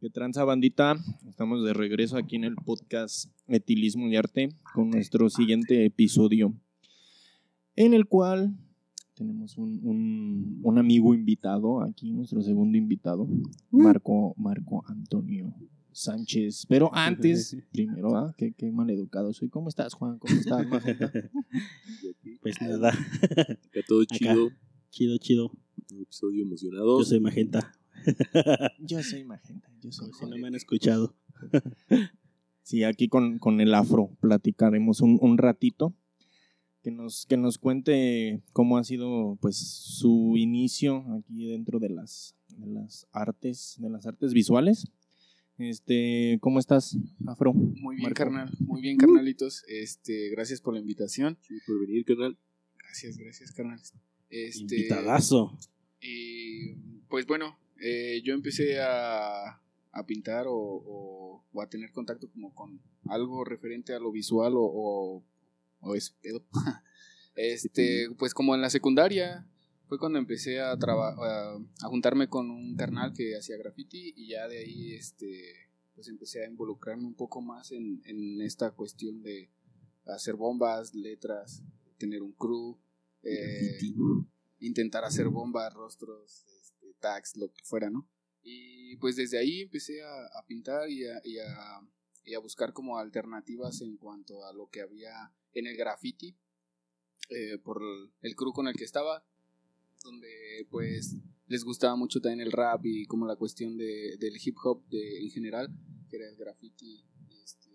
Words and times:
¿Qué 0.00 0.10
tranza 0.10 0.44
bandita? 0.44 0.96
Estamos 1.28 1.64
de 1.64 1.72
regreso 1.72 2.16
aquí 2.16 2.36
en 2.36 2.44
el 2.44 2.54
podcast 2.56 3.30
Etilismo 3.48 4.08
y 4.08 4.16
Arte 4.16 4.50
con 4.74 4.90
nuestro 4.90 5.30
siguiente 5.30 5.84
episodio, 5.84 6.54
en 7.76 7.94
el 7.94 8.06
cual 8.06 8.54
tenemos 9.14 9.56
un, 9.56 9.80
un- 9.82 10.60
un 10.62 10.78
amigo 10.78 11.14
invitado, 11.14 11.80
aquí 11.82 12.12
nuestro 12.12 12.42
segundo 12.42 12.76
invitado, 12.76 13.26
Marco, 13.70 14.34
Marco 14.36 14.84
Antonio 14.86 15.54
Sánchez. 15.92 16.66
Pero 16.68 16.90
antes, 16.94 17.56
primero, 17.72 18.14
¿ah? 18.16 18.34
qué, 18.36 18.52
qué 18.52 18.70
maleducado 18.70 19.32
soy. 19.32 19.48
¿Cómo 19.48 19.68
estás, 19.70 19.94
Juan? 19.94 20.18
¿Cómo 20.18 20.34
estás, 20.34 20.66
Magenta? 20.68 21.10
Pues 22.42 22.60
nada, 22.60 22.90
Acá 22.90 23.80
todo 23.88 24.04
chido, 24.04 24.50
chido, 24.90 25.16
chido. 25.18 25.50
un 25.90 26.02
episodio 26.02 26.44
emocionado. 26.44 26.98
Yo 27.00 27.04
soy 27.04 27.18
Magenta, 27.18 27.72
Yo 28.80 29.02
soy 29.02 29.24
Magenta, 29.24 29.68
yo 29.80 29.90
soy 29.92 30.12
si 30.12 30.26
no 30.26 30.36
me 30.36 30.48
han 30.48 30.54
escuchado. 30.54 31.14
Sí, 32.66 32.82
aquí 32.82 33.06
con, 33.06 33.38
con 33.38 33.60
el 33.60 33.72
afro 33.74 34.10
platicaremos 34.20 35.00
un, 35.00 35.18
un 35.22 35.38
ratito. 35.38 35.94
Que 36.82 36.90
nos, 36.90 37.24
que 37.26 37.36
nos 37.36 37.58
cuente 37.58 38.42
cómo 38.52 38.76
ha 38.76 38.82
sido 38.82 39.38
pues 39.40 39.56
su 39.56 40.34
inicio 40.36 41.04
aquí 41.14 41.46
dentro 41.46 41.78
de 41.78 41.90
las, 41.90 42.34
de 42.48 42.66
las 42.66 43.06
artes, 43.12 43.76
de 43.78 43.88
las 43.88 44.06
artes 44.06 44.32
visuales. 44.32 44.88
Este, 45.58 46.38
¿cómo 46.40 46.58
estás, 46.58 46.96
Afro? 47.26 47.52
Muy 47.54 47.96
bien, 47.96 48.02
Marco. 48.02 48.14
carnal. 48.18 48.50
Muy 48.58 48.80
bien, 48.80 48.96
carnalitos. 48.96 49.62
Este, 49.68 50.30
gracias 50.30 50.60
por 50.60 50.74
la 50.74 50.80
invitación. 50.80 51.38
Sí, 51.42 51.54
por 51.68 51.80
venir, 51.80 52.04
canal. 52.04 52.36
Gracias, 52.78 53.16
gracias, 53.16 53.52
carnales. 53.52 53.94
Este, 54.28 54.62
Invitadazo. 54.76 55.56
Y 56.00 56.74
pues 57.08 57.26
bueno, 57.26 57.56
eh, 57.80 58.22
yo 58.24 58.34
empecé 58.34 58.80
a, 58.80 59.60
a 59.92 60.06
pintar 60.06 60.46
o, 60.48 60.54
o- 60.54 61.44
o 61.52 61.62
a 61.62 61.68
tener 61.68 61.90
contacto 61.92 62.30
como 62.30 62.54
con 62.54 62.80
algo 63.08 63.44
referente 63.44 63.94
a 63.94 63.98
lo 63.98 64.12
visual 64.12 64.52
o, 64.56 65.22
o, 65.80 65.94
ese 65.94 66.12
pedo. 66.22 66.42
Este, 67.38 68.08
pues 68.18 68.32
como 68.32 68.54
en 68.54 68.62
la 68.62 68.70
secundaria 68.70 69.46
fue 69.88 69.98
cuando 69.98 70.18
empecé 70.18 70.58
a, 70.60 70.72
a, 70.72 70.76
a 70.78 71.88
juntarme 71.88 72.28
con 72.28 72.50
un 72.50 72.74
carnal 72.76 73.12
que 73.12 73.36
hacía 73.36 73.58
graffiti 73.58 74.14
y 74.16 74.28
ya 74.28 74.48
de 74.48 74.58
ahí 74.58 74.94
este, 74.94 75.68
pues 75.94 76.08
empecé 76.08 76.42
a 76.44 76.48
involucrarme 76.48 77.04
un 77.04 77.14
poco 77.14 77.42
más 77.42 77.72
en, 77.72 78.00
en 78.06 78.40
esta 78.40 78.70
cuestión 78.70 79.22
de 79.22 79.50
hacer 80.06 80.34
bombas, 80.34 80.94
letras, 80.94 81.62
tener 81.98 82.22
un 82.22 82.32
crew. 82.32 82.78
eh, 83.22 83.78
intentar 84.60 85.04
hacer 85.04 85.28
bombas, 85.28 85.74
rostros, 85.74 86.46
tags, 86.98 87.36
lo 87.36 87.52
que 87.52 87.62
fuera, 87.64 87.90
¿no? 87.90 88.08
Y 88.42 88.96
pues 88.96 89.16
desde 89.16 89.38
ahí 89.38 89.62
empecé 89.62 90.02
a, 90.02 90.26
a 90.38 90.46
pintar 90.46 90.88
y 90.88 91.04
a, 91.04 91.20
y, 91.24 91.38
a, 91.38 91.80
y 92.24 92.34
a 92.34 92.38
buscar 92.38 92.72
como 92.72 92.98
alternativas 92.98 93.80
en 93.80 93.96
cuanto 93.96 94.44
a 94.44 94.52
lo 94.52 94.68
que 94.68 94.82
había 94.82 95.32
en 95.52 95.66
el 95.66 95.76
graffiti, 95.76 96.36
eh, 97.30 97.58
por 97.58 97.82
el, 97.82 98.12
el 98.22 98.36
crew 98.36 98.52
con 98.52 98.68
el 98.68 98.74
que 98.76 98.84
estaba, 98.84 99.26
donde 100.04 100.66
pues 100.70 101.16
les 101.48 101.64
gustaba 101.64 101.96
mucho 101.96 102.20
también 102.20 102.40
el 102.40 102.52
rap 102.52 102.84
y 102.84 103.06
como 103.06 103.26
la 103.26 103.36
cuestión 103.36 103.76
de, 103.76 104.16
del 104.18 104.36
hip 104.42 104.56
hop 104.62 104.86
de, 104.88 105.22
en 105.22 105.30
general, 105.30 105.68
que 106.08 106.16
era 106.16 106.28
el 106.28 106.36
graffiti, 106.36 107.04
este, 107.42 107.70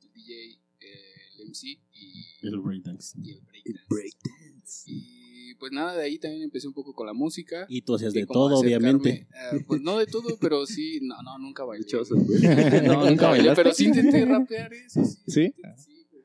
el 0.00 0.12
DJ, 0.12 0.60
el 0.80 1.48
MC 1.48 1.80
y 1.92 2.46
El 2.46 2.60
breakdance. 2.60 3.16
y 3.20 3.32
el 3.32 3.80
breakdance. 3.88 4.90
Y 4.90 5.21
pues 5.62 5.70
nada, 5.70 5.96
de 5.96 6.02
ahí 6.02 6.18
también 6.18 6.42
empecé 6.42 6.66
un 6.66 6.74
poco 6.74 6.92
con 6.92 7.06
la 7.06 7.12
música. 7.12 7.66
Y 7.68 7.82
tú 7.82 7.94
hacías 7.94 8.12
de 8.12 8.26
todo, 8.26 8.58
obviamente. 8.58 9.28
eh, 9.52 9.62
pues 9.64 9.80
no 9.80 9.96
de 9.96 10.06
todo, 10.06 10.36
pero 10.40 10.66
sí, 10.66 10.98
no, 11.02 11.22
no, 11.22 11.38
nunca 11.38 11.62
bailé. 11.62 11.86
No, 12.84 13.08
¿Nunca 13.08 13.28
bailé, 13.28 13.52
pero 13.54 13.72
sí 13.72 13.84
intenté 13.86 14.24
rapear 14.24 14.72
eso. 14.74 15.04
Sí, 15.04 15.20
¿Sí? 15.28 15.54
sí, 15.76 16.06
güey. 16.10 16.24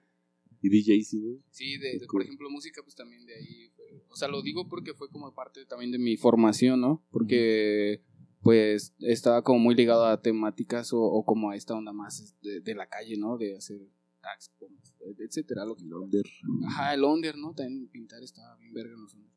Y 0.63 0.69
DJ, 0.69 1.03
sí. 1.03 1.39
Sí, 1.51 1.77
de, 1.77 1.99
de- 1.99 2.07
por 2.07 2.23
ejemplo, 2.23 2.49
música, 2.49 2.81
pues 2.81 2.95
también 2.95 3.23
de 3.27 3.35
ahí. 3.35 3.69
fue- 3.75 3.85
o 4.09 4.15
sea, 4.15 4.27
lo 4.27 4.41
digo 4.41 4.67
porque 4.67 4.95
fue 4.95 5.07
como 5.11 5.31
parte 5.35 5.63
también 5.67 5.91
de 5.91 5.99
mi 5.99 6.17
formación, 6.17 6.81
¿no? 6.81 7.05
Porque, 7.11 8.01
pues, 8.41 8.95
estaba 9.01 9.43
como 9.43 9.59
muy 9.59 9.75
ligado 9.75 10.03
a 10.07 10.19
temáticas 10.19 10.93
o, 10.93 10.99
o 10.99 11.23
como 11.25 11.51
a 11.51 11.55
esta 11.55 11.75
onda 11.75 11.93
más 11.93 12.35
de, 12.41 12.59
de 12.61 12.73
la 12.73 12.87
calle, 12.89 13.17
¿no? 13.17 13.37
De 13.37 13.55
hacer 13.55 13.77
tags, 14.21 14.51
bombas, 14.59 14.93
etcétera. 15.19 15.65
Lo 15.65 15.75
que 15.75 15.83
Under. 15.85 16.25
Ajá, 16.67 16.93
el 16.93 17.03
under, 17.03 17.37
¿no? 17.37 17.53
También 17.53 17.87
pintar 17.87 18.23
estaba 18.23 18.55
bien 18.57 18.73
verga 18.73 18.93
en 18.93 19.01
los 19.01 19.13
under. 19.13 19.31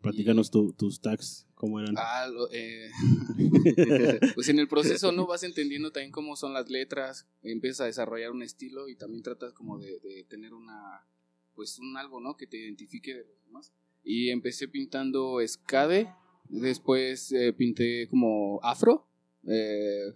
Platícanos 0.00 0.50
tu- 0.50 0.72
tus 0.74 1.00
tags, 1.00 1.46
cómo 1.54 1.80
eran. 1.80 1.94
Ah, 1.98 2.28
lo- 2.28 2.48
eh, 2.52 2.90
pues 4.34 4.48
en 4.48 4.58
el 4.58 4.68
proceso 4.68 5.10
no 5.12 5.26
vas 5.26 5.42
entendiendo 5.42 5.90
también 5.90 6.12
cómo 6.12 6.36
son 6.36 6.52
las 6.52 6.68
letras, 6.70 7.26
empiezas 7.42 7.80
a 7.80 7.84
desarrollar 7.86 8.30
un 8.30 8.42
estilo 8.42 8.88
y 8.88 8.96
también 8.96 9.22
tratas 9.22 9.52
como 9.52 9.78
de, 9.78 9.98
de 10.00 10.24
tener 10.28 10.52
una, 10.52 11.06
pues 11.54 11.78
un 11.78 11.96
algo, 11.96 12.20
¿no? 12.20 12.36
Que 12.36 12.46
te 12.46 12.58
identifique 12.58 13.14
de 13.14 13.24
los 13.24 13.44
demás. 13.46 13.72
Y 14.04 14.30
empecé 14.30 14.68
pintando 14.68 15.40
escade, 15.40 16.08
después 16.48 17.32
eh, 17.32 17.52
pinté 17.52 18.06
como 18.08 18.60
afro, 18.62 19.08
eh, 19.48 20.14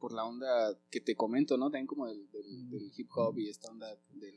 por 0.00 0.12
la 0.12 0.24
onda 0.24 0.76
que 0.90 1.00
te 1.00 1.14
comento, 1.14 1.56
¿no? 1.56 1.66
También 1.66 1.86
como 1.86 2.06
del, 2.08 2.28
del- 2.32 2.70
del 2.70 2.90
hip 2.96 3.08
hop 3.14 3.38
y 3.38 3.48
esta 3.48 3.68
onda 3.70 3.86
del, 4.14 4.34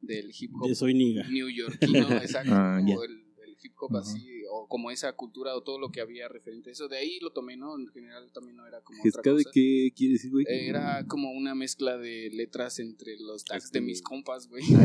del 0.00 0.30
hip 0.38 0.50
hop 0.60 0.68
De 0.68 0.74
soy 0.74 0.92
niga. 0.94 1.26
neoyorquino, 1.30 2.08
exacto, 2.22 2.52
Ah, 2.52 2.78
el, 2.80 2.88
el 2.90 3.21
hip 3.62 3.72
hop 3.80 3.96
así, 3.96 4.42
o 4.50 4.66
como 4.68 4.90
esa 4.90 5.12
cultura 5.14 5.54
o 5.56 5.62
todo 5.62 5.78
lo 5.78 5.90
que 5.90 6.00
había 6.00 6.28
referente 6.28 6.70
a 6.70 6.72
eso. 6.72 6.88
De 6.88 6.98
ahí 6.98 7.18
lo 7.20 7.30
tomé, 7.30 7.56
¿no? 7.56 7.78
En 7.78 7.86
general 7.88 8.30
también 8.32 8.56
no 8.56 8.66
era 8.66 8.80
como 8.82 8.98
otra 9.00 9.08
¿Escade 9.08 9.44
cosa. 9.44 9.50
qué 9.52 9.92
quiere 9.96 10.12
decir, 10.14 10.30
güey? 10.30 10.44
Era 10.48 11.04
como 11.06 11.30
una 11.32 11.54
mezcla 11.54 11.96
de 11.98 12.30
letras 12.32 12.78
entre 12.78 13.16
los 13.18 13.44
tags 13.44 13.70
de 13.72 13.80
mis 13.80 14.02
compas, 14.02 14.48
güey. 14.48 14.64
Ah, 14.74 14.84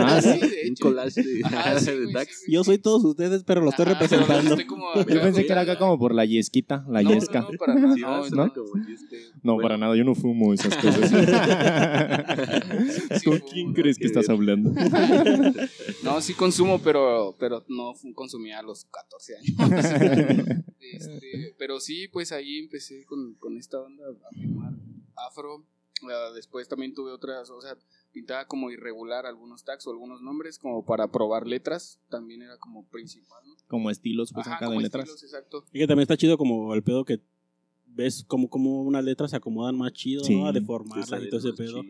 Ah, 0.00 0.20
sí, 0.22 0.28
de 0.38 0.46
un 0.66 0.72
hecho. 0.72 0.84
collage 0.84 1.22
de, 1.22 1.40
Ajá, 1.44 1.78
sí, 1.80 1.90
de 1.90 2.00
güey, 2.02 2.12
tags. 2.12 2.42
sí. 2.44 2.52
Yo 2.52 2.64
soy 2.64 2.78
todos 2.78 3.04
ustedes, 3.04 3.42
pero 3.44 3.60
lo 3.60 3.70
estoy 3.70 3.84
Ajá, 3.86 3.94
representando. 3.94 4.50
estoy 4.50 4.66
como 4.66 4.88
acá, 4.92 5.00
Yo 5.00 5.20
pensé 5.20 5.30
güey. 5.30 5.46
que 5.46 5.52
era 5.52 5.60
acá 5.62 5.78
como 5.78 5.98
por 5.98 6.14
la 6.14 6.24
yesquita, 6.24 6.84
la 6.88 7.02
No, 7.02 7.10
yesca. 7.12 7.40
No, 7.40 7.48
para 7.58 7.74
nada. 7.74 7.94
Sí, 7.94 8.00
no, 8.00 8.08
va 8.08 8.16
a 8.16 8.20
no, 8.20 8.24
sonar 8.28 8.52
como 8.52 8.72
este. 8.88 9.18
No, 9.42 9.54
Bueno. 9.54 9.62
para 9.68 9.78
nada, 9.78 9.96
yo 9.96 10.04
no 10.04 10.14
fumo 10.14 10.52
esas 10.54 10.76
cosas. 10.76 11.10
Sí, 13.18 13.24
¿Con 13.24 13.38
fumo, 13.38 13.50
quién 13.52 13.68
¿no? 13.68 13.74
crees 13.74 13.98
que 13.98 14.06
estás 14.06 14.28
hablando? 14.28 14.72
No, 16.02 16.20
sí 16.20 16.34
consumo, 16.34 16.80
pero, 16.82 17.34
pero 17.38 17.64
no 17.68 17.94
fu- 17.94 18.12
consumía 18.18 18.58
a 18.58 18.62
los 18.62 18.84
14 18.86 19.36
años. 19.36 19.56
Este, 20.80 21.54
pero 21.58 21.80
sí, 21.80 22.08
pues 22.08 22.32
ahí 22.32 22.58
empecé 22.58 23.04
con, 23.04 23.34
con 23.34 23.56
esta 23.58 23.78
onda 23.80 24.04
a 24.08 24.30
filmar 24.34 24.72
afro. 25.16 25.64
Ah, 26.10 26.30
después 26.34 26.66
también 26.68 26.94
tuve 26.94 27.12
otras, 27.12 27.50
o 27.50 27.60
sea, 27.60 27.76
pintaba 28.12 28.46
como 28.46 28.70
irregular 28.70 29.26
algunos 29.26 29.64
tags 29.64 29.86
o 29.86 29.90
algunos 29.90 30.22
nombres 30.22 30.58
como 30.58 30.84
para 30.86 31.10
probar 31.12 31.46
letras. 31.46 32.00
También 32.08 32.40
era 32.42 32.56
como 32.58 32.86
principal, 32.86 33.42
¿no? 33.46 33.54
Como 33.66 33.90
estilos, 33.90 34.32
pues 34.32 34.46
Ajá, 34.46 34.56
acá 34.56 34.64
de 34.66 34.70
como 34.70 34.80
letras. 34.80 35.08
estilos, 35.08 35.24
exacto. 35.24 35.64
Y 35.72 35.80
que 35.80 35.86
también 35.86 36.02
está 36.04 36.16
chido 36.16 36.38
como 36.38 36.74
el 36.74 36.82
pedo 36.82 37.04
que 37.04 37.20
ves 37.86 38.24
como, 38.26 38.48
como 38.48 38.82
unas 38.82 39.04
letras 39.04 39.30
se 39.32 39.36
acomodan 39.36 39.76
más 39.76 39.92
chido, 39.92 40.24
Sí. 40.24 40.36
¿no? 40.36 40.46
A 40.46 40.52
Sí, 40.52 40.60
deformarlas 40.60 41.22
y 41.22 41.28
todo 41.28 41.40
ese 41.40 41.52
pedo. 41.52 41.82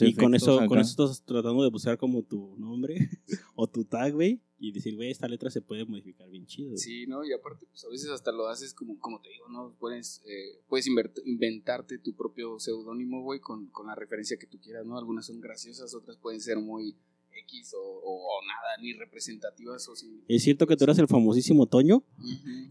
Y 0.00 0.14
con 0.14 0.34
eso, 0.34 0.64
con 0.66 0.78
eso 0.78 0.90
estás 1.04 1.22
tratando 1.24 1.62
de 1.62 1.70
buscar 1.70 1.98
como 1.98 2.22
tu 2.22 2.56
nombre 2.56 2.96
o 3.54 3.66
tu 3.66 3.84
tag, 3.84 4.14
güey. 4.14 4.40
Y 4.58 4.72
decir, 4.72 4.96
güey, 4.96 5.10
esta 5.10 5.28
letra 5.28 5.50
se 5.50 5.60
puede 5.60 5.84
modificar 5.84 6.28
bien 6.30 6.46
chido. 6.46 6.76
Sí, 6.78 7.06
¿no? 7.06 7.24
Y 7.24 7.32
aparte, 7.32 7.66
pues 7.66 7.84
a 7.84 7.88
veces 7.90 8.08
hasta 8.10 8.32
lo 8.32 8.48
haces 8.48 8.72
como, 8.72 8.98
como 8.98 9.20
te 9.20 9.28
digo, 9.28 9.48
¿no? 9.48 9.74
Puedes, 9.78 10.22
eh, 10.26 10.60
puedes 10.68 10.86
inventarte 10.86 11.98
tu 11.98 12.14
propio 12.14 12.58
seudónimo, 12.58 13.22
güey, 13.22 13.38
con, 13.40 13.66
con 13.66 13.86
la 13.86 13.94
referencia 13.94 14.38
que 14.38 14.46
tú 14.46 14.58
quieras, 14.58 14.86
¿no? 14.86 14.96
Algunas 14.98 15.26
son 15.26 15.40
graciosas, 15.40 15.94
otras 15.94 16.16
pueden 16.16 16.40
ser 16.40 16.56
muy 16.58 16.96
X 17.42 17.74
o, 17.74 17.78
o- 17.82 18.22
o 18.38 18.46
nada, 18.46 18.80
ni 18.80 18.94
representativas 18.94 19.86
o 19.88 19.94
sin... 19.94 20.24
Es 20.26 20.42
cierto 20.42 20.66
que 20.66 20.74
tú 20.76 20.84
eras 20.84 20.98
el 20.98 21.06
famosísimo 21.06 21.66
Toño, 21.66 22.02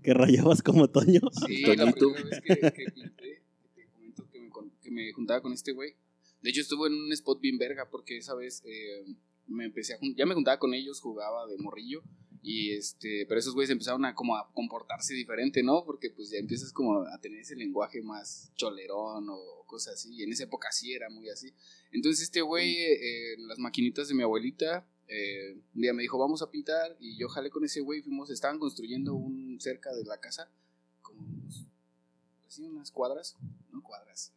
que 0.01 0.13
rayabas 0.15 0.63
como 0.63 0.89
Toño. 0.89 1.21
Sí, 1.45 1.61
la 1.61 1.91
primera 1.91 2.23
vez 2.23 2.41
que, 2.41 2.55
que 2.71 2.91
pinté, 2.91 3.43
que 3.75 3.81
te 3.83 3.87
comento 3.91 4.27
que 4.31 4.39
me, 4.39 4.49
que 4.81 4.89
me 4.91 5.13
juntaba 5.13 5.41
con 5.41 5.53
este 5.53 5.71
güey. 5.71 5.93
De 6.41 6.49
hecho, 6.49 6.61
estuve 6.61 6.87
en 6.87 6.93
un 6.95 7.11
spot 7.13 7.39
bien 7.41 7.59
verga 7.59 7.87
porque 7.91 8.17
esa 8.17 8.33
vez 8.33 8.63
eh, 8.65 9.05
me 9.47 9.65
empecé 9.65 9.93
a 9.93 9.99
ya 10.15 10.25
me 10.25 10.33
juntaba 10.33 10.59
con 10.59 10.73
ellos, 10.73 11.01
jugaba 11.01 11.47
de 11.47 11.57
morrillo. 11.57 12.03
Y 12.47 12.73
este, 12.73 13.25
pero 13.27 13.39
esos 13.39 13.55
güeyes 13.55 13.71
empezaron 13.71 14.05
a 14.05 14.13
como 14.13 14.35
a 14.35 14.51
comportarse 14.53 15.15
diferente, 15.15 15.63
¿no? 15.63 15.83
Porque 15.83 16.11
pues 16.11 16.29
ya 16.29 16.37
empiezas 16.37 16.71
como 16.71 17.01
a 17.01 17.19
tener 17.19 17.39
ese 17.39 17.55
lenguaje 17.55 18.03
más 18.03 18.51
cholerón 18.55 19.27
o 19.29 19.65
cosas 19.65 19.95
así. 19.95 20.13
Y 20.13 20.21
en 20.21 20.31
esa 20.31 20.43
época 20.43 20.71
sí 20.71 20.93
era 20.93 21.09
muy 21.09 21.27
así. 21.29 21.51
Entonces 21.91 22.25
este 22.25 22.41
güey, 22.41 22.75
eh, 22.75 23.33
en 23.33 23.47
las 23.47 23.57
maquinitas 23.57 24.07
de 24.09 24.13
mi 24.13 24.21
abuelita, 24.21 24.87
eh, 25.07 25.53
un 25.73 25.81
día 25.81 25.93
me 25.93 26.03
dijo, 26.03 26.19
vamos 26.19 26.43
a 26.43 26.51
pintar. 26.51 26.95
Y 26.99 27.17
yo 27.17 27.29
jalé 27.29 27.49
con 27.49 27.65
ese 27.65 27.81
güey, 27.81 28.03
fuimos, 28.03 28.29
estaban 28.29 28.59
construyendo 28.59 29.15
un 29.15 29.59
cerca 29.59 29.91
de 29.95 30.03
la 30.05 30.19
casa, 30.19 30.51
como 31.01 31.21
unos, 31.21 31.65
unas 32.59 32.91
cuadras, 32.91 33.35
no 33.71 33.81
cuadras, 33.81 34.33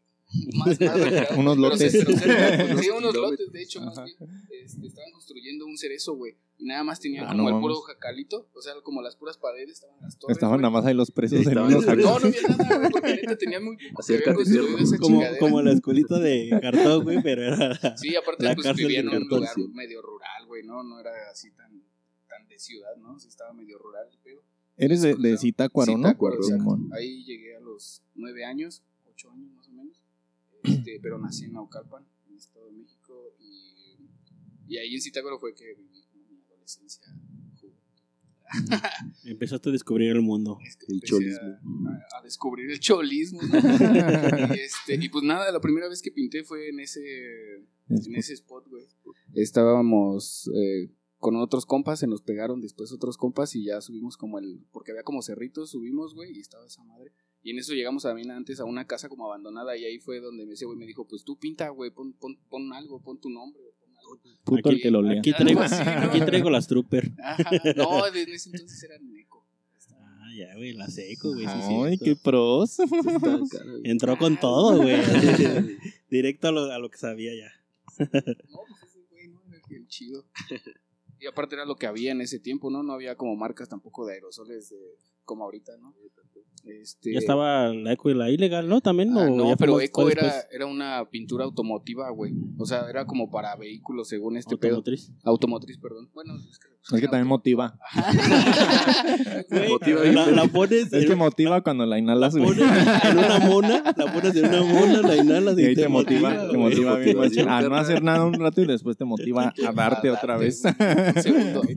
Más. 0.56 0.78
Unos 1.38 1.56
Pero 1.56 1.68
lotes. 1.70 1.92
pero 2.04 2.18
cerca, 2.18 2.64
Unos 2.72 2.80
sí, 2.80 2.90
unos 2.90 3.14
lotes, 3.14 3.50
de 3.50 3.62
hecho, 3.62 3.80
más 3.80 3.96
bien. 4.04 4.16
Este, 4.62 4.86
estaban 4.86 5.10
construyendo 5.12 5.64
un 5.64 5.76
cerezo, 5.78 6.14
güey. 6.16 6.36
Y 6.58 6.64
nada 6.66 6.82
más 6.84 7.00
tenían 7.00 7.24
Ah, 7.24 7.28
como 7.30 7.48
no 7.48 7.56
el 7.56 7.62
puro 7.62 7.80
jacalito. 7.80 8.48
O 8.52 8.60
sea, 8.60 8.74
como 8.82 9.00
las 9.00 9.16
puras 9.16 9.38
paredes 9.38 9.70
estaban 9.70 9.96
las 10.02 10.18
torres. 10.18 10.36
Estaban 10.36 10.56
güey. 10.56 10.62
nada 10.62 10.70
más 10.72 10.84
ahí 10.84 10.92
los 10.94 11.10
presos 11.10 11.38
en 11.40 11.48
Estaban 11.48 11.72
unos 11.74 11.86
los 11.86 11.96
No, 11.96 12.18
no 12.18 12.26
había 12.26 12.42
nada, 12.42 12.78
güey, 12.78 12.90
porque 12.90 13.14
neta 13.14 13.36
tenían 13.38 13.64
muy 13.64 13.76
poco 13.94 14.02
Como, 14.02 14.42
chingadera. 15.06 15.38
como 15.38 15.62
la 15.62 15.72
escuelita 15.72 16.18
de 16.18 16.58
cartón, 16.60 17.04
güey, 17.04 17.22
pero 17.22 17.42
era. 17.44 17.96
Sí, 17.96 18.14
aparte 18.16 18.44
La 18.44 18.54
pues 18.54 18.66
cárcel 18.66 18.86
vivía 18.86 19.00
en 19.00 19.06
un 19.08 19.12
cartón, 19.20 19.38
lugar 19.38 19.54
sí. 19.54 19.68
medio 19.72 20.02
rural, 20.02 20.46
güey, 20.46 20.62
¿no? 20.64 20.82
No 20.82 21.00
era 21.00 21.10
así 21.32 21.50
tan, 21.52 21.82
tan 22.28 22.46
de 22.48 22.58
ciudad, 22.58 22.96
¿no? 22.98 23.18
Sí 23.18 23.28
estaba 23.28 23.52
medio 23.54 23.78
rural 23.78 24.06
el 24.12 24.18
pedo. 24.18 24.42
Eres 24.76 25.00
de, 25.02 25.14
de 25.14 25.38
Zitácuaro, 25.38 25.96
¿no? 25.96 26.08
Zitácuaro. 26.08 26.38
Ahí 26.92 27.24
llegué 27.24 27.56
a 27.56 27.60
los 27.60 28.02
nueve 28.14 28.44
años, 28.44 28.82
ocho 29.06 29.30
años. 29.30 29.57
Este, 30.62 30.98
pero 31.02 31.18
nací 31.18 31.44
en 31.44 31.52
Naucalpan, 31.52 32.04
en 32.26 32.32
el 32.32 32.38
Estado 32.38 32.66
de 32.66 32.72
México. 32.72 33.34
Y, 33.38 33.96
y 34.66 34.78
ahí 34.78 34.94
en 34.94 35.00
Zitácuaro 35.00 35.38
fue 35.38 35.54
que 35.54 35.74
viví 35.74 36.02
como 36.10 36.24
mi 36.28 36.40
adolescencia. 36.42 37.06
Empezaste 39.24 39.68
a 39.68 39.72
descubrir 39.72 40.10
el 40.10 40.22
mundo. 40.22 40.58
Es 40.64 40.76
que 40.76 40.86
El 40.92 41.00
cholismo. 41.02 41.58
A, 42.16 42.22
descubrir 42.22 42.70
el 42.70 42.80
cholismo. 42.80 43.40
¿no? 43.42 43.58
y, 44.54 44.60
este, 44.60 44.94
y 44.94 45.08
pues 45.08 45.24
nada, 45.24 45.50
la 45.52 45.60
primera 45.60 45.88
vez 45.88 46.02
que 46.02 46.10
pinté 46.10 46.44
fue 46.44 46.68
en 46.70 46.80
ese, 46.80 47.00
en 47.88 48.16
ese 48.16 48.34
spot, 48.34 48.66
güey. 48.68 48.84
Estábamos 49.34 50.50
eh, 50.54 50.90
con 51.18 51.36
otros 51.36 51.66
compas, 51.66 51.98
se 52.00 52.06
nos 52.06 52.22
pegaron 52.22 52.60
después 52.60 52.92
otros 52.92 53.16
compas 53.16 53.54
y 53.54 53.64
ya 53.64 53.80
subimos 53.80 54.16
como 54.16 54.38
el. 54.38 54.60
Porque 54.72 54.92
había 54.92 55.02
como 55.02 55.22
cerritos, 55.22 55.70
subimos, 55.70 56.14
güey, 56.14 56.36
y 56.36 56.40
estaba 56.40 56.64
esa 56.66 56.82
madre. 56.84 57.12
Y 57.42 57.50
en 57.50 57.58
eso 57.58 57.72
llegamos 57.72 58.02
también 58.02 58.30
antes 58.30 58.60
a 58.60 58.64
una 58.64 58.86
casa 58.86 59.08
como 59.08 59.24
abandonada 59.26 59.76
y 59.76 59.84
ahí 59.84 59.98
fue 59.98 60.20
donde 60.20 60.44
ese 60.52 60.64
güey 60.64 60.78
me 60.78 60.86
dijo: 60.86 61.06
Pues 61.06 61.24
tú 61.24 61.38
pinta, 61.38 61.68
güey, 61.70 61.90
pon, 61.90 62.12
pon, 62.14 62.38
pon 62.48 62.72
algo, 62.72 63.00
pon 63.00 63.18
tu 63.20 63.30
nombre, 63.30 63.62
pon 63.80 63.90
algo. 63.96 64.20
Puto 64.44 64.70
el 64.70 64.80
que 64.80 64.90
lo 64.90 65.02
lea. 65.02 65.18
Aquí 65.20 65.32
traigo, 65.32 65.60
Algo 65.60 65.74
así, 65.74 65.84
¿no? 65.84 65.90
aquí 66.10 66.20
traigo 66.20 66.50
las 66.50 66.66
trooper. 66.66 67.12
Ajá, 67.22 67.50
no, 67.76 68.06
en 68.06 68.28
ese 68.30 68.50
entonces 68.50 68.82
era 68.82 68.98
Neco. 68.98 69.44
Ah, 69.90 70.30
ya, 70.36 70.54
güey, 70.56 70.72
la 70.72 70.88
seco, 70.88 71.32
güey. 71.32 71.46
sí, 71.46 71.52
Ay, 71.54 71.96
cierto. 71.96 72.04
qué 72.04 72.16
pros. 72.16 72.76
Entró 73.84 74.16
con 74.18 74.38
todo, 74.38 74.76
güey. 74.82 74.96
Directo 76.10 76.48
a 76.48 76.52
lo, 76.52 76.64
a 76.72 76.78
lo 76.78 76.90
que 76.90 76.98
sabía 76.98 77.32
ya. 77.34 77.50
No, 77.98 78.06
pues 78.68 78.82
ese 78.84 79.00
güey, 79.10 79.28
¿no? 79.28 79.40
El 79.70 79.86
chido. 79.88 80.24
Y 81.20 81.26
aparte 81.26 81.54
era 81.56 81.64
lo 81.64 81.76
que 81.76 81.86
había 81.86 82.12
en 82.12 82.20
ese 82.20 82.38
tiempo, 82.38 82.70
¿no? 82.70 82.82
No 82.82 82.92
había 82.92 83.16
como 83.16 83.34
marcas 83.36 83.68
tampoco 83.68 84.06
de 84.06 84.14
aerosoles 84.14 84.70
de- 84.70 84.76
como 85.24 85.44
ahorita, 85.44 85.76
¿no? 85.78 85.94
Este, 86.64 87.12
Ya 87.12 87.18
estaba 87.18 87.68
la 87.72 87.92
eco 87.92 88.10
y 88.10 88.14
la 88.14 88.30
ilegal, 88.30 88.68
¿no? 88.68 88.80
También. 88.80 89.16
Ah, 89.16 89.28
no, 89.30 89.56
pero 89.56 89.80
Eco 89.80 90.08
era, 90.10 90.42
era 90.50 90.66
una 90.66 91.08
pintura 91.08 91.44
automotiva, 91.44 92.10
güey. 92.10 92.32
O 92.58 92.66
sea, 92.66 92.88
era 92.90 93.06
como 93.06 93.30
para 93.30 93.54
vehículos, 93.56 94.08
según 94.08 94.36
este 94.36 94.56
pedo. 94.56 94.76
Automotriz. 94.76 95.12
Automotriz, 95.22 95.78
perdón. 95.78 96.10
Bueno, 96.14 96.34
es 96.36 96.58
que, 96.58 96.68
Es 96.90 97.00
que 97.02 97.06
también 97.08 97.26
motiva. 97.26 97.78
Güey, 99.50 99.68
Motiva 99.68 100.04
la, 100.04 100.30
la 100.30 100.46
pones, 100.48 100.90
Es 100.90 101.02
en, 101.02 101.08
que 101.08 101.16
motiva 101.16 101.60
cuando 101.62 101.84
la 101.84 101.90
la 101.90 101.98
inhalas, 101.98 102.34
güey. 102.34 102.46
pones 102.46 102.64
en 103.04 103.18
una 103.18 103.38
mona, 103.40 103.82
la 103.96 104.12
pones 104.12 104.34
en 104.36 104.46
una 104.46 104.62
mona, 104.62 105.02
la 105.02 105.16
inhalas 105.16 105.58
Y 105.58 105.62
y, 105.62 105.64
ahí 105.66 105.74
te 105.74 105.88
motiva, 105.88 106.30
te 106.30 106.56
güey. 106.56 106.58
motiva 106.58 106.96
bien. 106.96 107.18
A 107.18 107.22
no 107.22 107.28
carnal. 107.62 107.74
hacer 107.74 108.02
nada 108.02 108.24
un 108.24 108.34
rato 108.34 108.62
y 108.62 108.66
después 108.66 108.96
te 108.96 109.04
motiva 109.04 109.52
a 109.66 109.72
darte 109.72 110.10
otra 110.10 110.38
vez. 110.38 110.62
un 110.64 111.22
segundo. 111.22 111.62
Y 111.68 111.74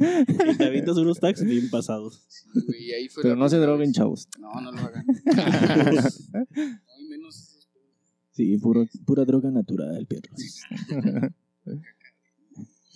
te 0.58 0.66
avientas 0.66 0.96
unos 0.98 1.20
tags 1.20 1.44
bien 1.44 1.70
pasados. 1.70 2.24
Sí, 2.30 2.48
güey, 2.66 2.84
y 2.86 2.92
ahí 2.94 3.10
fue 3.10 3.24
Pero 3.24 3.36
la 3.36 3.42
no 3.42 3.50
se 3.50 3.58
droguen, 3.58 3.92
chavos. 3.92 4.30
No, 4.40 4.62
no 4.62 4.72
lo 4.72 4.80
hagan. 4.80 5.06
No, 6.56 7.10
menos. 7.10 7.68
Sí, 8.32 8.58
puro, 8.60 8.86
pura 9.06 9.26
droga 9.26 9.52
natural, 9.52 10.08
perros. 10.08 10.62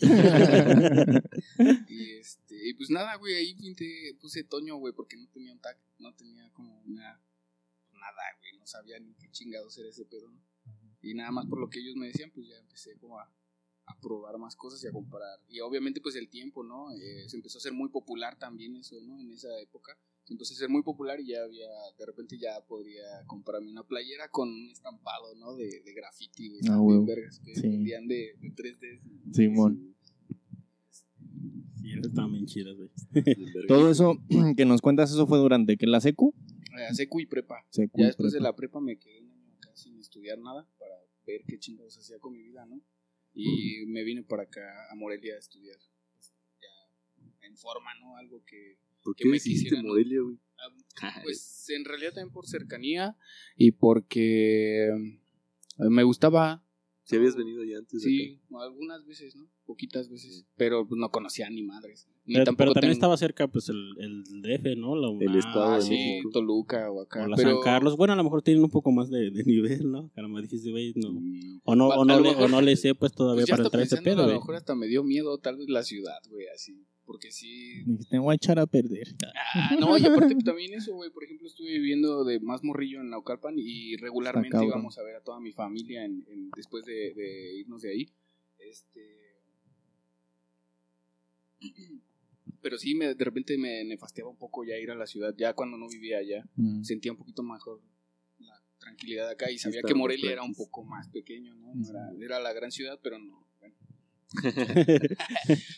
Y 1.88 2.12
este, 2.18 2.70
y 2.70 2.74
pues 2.74 2.90
nada, 2.90 3.16
güey, 3.16 3.36
ahí 3.36 3.56
pinté, 3.56 4.18
puse 4.20 4.44
Toño, 4.44 4.76
güey, 4.78 4.94
porque 4.94 5.16
no 5.18 5.28
tenía 5.30 5.54
un 5.54 5.60
tag, 5.60 5.78
no 6.00 6.14
tenía 6.16 6.52
como 6.54 6.82
una 6.82 7.22
nada, 7.94 8.24
güey, 8.40 8.58
no 8.60 8.68
sabía 8.68 9.00
ni 9.00 9.14
qué 9.16 9.30
chingados 9.32 9.78
era 9.78 9.90
ese 9.90 10.06
pedo. 10.06 10.32
Y 11.02 11.14
nada 11.14 11.32
más 11.32 11.46
por 11.48 11.60
lo 11.60 11.70
que 11.70 11.80
ellos 11.80 11.96
me 11.96 12.08
decían, 12.08 12.32
pues 12.32 12.48
ya 12.48 12.58
empecé 12.58 12.98
como 12.98 13.20
a, 13.20 13.32
probar 14.02 14.38
más 14.40 14.56
cosas 14.56 14.84
y 14.84 14.88
a 14.88 14.92
comparar. 14.92 15.40
Y 15.48 15.60
obviamente 15.60 16.02
pues 16.02 16.16
el 16.16 16.30
tiempo, 16.30 16.64
¿no? 16.64 16.92
Eh, 16.92 17.30
se 17.30 17.38
empezó 17.38 17.58
a 17.58 17.62
hacer 17.62 17.74
muy 17.74 17.90
popular 17.90 18.38
también 18.38 18.76
eso, 18.76 19.00
¿no? 19.02 19.20
En 19.20 19.32
esa 19.32 19.60
época. 19.60 19.98
Se 20.26 20.34
empezó 20.34 20.54
a 20.54 20.56
hacer 20.56 20.70
muy 20.70 20.82
popular 20.84 21.20
y 21.20 21.28
ya 21.28 21.44
había, 21.44 21.68
de 21.98 22.06
repente 22.06 22.38
ya 22.38 22.60
podría 22.68 23.04
comprarme 23.28 23.70
una 23.72 23.84
playera 23.84 24.28
con 24.30 24.50
un 24.50 24.70
estampado, 24.72 25.36
¿no? 25.36 25.56
De, 25.56 25.82
de 25.86 25.94
graffiti, 25.94 26.50
güey. 26.50 26.62
Ah, 26.68 26.82
huevo. 26.82 27.06
vergas, 27.06 27.40
que 27.40 27.54
Sí. 27.56 27.62
vendían 27.62 28.08
de, 28.08 28.36
de 28.40 28.50
3D. 28.56 29.02
Simón. 29.34 29.96
Sí, 31.82 31.92
estaban 32.04 32.32
bien 32.32 32.46
chidas, 32.48 32.76
güey. 32.76 32.90
Todo 33.68 33.90
eso 33.92 34.18
que 34.58 34.66
nos 34.66 34.82
cuentas, 34.82 35.12
eso 35.12 35.28
fue 35.28 35.38
durante 35.38 35.78
que 35.78 35.86
la 35.86 36.02
secu. 36.02 36.34
Eh, 36.78 36.94
secu 36.96 37.20
y 37.20 37.26
prepa. 37.28 37.64
Secu 37.70 38.00
Ya 38.00 38.06
y 38.06 38.08
después 38.08 38.34
de 38.34 38.40
la 38.42 38.56
prepa 38.56 38.80
me 38.82 38.98
quedé 38.98 39.22
un 39.22 39.32
año 39.32 39.54
acá 39.58 39.76
sin 39.76 40.00
estudiar 40.00 40.40
nada 40.40 40.68
para 40.80 40.96
ver 41.28 41.44
qué 41.48 41.60
chingados 41.60 41.98
hacía 41.98 42.18
con 42.20 42.34
mi 42.34 42.42
vida, 42.42 42.66
¿no? 42.66 42.82
Y 43.34 43.86
me 43.88 44.04
vine 44.04 44.24
para 44.24 44.44
acá 44.44 44.62
a 44.92 44.96
Morelia 44.96 45.36
a 45.36 45.40
estudiar. 45.40 45.78
pues, 46.14 46.34
ya 46.60 47.48
en 47.48 47.56
forma, 47.58 47.94
¿no? 48.02 48.18
Algo 48.18 48.44
que. 48.44 48.80
¿Por 49.06 49.16
qué 49.16 49.30
me 49.30 49.38
¿no? 49.84 49.90
Morelia, 49.90 50.22
güey? 50.22 50.38
ah, 51.02 51.14
Pues 51.24 51.70
en 51.70 51.86
realidad 51.86 52.12
también 52.14 52.34
por 52.34 52.46
cercanía 52.48 53.16
y 53.56 53.72
porque 53.72 54.88
eh, 54.90 55.90
me 55.90 56.04
gustaba. 56.04 56.62
Si 57.04 57.16
habías 57.16 57.36
venido 57.36 57.64
ya 57.64 57.78
antes 57.78 58.02
de 58.02 58.10
Sí, 58.10 58.42
algunas 58.60 59.06
veces, 59.06 59.36
¿no? 59.36 59.48
Poquitas 59.68 60.10
veces. 60.10 60.48
Pero 60.58 60.88
pues, 60.88 60.98
no 61.00 61.12
conocía 61.12 61.48
ni 61.52 61.62
madres. 61.62 62.08
Ni 62.26 62.34
Pero, 62.34 62.46
tampoco 62.46 62.58
pero 62.64 62.74
también 62.74 62.90
tengo- 62.94 62.98
estaba 62.98 63.18
cerca, 63.18 63.48
pues, 63.48 63.70
el, 63.70 63.94
el 64.00 64.24
DF, 64.42 64.76
¿no? 64.76 64.96
La 64.96 65.10
El 65.10 65.14
UNAM, 65.30 65.38
estado 65.38 65.66
Ah, 65.66 65.76
de 65.76 65.82
sí, 65.84 65.90
México. 65.92 66.30
Toluca 66.34 66.90
o 66.90 67.02
acá. 67.04 67.24
O 67.24 67.28
la 67.28 67.36
pero... 67.36 67.52
San 67.52 67.62
Carlos. 67.62 67.96
Bueno, 67.96 68.14
a 68.14 68.16
lo 68.16 68.24
mejor 68.24 68.42
tienen 68.42 68.64
un 68.64 68.72
poco 68.72 68.92
más 68.92 69.12
de, 69.12 69.30
de 69.30 69.44
nivel, 69.44 69.92
¿no? 69.92 70.10
Que 70.16 70.20
a 70.20 70.24
lo 70.24 70.30
mejor 70.30 70.44
dijiste, 70.50 70.72
güey, 70.72 70.94
no. 70.96 71.10
acá. 71.10 71.20
O 71.64 71.76
no, 71.76 71.88
o 71.90 72.06
no, 72.06 72.20
le, 72.20 72.30
mejor- 72.30 72.44
o 72.46 72.48
no 72.48 72.62
le 72.62 72.76
sé, 72.76 72.96
pues, 72.96 73.14
todavía 73.14 73.44
Pues 73.44 73.52
para 73.52 73.64
entrar 73.66 73.82
a 73.82 73.86
ese 73.86 73.98
pedo, 74.02 74.14
a 74.14 74.18
lo 74.22 74.24
güey. 74.30 74.36
mejor 74.40 74.56
hasta 74.56 74.74
me 74.74 74.88
dio 74.88 75.04
miedo 75.04 75.38
tal 75.38 75.58
vez 75.58 75.70
la 75.70 75.84
ciudad, 75.84 76.18
güey, 76.32 76.48
así. 76.48 76.88
Porque 77.06 77.32
sí. 77.32 77.84
Dijiste, 77.86 78.18
voy 78.18 78.34
a 78.34 78.36
echar 78.36 78.58
a 78.60 78.66
perder. 78.66 79.08
Ah, 79.54 79.76
no, 79.80 79.96
y 79.98 80.06
aparte 80.06 80.36
también 80.44 80.74
eso, 80.74 80.94
güey. 80.96 81.12
Por 81.12 81.24
ejemplo, 81.24 81.48
estuve 81.48 81.70
viviendo 81.74 82.24
de 82.24 82.40
más 82.40 82.64
morrillo 82.64 83.00
en 83.02 83.10
Naucalpan 83.12 83.54
y 83.58 83.96
regularmente 83.98 84.58
íbamos 84.66 84.98
a 84.98 85.04
ver 85.04 85.16
a 85.16 85.22
toda 85.22 85.40
mi 85.40 85.52
familia 85.52 86.04
en, 86.04 86.26
en- 86.28 86.50
después 86.56 86.84
de, 86.86 87.14
de 87.14 87.56
irnos 87.60 87.82
de 87.84 87.92
ahí. 87.92 88.10
Este. 88.58 89.36
Pero 92.62 92.78
sí, 92.80 92.96
me, 92.96 93.14
de 93.14 93.24
repente 93.26 93.58
me 93.58 93.84
nefasteaba 93.84 94.30
un 94.32 94.38
poco 94.38 94.64
ya 94.66 94.76
ir 94.78 94.90
a 94.90 94.96
la 94.96 95.06
ciudad, 95.06 95.36
ya 95.38 95.54
cuando 95.54 95.78
no 95.78 95.88
vivía 95.88 96.18
allá. 96.18 96.44
Mm. 96.56 96.84
Sentía 96.84 97.12
un 97.12 97.18
poquito 97.20 97.44
mejor 97.44 97.82
la 98.40 98.60
tranquilidad 98.80 99.30
acá 99.30 99.52
y 99.52 99.60
sabía 99.60 99.82
que 99.84 99.94
Morelia 99.94 100.32
era 100.32 100.42
un 100.42 100.48
tranquis. 100.54 100.66
poco 100.66 100.84
más 100.84 101.08
pequeño, 101.10 101.54
¿no? 101.56 101.72
Era, 101.88 102.12
Ujú. 102.12 102.22
era 102.24 102.40
la 102.40 102.54
gran 102.54 102.72
ciudad, 102.72 103.00
pero 103.04 103.20
no. 103.20 103.45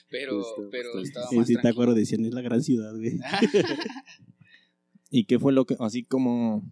Pero 0.10 0.40
Estaba 0.42 0.70
pero 0.72 0.90
bastante. 0.90 1.08
estaba 1.08 1.28
Sí, 1.30 1.36
más 1.38 1.48
sí, 1.48 1.56
te 1.62 1.68
acuerdo, 1.68 1.94
decían, 1.94 2.26
es 2.26 2.34
la 2.34 2.42
gran 2.42 2.62
ciudad, 2.64 2.94
güey. 2.96 3.18
¿Y 5.12 5.26
qué 5.26 5.40
fue 5.40 5.54
lo 5.54 5.66
que, 5.66 5.76
así 5.80 6.04
como, 6.04 6.64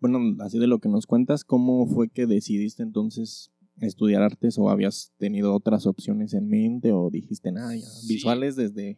bueno, 0.00 0.36
así 0.42 0.58
de 0.58 0.66
lo 0.66 0.78
que 0.80 0.88
nos 0.88 1.06
cuentas, 1.06 1.44
cómo 1.44 1.86
fue 1.86 2.08
que 2.08 2.26
decidiste 2.26 2.82
entonces 2.82 3.50
estudiar 3.80 4.22
artes 4.22 4.58
o 4.58 4.68
habías 4.70 5.12
tenido 5.18 5.54
otras 5.54 5.86
opciones 5.86 6.34
en 6.34 6.48
mente 6.48 6.92
o 6.92 7.10
dijiste, 7.10 7.52
nada, 7.52 7.74
ya, 7.76 7.86
Sí. 7.86 8.08
visuales 8.14 8.56
desde, 8.56 8.96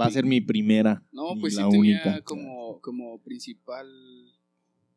va 0.00 0.06
a 0.06 0.10
ser 0.10 0.24
mi 0.26 0.40
primera 0.40 1.02
No, 1.12 1.34
pues 1.40 1.54
sí 1.54 1.60
la 1.62 1.68
tenía 1.68 1.80
única. 2.02 2.22
como, 2.22 2.80
como 2.80 3.18
principal 3.22 3.86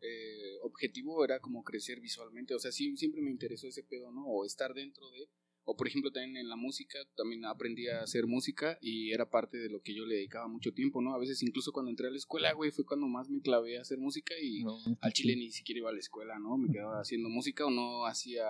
eh, 0.01 0.57
objetivo 0.63 1.23
era 1.23 1.39
como 1.39 1.63
crecer 1.63 1.99
visualmente, 2.01 2.53
o 2.53 2.59
sea, 2.59 2.71
sí, 2.71 2.95
siempre 2.97 3.21
me 3.21 3.31
interesó 3.31 3.67
ese 3.67 3.83
pedo, 3.83 4.11
¿no? 4.11 4.25
O 4.25 4.45
estar 4.45 4.73
dentro 4.73 5.09
de, 5.11 5.29
o 5.65 5.75
por 5.75 5.87
ejemplo 5.87 6.11
también 6.11 6.37
en 6.37 6.47
la 6.47 6.55
música, 6.55 6.97
también 7.15 7.43
aprendí 7.45 7.87
a 7.87 8.01
hacer 8.01 8.27
música 8.27 8.77
y 8.81 9.11
era 9.11 9.29
parte 9.29 9.57
de 9.57 9.69
lo 9.69 9.81
que 9.81 9.93
yo 9.93 10.05
le 10.05 10.15
dedicaba 10.15 10.47
mucho 10.47 10.73
tiempo, 10.73 11.01
¿no? 11.01 11.13
A 11.13 11.19
veces 11.19 11.41
incluso 11.43 11.71
cuando 11.71 11.89
entré 11.89 12.07
a 12.07 12.11
la 12.11 12.17
escuela, 12.17 12.53
güey, 12.53 12.71
fue 12.71 12.85
cuando 12.85 13.07
más 13.07 13.29
me 13.29 13.41
clavé 13.41 13.77
a 13.77 13.81
hacer 13.81 13.97
música 13.97 14.33
y 14.41 14.63
No, 14.63 14.77
al 15.01 15.11
chile 15.13 15.35
ni 15.35 15.51
siquiera 15.51 15.79
iba 15.79 15.89
a 15.89 15.93
la 15.93 15.99
escuela, 15.99 16.39
¿no? 16.39 16.57
Me 16.57 16.71
quedaba 16.71 16.99
haciendo 17.01 17.29
música 17.29 17.65
o 17.65 17.71
no 17.71 18.05
hacía, 18.05 18.45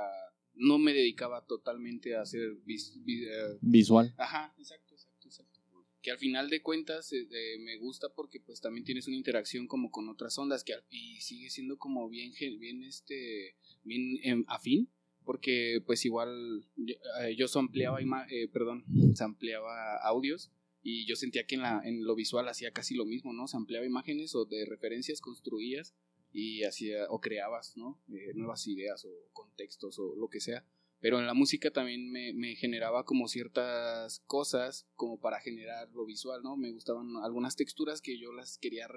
no 0.54 0.78
me 0.78 0.94
dedicaba 0.94 1.46
totalmente 1.46 2.16
a 2.16 2.22
hacer 2.22 2.56
vis- 2.66 3.02
vi- 3.04 3.26
eh, 3.26 3.58
Visual. 3.62 4.14
Ajá, 4.18 4.54
exacto, 4.58 4.94
exacto, 4.94 5.28
exacto. 5.28 5.60
Que 6.02 6.12
al 6.12 6.20
final 6.20 6.52
de 6.52 6.62
cuentas 6.62 7.12
eh, 7.14 7.28
eh, 7.32 7.58
me 7.60 7.78
gusta 7.78 8.10
porque 8.14 8.40
pues 8.40 8.62
también 8.62 8.84
tienes 8.86 9.08
una 9.08 9.16
interacción 9.16 9.66
como 9.68 9.90
con 9.90 10.08
otras 10.08 10.38
ondas 10.38 10.64
que 10.64 10.74
y 10.92 11.20
sigue 11.22 11.50
siendo 11.50 11.78
como 11.80 12.08
bien 12.10 12.32
bien 12.60 12.84
este 12.84 13.56
bien 13.84 14.20
em, 14.22 14.46
afín 14.48 14.88
porque 15.26 15.82
pues 15.86 16.06
igual 16.06 16.66
yo, 16.76 16.96
eh, 17.22 17.36
yo 17.36 17.48
sampleaba 17.48 18.02
ima- 18.02 18.28
eh, 18.30 18.48
perdón, 18.48 18.86
sampleaba 19.16 19.98
audios 20.04 20.52
y 20.82 21.06
yo 21.08 21.16
sentía 21.16 21.46
que 21.46 21.56
en 21.56 21.62
la 21.62 21.82
en 21.84 22.06
lo 22.06 22.16
visual 22.16 22.48
hacía 22.48 22.72
casi 22.72 22.96
lo 22.96 23.06
mismo, 23.06 23.34
¿no? 23.34 23.48
Sampleaba 23.48 23.86
imágenes 23.86 24.36
o 24.36 24.46
de 24.46 24.66
referencias 24.66 25.20
construías 25.20 25.96
y 26.32 26.64
hacía, 26.64 27.06
o 27.10 27.22
creabas, 27.22 27.78
¿no? 27.78 28.02
Eh, 28.10 28.34
nuevas 28.36 28.68
ideas 28.68 29.06
o 29.06 29.10
contextos 29.32 29.98
o 30.00 30.16
lo 30.16 30.28
que 30.28 30.42
sea. 30.42 30.66
Pero 31.00 31.20
en 31.20 31.28
la 31.28 31.34
música 31.34 31.72
también 31.72 32.10
me, 32.12 32.34
me, 32.34 32.56
generaba 32.56 33.06
como 33.06 33.28
ciertas 33.28 34.22
cosas 34.28 34.88
como 34.96 35.20
para 35.20 35.40
generar 35.40 35.90
lo 35.92 36.06
visual, 36.06 36.42
¿no? 36.44 36.58
Me 36.58 36.72
gustaban 36.72 37.18
algunas 37.24 37.56
texturas 37.56 38.02
que 38.02 38.18
yo 38.20 38.32
las 38.34 38.58
quería 38.58 38.88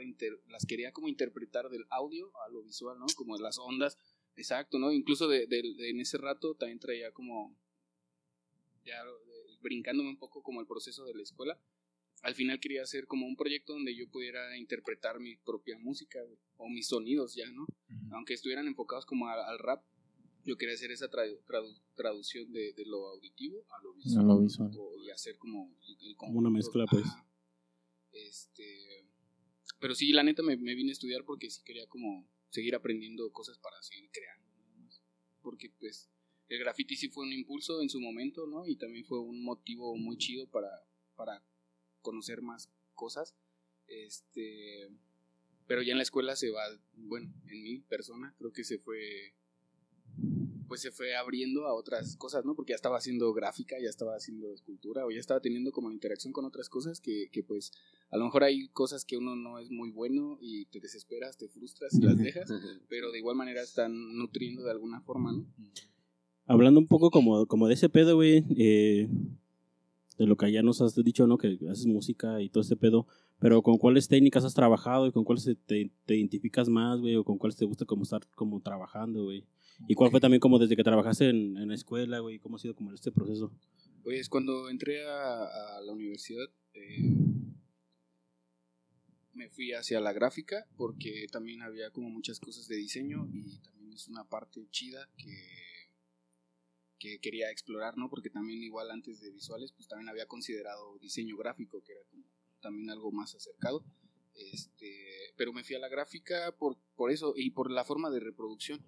las 0.47 0.67
quería 0.67 0.93
como 0.93 1.09
interpretar 1.09 1.69
del 1.69 1.85
audio 1.91 2.33
a 2.47 2.51
lo 2.51 2.63
visual, 2.63 2.99
¿no? 2.99 3.07
Como 3.17 3.37
las 3.39 3.59
ondas, 3.59 3.99
exacto, 4.39 4.79
¿no? 4.79 4.93
Incluso 4.93 5.29
de, 5.29 5.47
en 5.51 6.01
ese 6.01 6.19
rato 6.19 6.55
también 6.55 6.79
traía 6.79 7.13
como 7.13 7.57
ya 8.85 9.03
brincándome 9.61 10.09
un 10.11 10.19
poco 10.19 10.43
como 10.43 10.61
el 10.61 10.67
proceso 10.67 11.05
de 11.05 11.15
la 11.15 11.23
escuela. 11.23 11.61
Al 12.23 12.35
final 12.35 12.59
quería 12.59 12.83
hacer 12.83 13.07
como 13.07 13.27
un 13.27 13.37
proyecto 13.37 13.75
donde 13.75 13.95
yo 13.95 14.09
pudiera 14.11 14.57
interpretar 14.57 15.21
mi 15.21 15.37
propia 15.37 15.79
música 15.79 16.19
o 16.57 16.69
mis 16.69 16.89
sonidos 16.89 17.35
ya, 17.35 17.51
¿no? 17.53 17.67
Aunque 18.13 18.35
estuvieran 18.35 18.67
enfocados 18.67 19.07
como 19.07 19.29
al 19.29 19.59
rap, 19.59 19.85
yo 20.45 20.57
quería 20.57 20.75
hacer 20.75 20.91
esa 20.91 21.09
traducción 21.95 22.53
de, 22.53 22.75
lo 22.87 23.09
auditivo 23.09 23.65
a 23.71 23.83
lo 23.83 23.95
visual. 23.95 24.71
y 25.05 25.11
hacer 25.11 25.37
como 25.37 25.71
una 26.21 26.51
mezcla, 26.51 26.87
pues. 26.87 27.05
Este, 28.13 29.07
pero 29.79 29.95
sí, 29.95 30.13
la 30.13 30.23
neta 30.23 30.43
me, 30.43 30.57
vine 30.57 30.91
a 30.91 30.93
estudiar 30.93 31.25
porque 31.25 31.51
sí 31.51 31.63
quería 31.65 31.87
como 31.89 32.27
seguir 32.51 32.75
aprendiendo 32.75 33.31
cosas 33.33 33.59
para 33.59 33.81
seguir 33.83 34.11
creando. 34.11 34.47
Porque 35.43 35.71
pues 35.79 36.11
el 36.49 36.59
graffiti 36.59 36.97
sí 36.97 37.09
fue 37.09 37.25
un 37.25 37.33
impulso 37.33 37.83
en 37.83 37.89
su 37.89 38.01
momento, 38.01 38.47
¿no? 38.47 38.67
Y 38.67 38.77
también 38.77 39.05
fue 39.05 39.21
un 39.21 39.43
motivo 39.43 39.97
muy 39.97 40.17
chido 40.17 40.47
para, 40.49 40.69
para 41.15 41.43
conocer 42.01 42.43
más 42.43 42.71
cosas. 42.95 43.35
Este, 43.87 44.91
pero 45.67 45.83
ya 45.83 45.93
en 45.93 45.99
la 45.99 46.03
escuela 46.03 46.37
se 46.37 46.51
va, 46.51 46.63
bueno, 46.95 47.33
en 47.47 47.63
mi 47.63 47.79
persona 47.81 48.35
creo 48.39 48.53
que 48.53 48.65
se 48.65 48.79
fue 48.79 49.35
pues 50.69 50.83
se 50.83 50.93
fue 50.93 51.17
abriendo 51.17 51.67
a 51.67 51.75
otras 51.75 52.17
cosas, 52.17 52.45
¿no? 52.45 52.55
Porque 52.55 52.73
ya 52.73 52.77
estaba 52.77 52.99
haciendo 52.99 53.33
gráfica, 53.33 53.77
ya 53.81 53.89
estaba 53.89 54.15
haciendo 54.15 54.53
escultura, 54.53 55.07
o 55.07 55.11
ya 55.11 55.19
estaba 55.19 55.41
teniendo 55.41 55.73
como 55.73 55.91
interacción 55.91 56.33
con 56.33 56.45
otras 56.45 56.69
cosas 56.69 57.01
que, 57.01 57.31
que 57.33 57.43
pues 57.43 57.73
a 58.11 58.17
lo 58.17 58.25
mejor 58.25 58.45
hay 58.45 58.69
cosas 58.69 59.05
que 59.05 59.17
uno 59.17 59.37
no 59.37 59.59
es 59.59 59.71
muy 59.71 59.91
bueno 59.91 60.39
y 60.41 60.67
te 60.67 60.81
desesperas, 60.81 61.37
te 61.37 61.49
frustras 61.49 61.95
y 61.95 62.03
las 62.03 62.17
dejas, 62.17 62.51
pero 62.89 63.11
de 63.13 63.19
igual 63.19 63.37
manera 63.37 63.63
están 63.63 64.17
nutriendo 64.17 64.63
de 64.65 64.71
alguna 64.71 65.01
forma, 65.01 65.33
¿no? 65.33 65.47
Hablando 66.47 66.81
un 66.81 66.87
poco 66.87 67.11
como, 67.11 67.47
como 67.47 67.69
de 67.69 67.75
ese 67.75 67.91
pedo, 67.91 68.17
güey, 68.17 68.45
eh, 68.57 69.09
de 70.17 70.27
lo 70.27 70.37
que 70.37 70.51
ya 70.51 70.63
nos 70.63 70.81
has 70.81 70.95
dicho, 70.95 71.27
¿no? 71.27 71.37
Que 71.37 71.59
haces 71.71 71.87
música 71.87 72.41
y 72.41 72.49
todo 72.49 72.63
ese 72.63 72.77
pedo, 72.77 73.07
pero 73.39 73.63
¿con 73.63 73.77
cuáles 73.77 74.09
técnicas 74.09 74.45
has 74.45 74.55
trabajado 74.55 75.07
y 75.07 75.13
con 75.13 75.25
cuáles 75.25 75.45
te, 75.67 75.91
te 76.07 76.17
identificas 76.17 76.69
más, 76.71 77.01
güey? 77.01 77.17
¿O 77.17 77.25
con 77.25 77.37
cuáles 77.37 77.57
te 77.57 77.67
gusta 77.67 77.85
como 77.85 78.05
estar 78.05 78.27
como 78.35 78.61
trabajando, 78.61 79.25
güey? 79.25 79.45
¿Y 79.87 79.95
cuál 79.95 80.11
fue 80.11 80.21
también 80.21 80.41
como 80.41 80.59
desde 80.59 80.75
que 80.75 80.83
trabajaste 80.83 81.29
en, 81.29 81.57
en 81.57 81.69
la 81.69 81.75
escuela, 81.75 82.19
güey? 82.21 82.39
¿Cómo 82.39 82.57
ha 82.57 82.59
sido 82.59 82.75
como 82.75 82.93
este 82.93 83.13
proceso? 83.13 83.53
Pues 84.03 84.29
cuando 84.29 84.71
entré 84.71 85.07
a, 85.07 85.81
la 85.85 85.93
universidad 85.93 86.47
eh, 86.75 87.15
me 89.39 89.49
fui 89.49 89.73
hacia 89.73 90.01
la 90.01 90.13
gráfica 90.13 90.67
porque 90.77 91.27
también 91.31 91.63
había 91.63 91.91
como 91.91 92.11
muchas 92.11 92.41
cosas 92.41 92.67
de 92.67 92.77
diseño 92.77 93.27
y 93.33 93.59
también 93.61 93.93
es 93.93 94.09
una 94.09 94.29
parte 94.29 94.69
chida 94.71 95.09
que, 95.17 95.93
que 96.99 97.21
quería 97.21 97.51
explorar, 97.51 97.97
¿no? 97.97 98.11
Porque 98.11 98.31
también 98.31 98.63
igual 98.63 98.91
antes 98.91 99.21
de 99.21 99.31
visuales 99.31 99.73
pues 99.73 99.87
también 99.89 100.09
había 100.09 100.27
considerado 100.27 100.99
diseño 100.99 101.37
gráfico 101.37 101.83
que 101.83 101.93
era 101.93 102.03
como 102.11 102.25
también 102.61 102.91
algo 102.91 103.13
más 103.13 103.35
acercado. 103.35 103.85
Este, 104.35 105.33
pero 105.37 105.53
me 105.53 105.65
fui 105.65 105.77
a 105.77 105.81
la 105.81 105.89
gráfica 105.89 106.55
por, 106.59 106.77
por 106.97 107.11
eso 107.11 107.33
y 107.37 107.51
por 107.51 107.71
la 107.71 107.85
forma 107.85 108.11
de 108.11 108.21
reproducción 108.21 108.85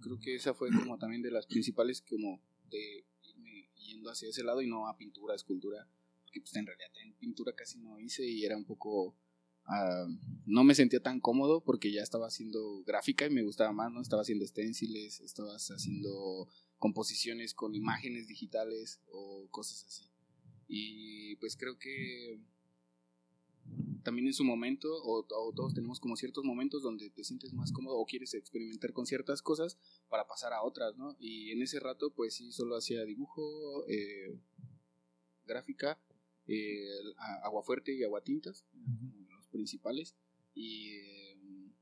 creo 0.00 0.18
que 0.20 0.34
esa 0.34 0.54
fue 0.54 0.68
como 0.70 0.98
también 0.98 1.22
de 1.22 1.30
las 1.30 1.46
principales 1.46 2.02
como 2.02 2.42
de 2.70 3.06
irme 3.22 3.70
yendo 3.76 4.10
hacia 4.10 4.28
ese 4.28 4.44
lado 4.44 4.60
y 4.60 4.66
no 4.66 4.86
a 4.86 4.96
pintura, 4.96 5.34
escultura, 5.34 5.88
porque 6.22 6.40
pues 6.40 6.54
en 6.56 6.66
realidad 6.66 6.90
en 7.02 7.14
pintura 7.14 7.54
casi 7.54 7.78
no 7.78 7.98
hice 7.98 8.26
y 8.26 8.44
era 8.44 8.56
un 8.56 8.66
poco 8.66 9.16
ah, 9.66 10.06
no 10.46 10.64
me 10.64 10.74
sentía 10.74 11.00
tan 11.00 11.20
cómodo 11.20 11.62
porque 11.62 11.92
ya 11.92 12.02
estaba 12.02 12.26
haciendo 12.26 12.82
gráfica 12.84 13.26
y 13.26 13.30
me 13.30 13.42
gustaba 13.42 13.72
más, 13.72 13.92
¿no? 13.92 14.00
Estaba 14.00 14.22
haciendo 14.22 14.46
stenciles, 14.46 15.20
estabas 15.20 15.70
haciendo 15.70 16.48
composiciones 16.78 17.54
con 17.54 17.74
imágenes 17.74 18.26
digitales 18.28 19.00
o 19.10 19.48
cosas 19.50 19.84
así. 19.86 20.10
Y 20.68 21.36
pues 21.36 21.56
creo 21.56 21.78
que 21.78 22.40
también 24.02 24.26
en 24.26 24.34
su 24.34 24.44
momento, 24.44 24.88
o, 25.02 25.24
todos 25.24 25.74
tenemos 25.74 25.98
como 25.98 26.16
ciertos 26.16 26.44
momentos 26.44 26.82
donde 26.82 27.10
te 27.10 27.24
sientes 27.24 27.52
más 27.54 27.72
cómodo 27.72 27.96
o 27.96 28.04
quieres 28.06 28.34
experimentar 28.34 28.92
con 28.92 29.06
ciertas 29.06 29.42
cosas 29.42 29.78
para 30.08 30.26
pasar 30.26 30.52
a 30.52 30.62
otras, 30.62 30.96
¿no? 30.96 31.16
Y 31.18 31.50
en 31.50 31.62
ese 31.62 31.80
rato, 31.80 32.12
pues 32.12 32.34
sí, 32.34 32.52
solo 32.52 32.76
hacía 32.76 33.02
dibujo, 33.04 33.86
eh, 33.88 34.38
gráfica, 35.46 35.98
eh, 36.46 36.86
agua 37.42 37.62
fuerte 37.62 37.94
y 37.94 38.04
agua 38.04 38.22
tintas, 38.22 38.66
los 38.74 39.23
principales. 39.54 40.14
Y. 40.54 40.90
Em, 40.90 41.72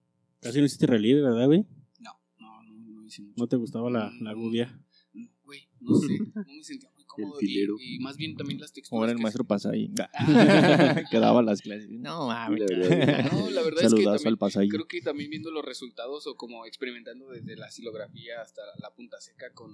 Casi 0.41 0.61
no 0.61 0.67
hiciste 0.67 0.87
relieve, 0.87 1.23
¿verdad, 1.23 1.47
güey? 1.47 1.67
No, 1.99 2.21
no, 2.39 2.63
no, 2.63 2.75
no 2.75 3.07
hice 3.07 3.23
mucho. 3.23 3.35
¿No 3.37 3.49
te 3.49 3.57
gustaba 3.57 3.91
la, 3.91 4.13
la 4.21 4.33
gubia? 4.35 4.81
No, 5.13 5.29
güey, 5.45 5.69
no 5.81 5.97
sé, 5.97 6.19
no 6.35 6.55
me 6.55 6.63
sentía 6.63 6.93
y, 7.79 7.99
más 8.01 8.17
bien 8.17 8.37
también 8.37 8.61
las 8.61 8.73
texturas. 8.73 9.01
Ahora 9.01 9.13
el 9.13 9.19
maestro 9.19 9.45
pasa 9.45 9.71
ahí. 9.71 9.93
Quedaba 11.11 11.43
las 11.43 11.61
clases. 11.61 11.91
No 11.91 12.29
mames. 12.29 12.61
No, 12.71 13.51
la 13.51 13.63
verdad 13.63 13.85
es 13.85 13.95
que 13.95 14.05
también, 14.05 14.69
creo 14.69 14.87
que 14.87 15.01
también 15.01 15.31
viendo 15.31 15.51
los 15.51 15.65
resultados 15.65 16.27
o 16.27 16.37
como 16.37 16.67
experimentando 16.67 17.29
desde 17.29 17.57
la 17.57 17.71
silografía 17.71 18.41
hasta 18.41 18.63
la 18.79 18.95
punta 18.95 19.21
seca 19.21 19.53
con, 19.53 19.71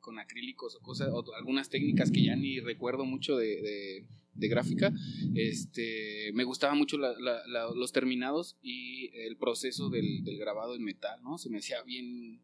con, 0.00 0.18
acrílicos 0.18 0.76
o 0.76 0.80
cosas, 0.80 1.08
o 1.12 1.24
algunas 1.34 1.68
técnicas 1.68 2.10
que 2.10 2.24
ya 2.24 2.36
ni 2.36 2.60
recuerdo 2.60 3.04
mucho 3.04 3.36
de, 3.36 3.60
de, 3.62 4.06
gráfica, 4.34 4.92
este, 5.34 6.32
me 6.34 6.44
gustaba 6.44 6.74
mucho 6.74 6.98
los 6.98 7.92
terminados 7.92 8.56
y 8.62 9.10
el 9.14 9.36
proceso 9.36 9.90
del, 9.90 10.24
del 10.24 10.38
grabado 10.38 10.74
en 10.74 10.84
metal, 10.84 11.20
¿no? 11.22 11.38
Se 11.38 11.50
me 11.50 11.58
hacía 11.58 11.82
bien 11.82 12.40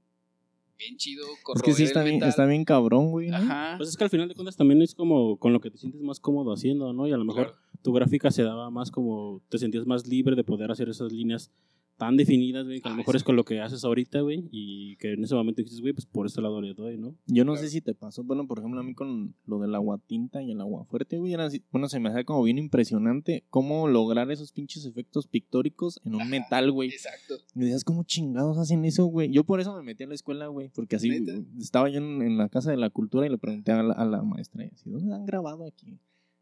bien 0.78 0.96
chido. 0.96 1.26
Es 1.54 1.62
que 1.62 1.72
sí 1.72 1.82
está 1.82 2.02
bien, 2.04 2.22
está 2.22 2.46
bien 2.46 2.64
cabrón, 2.64 3.10
güey. 3.10 3.30
Ajá. 3.30 3.74
Pues 3.76 3.90
es 3.90 3.96
que 3.96 4.04
al 4.04 4.10
final 4.10 4.28
de 4.28 4.34
cuentas 4.34 4.56
también 4.56 4.80
es 4.80 4.94
como 4.94 5.36
con 5.38 5.52
lo 5.52 5.60
que 5.60 5.70
te 5.70 5.76
sientes 5.76 6.00
más 6.00 6.20
cómodo 6.20 6.52
haciendo, 6.52 6.92
¿no? 6.92 7.06
Y 7.06 7.12
a 7.12 7.16
lo 7.16 7.24
mejor 7.24 7.56
tu 7.82 7.92
gráfica 7.92 8.30
se 8.30 8.44
daba 8.44 8.70
más 8.70 8.90
como, 8.90 9.42
te 9.48 9.58
sentías 9.58 9.86
más 9.86 10.06
libre 10.06 10.36
de 10.36 10.44
poder 10.44 10.70
hacer 10.70 10.88
esas 10.88 11.12
líneas 11.12 11.50
tan 11.98 12.16
definidas, 12.16 12.64
güey, 12.64 12.80
que 12.80 12.88
a 12.88 12.92
lo 12.92 12.94
ah, 12.94 12.98
mejor 12.98 13.16
es 13.16 13.24
con 13.24 13.36
lo 13.36 13.44
que 13.44 13.60
haces 13.60 13.84
ahorita, 13.84 14.20
güey, 14.20 14.48
y 14.52 14.96
que 14.96 15.12
en 15.12 15.24
ese 15.24 15.34
momento 15.34 15.60
dices, 15.62 15.80
güey, 15.80 15.92
pues 15.92 16.06
por 16.06 16.26
ese 16.26 16.40
lado 16.40 16.60
le 16.60 16.72
doy, 16.72 16.96
¿no? 16.96 17.14
Yo 17.26 17.44
no 17.44 17.56
sé 17.56 17.68
si 17.68 17.80
te 17.80 17.92
pasó, 17.94 18.22
bueno, 18.22 18.46
por 18.46 18.60
ejemplo, 18.60 18.80
a 18.80 18.84
mí 18.84 18.94
con 18.94 19.34
lo 19.46 19.58
del 19.58 19.74
agua 19.74 20.00
tinta 20.06 20.42
y 20.42 20.52
el 20.52 20.60
agua 20.60 20.84
fuerte, 20.84 21.18
güey, 21.18 21.34
era 21.34 21.48
bueno, 21.72 21.88
se 21.88 21.98
me 21.98 22.08
hace 22.08 22.24
como 22.24 22.42
bien 22.44 22.56
impresionante 22.56 23.44
cómo 23.50 23.88
lograr 23.88 24.30
esos 24.30 24.52
pinches 24.52 24.84
efectos 24.86 25.26
pictóricos 25.26 26.00
en 26.04 26.14
un 26.14 26.30
metal, 26.30 26.70
güey. 26.70 26.90
Exacto. 26.90 27.34
Me 27.54 27.64
decías, 27.64 27.84
¿cómo 27.84 28.04
chingados 28.04 28.58
hacen 28.58 28.84
eso, 28.84 29.06
güey? 29.06 29.30
Yo 29.30 29.42
por 29.42 29.60
eso 29.60 29.74
me 29.74 29.82
metí 29.82 30.04
a 30.04 30.06
la 30.06 30.14
escuela, 30.14 30.46
güey, 30.46 30.70
porque 30.70 30.96
así 30.96 31.10
estaba 31.58 31.88
yo 31.88 31.98
en, 31.98 32.38
la 32.38 32.48
Casa 32.48 32.70
de 32.70 32.76
la 32.76 32.90
Cultura 32.90 33.26
y 33.26 33.30
le 33.30 33.38
pregunté 33.38 33.72
a 33.72 33.82
la, 33.82 33.94
a 33.94 34.04
la 34.04 34.22
maestra, 34.22 34.64
y 34.64 34.68
así, 34.68 34.88
¿dónde 34.88 35.12
han 35.12 35.26
grabado 35.26 35.66
aquí? 35.66 35.98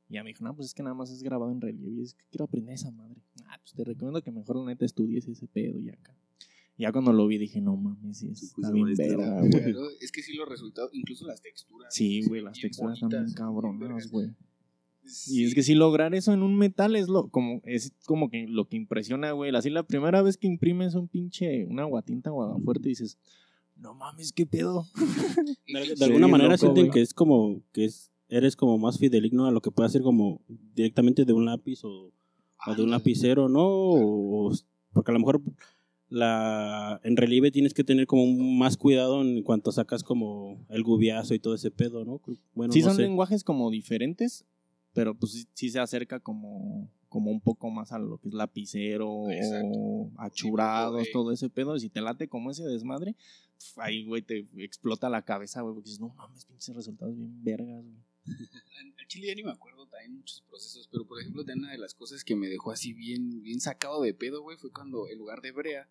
Y 0.08 0.14
ya 0.14 0.22
me 0.22 0.30
dijo, 0.30 0.44
no, 0.44 0.54
pues 0.54 0.68
es 0.68 0.74
que 0.74 0.82
nada 0.82 0.94
más 0.94 1.10
es 1.10 1.22
grabado 1.22 1.50
en 1.50 1.60
relieve. 1.60 2.00
Y 2.00 2.02
es 2.02 2.14
que 2.14 2.24
quiero 2.30 2.44
aprender 2.44 2.74
esa 2.74 2.90
madre. 2.90 3.20
Ah, 3.46 3.58
pues 3.60 3.74
te 3.74 3.84
recomiendo 3.84 4.22
que 4.22 4.30
mejor 4.30 4.56
la 4.56 4.66
neta 4.66 4.84
estudies 4.84 5.26
ese 5.28 5.46
pedo 5.48 5.80
y 5.80 5.90
acá. 5.90 6.16
Ya 6.78 6.92
cuando 6.92 7.12
lo 7.12 7.26
vi 7.26 7.38
dije, 7.38 7.60
no 7.62 7.74
mames, 7.76 8.18
sí, 8.18 8.28
está 8.28 8.70
bien 8.70 8.94
güey. 8.94 9.74
es 10.00 10.12
que 10.12 10.22
sí 10.22 10.34
los 10.34 10.46
resultados, 10.46 10.90
incluso 10.92 11.26
las 11.26 11.40
texturas. 11.40 11.94
Sí, 11.94 12.22
güey, 12.26 12.42
las 12.42 12.60
texturas 12.60 13.00
también 13.00 13.32
cabronas, 13.32 14.10
güey. 14.10 14.34
Y 15.28 15.44
es 15.44 15.54
que 15.54 15.62
si 15.62 15.74
lograr 15.74 16.14
eso 16.14 16.32
en 16.32 16.42
un 16.42 16.56
metal 16.58 16.96
es 16.96 17.08
lo 17.08 17.28
como 17.28 17.62
es 17.64 17.92
como 18.06 18.28
que 18.28 18.46
lo 18.48 18.68
que 18.68 18.76
impresiona, 18.76 19.32
güey. 19.32 19.54
Así 19.54 19.70
la 19.70 19.84
primera 19.84 20.20
vez 20.20 20.36
que 20.36 20.48
imprimes 20.48 20.94
un 20.94 21.08
pinche 21.08 21.64
una 21.66 21.84
guatinta 21.84 22.32
o 22.32 22.60
fuerte 22.60 22.88
dices, 22.88 23.16
"No 23.76 23.94
mames, 23.94 24.32
qué 24.32 24.46
pedo." 24.46 24.86
De, 25.98 26.04
alguna 26.04 26.26
manera 26.26 26.58
sienten 26.58 26.90
que 26.90 27.00
es 27.00 27.14
como 27.14 27.62
que 27.72 27.84
es 27.84 28.10
eres 28.28 28.56
como 28.56 28.78
más 28.78 28.98
fideligno 28.98 29.46
a 29.46 29.50
lo 29.50 29.60
que 29.60 29.70
puede 29.70 29.86
hacer 29.86 30.02
como 30.02 30.40
directamente 30.74 31.24
de 31.24 31.32
un 31.32 31.44
lápiz 31.44 31.84
o, 31.84 32.12
de 32.76 32.82
un 32.82 32.90
lapicero, 32.90 33.48
¿no? 33.48 34.50
porque 34.92 35.10
a 35.10 35.14
lo 35.14 35.20
mejor 35.20 35.42
la 36.08 37.00
en 37.04 37.16
relieve 37.16 37.50
tienes 37.50 37.74
que 37.74 37.84
tener 37.84 38.06
como 38.06 38.26
más 38.26 38.76
cuidado 38.76 39.20
en 39.20 39.42
cuanto 39.42 39.72
sacas 39.72 40.02
como 40.02 40.64
el 40.68 40.82
gubiazo 40.82 41.34
y 41.34 41.38
todo 41.38 41.54
ese 41.54 41.70
pedo, 41.70 42.04
¿no? 42.04 42.20
Bueno, 42.54 42.72
sí 42.72 42.80
son 42.80 42.96
lenguajes 42.96 43.44
como 43.44 43.70
diferentes, 43.70 44.46
pero 44.92 45.14
pues 45.14 45.46
sí, 45.52 45.70
se 45.70 45.80
acerca 45.80 46.20
como 46.20 46.88
como 47.08 47.30
un 47.30 47.40
poco 47.40 47.70
más 47.70 47.92
a 47.92 47.98
lo 47.98 48.18
que 48.18 48.28
es 48.28 48.34
lapicero 48.34 49.10
o 49.10 50.10
achurados, 50.18 51.08
todo 51.12 51.32
ese 51.32 51.48
pedo. 51.48 51.76
Y 51.76 51.80
si 51.80 51.88
te 51.88 52.00
late 52.00 52.28
como 52.28 52.50
ese 52.50 52.64
desmadre, 52.64 53.16
ahí, 53.76 54.04
güey, 54.04 54.22
te 54.22 54.46
explota 54.58 55.08
la 55.08 55.22
cabeza, 55.22 55.62
güey, 55.62 55.74
porque 55.74 55.88
dices, 55.88 56.00
no 56.00 56.08
mames, 56.08 56.44
pinches 56.44 56.74
resultados 56.74 57.16
bien 57.16 57.42
vergas, 57.42 57.84
güey. 57.84 58.02
Al 58.98 59.06
chile 59.08 59.28
ya 59.28 59.34
ni 59.34 59.42
me 59.44 59.52
acuerdo 59.52 59.86
también 59.86 60.14
muchos 60.16 60.42
procesos, 60.48 60.88
pero 60.90 61.06
por 61.06 61.20
ejemplo, 61.20 61.44
de 61.44 61.52
una 61.54 61.70
de 61.72 61.78
las 61.78 61.94
cosas 61.94 62.24
que 62.24 62.34
me 62.36 62.48
dejó 62.48 62.72
así 62.72 62.92
bien, 62.92 63.42
bien 63.42 63.60
sacado 63.60 64.02
de 64.02 64.12
pedo, 64.14 64.42
güey, 64.42 64.56
fue 64.56 64.70
cuando 64.72 65.08
en 65.08 65.18
lugar 65.18 65.40
de 65.42 65.52
brea 65.52 65.88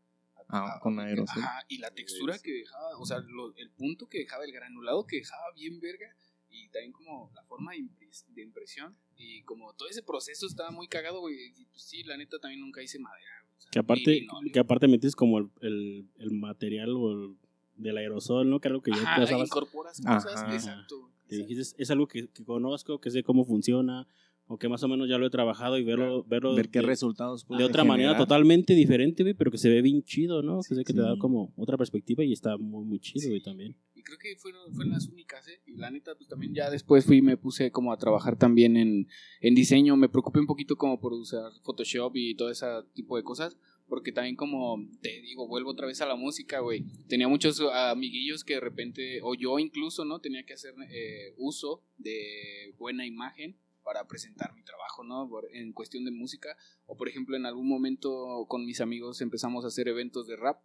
Ah, 0.49 0.79
con 0.81 0.99
aerosol. 0.99 1.41
Ajá, 1.41 1.65
y 1.69 1.79
la 1.79 1.89
textura 1.91 2.37
que 2.37 2.51
dejaba, 2.51 2.97
o 2.99 3.05
sea, 3.05 3.19
lo- 3.19 3.55
el 3.55 3.71
punto 3.71 4.07
que 4.07 4.19
dejaba, 4.19 4.43
el 4.45 4.51
granulado 4.51 5.07
que 5.07 5.17
dejaba 5.17 5.41
bien 5.55 5.79
verga, 5.79 6.15
y 6.49 6.69
también 6.69 6.91
como 6.91 7.31
la 7.33 7.43
forma 7.45 7.71
de, 7.71 7.79
impres- 7.79 8.25
de 8.27 8.43
impresión, 8.43 8.95
y 9.17 9.41
como 9.43 9.73
todo 9.73 9.89
ese 9.89 10.03
proceso 10.03 10.45
estaba 10.45 10.69
muy 10.69 10.87
cagado, 10.87 11.19
güey. 11.21 11.35
Y 11.57 11.65
pues 11.65 11.81
sí, 11.83 12.03
la 12.03 12.15
neta 12.17 12.37
también 12.37 12.61
nunca 12.61 12.83
hice 12.83 12.99
madera, 12.99 13.43
o 13.57 13.59
sea, 13.61 13.71
Que 13.71 13.79
aparte, 13.79 14.19
linóleo. 14.19 14.53
que 14.53 14.59
aparte 14.59 14.87
metes 14.87 15.15
como 15.15 15.39
el, 15.39 15.49
el, 15.61 16.09
el 16.19 16.31
material 16.31 16.91
o 16.91 17.11
el, 17.11 17.37
del 17.77 17.97
aerosol, 17.97 18.47
¿no? 18.47 18.59
Que 18.59 18.67
era 18.67 18.75
lo 18.75 18.81
que 18.83 18.91
ya 18.91 18.97
Ajá, 18.97 19.25
te 19.25 19.33
incorporas 19.33 19.99
cosas, 19.99 20.53
exacto. 20.53 21.11
Que 21.27 21.35
exacto. 21.35 21.49
dijiste, 21.49 21.81
es 21.83 21.91
algo 21.91 22.07
que, 22.07 22.27
que 22.29 22.43
conozco, 22.43 22.99
que 22.99 23.09
sé 23.11 23.23
cómo 23.23 23.45
funciona, 23.45 24.07
o 24.47 24.57
que 24.59 24.69
más 24.69 24.83
o 24.83 24.87
menos 24.87 25.09
ya 25.09 25.17
lo 25.17 25.25
he 25.25 25.29
trabajado 25.31 25.77
y 25.79 25.83
verlo, 25.83 26.23
verlo 26.23 26.53
Ver 26.53 26.69
qué 26.69 26.79
de, 26.79 26.85
resultados 26.85 27.47
de 27.47 27.63
otra 27.63 27.83
manera 27.83 28.09
generar. 28.09 28.27
totalmente 28.27 28.75
diferente, 28.75 29.23
güey, 29.23 29.33
pero 29.33 29.49
que 29.49 29.57
se 29.57 29.69
ve 29.69 29.81
bien 29.81 30.03
chido, 30.03 30.43
¿no? 30.43 30.59
que 30.61 30.75
sé 30.75 30.83
que 30.83 30.93
te 30.93 31.01
da 31.01 31.13
Sí. 31.13 31.19
como 31.19 31.51
otra 31.57 31.77
perspectiva 31.77 32.23
y 32.23 32.31
está 32.31 32.55
muy, 32.57 32.85
muy 32.85 32.99
chido, 32.99 33.27
güey, 33.27 33.39
Sí. 33.39 33.43
también. 33.43 33.75
Y 33.95 34.03
creo 34.03 34.19
que 34.19 34.35
fueron, 34.37 34.71
fueron 34.71 34.93
las 34.93 35.07
únicas, 35.07 35.47
¿eh? 35.47 35.61
Y 35.65 35.77
la 35.77 35.89
neta, 35.89 36.13
pues 36.15 36.27
también 36.29 36.53
ya 36.53 36.69
después 36.69 37.05
fui 37.05 37.17
y 37.17 37.21
me 37.23 37.37
puse 37.37 37.71
como 37.71 37.91
a 37.91 37.97
trabajar 37.97 38.37
también 38.37 38.77
en, 38.77 39.07
en 39.41 39.55
diseño. 39.55 39.97
Me 39.97 40.09
preocupé 40.09 40.39
un 40.39 40.45
poquito 40.45 40.75
como 40.75 40.99
por 40.99 41.13
usar 41.13 41.51
Photoshop 41.63 42.15
y 42.15 42.35
todo 42.35 42.51
ese 42.51 42.67
tipo 42.93 43.17
de 43.17 43.23
cosas. 43.23 43.57
Porque 43.87 44.11
también 44.11 44.35
como, 44.35 44.77
te 45.01 45.21
digo, 45.21 45.47
vuelvo 45.47 45.71
otra 45.71 45.85
vez 45.85 46.01
a 46.01 46.07
la 46.07 46.15
música, 46.15 46.59
güey. 46.59 46.85
Tenía 47.07 47.27
muchos 47.27 47.61
amiguillos 47.61 48.43
que 48.43 48.55
de 48.55 48.59
repente, 48.59 49.19
o 49.21 49.35
yo 49.35 49.59
incluso, 49.59 50.05
¿no? 50.05 50.19
Tenía 50.19 50.43
que 50.43 50.53
hacer 50.53 50.73
eh, 50.89 51.33
uso 51.37 51.83
de 51.97 52.73
buena 52.77 53.05
imagen 53.05 53.55
para 53.85 54.07
presentar 54.07 54.53
mi 54.55 54.63
trabajo, 54.63 55.03
¿no? 55.03 55.29
En 55.53 55.71
cuestión 55.71 56.03
de 56.03 56.11
música. 56.11 56.57
O 56.87 56.97
por 56.97 57.07
ejemplo, 57.07 57.37
en 57.37 57.45
algún 57.45 57.69
momento 57.69 58.45
con 58.49 58.65
mis 58.65 58.81
amigos 58.81 59.21
empezamos 59.21 59.63
a 59.63 59.67
hacer 59.67 59.87
eventos 59.87 60.27
de 60.27 60.35
rap. 60.35 60.59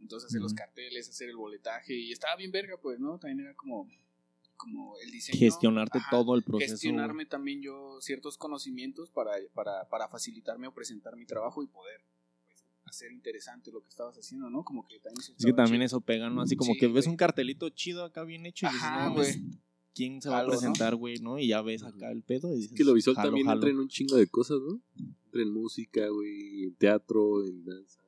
Entonces 0.00 0.28
hacer 0.30 0.40
los 0.40 0.54
carteles, 0.54 1.08
hacer 1.08 1.28
el 1.28 1.36
boletaje 1.36 1.94
y 1.94 2.12
estaba 2.12 2.36
bien 2.36 2.50
verga, 2.50 2.76
pues, 2.80 2.98
¿no? 2.98 3.18
También 3.18 3.40
era 3.40 3.54
como, 3.54 3.88
como 4.56 4.98
el 5.00 5.10
diseño. 5.10 5.38
Gestionarte 5.38 5.98
Ajá, 5.98 6.10
todo 6.10 6.34
el 6.34 6.42
proceso. 6.42 6.72
Gestionarme 6.72 7.26
también 7.26 7.62
yo 7.62 7.98
ciertos 8.00 8.38
conocimientos 8.38 9.10
para, 9.10 9.32
para, 9.54 9.88
para 9.88 10.08
facilitarme 10.08 10.66
o 10.66 10.74
presentar 10.74 11.16
mi 11.16 11.26
trabajo 11.26 11.62
y 11.62 11.66
poder 11.66 12.00
pues, 12.96 13.02
hacer 13.02 13.12
interesante 13.12 13.70
lo 13.72 13.82
que 13.82 13.88
estabas 13.88 14.16
haciendo, 14.16 14.48
¿no? 14.50 14.64
Como 14.64 14.86
que 14.88 14.98
también 15.00 15.22
se 15.22 15.32
Es 15.32 15.44
que 15.44 15.52
también 15.52 15.80
chido. 15.80 15.86
eso 15.86 16.00
pega, 16.00 16.30
¿no? 16.30 16.40
Así 16.42 16.56
como 16.56 16.72
Sí, 16.74 16.78
que 16.80 16.86
ves 16.88 17.04
güey. 17.04 17.12
un 17.12 17.16
cartelito 17.16 17.68
chido 17.70 18.04
acá 18.04 18.24
bien 18.24 18.46
hecho 18.46 18.66
y 18.66 18.68
dices, 18.70 18.82
Ajá, 18.82 19.08
no, 19.08 19.14
güey. 19.14 19.32
pues, 19.32 19.40
¿quién 19.94 20.20
se 20.22 20.28
va 20.28 20.40
a 20.40 20.42
¿no? 20.42 20.48
presentar, 20.48 20.94
güey, 20.96 21.18
no? 21.20 21.38
Y 21.38 21.48
ya 21.48 21.62
ves 21.62 21.82
acá 21.82 22.10
el 22.10 22.22
pedo 22.22 22.52
y 22.52 22.56
dices, 22.56 22.72
Es 22.72 22.76
que 22.76 22.84
lo 22.84 22.94
visual 22.94 23.16
jalo, 23.16 23.28
también 23.28 23.46
jalo. 23.46 23.56
entra 23.58 23.70
en 23.70 23.78
un 23.78 23.88
chingo 23.88 24.16
de 24.16 24.26
cosas, 24.26 24.58
¿no? 24.60 24.80
Entra 25.26 25.42
en 25.42 25.50
música, 25.52 26.08
güey, 26.08 26.64
en 26.64 26.74
teatro, 26.76 27.44
en 27.46 27.64
danza, 27.64 28.00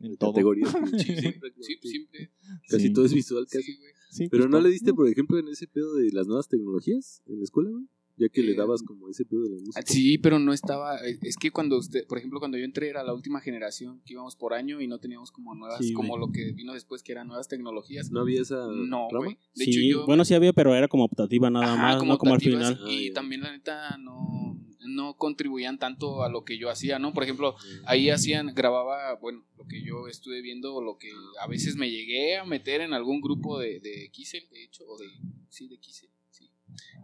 en 0.00 0.06
En 0.06 0.16
todo. 0.16 0.32
categorías. 0.32 0.70
siempre. 1.82 2.30
Casi 2.68 2.86
Sí. 2.88 2.92
todo 2.92 3.04
es 3.06 3.12
visual, 3.14 3.46
casi. 3.50 3.76
Güey. 3.76 3.92
Sí, 4.10 4.28
Pero 4.30 4.44
justo. 4.44 4.56
no 4.56 4.62
le 4.62 4.70
diste, 4.70 4.94
por 4.94 5.08
ejemplo, 5.08 5.38
en 5.38 5.48
ese 5.48 5.66
pedo 5.66 5.94
de 5.94 6.10
las 6.12 6.26
nuevas 6.26 6.48
tecnologías 6.48 7.22
en 7.26 7.38
la 7.38 7.44
escuela, 7.44 7.70
güey. 7.70 7.84
Ya 8.18 8.28
que 8.30 8.42
le 8.42 8.52
Eh, 8.52 8.54
dabas 8.56 8.82
como 8.82 9.08
ese 9.10 9.24
pedo 9.26 9.42
de 9.42 9.50
la 9.50 9.56
música. 9.58 9.78
Ah, 9.80 9.82
Sí, 9.86 10.16
pero 10.18 10.38
no 10.38 10.52
estaba. 10.54 10.96
eh, 11.06 11.18
Es 11.22 11.36
que 11.36 11.50
cuando 11.50 11.76
usted, 11.76 12.06
por 12.06 12.16
ejemplo, 12.16 12.38
cuando 12.38 12.56
yo 12.56 12.64
entré 12.64 12.88
era 12.88 13.02
la 13.04 13.12
última 13.12 13.40
generación 13.40 14.00
que 14.06 14.14
íbamos 14.14 14.36
por 14.36 14.54
año 14.54 14.80
y 14.80 14.86
no 14.86 14.98
teníamos 14.98 15.30
como 15.30 15.54
nuevas, 15.54 15.84
Sí, 15.84 15.92
como 15.92 16.16
güey. 16.16 16.20
lo 16.26 16.32
que 16.32 16.52
vino 16.52 16.72
después 16.72 17.02
que 17.02 17.12
eran 17.12 17.26
nuevas 17.28 17.46
tecnologías. 17.48 18.10
No 18.10 18.20
había 18.20 18.40
esa 18.40 18.66
No, 18.68 19.08
rama. 19.10 19.24
güey. 19.26 19.38
De 19.54 19.64
sí, 19.64 19.70
hecho, 19.70 19.98
yo. 20.00 20.06
bueno, 20.06 20.24
sí 20.24 20.32
había, 20.34 20.52
pero 20.54 20.74
era 20.74 20.88
como 20.88 21.04
optativa 21.04 21.50
nada 21.50 21.74
Ajá, 21.74 21.82
más, 21.82 22.04
no 22.06 22.16
como 22.18 22.34
al 22.34 22.40
final. 22.40 22.78
Ah, 22.82 22.86
Y 22.90 23.08
ya. 23.08 23.14
también, 23.14 23.42
la 23.42 23.52
neta, 23.52 23.98
no, 23.98 24.58
no 24.88 25.14
contribuían 25.18 25.78
tanto 25.78 26.22
a 26.22 26.30
lo 26.30 26.42
que 26.44 26.56
yo 26.56 26.70
hacía, 26.70 26.98
¿no? 26.98 27.12
Por 27.12 27.22
ejemplo, 27.24 27.54
ahí 27.84 28.08
hacían, 28.08 28.54
grababa, 28.54 29.14
bueno, 29.20 29.44
lo 29.58 29.66
que 29.66 29.82
yo 29.84 30.08
estuve 30.08 30.40
viendo 30.40 30.74
o 30.74 30.82
lo 30.82 30.96
que 30.96 31.10
a 31.42 31.46
veces 31.48 31.76
me 31.76 31.90
llegué 31.90 32.36
a 32.38 32.44
meter 32.46 32.80
en 32.80 32.94
algún 32.94 33.20
grupo 33.20 33.58
de, 33.58 33.78
de 33.80 34.08
Kissel, 34.10 34.48
de 34.50 34.64
hecho, 34.64 34.84
o 34.86 34.96
de, 34.96 35.06
sí, 35.50 35.68
de 35.68 35.76
Kissel. 35.78 36.08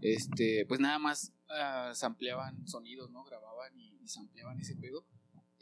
Este, 0.00 0.64
pues 0.66 0.80
nada 0.80 0.98
más 0.98 1.32
ah, 1.48 1.92
sampleaban 1.94 2.66
sonidos, 2.66 3.10
¿no? 3.10 3.24
Grababan 3.24 3.78
y, 3.78 3.98
y 4.02 4.08
sampleaban 4.08 4.60
ese 4.60 4.76
pedo. 4.76 5.06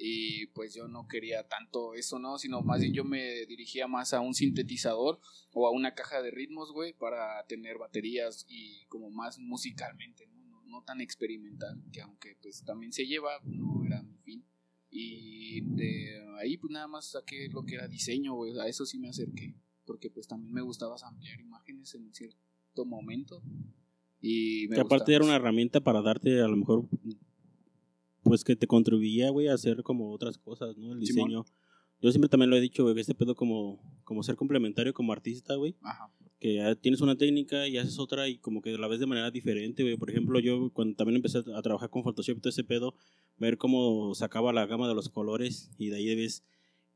Y 0.02 0.46
pues 0.48 0.74
yo 0.74 0.88
no 0.88 1.06
quería 1.06 1.46
tanto 1.46 1.92
eso, 1.92 2.18
¿no? 2.18 2.38
Sino 2.38 2.62
más 2.62 2.80
bien 2.80 2.94
yo 2.94 3.04
me 3.04 3.44
dirigía 3.44 3.86
más 3.86 4.14
a 4.14 4.20
un 4.20 4.32
sintetizador 4.32 5.20
o 5.52 5.66
a 5.66 5.70
una 5.70 5.94
caja 5.94 6.22
de 6.22 6.30
ritmos, 6.30 6.72
güey, 6.72 6.94
para 6.94 7.44
tener 7.46 7.76
baterías 7.76 8.46
y 8.48 8.86
como 8.86 9.10
más 9.10 9.38
musicalmente, 9.38 10.26
¿no? 10.28 10.42
No, 10.46 10.62
no 10.64 10.82
tan 10.84 11.02
experimental, 11.02 11.82
que 11.92 12.00
aunque 12.00 12.36
pues 12.40 12.64
también 12.64 12.94
se 12.94 13.06
lleva, 13.06 13.40
no 13.44 13.84
era 13.84 14.02
mi 14.02 14.16
fin. 14.18 14.42
Y 14.88 15.60
de 15.60 16.18
ahí 16.40 16.56
pues 16.56 16.72
nada 16.72 16.88
más 16.88 17.10
saqué 17.10 17.48
lo 17.50 17.64
que 17.64 17.74
era 17.74 17.86
diseño, 17.86 18.34
güey, 18.34 18.58
a 18.58 18.66
eso 18.66 18.86
sí 18.86 18.98
me 18.98 19.10
acerqué, 19.10 19.54
porque 19.84 20.08
pues 20.10 20.26
también 20.26 20.54
me 20.54 20.62
gustaba 20.62 20.96
ampliar 21.04 21.38
imágenes 21.40 21.94
en 21.94 22.10
cierto 22.14 22.86
momento. 22.86 23.42
Y 24.22 24.66
me 24.68 24.74
Que 24.76 24.80
aparte 24.82 25.12
gustaba 25.12 25.16
era 25.16 25.24
una 25.24 25.36
herramienta 25.36 25.80
para 25.80 26.02
darte 26.02 26.40
a 26.40 26.48
lo 26.48 26.56
mejor, 26.56 26.84
pues 28.22 28.44
que 28.44 28.56
te 28.56 28.66
contribuía, 28.66 29.30
güey, 29.30 29.48
a 29.48 29.54
hacer 29.54 29.82
como 29.82 30.12
otras 30.12 30.38
cosas, 30.38 30.76
¿no? 30.76 30.92
El 30.92 31.04
Simón. 31.06 31.28
diseño. 31.28 31.44
Yo 32.02 32.10
siempre 32.12 32.28
también 32.28 32.50
lo 32.50 32.56
he 32.56 32.60
dicho, 32.60 32.82
güey, 32.82 32.94
que 32.94 33.00
este 33.02 33.14
pedo 33.14 33.34
como, 33.34 33.78
como 34.04 34.22
ser 34.22 34.36
complementario 34.36 34.92
como 34.94 35.12
artista, 35.12 35.54
güey. 35.56 35.74
Ajá. 35.82 36.10
que 36.38 36.54
ya 36.54 36.74
tienes 36.74 37.02
una 37.02 37.16
técnica 37.18 37.68
y 37.68 37.76
haces 37.76 37.98
otra 37.98 38.26
y 38.26 38.38
como 38.38 38.62
que 38.62 38.78
la 38.78 38.88
ves 38.88 38.98
de 38.98 39.04
manera 39.06 39.30
diferente, 39.30 39.82
güey. 39.82 39.98
Por 39.98 40.08
ejemplo, 40.08 40.40
yo 40.40 40.70
cuando 40.72 40.96
también 40.96 41.16
empecé 41.16 41.38
a 41.54 41.60
trabajar 41.62 41.90
con 41.90 42.02
Photoshop 42.02 42.38
y 42.38 42.40
todo 42.40 42.48
ese 42.48 42.64
pedo, 42.64 42.94
ver 43.36 43.58
cómo 43.58 44.14
sacaba 44.14 44.50
la 44.50 44.64
gama 44.64 44.88
de 44.88 44.94
los 44.94 45.10
colores 45.10 45.70
y 45.76 45.88
de 45.90 45.96
ahí 45.96 46.14
ves 46.14 46.42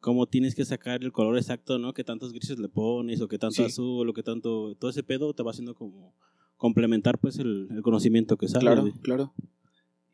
cómo 0.01 0.27
tienes 0.27 0.55
que 0.55 0.65
sacar 0.65 1.05
el 1.05 1.13
color 1.13 1.37
exacto, 1.37 1.79
¿no? 1.79 1.93
Que 1.93 2.05
tantos 2.05 2.33
grises 2.33 2.59
le 2.59 2.69
pones 2.71 3.21
o 3.21 3.29
que 3.29 3.37
tanto 3.39 3.57
Sí. 3.57 3.63
azul 3.65 4.09
o 4.09 4.13
que 4.15 4.23
tanto... 4.23 4.75
Todo 4.77 4.91
ese 4.91 5.03
pedo 5.03 5.35
te 5.35 5.43
va 5.43 5.51
haciendo 5.51 5.75
como 5.75 6.15
complementar 6.57 7.19
pues 7.19 7.39
el, 7.39 7.69
el 7.71 7.83
conocimiento 7.83 8.37
que 8.37 8.49
sale. 8.49 8.65
Claro, 8.67 8.81
güey. 8.83 8.93
claro. 9.03 9.35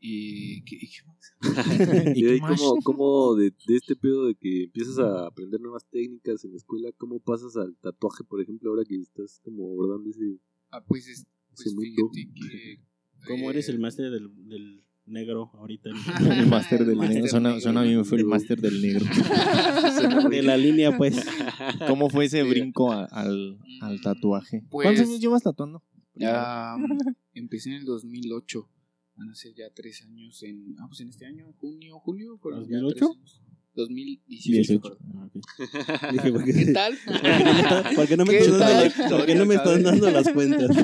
¿Y 0.02 0.62
qué, 0.62 0.76
y 0.80 0.88
qué 0.88 0.98
más? 1.06 1.34
Y 2.16 2.20
¿Y 2.20 2.22
de 2.22 2.32
ahí 2.32 2.40
como, 2.40 2.76
como 2.82 3.34
de, 3.34 3.50
de 3.66 3.76
este 3.76 3.96
pedo 3.96 4.26
de 4.26 4.34
que 4.34 4.64
empiezas 4.64 4.98
a 4.98 5.26
aprender 5.26 5.60
nuevas 5.60 5.84
técnicas 5.90 6.42
en 6.44 6.52
la 6.52 6.56
escuela, 6.56 6.88
¿cómo 6.96 7.18
pasas 7.20 7.56
al 7.56 7.76
tatuaje, 7.76 8.24
por 8.24 8.40
ejemplo, 8.40 8.70
ahora 8.70 8.84
que 8.88 8.96
estás 8.96 9.40
como 9.44 9.70
abordando 9.72 10.08
ese, 10.10 10.38
Ah, 10.70 10.82
pues, 10.86 11.06
es- 11.08 11.26
pues 11.54 11.66
ese 11.66 11.74
mundo? 11.74 12.10
fíjate 12.14 12.32
que... 12.34 12.80
¿Cómo 13.26 13.50
eres 13.50 13.68
eh, 13.68 13.72
el 13.72 13.78
máster 13.80 14.10
del, 14.10 14.30
del 14.48 14.84
negro 15.04 15.50
ahorita? 15.54 15.90
El 16.40 16.46
máster 16.46 16.86
del 16.86 16.96
negro. 16.98 17.26
Suena, 17.28 17.60
suena 17.60 17.82
bien 17.82 18.04
fue 18.06 18.16
el 18.18 18.24
máster 18.24 18.58
del 18.60 18.80
negro. 18.80 19.04
de 20.30 20.42
la 20.42 20.56
línea, 20.56 20.96
pues. 20.96 21.22
¿Cómo 21.86 22.08
fue 22.08 22.24
ese 22.26 22.42
brinco 22.44 22.90
a- 22.92 23.04
al, 23.04 23.58
al 23.82 24.00
tatuaje? 24.00 24.62
Pues- 24.70 24.86
¿Cuántos 24.86 25.06
años 25.06 25.20
llevas 25.20 25.42
tatuando? 25.42 25.82
Ya 26.14 26.76
empecé 27.34 27.70
en 27.70 27.76
el 27.76 27.84
2008. 27.84 28.68
Van 29.16 29.28
a 29.30 29.34
ser 29.34 29.52
ya 29.54 29.64
tres 29.74 30.02
años 30.04 30.42
en. 30.42 30.76
Ah, 30.78 30.86
pues 30.88 31.00
en 31.00 31.08
este 31.08 31.26
año, 31.26 31.52
junio, 31.58 31.98
julio. 32.00 32.38
fueron 32.38 32.66
ya 32.68 32.78
¿2008? 32.78 32.92
tres 32.94 33.02
años. 33.10 33.42
2018. 33.74 34.50
18. 34.52 34.80
perdón. 34.80 34.98
Ah, 35.14 35.26
ok. 35.26 36.12
Dije, 36.12 36.32
¿por 36.32 36.44
qué- 36.44 36.52
¿Qué 36.66 36.72
tal? 36.72 36.94
¿Por 37.94 38.08
qué 38.08 38.16
no 38.16 38.24
me 38.24 38.30
¿Qué 38.32 38.38
están 38.38 38.58
dando, 38.58 38.58
tal? 38.58 38.84
las- 38.84 39.10
por 39.10 39.26
qué 39.26 39.34
no 39.36 39.46
me 39.46 39.54
están 39.54 39.82
dando 39.82 40.10
las 40.10 40.28
cuentas? 40.32 40.76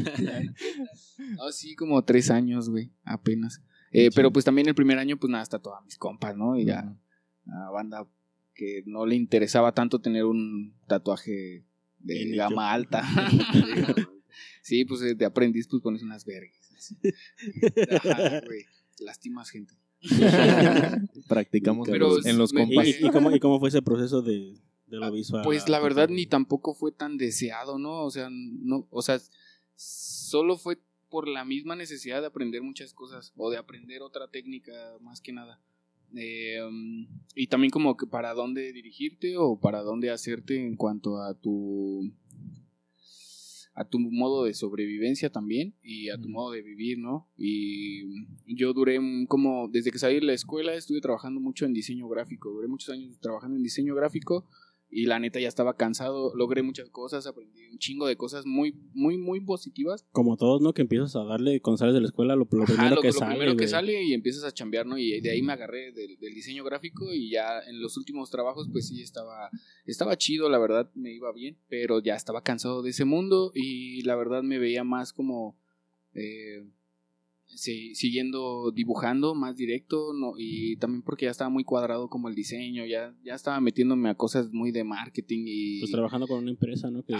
No, 1.36 1.50
sí, 1.52 1.74
como 1.74 2.04
tres 2.04 2.30
años, 2.30 2.68
güey, 2.70 2.92
apenas. 3.04 3.62
Eh, 3.90 4.10
pero 4.14 4.32
pues 4.32 4.44
también 4.44 4.68
el 4.68 4.74
primer 4.74 4.98
año, 4.98 5.16
pues 5.18 5.30
nada, 5.30 5.42
está 5.42 5.58
todas 5.58 5.82
mis 5.84 5.96
compas, 5.96 6.36
¿no? 6.36 6.56
Y 6.58 6.64
ya, 6.66 6.96
a 7.46 7.70
banda 7.70 8.06
que 8.54 8.82
no 8.86 9.04
le 9.06 9.16
interesaba 9.16 9.72
tanto 9.72 10.00
tener 10.00 10.24
un 10.24 10.74
tatuaje 10.86 11.64
de 11.98 12.14
Bien 12.14 12.28
hecho. 12.28 12.36
gama 12.38 12.72
alta. 12.72 13.02
Sí, 14.66 14.85
pues 14.85 15.00
eh, 15.02 15.14
de 15.14 15.24
aprendiz, 15.24 15.68
pues 15.68 15.81
pones 15.83 16.02
unas 16.02 16.24
vergas. 16.24 16.94
Ajá, 18.05 18.40
güey. 18.44 18.64
Lastimas 18.98 19.50
gente. 19.50 19.74
Practicamos 21.29 21.88
en 21.88 21.92
Pero 21.92 22.09
los- 22.16 22.26
en 22.26 22.38
los 22.38 22.52
me- 22.52 22.62
compas. 22.62 22.87
¿Y, 22.87 23.07
y 23.07 23.11
cómo, 23.11 23.31
¿Y 23.35 23.40
cómo 23.40 23.59
fue 23.61 23.68
ese 23.68 23.83
proceso 23.83 24.22
de, 24.22 24.55
de 24.87 24.96
lo 24.96 25.11
visual? 25.12 25.42
Pues 25.44 25.68
la 25.68 25.81
verdad 25.81 26.09
ni 26.09 26.26
tampoco 26.26 26.74
fue 26.74 26.92
tan 26.92 27.16
deseado, 27.16 27.79
¿no? 27.79 28.02
O 28.05 28.11
sea, 28.11 28.29
no, 28.31 28.87
o 28.90 29.02
sea, 29.02 29.18
solo 29.74 30.57
fue 30.57 30.79
por 31.09 31.29
la 31.29 31.44
misma 31.44 31.76
necesidad 31.76 32.20
de 32.20 32.26
aprender 32.26 32.62
muchas 32.62 32.92
cosas 32.92 33.33
o 33.37 33.50
de 33.50 33.59
aprender 33.59 34.02
otra 34.02 34.29
técnica 34.29 34.72
más 35.00 35.20
que 35.20 35.33
nada. 35.33 35.61
Eh, 36.14 36.62
um, 36.62 37.07
y 37.35 37.48
también 37.48 37.70
como 37.70 37.96
que 37.96 38.07
para 38.07 38.33
dónde 38.33 38.72
dirigirte 38.72 39.37
o 39.37 39.59
para 39.59 39.83
dónde 39.83 40.11
hacerte 40.11 40.57
en 40.64 40.76
cuanto 40.76 41.20
a 41.22 41.35
tu 41.35 42.12
a 43.76 43.84
tu 43.84 44.00
modo 44.00 44.44
de 44.44 44.54
sobrevivencia 44.54 45.30
también 45.30 45.74
y 45.82 46.08
a 46.08 46.16
tu 46.16 46.30
modo 46.30 46.52
de 46.52 46.62
vivir, 46.62 46.98
¿no? 46.98 47.28
Y 47.36 48.26
yo 48.46 48.72
duré 48.72 48.98
mm, 48.98 49.26
como 49.26 49.68
desde 49.68 49.90
que 49.90 49.98
salí 49.98 50.14
de 50.16 50.22
la 50.22 50.32
escuela 50.32 50.74
estuve 50.74 51.02
trabajando 51.02 51.40
mucho 51.40 51.66
en 51.66 51.74
diseño 51.74 52.08
gráfico, 52.08 52.50
duré 52.50 52.68
muchos 52.68 52.88
años 52.88 53.18
trabajando 53.20 53.56
en 53.56 53.62
diseño 53.62 53.94
gráfico 53.94 54.46
y 54.88 55.07
la 55.07 55.18
neta 55.18 55.40
ya 55.40 55.49
estaba 55.49 55.77
cansado, 55.77 56.33
logré 56.35 56.62
muchas 56.62 56.88
cosas, 56.90 57.27
aprendí 57.27 57.66
un 57.66 57.79
chingo 57.79 58.07
de 58.07 58.16
cosas 58.16 58.46
muy, 58.46 58.75
muy, 58.94 59.18
muy 59.18 59.40
positivas. 59.40 60.07
Como 60.12 60.37
todos, 60.37 60.62
¿no? 60.62 60.72
Que 60.72 60.83
empiezas 60.83 61.16
a 61.16 61.25
darle, 61.25 61.61
cuando 61.61 61.79
sales 61.79 61.94
de 61.94 62.01
la 62.01 62.07
escuela, 62.07 62.37
lo, 62.37 62.46
lo 62.51 62.62
Ajá, 62.62 62.72
primero 62.75 62.94
lo, 62.96 63.03
que 63.03 63.09
lo 63.09 63.12
sale, 63.12 63.35
primero 63.37 63.57
que 63.57 63.68
sale 63.68 64.03
y 64.05 64.14
empiezas 64.14 64.44
a 64.44 64.53
chambear, 64.53 64.87
¿no? 64.87 64.96
Y 64.96 65.20
de 65.20 65.31
ahí 65.31 65.42
me 65.42 65.53
agarré 65.53 65.92
del, 65.92 66.16
del 66.18 66.35
diseño 66.35 66.64
gráfico 66.64 67.12
y 67.12 67.31
ya 67.31 67.61
en 67.66 67.81
los 67.83 67.96
últimos 67.96 68.31
trabajos 68.31 68.68
pues 68.72 68.88
sí 68.88 69.03
estaba, 69.03 69.51
estaba 69.85 70.16
chido, 70.16 70.49
la 70.49 70.59
verdad 70.59 70.90
me 70.94 71.12
iba 71.12 71.33
bien, 71.33 71.59
pero 71.68 72.01
ya 72.01 72.14
estaba 72.14 72.42
cansado 72.42 72.83
de 72.83 72.90
ese 72.90 73.05
mundo 73.05 73.53
y 73.55 74.03
la 74.03 74.16
verdad 74.16 74.42
me 74.42 74.59
veía 74.59 74.85
más 74.85 75.12
como... 75.12 75.59
eh, 76.14 76.64
sí, 77.46 77.94
siguiendo 77.94 78.70
dibujando 78.72 79.35
más 79.35 79.56
directo 79.56 80.12
no 80.12 80.35
y 80.37 80.76
también 80.76 81.02
porque 81.02 81.24
ya 81.26 81.30
estaba 81.30 81.48
muy 81.50 81.64
cuadrado 81.64 82.09
como 82.09 82.28
el 82.28 82.35
diseño 82.35 82.85
ya 82.87 83.14
ya 83.24 83.35
estaba 83.35 83.61
metiéndome 83.61 84.09
a 84.11 84.14
cosas 84.14 84.52
muy 84.52 84.72
de 84.72 84.85
marketing 84.85 85.44
y 85.46 85.80
Pues 85.80 85.92
trabajando 85.92 86.26
con 86.26 86.38
una 86.38 86.50
empresa, 86.50 86.90
¿no? 86.90 87.02
Que, 87.04 87.14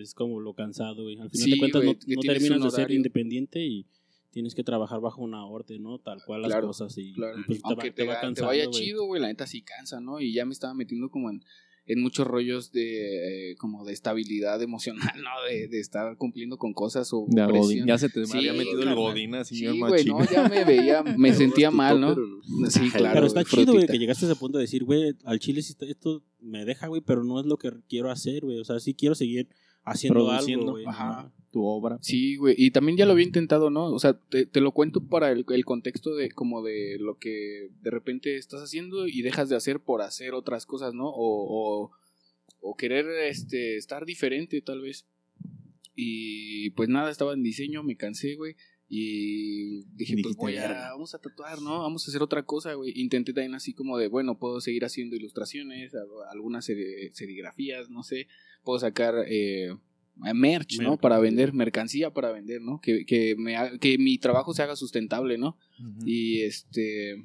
es 0.00 0.14
como 0.14 0.40
lo 0.40 0.54
cansado, 0.54 1.02
güey. 1.04 1.18
Al 1.18 1.30
final 1.30 1.44
Sí, 1.44 1.50
de 1.50 1.58
cuentas 1.58 1.84
no, 1.84 2.20
terminas 2.22 2.62
de 2.62 2.70
ser 2.70 2.90
independiente 2.90 3.64
y 3.64 3.86
tienes 4.30 4.54
que 4.54 4.62
trabajar 4.64 5.00
bajo 5.00 5.22
una 5.22 5.46
orden, 5.46 5.82
¿no? 5.82 5.98
Tal 5.98 6.22
cual 6.26 6.42
las 6.42 6.50
Claro, 6.50 6.66
cosas 6.66 6.96
y, 6.98 7.12
Claro. 7.14 7.38
y 7.40 7.44
pues 7.44 7.58
te 7.58 7.64
va, 7.64 7.70
Aunque 7.70 7.90
te 7.90 8.04
va 8.06 8.20
cansando, 8.20 8.48
vaya 8.48 8.66
güey. 8.66 8.82
chido, 8.84 9.06
güey, 9.06 9.20
la 9.22 9.28
neta 9.28 9.46
sí 9.46 9.62
cansa, 9.62 10.00
¿no? 10.00 10.20
Y 10.20 10.32
ya 10.34 10.44
me 10.44 10.52
estaba 10.52 10.74
metiendo 10.74 11.08
como 11.10 11.30
en, 11.30 11.42
en 11.86 12.02
muchos 12.02 12.26
rollos 12.26 12.72
de 12.72 13.52
eh, 13.52 13.56
como 13.56 13.84
de 13.84 13.92
estabilidad 13.92 14.60
emocional, 14.62 15.08
¿no? 15.22 15.30
De, 15.48 15.68
de 15.68 15.80
estar 15.80 16.16
cumpliendo 16.16 16.58
con 16.58 16.72
cosas 16.72 17.08
o 17.12 17.26
Ya, 17.28 17.46
presión. 17.46 17.62
Godín, 17.62 17.86
ya 17.86 17.98
se 17.98 18.08
te 18.08 18.26
Sí, 18.26 18.38
había 18.38 18.52
metido 18.52 18.82
el. 18.82 18.94
Godín 18.94 19.34
así 19.36 19.56
Sí, 19.56 19.66
güey, 19.78 20.04
no, 20.04 20.24
ya 20.30 20.48
me 20.48 20.64
veía, 20.64 21.02
me 21.16 21.32
sentía 21.32 21.70
mal, 21.70 22.00
¿no? 22.00 22.14
Sí, 22.68 22.90
claro. 22.90 23.14
Pero 23.14 23.26
está 23.26 23.42
güey, 23.42 23.50
chido, 23.50 23.64
güey, 23.66 23.78
frutita. 23.78 23.92
que 23.92 23.98
llegaste 23.98 24.26
a 24.26 24.30
ese 24.30 24.38
punto 24.38 24.58
de 24.58 24.62
decir, 24.62 24.84
güey, 24.84 25.14
al 25.24 25.38
chile 25.38 25.60
esto 25.60 26.24
me 26.40 26.64
deja, 26.64 26.88
güey, 26.88 27.02
pero 27.02 27.24
no 27.24 27.38
es 27.40 27.46
lo 27.46 27.56
que 27.56 27.70
quiero 27.88 28.10
hacer, 28.10 28.44
güey. 28.44 28.58
O 28.58 28.64
sea, 28.64 28.80
sí 28.80 28.94
quiero 28.94 29.14
seguir 29.14 29.48
haciendo 29.84 30.30
algo, 30.30 30.72
güey. 30.72 30.84
Ajá. 30.86 31.32
Tu 31.56 31.64
obra. 31.64 31.96
Sí, 32.02 32.36
güey, 32.36 32.54
y 32.58 32.70
también 32.70 32.98
ya 32.98 33.06
lo 33.06 33.12
había 33.12 33.24
intentado, 33.24 33.70
¿no? 33.70 33.86
O 33.86 33.98
sea, 33.98 34.12
te, 34.20 34.44
te 34.44 34.60
lo 34.60 34.72
cuento 34.72 35.00
para 35.08 35.32
el, 35.32 35.46
el 35.48 35.64
contexto 35.64 36.14
de 36.14 36.30
como 36.30 36.62
de 36.62 36.98
lo 37.00 37.16
que 37.16 37.70
de 37.80 37.90
repente 37.90 38.36
estás 38.36 38.60
haciendo 38.60 39.06
y 39.08 39.22
dejas 39.22 39.48
de 39.48 39.56
hacer 39.56 39.80
por 39.80 40.02
hacer 40.02 40.34
otras 40.34 40.66
cosas, 40.66 40.92
¿no? 40.92 41.08
O, 41.08 41.14
o, 41.86 41.92
o 42.60 42.76
querer 42.76 43.06
este, 43.30 43.78
estar 43.78 44.04
diferente, 44.04 44.60
tal 44.60 44.82
vez. 44.82 45.06
Y 45.94 46.68
pues 46.72 46.90
nada, 46.90 47.10
estaba 47.10 47.32
en 47.32 47.42
diseño, 47.42 47.82
me 47.82 47.96
cansé, 47.96 48.34
güey. 48.34 48.54
Y 48.86 49.84
dije, 49.94 50.12
Y 50.18 50.22
pues 50.22 50.36
voy 50.36 50.58
a, 50.58 50.90
vamos 50.92 51.14
a 51.14 51.18
tatuar, 51.18 51.62
¿no? 51.62 51.78
Vamos 51.80 52.06
a 52.06 52.10
hacer 52.10 52.20
otra 52.22 52.44
cosa, 52.44 52.74
güey. 52.74 52.92
Intenté 53.00 53.32
también 53.32 53.54
así 53.54 53.72
como 53.72 53.96
de, 53.96 54.08
bueno, 54.08 54.38
puedo 54.38 54.60
seguir 54.60 54.84
haciendo 54.84 55.16
ilustraciones, 55.16 55.94
algunas 56.30 56.68
seri- 56.68 57.10
serigrafías, 57.12 57.88
no 57.88 58.02
sé. 58.02 58.28
Puedo 58.62 58.78
sacar 58.78 59.14
eh, 59.26 59.74
merch, 60.16 60.80
¿no? 60.80 60.96
Para 60.96 61.18
vender, 61.18 61.52
mercancía 61.52 62.12
para 62.12 62.32
vender, 62.32 62.60
¿no? 62.62 62.80
Que, 62.80 63.04
que, 63.04 63.36
me 63.36 63.56
que 63.78 63.98
mi 63.98 64.18
trabajo 64.18 64.54
se 64.54 64.62
haga 64.62 64.76
sustentable, 64.76 65.38
¿no? 65.38 65.58
Y 66.04 66.40
este. 66.40 67.22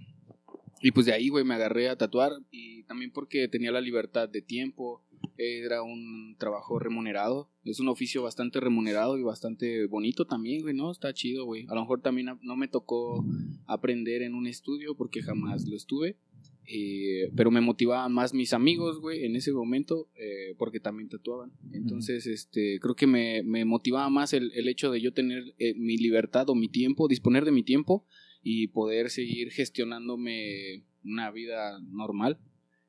Y 0.84 0.92
pues 0.92 1.06
de 1.06 1.14
ahí, 1.14 1.30
güey, 1.30 1.46
me 1.46 1.54
agarré 1.54 1.90
a 1.90 1.98
tatuar. 1.98 2.34
Y 2.52 2.84
también 2.84 3.12
porque 3.12 3.48
tenía 3.48 3.72
la 3.72 3.82
libertad 3.82 4.30
de 4.30 4.42
tiempo. 4.42 5.04
Era 5.38 5.84
un 5.84 6.36
trabajo 6.40 6.80
remunerado. 6.80 7.50
Es 7.64 7.80
un 7.80 7.88
oficio 7.88 8.24
bastante 8.24 8.60
remunerado 8.60 9.18
y 9.18 9.24
bastante 9.24 9.86
bonito 9.86 10.26
también, 10.26 10.62
güey, 10.62 10.76
¿no? 10.76 10.92
Está 10.92 11.14
chido, 11.14 11.46
güey. 11.46 11.66
A 11.70 11.76
lo 11.76 11.82
mejor 11.82 12.02
también 12.02 12.40
no 12.42 12.56
me 12.56 12.68
tocó 12.68 13.24
aprender 13.68 14.24
en 14.24 14.34
un 14.34 14.48
estudio 14.48 14.96
porque 14.96 15.22
jamás 15.22 15.68
lo 15.68 15.76
estuve. 15.76 16.18
Eh, 16.67 17.32
pero 17.36 17.52
me 17.52 17.62
motivaban 17.62 18.13
más 18.13 18.34
mis 18.34 18.54
amigos, 18.54 19.00
güey, 19.00 19.26
en 19.26 19.36
ese 19.36 19.52
momento, 19.52 20.10
eh, 20.15 20.56
porque 20.58 20.80
también 20.80 21.10
tatuaban. 21.10 21.52
Entonces, 21.74 22.28
este, 22.28 22.80
creo 22.80 22.95
que 22.95 23.08
me, 23.08 23.43
me 23.43 23.65
motivaba 23.65 24.10
más 24.10 24.34
el, 24.34 24.52
el 24.54 24.67
hecho 24.67 24.91
de 24.91 25.02
yo 25.02 25.13
tener 25.13 25.43
eh, 25.58 25.74
mi 25.76 25.97
libertad 25.97 26.50
o 26.50 26.56
mi 26.56 26.69
tiempo, 26.69 27.08
disponer 27.08 27.45
de 27.45 27.52
mi 27.52 27.63
tiempo 27.63 28.06
y 28.43 28.67
poder 28.67 29.10
seguir 29.10 29.52
gestionándome 29.52 30.84
una 31.04 31.32
vida 31.32 31.80
normal. 31.82 32.39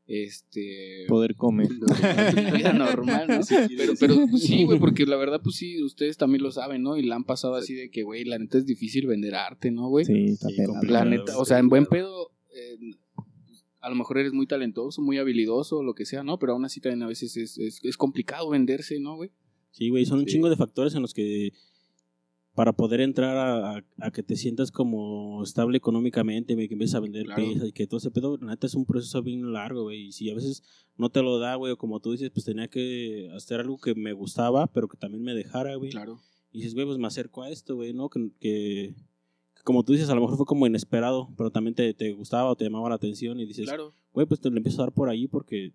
Este. 0.06 1.06
Poder 1.08 1.36
comer. 1.36 1.68
Una 2.36 2.50
vida 2.50 2.72
normal, 2.72 3.26
¿no? 3.28 3.40
Pero, 3.76 3.92
pero 3.98 4.14
pues, 4.28 4.42
sí, 4.42 4.64
güey, 4.64 4.78
porque 4.78 5.06
la 5.06 5.16
verdad, 5.16 5.40
pues 5.42 5.56
sí, 5.56 5.82
ustedes 5.82 6.16
también 6.16 6.42
lo 6.42 6.50
saben, 6.50 6.82
¿no? 6.82 6.96
Y 6.96 7.02
la 7.02 7.14
han 7.14 7.24
pasado 7.24 7.54
así 7.54 7.74
de 7.74 7.88
que, 7.88 8.02
güey, 8.02 8.24
la 8.24 8.38
neta 8.38 8.58
es 8.58 8.66
difícil 8.66 9.06
vender 9.06 9.34
arte, 9.34 9.70
¿no, 9.70 9.88
güey? 9.88 10.04
Sí, 10.04 10.24
está 10.24 10.48
Sí. 10.48 10.62
La 10.88 11.04
neta, 11.04 11.38
o 11.38 11.44
sea, 11.44 11.58
en 11.58 11.68
buen 11.68 11.86
pedo, 11.86 12.32
eh, 12.54 12.76
a 13.82 13.90
lo 13.90 13.96
mejor 13.96 14.16
eres 14.18 14.32
muy 14.32 14.46
talentoso, 14.46 15.02
muy 15.02 15.18
habilidoso, 15.18 15.82
lo 15.82 15.94
que 15.94 16.06
sea, 16.06 16.22
¿no? 16.22 16.38
Pero 16.38 16.52
aún 16.54 16.64
así 16.64 16.80
también 16.80 17.02
a 17.02 17.06
veces 17.08 17.36
es, 17.36 17.58
es, 17.58 17.80
es 17.84 17.96
complicado 17.96 18.48
venderse, 18.48 18.98
¿no, 19.00 19.16
güey? 19.16 19.30
Sí, 19.72 19.90
güey, 19.90 20.06
son 20.06 20.20
un 20.20 20.26
Sí. 20.26 20.32
chingo 20.32 20.48
de 20.48 20.56
factores 20.56 20.94
en 20.94 21.02
los 21.02 21.12
que 21.14 21.52
para 22.54 22.74
poder 22.74 23.00
entrar 23.00 23.34
a, 23.38 23.78
a- 23.78 23.84
a 23.98 24.10
que 24.10 24.22
te 24.22 24.36
sientas 24.36 24.70
como 24.70 25.42
estable 25.42 25.78
económicamente, 25.78 26.54
güey, 26.54 26.68
que 26.68 26.74
empieces 26.74 26.94
a 26.94 27.00
vender 27.00 27.24
Claro. 27.24 27.42
piezas 27.42 27.68
y 27.68 27.72
que 27.72 27.86
todo 27.86 27.96
ese 27.96 28.10
pedo, 28.10 28.36
la 28.36 28.48
neta 28.52 28.66
es 28.66 28.74
un 28.74 28.84
proceso 28.84 29.22
bien 29.22 29.52
largo, 29.54 29.84
güey. 29.84 30.08
Y 30.08 30.12
si 30.12 30.28
a 30.30 30.34
veces 30.34 30.62
no 30.98 31.08
te 31.08 31.22
lo 31.22 31.38
da, 31.38 31.54
güey, 31.54 31.72
o 31.72 31.78
como 31.78 32.00
tú 32.00 32.12
dices, 32.12 32.30
pues 32.30 32.44
tenía 32.44 32.68
que 32.68 33.30
hacer 33.34 33.60
algo 33.60 33.78
que 33.78 33.94
me 33.94 34.12
gustaba, 34.12 34.66
pero 34.66 34.86
que 34.86 34.98
también 34.98 35.22
me 35.24 35.32
dejara, 35.34 35.74
güey. 35.76 35.90
Claro. 35.92 36.20
Y 36.52 36.58
dices, 36.58 36.74
güey, 36.74 36.84
pues 36.84 36.98
me 36.98 37.06
acerco 37.06 37.42
a 37.42 37.48
esto, 37.48 37.74
güey, 37.76 37.94
¿no? 37.94 38.10
Que, 38.10 38.28
que 38.38 38.94
como 39.64 39.84
tú 39.84 39.92
dices, 39.92 40.08
a 40.10 40.14
lo 40.14 40.20
mejor 40.20 40.36
fue 40.36 40.46
como 40.46 40.66
inesperado, 40.66 41.32
pero 41.36 41.50
también 41.50 41.74
te, 41.74 41.94
te 41.94 42.12
gustaba 42.12 42.50
o 42.50 42.56
te 42.56 42.64
llamaba 42.64 42.88
la 42.88 42.96
atención 42.96 43.38
y 43.40 43.46
dices, 43.46 43.66
Claro. 43.66 43.94
güey, 44.12 44.26
pues 44.26 44.40
te 44.40 44.50
lo 44.50 44.56
empiezo 44.56 44.82
a 44.82 44.86
dar 44.86 44.92
por 44.94 45.08
ahí 45.08 45.28
porque 45.28 45.72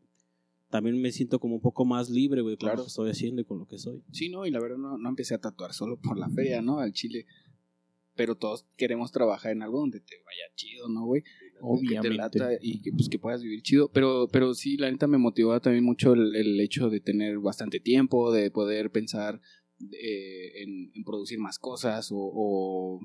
también 0.69 1.02
me 1.02 1.12
siento 1.12 1.39
como 1.39 1.56
un 1.56 1.62
poco 1.62 1.86
más 1.86 2.10
libre, 2.10 2.41
güey, 2.41 2.56
con 2.56 2.67
Claro. 2.67 2.78
lo 2.80 2.84
que 2.84 2.89
estoy 2.89 3.10
haciendo 3.10 3.41
y 3.41 3.45
con 3.45 3.60
lo 3.60 3.65
que 3.67 3.78
soy. 3.78 4.04
Sí, 4.12 4.30
no, 4.30 4.45
y 4.45 4.52
la 4.52 4.60
verdad 4.60 4.78
no, 4.78 4.97
no 4.97 5.10
empecé 5.10 5.34
a 5.36 5.39
tatuar 5.39 5.73
solo 5.73 5.97
por 5.97 6.17
la 6.19 6.30
feria, 6.30 6.62
¿no? 6.62 6.80
Al 6.80 6.91
chile. 6.91 7.26
Pero 8.15 8.36
todos 8.36 8.65
queremos 8.76 9.12
trabajar 9.12 9.52
en 9.52 9.62
algo 9.62 9.80
donde 9.80 10.00
te 10.00 10.15
vaya 10.26 10.43
chido, 10.56 10.89
¿no, 10.89 11.06
güey? 11.06 11.21
Que 11.21 11.30
te 11.30 11.58
Obviamente. 11.62 12.17
lata 12.17 12.50
y 12.60 12.82
que, 12.82 12.91
pues, 12.91 13.08
que 13.10 13.19
puedas 13.19 13.43
vivir 13.43 13.62
chido. 13.62 13.89
Pero, 13.93 14.28
pero 14.32 14.54
sí, 14.56 14.76
la 14.76 14.89
neta 14.91 15.06
me 15.08 15.19
motivó 15.19 15.58
también 15.62 15.84
mucho 15.86 16.13
el, 16.13 16.36
el 16.36 16.60
hecho 16.60 16.89
de 16.89 17.00
tener 17.00 17.38
bastante 17.38 17.80
tiempo, 17.80 18.32
de 18.32 18.50
poder 18.50 18.89
pensar 18.91 19.39
eh, 19.93 20.63
en, 20.63 20.91
en 20.95 21.04
producir 21.04 21.38
más 21.39 21.60
cosas 21.60 22.12
o, 22.12 22.17
o 22.17 23.00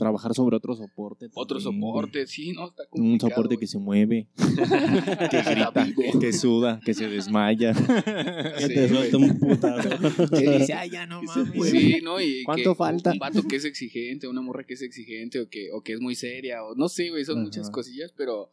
Trabajar 0.00 0.34
sobre 0.34 0.56
otro 0.56 0.74
soporte. 0.74 1.28
otro 1.34 1.58
también, 1.60 1.80
soporte, 1.82 2.26
sí, 2.26 2.52
¿no? 2.52 2.68
Está 2.68 2.82
Un 2.84 2.88
complicado, 3.18 3.30
soporte 3.30 3.54
güey. 3.54 3.60
que 3.60 3.66
se 3.66 3.78
mueve, 3.78 4.28
que 5.30 5.42
grita, 5.42 5.86
que 6.20 6.32
suda, 6.32 6.80
que 6.84 6.94
se 6.94 7.08
desmaya. 7.08 7.72
Que 8.58 8.66
Sí, 8.66 8.74
te 8.74 8.88
suelta 8.88 9.16
un 9.18 9.38
putazo. 9.38 9.88
que 10.38 10.58
dice, 10.58 10.72
ay, 10.74 10.90
ya 10.90 11.06
no 11.06 11.22
mames. 11.22 11.70
Sí, 11.70 12.00
¿no? 12.02 12.20
Y 12.20 12.42
¿Cuánto 12.44 12.72
que 12.72 12.76
falta? 12.78 13.12
Un 13.12 13.18
vato 13.18 13.42
que 13.46 13.56
es 13.56 13.64
exigente, 13.64 14.26
una 14.26 14.40
morra 14.40 14.64
que 14.64 14.74
es 14.74 14.82
exigente 14.82 15.40
o 15.40 15.48
que, 15.48 15.70
o 15.72 15.82
que 15.82 15.92
es 15.92 16.00
muy 16.00 16.14
seria, 16.14 16.64
o 16.64 16.74
no 16.74 16.88
sé, 16.88 17.10
güey, 17.10 17.24
son 17.24 17.36
Ajá. 17.36 17.44
muchas 17.44 17.70
cosillas, 17.70 18.12
pero 18.16 18.48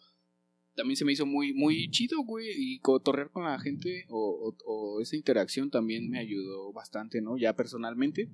también 0.76 0.96
se 0.96 1.06
me 1.06 1.12
hizo 1.14 1.26
muy, 1.26 1.54
muy 1.54 1.90
chido, 1.90 2.22
güey, 2.24 2.48
y 2.56 2.80
cotorrear 2.80 3.32
con 3.32 3.44
la 3.46 3.58
gente 3.60 4.06
o, 4.10 4.54
o- 4.66 4.72
o 4.72 5.02
esa 5.02 5.16
interacción 5.16 5.72
también 5.72 6.10
me 6.10 6.20
ayudó 6.20 6.72
bastante, 6.72 7.20
¿no? 7.22 7.38
Ya 7.38 7.56
personalmente. 7.56 8.30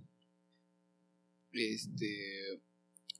Este. 1.53 2.59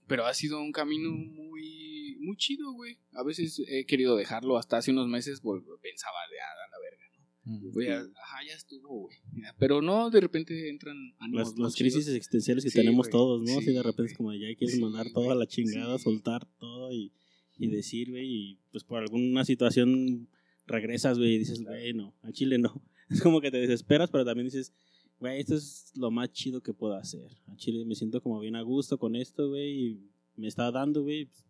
Pero 0.07 0.25
ha 0.25 0.33
sido 0.33 0.61
un 0.61 0.71
camino 0.71 1.09
muy, 1.11 2.17
muy 2.19 2.35
chido, 2.37 2.71
güey. 2.73 2.97
A 3.13 3.23
veces 3.23 3.61
he 3.67 3.85
querido 3.85 4.15
dejarlo, 4.15 4.57
hasta 4.57 4.77
hace 4.77 4.91
unos 4.91 5.07
meses 5.07 5.41
pensaba 5.81 6.17
de 6.31 6.39
ah, 6.39 6.45
a 6.65 6.69
la 6.71 6.79
verga. 6.79 7.73
Voy 7.73 7.87
a, 7.87 7.97
ajá, 7.99 8.37
ya 8.47 8.53
estuvo, 8.55 9.01
güey. 9.01 9.17
Pero 9.59 9.81
no, 9.81 10.09
de 10.09 10.21
repente 10.21 10.69
entran 10.69 10.95
ánimos 11.19 11.49
Las, 11.49 11.59
las 11.59 11.75
crisis 11.75 12.07
existenciales 12.07 12.63
que 12.63 12.69
Sí, 12.69 12.79
tenemos 12.79 13.07
güey. 13.07 13.11
todos, 13.11 13.41
¿no? 13.43 13.57
Así 13.57 13.65
Sí, 13.67 13.73
de 13.73 13.83
repente 13.83 14.01
güey. 14.03 14.11
es 14.11 14.17
como 14.17 14.33
ya 14.33 14.55
quieres 14.57 14.75
Sí, 14.75 14.81
mandar 14.81 15.03
güey. 15.03 15.13
toda 15.13 15.35
la 15.35 15.47
chingada, 15.47 15.97
soltar 15.99 16.45
todo 16.57 16.91
y, 16.93 17.11
y 17.57 17.67
decir, 17.67 18.11
güey, 18.11 18.25
y 18.25 18.59
pues 18.71 18.83
por 18.85 18.99
alguna 19.01 19.43
situación 19.45 20.29
regresas, 20.65 21.17
güey, 21.17 21.35
y 21.35 21.39
dices, 21.39 21.61
güey, 21.63 21.93
no, 21.93 22.15
a 22.21 22.31
Chile 22.31 22.57
no. 22.57 22.81
Es 23.09 23.21
como 23.21 23.41
que 23.41 23.51
te 23.51 23.57
desesperas, 23.57 24.09
pero 24.09 24.23
también 24.25 24.47
dices, 24.47 24.73
güey, 25.19 25.39
esto 25.39 25.55
es 25.55 25.91
lo 25.95 26.11
más 26.11 26.31
chido 26.31 26.61
que 26.61 26.73
puedo 26.73 26.95
hacer. 26.95 27.31
A 27.47 27.55
Chile 27.55 27.85
me 27.85 27.95
siento 27.95 28.21
como 28.21 28.39
bien 28.39 28.55
a 28.55 28.61
gusto 28.61 28.97
con 28.97 29.15
esto, 29.15 29.49
güey, 29.49 29.71
y 29.87 29.99
me 30.35 30.47
está 30.47 30.71
dando, 30.71 31.03
güey, 31.03 31.25
pues, 31.25 31.43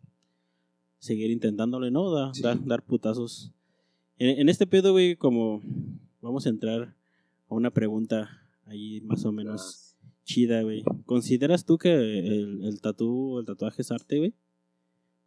seguir 0.98 1.30
intentándole, 1.30 1.90
¿no? 1.90 2.10
Da- 2.10 2.32
Sí. 2.34 2.42
dar, 2.42 2.64
dar 2.64 2.82
putazos. 2.82 3.50
En, 4.18 4.38
en 4.40 4.48
este 4.48 4.66
pedo, 4.66 4.92
güey, 4.92 5.16
como 5.16 5.60
vamos 6.22 6.46
a 6.46 6.50
entrar 6.50 6.94
a 7.48 7.54
una 7.54 7.70
pregunta 7.70 8.30
ahí 8.66 9.00
más 9.02 9.24
o 9.24 9.32
menos 9.32 9.96
chida, 10.24 10.62
güey. 10.62 10.82
¿Consideras 11.04 11.64
tú 11.66 11.76
que 11.76 11.92
el, 11.92 12.64
el 12.64 12.80
tatú 12.80 13.38
el 13.40 13.44
tatuaje 13.44 13.82
es 13.82 13.90
arte, 13.90 14.18
güey? 14.18 14.32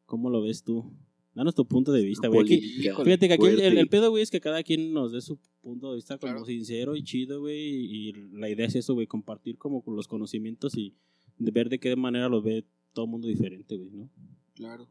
¿Cómo 0.06 0.30
lo 0.30 0.42
ves 0.42 0.64
tú? 0.64 0.90
Danos 1.38 1.54
tu 1.54 1.68
punto 1.68 1.92
de 1.92 2.04
vista, 2.04 2.28
güey. 2.30 2.48
Fíjate 2.48 3.28
que 3.28 3.34
aquí 3.36 3.46
el, 3.46 3.52
el- 3.52 3.58
fuerte. 3.60 3.80
el 3.80 3.88
pedo, 3.90 4.10
güey, 4.10 4.24
es 4.24 4.32
que 4.32 4.42
cada 4.42 4.64
quien 4.64 4.92
nos 4.92 5.12
dé 5.12 5.22
su 5.22 5.38
punto 5.62 5.92
de 5.92 5.98
vista 5.98 6.18
como 6.18 6.34
Claro. 6.34 6.46
sincero 6.48 6.96
y 6.96 7.04
chido, 7.04 7.42
güey. 7.42 7.60
Y 7.60 8.14
la 8.34 8.50
idea 8.50 8.66
es 8.66 8.76
eso, 8.76 8.96
güey, 8.96 9.06
compartir 9.06 9.58
como 9.60 9.84
con 9.84 9.96
los 9.96 10.08
conocimientos 10.08 10.76
y 10.76 10.96
de 11.38 11.52
ver 11.52 11.70
de 11.70 11.80
qué 11.80 11.96
manera 11.96 12.28
lo 12.28 12.42
ve 12.42 12.66
todo 12.92 13.06
el 13.06 13.12
mundo 13.12 13.28
diferente, 13.28 13.78
güey, 13.78 13.92
¿no? 13.92 14.10
Claro. 14.56 14.90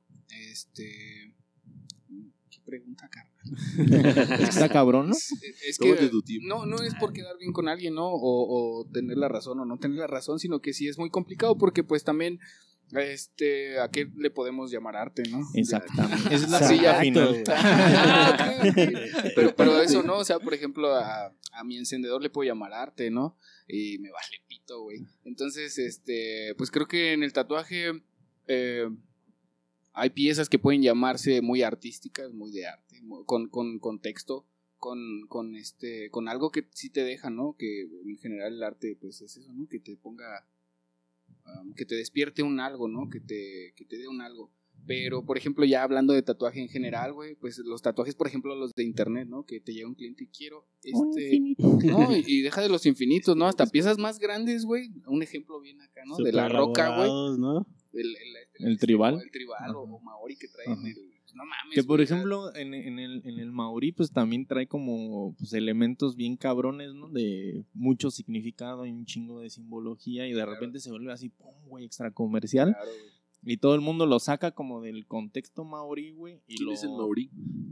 Este. 0.53 1.35
¿Qué 2.49 2.61
pregunta, 2.65 3.09
carnal. 3.11 4.41
Está 4.49 4.69
cabrón, 4.69 5.09
¿no? 5.09 5.15
Es 5.17 5.79
que 5.79 5.95
tu 6.09 6.23
tiempo. 6.23 6.47
no, 6.49 6.65
no 6.65 6.77
es 6.83 6.95
por 6.95 7.13
quedar 7.13 7.37
bien 7.39 7.53
con 7.53 7.67
alguien, 7.69 7.95
¿no? 7.95 8.07
O, 8.09 8.81
o 8.81 8.87
tener 8.93 9.17
la 9.19 9.29
razón 9.29 9.59
o 9.59 9.65
no 9.65 9.79
tener 9.79 9.99
la 9.99 10.07
razón, 10.07 10.39
sino 10.39 10.61
que 10.61 10.73
sí 10.73 10.87
es 10.87 10.97
muy 10.97 11.11
complicado 11.11 11.59
porque 11.59 11.83
pues 11.83 12.05
también, 12.05 12.39
este, 12.93 13.79
¿a 13.81 13.91
qué 13.91 14.09
le 14.17 14.31
podemos 14.31 14.71
llamar 14.71 14.97
arte, 14.97 15.23
no? 15.31 15.41
Exactamente. 15.55 16.27
Esa 16.35 16.45
es 16.45 16.51
la 16.51 16.59
silla 16.69 17.01
final. 17.01 17.43
Ah, 17.49 18.63
pero, 19.35 19.55
pero 19.57 19.81
eso 19.83 20.03
no, 20.03 20.17
o 20.19 20.25
sea, 20.25 20.39
por 20.39 20.55
ejemplo, 20.55 20.95
a, 20.95 21.35
a 21.53 21.65
mi 21.65 21.77
encendedor 21.77 22.23
le 22.23 22.31
puedo 22.31 22.47
llamar 22.49 22.73
arte, 22.73 23.11
¿no? 23.11 23.37
Y 23.69 23.99
me 23.99 24.11
vale 24.11 24.43
pito, 24.47 24.83
güey. 24.83 25.01
Entonces, 25.25 25.79
este, 25.79 26.55
pues 26.57 26.71
creo 26.71 26.87
que 26.87 27.13
en 27.13 27.23
el 27.23 27.33
tatuaje 27.33 28.03
eh, 28.47 28.89
hay 29.93 30.11
piezas 30.11 30.49
que 30.49 30.59
pueden 30.59 30.83
llamarse 30.83 31.41
muy 31.43 31.63
artísticas, 31.63 32.33
muy 32.33 32.53
de 32.53 32.67
arte, 32.67 33.01
mu- 33.03 33.25
con, 33.25 33.49
con 33.49 33.79
contexto, 33.81 34.47
con, 34.77 34.99
con 35.29 35.57
este, 35.57 36.11
con 36.11 36.29
algo 36.29 36.51
que 36.53 36.69
sí 36.73 36.91
te 36.91 37.03
deja, 37.03 37.31
¿no? 37.31 37.57
Que 37.59 37.83
en 37.83 38.19
general 38.19 38.53
el 38.55 38.63
arte, 38.63 38.97
pues 39.01 39.21
es 39.23 39.37
eso, 39.37 39.53
¿no? 39.53 39.67
Que 39.69 39.81
te 39.81 39.97
ponga, 39.97 40.47
um, 41.47 41.75
que 41.75 41.85
te 41.85 41.95
despierte 41.95 42.43
un 42.43 42.61
algo, 42.61 42.89
¿no? 42.89 43.09
Que 43.11 43.21
te, 43.21 43.73
que 43.77 43.85
te 43.85 43.99
dé 43.99 44.09
un 44.09 44.21
algo. 44.21 44.53
Pero, 44.87 45.25
por 45.25 45.37
ejemplo, 45.37 45.65
ya 45.65 45.83
hablando 45.83 46.13
de 46.13 46.23
tatuaje 46.23 46.61
en 46.61 46.69
general, 46.69 47.13
güey, 47.13 47.35
pues 47.35 47.59
los 47.59 47.83
tatuajes, 47.83 48.15
por 48.15 48.29
ejemplo, 48.29 48.55
los 48.55 48.73
de 48.73 48.85
internet, 48.85 49.27
¿no? 49.29 49.45
Que 49.45 49.61
te 49.61 49.73
llega 49.73 49.89
un 49.89 49.97
cliente 49.97 50.25
y 50.25 50.29
quiero 50.29 50.65
Un 50.93 51.09
este... 51.09 51.35
infinito. 51.35 51.79
No, 51.85 52.17
y, 52.17 52.43
deja 52.43 52.61
de 52.61 52.69
los 52.69 52.87
infinitos, 52.87 53.37
¿no? 53.37 53.47
Hasta 53.47 53.67
piezas 53.67 53.99
más 53.99 54.19
grandes, 54.19 54.65
güey. 54.65 54.91
Un 55.07 55.23
ejemplo 55.23 55.61
bien 55.61 55.81
acá, 55.81 56.03
¿no? 56.07 56.17
De 56.17 56.33
la 56.33 56.49
roca, 56.49 56.97
güey. 56.97 57.39
¿no? 57.39 57.67
El, 57.93 58.15
el, 58.17 58.67
El 58.69 58.79
tribal. 58.79 59.21
El 59.21 59.31
tribal 59.31 59.75
o, 59.75 59.85
Ajá. 59.85 59.95
o 59.95 60.01
maori 60.01 60.37
que 60.37 60.49
traen 60.49 60.73
Ajá. 60.73 60.87
el... 60.89 61.16
no 61.37 61.45
mames, 61.45 61.75
Que 61.75 61.85
por 61.85 62.01
ejemplo, 62.01 62.55
en, 62.57 62.73
en 62.75 62.99
el, 62.99 63.23
en 63.25 63.39
el 63.39 63.53
maorí, 63.53 63.93
pues 63.93 64.11
también 64.11 64.47
trae 64.47 64.67
como 64.67 65.35
pues, 65.39 65.53
elementos 65.53 66.17
bien 66.17 66.37
cabrones, 66.37 66.95
¿no? 66.95 67.09
De 67.09 67.65
mucho 67.75 68.11
significado 68.11 68.87
y 68.87 68.91
un 68.91 69.05
chingo 69.07 69.41
de 69.41 69.51
simbología 69.51 70.27
y 70.27 70.31
de 70.31 70.37
Claro. 70.37 70.53
repente 70.53 70.81
se 70.81 70.91
vuelve 70.91 71.13
así, 71.13 71.29
pum, 71.29 71.53
güey, 71.69 71.85
extra 71.85 72.11
comercial. 72.11 72.73
claro, 72.73 72.87
güey. 72.91 73.17
Y 73.49 73.59
todo 73.59 73.77
el 73.77 73.81
mundo 73.81 74.07
lo 74.07 74.19
saca 74.19 74.51
como 74.51 74.81
del 74.81 75.07
contexto 75.07 75.63
maorí, 75.63 76.11
güey. 76.11 76.41
Y 76.49 76.57
¿Quién 76.57 76.67
lo, 76.67 76.73
es 76.73 76.83
el 76.83 76.89
Mauri? 76.91 77.31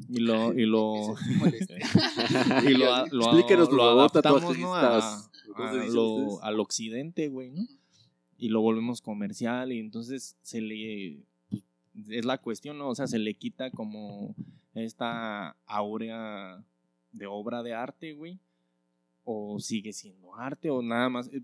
Y 0.09 0.21
lo, 0.21 0.53
y 0.57 0.67
lo, 0.67 1.15
y 2.69 2.75
lo, 2.75 2.95
a- 2.95 3.07
lo, 3.11 3.25
Explíquenos, 3.25 3.69
por 3.69 3.77
lo 3.79 3.83
favor, 3.85 4.01
adaptamos, 4.13 4.59
¿no? 4.59 4.75
A, 4.75 4.81
tatuajistas. 4.83 5.31
¿Cómo 5.57 5.69
se 5.73 5.79
a 5.79 5.83
dicen 5.83 5.95
lo, 5.97 6.43
al 6.43 6.61
occidente, 6.61 7.29
güey, 7.29 7.51
¿no? 7.51 7.63
Y 8.39 8.49
lo 8.51 8.61
volvemos 8.61 9.01
comercial 9.01 9.73
y 9.73 9.79
entonces 9.79 10.37
se 10.43 10.61
le... 10.61 11.19
es 12.09 12.25
la 12.25 12.39
cuestión, 12.39 12.79
¿no? 12.79 12.89
O 12.89 12.95
sea, 12.95 13.07
se 13.07 13.19
le 13.19 13.35
quita 13.35 13.71
como 13.71 14.35
esta 14.75 15.57
aurea 15.67 16.65
de 17.13 17.27
obra 17.27 17.63
de 17.63 17.75
arte, 17.75 18.13
güey. 18.13 18.39
O 19.25 19.59
sigue 19.59 19.93
siendo 19.93 20.35
arte 20.35 20.69
o 20.71 20.83
nada 20.83 21.09
más 21.09 21.29
eh, 21.33 21.41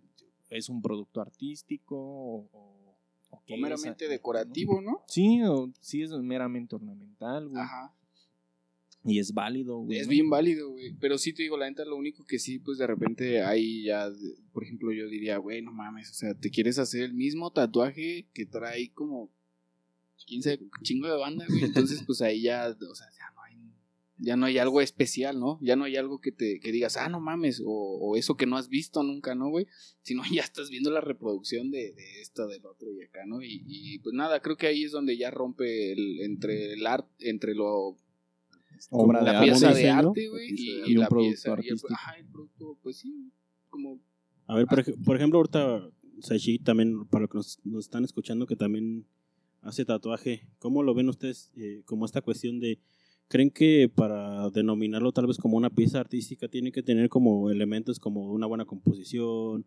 es 0.51 0.69
un 0.69 0.83
producto 0.83 1.21
artístico 1.21 1.97
o... 1.97 2.49
o- 2.53 2.77
o 3.33 3.37
O 3.49 3.57
meramente 3.57 4.07
¿no? 4.07 4.11
decorativo, 4.11 4.81
¿no? 4.81 5.03
Sí, 5.07 5.41
o 5.45 5.71
sí 5.81 6.03
es 6.03 6.11
meramente 6.11 6.75
ornamental, 6.75 7.49
güey. 7.49 7.63
Ajá. 7.63 7.95
Y 9.05 9.19
es 9.21 9.33
válido, 9.33 9.79
güey. 9.79 9.99
Es 9.99 10.09
¿no? 10.09 10.11
bien 10.11 10.29
válido, 10.29 10.71
güey. 10.73 10.93
Pero 11.01 11.17
sí 11.17 11.33
te 11.33 11.45
digo, 11.45 11.57
la 11.57 11.71
neta, 11.71 11.85
lo 11.85 11.97
único 11.97 12.27
que 12.27 12.39
sí, 12.41 12.59
pues 12.59 12.77
de 12.79 12.87
repente 12.89 13.43
ahí 13.43 13.85
ya, 13.85 14.09
por 14.53 14.65
ejemplo, 14.65 14.93
yo 14.93 15.07
diría, 15.09 15.39
güey, 15.39 15.63
no 15.63 15.73
mames, 15.73 16.11
o 16.11 16.15
sea, 16.15 16.35
te 16.35 16.51
quieres 16.51 16.79
hacer 16.81 17.03
el 17.05 17.15
mismo 17.15 17.51
tatuaje 17.53 18.27
que 18.35 18.45
trae 18.47 18.91
como 18.93 19.31
15 20.27 20.61
chingo 20.83 21.09
de 21.09 21.17
banda, 21.17 21.45
güey. 21.49 21.65
Entonces, 21.65 22.03
pues 22.07 22.21
ahí 22.23 22.43
ya, 22.43 22.69
o 22.69 22.95
sea, 22.95 23.07
ya 23.17 23.31
no 23.35 23.43
hay, 23.43 23.57
ya 24.19 24.37
no 24.37 24.47
hay 24.47 24.59
algo 24.59 24.81
especial, 24.81 25.39
¿no? 25.41 25.59
Ya 25.63 25.77
no 25.77 25.85
hay 25.85 25.97
algo 25.97 26.21
que 26.21 26.33
te 26.33 26.61
que 26.61 26.73
digas, 26.73 26.97
ah, 26.97 27.09
no 27.09 27.21
mames, 27.21 27.61
o, 27.65 27.71
o 27.73 28.17
eso 28.17 28.37
que 28.37 28.47
no 28.47 28.57
has 28.57 28.69
visto 28.69 29.03
nunca, 29.03 29.35
¿no, 29.35 29.49
güey? 29.49 29.67
Sino 30.03 30.23
ya 30.33 30.43
estás 30.43 30.71
viendo 30.71 30.91
la 30.91 31.01
reproducción 31.01 31.71
de, 31.71 31.93
de 31.93 32.21
esto, 32.21 32.47
del 32.49 32.65
otro 32.67 32.93
y 32.93 33.03
acá, 33.03 33.25
¿no? 33.27 33.43
Y, 33.43 33.63
y 33.67 33.99
pues 34.01 34.15
nada, 34.15 34.41
creo 34.41 34.57
que 34.57 34.67
ahí 34.67 34.85
es 34.85 34.93
donde 34.93 35.17
ya 35.17 35.31
rompe 35.31 35.93
el, 35.93 36.21
entre 36.21 36.73
el 36.75 36.87
arte, 36.87 37.29
entre 37.31 37.55
lo 37.55 37.97
Obra 38.91 39.19
de 39.21 39.25
la 39.27 39.39
arte. 39.41 39.51
pieza 39.51 39.69
de 39.69 39.75
diseño, 39.75 39.95
arte, 40.09 40.29
güey, 40.29 40.49
pieza 40.49 40.63
de 40.63 40.71
y, 40.71 40.79
arte. 40.81 40.91
Y 40.91 40.95
un 40.97 41.01
la 41.03 41.09
producto 41.09 41.29
pieza, 41.31 41.49
y 41.49 41.53
el- 41.53 41.59
artístico. 41.59 41.95
ajá, 41.95 42.13
el 42.19 42.27
producto, 42.27 42.79
pues 42.83 42.97
sí, 42.97 43.31
como 43.69 44.01
A 44.47 44.55
ver, 44.57 44.67
por, 44.67 44.79
ej- 44.81 44.97
por 45.05 45.17
ejemplo, 45.17 45.39
ahorita 45.39 45.91
Saishi 46.21 46.59
también, 46.61 47.05
para 47.07 47.23
los 47.23 47.31
que 47.31 47.37
nos, 47.39 47.59
nos 47.65 47.85
están 47.85 48.05
escuchando, 48.05 48.47
que 48.47 48.57
también 48.57 49.07
hace 49.63 49.85
tatuaje, 49.85 50.49
¿cómo 50.59 50.83
lo 50.83 50.95
ven 50.95 51.09
ustedes 51.09 51.51
eh, 51.57 51.83
como 51.85 52.05
esta 52.07 52.21
cuestión 52.23 52.61
de, 52.61 52.79
creen 53.29 53.51
que 53.51 53.89
para 53.95 54.49
denominarlo 54.51 55.13
tal 55.13 55.27
vez 55.27 55.37
como 55.39 55.57
una 55.57 55.71
pieza 55.71 56.01
artística 56.01 56.49
tiene 56.49 56.73
que 56.73 56.83
tener 56.83 57.09
como 57.09 57.51
elementos 57.51 57.99
como 57.99 58.33
una 58.33 58.47
buena 58.47 58.65
composición, 58.65 59.65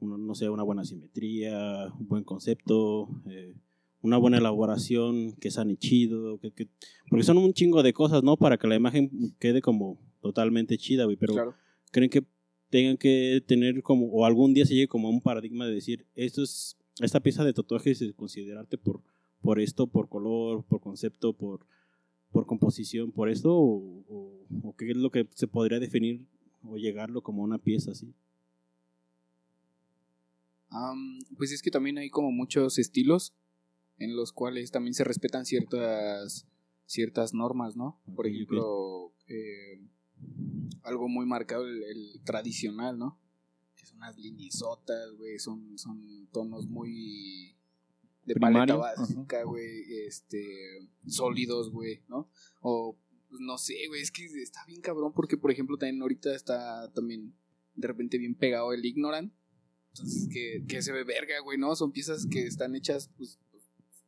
uno- 0.00 0.18
no 0.18 0.34
sé, 0.34 0.48
una 0.48 0.62
buena 0.62 0.84
simetría, 0.84 1.92
un 1.98 2.08
buen 2.08 2.24
concepto, 2.24 3.08
eh, 3.28 3.54
una 4.02 4.16
buena 4.18 4.38
elaboración, 4.38 5.32
que 5.36 5.50
sane 5.50 5.76
chido, 5.76 6.38
que, 6.38 6.50
que- 6.52 6.68
porque 7.08 7.24
son 7.24 7.38
un 7.38 7.52
chingo 7.52 7.82
de 7.82 7.92
cosas, 7.92 8.22
¿no? 8.24 8.36
Para 8.36 8.58
que 8.58 8.66
la 8.66 8.74
imagen 8.76 9.34
quede 9.38 9.60
como 9.62 9.98
totalmente 10.20 10.76
chida, 10.76 11.04
güey, 11.04 11.16
pero 11.16 11.34
claro. 11.34 11.54
creen 11.92 12.10
que 12.10 12.22
tengan 12.68 12.96
que 12.96 13.42
tener 13.46 13.82
como, 13.82 14.06
o 14.06 14.24
algún 14.24 14.54
día 14.54 14.64
se 14.66 14.74
llegue 14.74 14.88
como 14.88 15.08
a 15.08 15.10
un 15.10 15.20
paradigma 15.20 15.66
de 15.66 15.74
decir, 15.74 16.06
esto 16.14 16.42
es, 16.42 16.76
esta 17.00 17.20
pieza 17.20 17.44
de 17.44 17.52
tatuaje 17.52 17.90
es 17.90 18.02
considerarte 18.16 18.76
por, 18.78 19.02
por 19.42 19.60
esto, 19.60 19.86
por 19.86 20.08
color, 20.08 20.64
por 20.64 20.80
concepto, 20.80 21.32
por, 21.34 21.66
por 22.30 22.46
composición, 22.46 23.12
por 23.12 23.28
esto, 23.28 23.52
o, 23.54 24.04
o- 24.08 24.46
o 24.62 24.76
qué 24.76 24.90
es 24.90 24.96
lo 24.96 25.10
que 25.10 25.26
se 25.34 25.46
podría 25.48 25.78
definir 25.80 26.24
o 26.64 26.76
llegarlo 26.76 27.22
como 27.22 27.42
una 27.42 27.58
pieza 27.58 27.90
así. 27.92 28.14
Pues 31.36 31.52
es 31.52 31.62
que 31.62 31.70
también 31.70 31.98
hay 31.98 32.08
como 32.10 32.30
muchos 32.30 32.78
estilos 32.78 33.34
en 33.98 34.16
los 34.16 34.32
cuales 34.32 34.70
también 34.70 34.94
se 34.94 35.04
respetan 35.04 35.44
ciertas 35.44 36.46
ciertas 36.86 37.32
normas, 37.34 37.76
¿no? 37.76 38.00
Por 38.14 38.26
ejemplo, 38.26 39.12
eh, 39.28 39.80
algo 40.82 41.08
muy 41.08 41.24
marcado, 41.26 41.66
el, 41.66 41.82
el 41.84 42.20
tradicional, 42.24 42.98
¿no? 42.98 43.18
Que 43.76 43.86
son 43.86 43.98
unas 43.98 44.18
liniesotas, 44.18 45.12
güey, 45.16 45.38
son, 45.38 45.78
son 45.78 46.28
tonos 46.32 46.68
muy 46.68 47.54
de 48.24 48.34
paleta 48.36 48.76
básica, 48.76 49.44
güey, 49.44 50.06
este, 50.06 50.88
sólidos, 51.06 51.70
güey, 51.70 52.02
¿no? 52.08 52.28
O, 52.60 52.98
pues, 53.28 53.40
no 53.40 53.58
sé, 53.58 53.74
güey, 53.88 54.02
es 54.02 54.10
que 54.10 54.24
está 54.24 54.64
bien 54.66 54.80
cabrón 54.80 55.12
porque, 55.14 55.36
por 55.36 55.50
ejemplo, 55.50 55.76
también 55.76 56.02
ahorita 56.02 56.34
está 56.34 56.92
también 56.92 57.34
de 57.74 57.88
repente 57.88 58.18
bien 58.18 58.34
pegado 58.34 58.72
el 58.72 58.84
Ignorant. 58.84 59.32
Entonces, 59.94 60.28
que, 60.32 60.64
que 60.66 60.80
se 60.80 60.92
ve 60.92 61.04
verga, 61.04 61.40
güey, 61.40 61.58
¿no? 61.58 61.74
Son 61.76 61.92
piezas 61.92 62.26
que 62.26 62.46
están 62.46 62.74
hechas, 62.74 63.10
pues, 63.16 63.38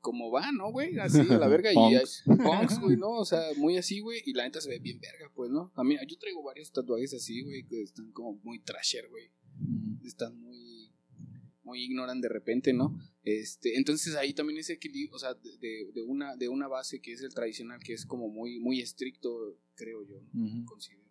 como 0.04 0.30
va, 0.30 0.52
¿no, 0.52 0.70
güey? 0.70 0.98
Así, 0.98 1.20
a 1.20 1.38
la 1.38 1.48
verga. 1.48 1.72
y 1.72 1.76
hay 1.76 1.96
Punks. 1.96 2.24
punks, 2.26 2.78
güey, 2.78 2.96
¿no? 2.98 3.10
O 3.12 3.24
sea, 3.24 3.40
muy 3.56 3.78
así, 3.78 4.00
güey. 4.00 4.22
Y 4.26 4.34
la 4.34 4.44
neta 4.44 4.60
se 4.60 4.68
ve 4.68 4.78
bien 4.78 5.00
verga, 5.00 5.32
pues, 5.34 5.50
¿no? 5.50 5.72
A 5.74 5.82
mí, 5.82 5.96
yo 6.06 6.18
traigo 6.18 6.42
varios 6.42 6.70
tatuajes 6.70 7.14
así, 7.14 7.42
güey, 7.42 7.66
que 7.66 7.82
están 7.82 8.12
como 8.12 8.38
muy 8.44 8.60
trasher, 8.60 9.08
güey. 9.08 9.30
Están 10.04 10.38
muy, 10.38 10.73
muy 11.64 11.82
ignoran 11.82 12.20
de 12.20 12.28
repente, 12.28 12.72
¿no? 12.72 12.98
Este, 13.22 13.76
entonces 13.76 14.14
ahí 14.16 14.34
también 14.34 14.58
ese 14.58 14.74
equilibrio, 14.74 15.16
o 15.16 15.18
sea, 15.18 15.34
de, 15.34 15.90
de- 15.92 16.02
una, 16.02 16.36
de 16.36 16.48
una 16.48 16.68
base 16.68 17.00
que 17.00 17.12
es 17.12 17.22
el 17.22 17.32
tradicional, 17.34 17.80
que 17.82 17.94
es 17.94 18.04
como 18.06 18.28
muy, 18.28 18.60
muy 18.60 18.80
estricto, 18.80 19.56
creo 19.74 20.04
yo, 20.06 20.20
¿no? 20.32 20.44
Ujú. 20.44 20.64
considero. 20.66 21.02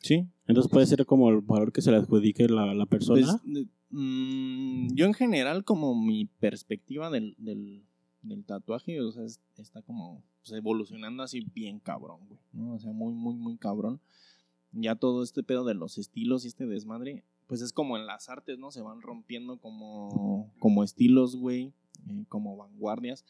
Sí. 0.00 0.24
Entonces 0.46 0.70
puede 0.70 0.86
ser 0.86 1.04
como 1.04 1.28
el 1.30 1.40
valor 1.40 1.72
que 1.72 1.82
se 1.82 1.90
le 1.90 1.96
adjudique 1.96 2.46
la, 2.48 2.72
la 2.74 2.86
Pues, 2.86 3.06
persona. 3.06 3.40
de- 3.44 3.66
mm, 3.90 4.94
yo 4.94 5.06
en 5.06 5.14
general, 5.14 5.64
como 5.64 6.00
mi 6.00 6.26
perspectiva 6.26 7.10
del, 7.10 7.34
del, 7.38 7.84
del 8.22 8.44
tatuaje, 8.44 9.00
o 9.00 9.10
sea, 9.10 9.24
es- 9.24 9.40
está 9.56 9.82
como 9.82 10.22
pues, 10.42 10.52
evolucionando 10.56 11.22
así 11.24 11.40
bien 11.52 11.80
cabrón, 11.80 12.20
güey, 12.28 12.40
¿no? 12.52 12.74
O 12.74 12.78
sea, 12.78 12.92
muy, 12.92 13.12
muy, 13.12 13.34
muy 13.34 13.56
cabrón. 13.56 14.00
Ya 14.72 14.94
todo 14.94 15.22
este 15.24 15.42
pedo 15.42 15.64
de 15.64 15.74
los 15.74 15.98
estilos 15.98 16.44
y 16.44 16.48
este 16.48 16.66
desmadre, 16.66 17.24
pues 17.48 17.60
es 17.60 17.72
como 17.72 17.96
en 17.96 18.06
las 18.06 18.28
artes, 18.28 18.58
¿no? 18.58 18.70
Se 18.70 18.82
van 18.82 19.02
rompiendo 19.02 19.56
como, 19.56 20.52
como 20.60 20.84
estilos, 20.84 21.34
güey, 21.34 21.72
eh, 22.08 22.24
como 22.28 22.56
vanguardias, 22.56 23.24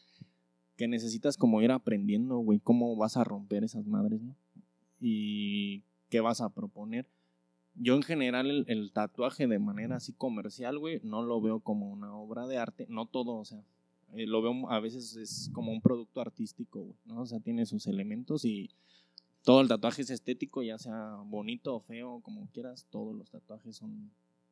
que 0.77 0.87
necesitas 0.87 1.37
como 1.37 1.61
ir 1.63 1.71
aprendiendo, 1.71 2.37
güey, 2.37 2.59
cómo 2.59 2.95
vas 2.95 3.17
a 3.17 3.23
romper 3.23 3.63
esas 3.63 3.87
madres, 3.87 4.21
¿no? 4.21 4.35
Y 4.99 5.81
qué 6.09 6.19
vas 6.19 6.41
a 6.41 6.49
proponer 6.49 7.07
yo 7.79 7.95
en 7.95 8.03
general 8.03 8.65
el, 8.67 8.91
tatuaje 8.91 9.47
de 9.47 9.59
manera 9.59 9.97
así 9.97 10.13
comercial, 10.13 10.77
güey, 10.77 10.99
no 11.03 11.23
lo 11.23 11.41
veo 11.41 11.61
como 11.61 11.89
una 11.89 12.13
obra 12.13 12.45
de 12.47 12.57
arte, 12.57 12.85
no 12.89 13.05
todo, 13.05 13.35
o 13.35 13.45
sea, 13.45 13.63
eh, 14.13 14.27
lo 14.27 14.41
veo 14.41 14.69
a 14.69 14.79
veces 14.79 15.15
es 15.15 15.49
como 15.53 15.71
un 15.71 15.81
producto 15.81 16.19
artístico, 16.21 16.81
güey, 16.81 16.97
¿no? 17.05 17.21
O 17.21 17.25
sea, 17.25 17.39
tiene 17.39 17.65
sus 17.65 17.87
elementos 17.87 18.43
y 18.43 18.69
todo 19.43 19.61
el 19.61 19.67
tatuaje 19.67 20.01
es 20.01 20.09
estético, 20.09 20.61
ya 20.63 20.77
sea 20.77 21.15
bonito 21.25 21.75
o 21.75 21.79
feo, 21.79 22.19
como 22.21 22.47
quieras, 22.51 22.85
todos 22.89 23.15
los 23.15 23.29
tatuajes 23.29 23.75
son 23.77 24.11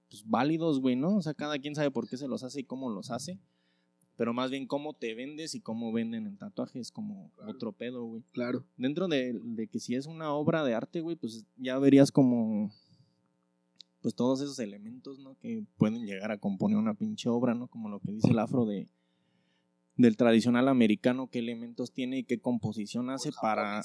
pues, 0.09 0.23
válidos, 0.27 0.79
güey, 0.79 0.95
¿no? 0.95 1.17
O 1.17 1.21
sea, 1.21 1.33
cada 1.33 1.59
quien 1.59 1.75
sabe 1.75 1.91
por 1.91 2.07
qué 2.09 2.17
se 2.17 2.27
los 2.27 2.43
hace 2.43 2.61
y 2.61 2.63
cómo 2.63 2.89
los 2.89 3.11
hace, 3.11 3.39
Pero 4.15 4.33
más 4.33 4.49
bien 4.49 4.65
cómo 4.65 4.93
te 4.93 5.13
vendes 5.13 5.53
y 5.53 5.59
cómo 5.61 5.91
venden 5.91 6.25
el 6.25 6.37
tatuaje 6.39 6.79
es 6.79 6.91
como 6.91 7.29
Claro. 7.35 7.51
otro 7.51 7.71
pedo, 7.71 8.03
güey. 8.05 8.23
Claro. 8.31 8.65
Dentro 8.75 9.07
de, 9.07 9.33
de 9.43 9.67
que 9.67 9.79
si 9.79 9.93
es 9.93 10.07
una 10.07 10.33
obra 10.33 10.63
de 10.63 10.73
arte, 10.73 11.01
güey, 11.01 11.15
pues 11.15 11.45
ya 11.57 11.77
verías 11.77 12.11
como 12.11 12.71
pues 14.01 14.15
todos 14.15 14.41
esos 14.41 14.57
elementos, 14.59 15.19
¿no? 15.19 15.35
Que 15.37 15.63
pueden 15.77 16.05
llegar 16.05 16.31
a 16.31 16.37
componer 16.39 16.77
una 16.77 16.93
pinche 16.95 17.29
obra, 17.29 17.53
¿no? 17.53 17.67
Como 17.67 17.89
lo 17.89 17.99
que 17.99 18.11
dice 18.11 18.29
el 18.31 18.39
afro 18.39 18.65
de 18.65 18.87
del 19.97 20.15
tradicional 20.15 20.67
americano, 20.67 21.29
qué 21.29 21.39
elementos 21.39 21.91
tiene 21.91 22.19
y 22.19 22.23
qué 22.23 22.39
composición 22.39 23.09
hace 23.09 23.31
para... 23.41 23.81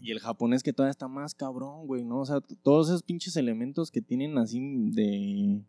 y 0.00 0.10
el 0.10 0.20
japonés 0.20 0.62
que 0.62 0.72
todavía 0.72 0.90
está 0.90 1.06
más 1.06 1.34
cabrón, 1.34 1.86
güey, 1.86 2.04
¿no? 2.04 2.20
O 2.20 2.26
sea, 2.26 2.40
todos 2.62 2.88
esos 2.88 3.02
pinches 3.02 3.36
elementos 3.36 3.90
que 3.90 4.00
tienen 4.00 4.38
así 4.38 4.60
de 4.90 5.62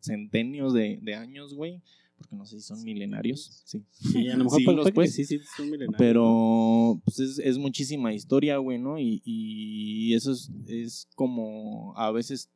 centenios 0.00 0.72
de, 0.72 0.98
de 1.02 1.14
años, 1.14 1.54
güey, 1.54 1.82
porque 2.16 2.34
no 2.34 2.46
sé 2.46 2.60
si 2.60 2.66
son 2.66 2.82
milenarios, 2.82 3.62
sí. 3.64 3.84
Sí, 3.90 4.28
a 4.28 4.36
lo 4.36 4.44
mejor 4.50 4.84
que 4.84 4.92
pues. 4.92 5.14
sí, 5.14 5.24
sí, 5.24 5.38
son 5.56 5.70
milenarios. 5.70 5.98
Pero 5.98 7.00
pues 7.04 7.20
es, 7.20 7.38
es 7.38 7.58
muchísima 7.58 8.14
historia, 8.14 8.56
güey, 8.56 8.78
¿no? 8.78 8.98
Y, 8.98 9.20
y 9.24 10.14
eso 10.14 10.32
es, 10.32 10.50
es 10.66 11.08
como 11.14 11.96
a 11.96 12.10
veces... 12.10 12.48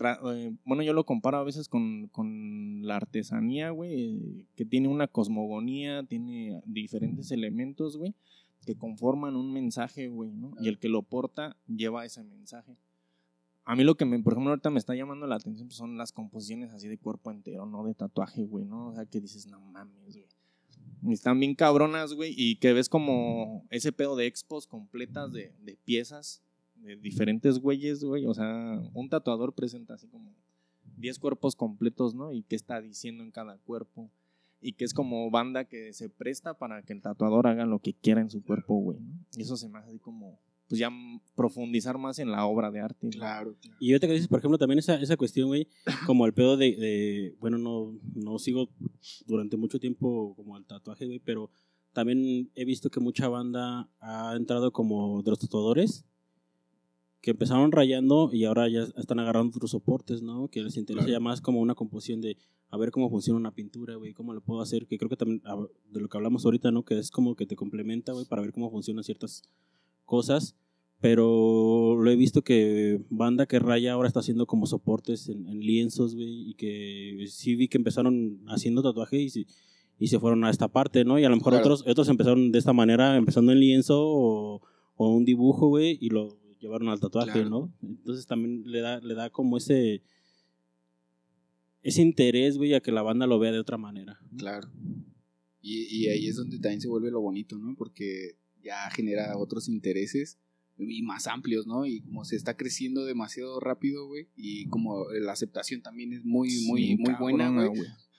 eh, 0.00 0.52
bueno, 0.64 0.82
yo 0.82 0.92
lo 0.92 1.04
comparo 1.04 1.38
a 1.38 1.44
veces 1.44 1.68
con, 1.68 2.08
con 2.08 2.86
la 2.86 2.96
artesanía, 2.96 3.70
güey, 3.70 4.46
que 4.56 4.64
tiene 4.64 4.88
una 4.88 5.06
cosmogonía, 5.06 6.02
tiene 6.04 6.60
diferentes 6.66 7.30
elementos, 7.30 7.96
güey, 7.96 8.14
que 8.66 8.76
conforman 8.76 9.36
un 9.36 9.52
mensaje, 9.52 10.08
güey, 10.08 10.32
¿no? 10.32 10.54
Y 10.60 10.68
el 10.68 10.78
que 10.78 10.88
lo 10.88 11.02
porta 11.02 11.56
lleva 11.66 12.04
ese 12.04 12.24
mensaje. 12.24 12.76
A 13.64 13.76
mí 13.76 13.84
lo 13.84 13.96
que, 13.96 14.04
me, 14.04 14.18
por 14.18 14.34
ejemplo, 14.34 14.50
ahorita 14.50 14.70
me 14.70 14.78
está 14.78 14.94
llamando 14.94 15.26
la 15.26 15.36
atención 15.36 15.68
pues, 15.68 15.78
son 15.78 15.96
las 15.96 16.12
composiciones 16.12 16.72
así 16.72 16.88
de 16.88 16.98
cuerpo 16.98 17.30
entero, 17.30 17.64
¿no? 17.66 17.84
De 17.84 17.94
tatuaje, 17.94 18.44
güey, 18.44 18.64
¿no? 18.64 18.88
O 18.88 18.94
sea, 18.94 19.06
que 19.06 19.20
dices, 19.20 19.46
no 19.46 19.60
mames, 19.60 20.16
güey. 20.16 20.28
Están 21.12 21.38
bien 21.38 21.54
cabronas, 21.54 22.14
güey, 22.14 22.34
y 22.36 22.56
que 22.56 22.72
ves 22.72 22.88
como 22.88 23.64
ese 23.70 23.92
pedo 23.92 24.16
de 24.16 24.26
expos 24.26 24.66
completas 24.66 25.32
de, 25.32 25.54
de 25.62 25.76
piezas 25.84 26.42
de 26.76 26.96
diferentes 26.96 27.58
güeyes, 27.58 28.02
güey. 28.04 28.26
O 28.26 28.34
sea, 28.34 28.80
un 28.92 29.08
tatuador 29.08 29.54
presenta 29.54 29.94
así 29.94 30.06
como 30.08 30.34
10 30.96 31.18
cuerpos 31.18 31.56
completos, 31.56 32.14
¿no? 32.14 32.32
Y 32.32 32.42
qué 32.42 32.56
está 32.56 32.80
diciendo 32.80 33.22
en 33.22 33.30
cada 33.30 33.58
cuerpo. 33.58 34.10
Y 34.60 34.72
que 34.72 34.84
es 34.84 34.94
como 34.94 35.30
banda 35.30 35.64
que 35.66 35.92
se 35.92 36.08
presta 36.08 36.54
para 36.54 36.82
que 36.82 36.92
el 36.94 37.02
tatuador 37.02 37.46
haga 37.46 37.66
lo 37.66 37.80
que 37.80 37.92
quiera 37.92 38.20
en 38.20 38.30
su 38.30 38.42
cuerpo, 38.42 38.76
güey, 38.78 38.98
¿no? 39.00 39.12
Y 39.36 39.42
eso 39.42 39.56
se 39.56 39.68
me 39.68 39.78
hace 39.78 39.90
así 39.90 39.98
como, 39.98 40.38
pues 40.68 40.78
ya 40.78 40.90
profundizar 41.34 41.98
más 41.98 42.18
en 42.18 42.30
la 42.30 42.46
obra 42.46 42.70
de 42.70 42.80
arte. 42.80 43.06
¿no? 43.06 43.10
Claro, 43.10 43.54
claro. 43.60 43.76
Y 43.80 43.92
ahorita 43.92 44.06
que 44.06 44.12
dices, 44.14 44.28
por 44.28 44.38
ejemplo, 44.38 44.56
también 44.58 44.78
esa, 44.78 45.00
esa 45.00 45.16
cuestión, 45.16 45.48
güey, 45.48 45.68
como 46.06 46.24
el 46.26 46.32
pedo 46.32 46.56
de, 46.56 46.76
de- 46.76 47.36
bueno, 47.40 47.58
no, 47.58 47.92
no 48.14 48.38
sigo 48.38 48.70
durante 49.26 49.56
mucho 49.56 49.78
tiempo 49.78 50.34
como 50.36 50.56
el 50.56 50.64
tatuaje, 50.64 51.04
güey, 51.06 51.18
pero 51.18 51.50
también 51.92 52.50
he 52.54 52.64
visto 52.64 52.88
que 52.90 53.00
mucha 53.00 53.28
banda 53.28 53.88
ha 54.00 54.34
entrado 54.36 54.72
como 54.72 55.22
de 55.22 55.30
los 55.30 55.38
tatuadores, 55.38 56.04
que 57.24 57.30
empezaron 57.30 57.72
rayando 57.72 58.28
y 58.34 58.44
ahora 58.44 58.68
ya 58.68 58.82
están 58.98 59.18
agarrando 59.18 59.56
otros 59.56 59.70
soportes, 59.70 60.20
¿no? 60.20 60.48
Que 60.48 60.62
les 60.62 60.76
interesa 60.76 61.06
Claro. 61.06 61.18
ya 61.18 61.20
más 61.20 61.40
como 61.40 61.60
una 61.60 61.74
composición 61.74 62.20
de 62.20 62.36
a 62.68 62.76
ver 62.76 62.90
cómo 62.90 63.08
funciona 63.08 63.38
una 63.38 63.54
pintura, 63.54 63.94
güey, 63.96 64.12
cómo 64.12 64.34
lo 64.34 64.42
puedo 64.42 64.60
hacer, 64.60 64.86
que 64.86 64.98
creo 64.98 65.08
que 65.08 65.16
también 65.16 65.40
ah, 65.46 65.56
de 65.90 66.00
lo 66.00 66.08
que 66.08 66.18
hablamos 66.18 66.44
ahorita, 66.44 66.70
¿no? 66.70 66.84
Que 66.84 66.98
es 66.98 67.10
como 67.10 67.34
que 67.34 67.46
te 67.46 67.56
complementa, 67.56 68.12
güey, 68.12 68.26
para 68.26 68.42
ver 68.42 68.52
cómo 68.52 68.70
funcionan 68.70 69.04
ciertas 69.04 69.42
cosas. 70.04 70.54
Pero 71.00 71.96
lo 71.96 72.10
he 72.10 72.16
visto 72.16 72.42
que 72.42 73.00
banda 73.10 73.46
que 73.46 73.58
raya 73.58 73.92
ahora 73.92 74.08
está 74.08 74.20
haciendo 74.20 74.46
como 74.46 74.66
soportes 74.66 75.28
en, 75.28 75.46
en 75.48 75.60
lienzos, 75.60 76.14
güey, 76.14 76.50
y 76.50 76.54
que 76.54 77.24
sí 77.28 77.56
vi 77.56 77.68
que 77.68 77.78
empezaron 77.78 78.40
haciendo 78.48 78.82
tatuaje 78.82 79.20
y, 79.20 79.30
se- 79.30 79.46
y 79.98 80.06
se 80.08 80.18
fueron 80.18 80.44
a 80.44 80.50
esta 80.50 80.68
parte, 80.68 81.04
¿no? 81.04 81.18
Y 81.18 81.24
a 81.24 81.28
lo 81.28 81.36
mejor 81.36 81.52
Claro. 81.52 81.64
otros, 81.64 81.84
otros 81.86 82.08
empezaron 82.08 82.52
de 82.52 82.58
esta 82.58 82.72
manera, 82.72 83.16
empezando 83.16 83.52
en 83.52 83.60
lienzo 83.60 83.96
o, 84.02 84.60
o 84.96 85.08
un 85.14 85.24
dibujo, 85.24 85.68
güey, 85.68 85.96
y 86.00 86.08
lo 86.10 86.36
llevaron 86.64 86.88
al 86.88 87.00
tatuaje, 87.00 87.32
Claro. 87.32 87.50
¿no? 87.50 87.72
Entonces 87.82 88.26
también 88.26 88.62
le 88.64 88.80
da, 88.80 89.00
le 89.00 89.14
da 89.14 89.30
como 89.30 89.56
ese 89.58 90.02
ese 91.82 92.00
interés, 92.00 92.56
güey, 92.56 92.72
a 92.74 92.80
que 92.80 92.90
la 92.92 93.02
banda 93.02 93.26
lo 93.26 93.38
vea 93.38 93.52
de 93.52 93.58
otra 93.60 93.76
manera. 93.76 94.18
Claro. 94.38 94.68
Y, 95.60 95.84
y 95.94 96.08
ahí 96.08 96.26
es 96.26 96.36
donde 96.36 96.58
también 96.58 96.80
se 96.80 96.88
vuelve 96.88 97.10
lo 97.10 97.20
bonito, 97.20 97.58
¿no? 97.58 97.74
Porque 97.76 98.38
ya 98.62 98.90
genera 98.90 99.36
otros 99.36 99.68
intereses 99.68 100.38
y 100.78 101.02
más 101.02 101.26
amplios, 101.26 101.66
¿no? 101.66 101.84
Y 101.86 102.00
como 102.00 102.24
se 102.24 102.36
está 102.36 102.56
creciendo 102.56 103.04
demasiado 103.04 103.60
rápido, 103.60 104.06
güey, 104.06 104.28
y 104.34 104.66
como 104.68 105.04
la 105.12 105.32
aceptación 105.32 105.82
también 105.82 106.12
es 106.14 106.24
muy, 106.24 106.48
muy, 106.66 106.86
Sí, 106.86 106.96
muy 106.96 107.14
buena, 107.20 107.50
güey. 107.50 107.68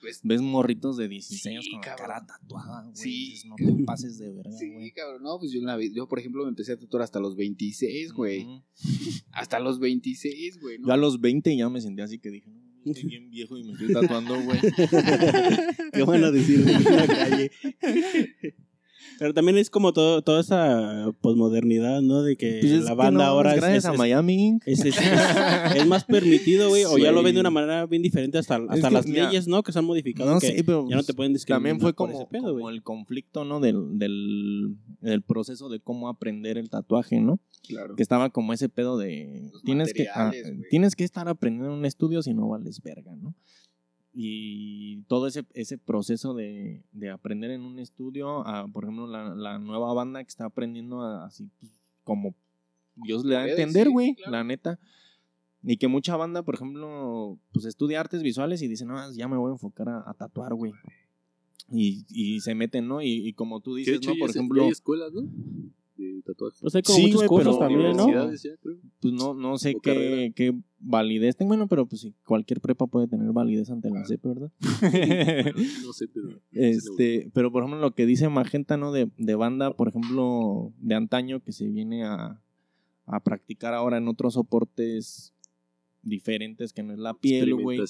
Pues, 0.06 0.20
Ves 0.22 0.40
morritos 0.40 0.96
de 0.96 1.08
16 1.08 1.42
Sí, 1.42 1.48
años 1.48 1.66
con 1.68 1.80
la 1.80 1.96
cara 1.96 2.24
tatuada, 2.24 2.82
güey. 2.84 2.94
Sí. 2.94 3.10
dices, 3.30 3.46
No 3.46 3.56
te 3.56 3.84
pases 3.84 4.18
de 4.18 4.30
verga, 4.32 4.52
sí, 4.52 4.72
güey. 4.72 4.92
cabrón, 4.92 5.24
no, 5.24 5.36
pues 5.40 5.50
yo, 5.50 5.58
en 5.58 5.66
la 5.66 5.76
yo, 5.92 6.06
por 6.06 6.20
ejemplo, 6.20 6.44
me 6.44 6.50
empecé 6.50 6.72
a 6.74 6.78
tatuar 6.78 7.02
hasta 7.02 7.18
los 7.18 7.34
26, 7.34 8.12
güey. 8.12 8.46
Hasta 9.32 9.58
los 9.58 9.80
26, 9.80 10.60
güey, 10.60 10.78
¿no? 10.78 10.86
Yo 10.86 10.92
a 10.94 10.96
los 10.96 11.20
20 11.20 11.56
ya 11.56 11.68
me 11.68 11.80
sentí 11.80 12.02
así 12.02 12.20
que 12.20 12.30
dije, 12.30 12.48
no, 12.84 12.92
estoy 12.92 13.08
bien 13.08 13.30
viejo 13.30 13.58
y 13.58 13.64
me 13.64 13.72
estoy 13.72 13.92
tatuando, 13.92 14.40
güey. 14.40 14.60
Qué 15.92 16.02
bueno 16.04 16.30
decir 16.30 16.60
en 16.68 16.84
la 16.84 17.06
calle. 17.08 17.50
Pero 19.18 19.32
también 19.32 19.56
es 19.56 19.70
como 19.70 19.92
todo, 19.92 20.22
toda 20.22 20.40
esa 20.40 21.10
posmodernidad, 21.20 22.02
¿no? 22.02 22.22
De 22.22 22.36
que 22.36 22.58
Pues 22.60 22.72
es 22.72 22.84
la 22.84 22.90
que 22.90 22.96
banda 22.96 23.24
no, 23.24 23.30
ahora 23.30 23.54
es, 23.54 23.60
gracias 23.60 23.84
es- 23.84 23.90
a 23.90 23.92
es- 23.92 23.98
Miami 23.98 24.58
es, 24.66 24.84
es- 24.84 24.96
es- 24.98 25.76
es 25.76 25.86
más 25.86 26.04
permitido, 26.04 26.68
güey, 26.68 26.84
o 26.84 26.98
ya 26.98 27.12
lo 27.12 27.22
ven 27.22 27.34
de 27.34 27.38
Sí. 27.38 27.40
una 27.40 27.50
manera 27.50 27.86
bien 27.86 28.02
diferente 28.02 28.38
hasta, 28.38 28.56
hasta 28.68 28.88
que, 28.88 28.94
las 28.94 29.06
mira, 29.06 29.26
leyes, 29.26 29.48
¿no? 29.48 29.62
Que 29.62 29.72
se 29.72 29.78
han 29.78 29.84
modificado. 29.84 30.30
No 30.34 30.38
que 30.40 30.48
sé, 30.48 30.64
pero 30.64 30.86
ya 30.88 30.96
no 30.96 31.02
te 31.02 31.14
pueden 31.14 31.32
discriminar 31.32 31.56
también 31.58 31.80
fue 31.80 31.92
por 31.94 32.08
como, 32.08 32.20
ese 32.20 32.26
pedo, 32.30 32.52
como 32.54 32.70
el 32.70 32.82
conflicto, 32.82 33.44
¿no? 33.44 33.60
Del, 33.60 33.98
del, 33.98 34.76
del 35.00 35.22
proceso 35.22 35.68
de 35.68 35.80
cómo 35.80 36.08
aprender 36.08 36.58
el 36.58 36.68
tatuaje, 36.68 37.20
¿no? 37.20 37.40
Claro. 37.66 37.96
Que 37.96 38.02
estaba 38.02 38.30
como 38.30 38.52
ese 38.52 38.68
pedo 38.68 38.98
de 38.98 39.48
Los 39.52 39.62
tienes 39.62 39.92
que, 39.92 40.06
ah, 40.14 40.30
tienes 40.70 40.94
que 40.94 41.04
estar 41.04 41.28
aprendiendo 41.28 41.72
en 41.72 41.78
un 41.78 41.84
estudio 41.86 42.22
si 42.22 42.34
no 42.34 42.48
vales 42.48 42.80
verga, 42.82 43.16
¿no? 43.16 43.34
Y 44.18 45.02
todo 45.08 45.26
ese, 45.26 45.44
ese 45.52 45.76
proceso 45.76 46.32
de, 46.32 46.82
de 46.92 47.10
aprender 47.10 47.50
en 47.50 47.60
un 47.60 47.78
estudio, 47.78 48.46
a, 48.46 48.66
por 48.66 48.84
ejemplo, 48.84 49.06
la, 49.06 49.34
la 49.34 49.58
nueva 49.58 49.92
banda 49.92 50.24
que 50.24 50.28
está 50.30 50.46
aprendiendo 50.46 51.02
a- 51.02 51.26
así 51.26 51.50
pues, 51.60 51.70
como 52.02 52.34
Dios 52.94 53.26
le 53.26 53.34
da 53.34 53.42
a 53.42 53.48
entender, 53.50 53.90
güey, 53.90 54.14
claro. 54.14 54.32
la 54.32 54.44
neta. 54.44 54.78
Y 55.62 55.76
que 55.76 55.86
mucha 55.88 56.16
banda, 56.16 56.42
por 56.42 56.54
ejemplo, 56.54 57.38
pues 57.52 57.66
estudia 57.66 58.00
artes 58.00 58.22
visuales 58.22 58.62
y 58.62 58.68
dice, 58.68 58.86
no, 58.86 59.12
ya 59.12 59.28
me 59.28 59.36
voy 59.36 59.50
a 59.50 59.52
enfocar 59.52 59.88
a, 59.90 60.02
a 60.08 60.14
tatuar, 60.14 60.54
güey. 60.54 60.72
Y, 61.70 62.06
y 62.08 62.40
se 62.40 62.54
meten, 62.54 62.88
¿no? 62.88 63.02
Y, 63.02 63.26
y 63.28 63.32
como 63.34 63.60
tú 63.60 63.74
dices, 63.74 63.96
hecho 63.96 64.12
¿no? 64.14 64.18
Por 64.18 64.30
ejemplo, 64.30 64.62
hay 64.64 64.70
escuelas, 64.70 65.12
¿no? 65.12 65.28
De 65.96 66.22
tatuajes. 66.22 66.60
Pues 66.60 66.74
hay 66.74 66.82
como 66.82 66.96
Sí, 66.96 67.02
muchos 67.04 67.16
güey, 67.18 67.28
cursos 67.28 67.58
también, 67.58 67.96
¿no? 67.96 68.04
Universidades 68.04 68.42
ya, 68.42 68.50
creo. 68.62 68.76
pues 69.00 69.14
no, 69.14 69.34
no 69.34 69.56
sé 69.58 69.74
qué, 69.82 70.32
qué 70.36 70.54
validez 70.78 71.36
tenga. 71.36 71.48
Bueno, 71.48 71.66
pero 71.68 71.86
pues 71.86 72.02
sí, 72.02 72.14
cualquier 72.24 72.60
prepa 72.60 72.86
puede 72.86 73.08
tener 73.08 73.32
validez 73.32 73.70
ante 73.70 73.90
la 73.90 74.04
CEP, 74.04 74.22
¿verdad? 74.24 74.52
No 75.84 75.92
sé, 75.92 76.06
pero. 76.08 76.28
este, 76.52 77.30
pero 77.32 77.50
por 77.50 77.62
ejemplo, 77.62 77.80
lo 77.80 77.94
que 77.94 78.06
dice 78.06 78.28
Magenta, 78.28 78.76
¿no? 78.76 78.92
De, 78.92 79.10
de 79.16 79.34
banda, 79.34 79.74
por 79.74 79.88
ejemplo, 79.88 80.72
de 80.78 80.94
antaño 80.94 81.40
que 81.42 81.52
se 81.52 81.66
viene 81.68 82.04
a, 82.04 82.40
a 83.06 83.20
practicar 83.20 83.72
ahora 83.74 83.98
en 83.98 84.08
otros 84.08 84.34
soportes 84.34 85.32
diferentes 86.06 86.72
que 86.72 86.82
no 86.82 86.92
es 86.92 86.98
la 86.98 87.14
piel, 87.14 87.54
güey. 87.54 87.80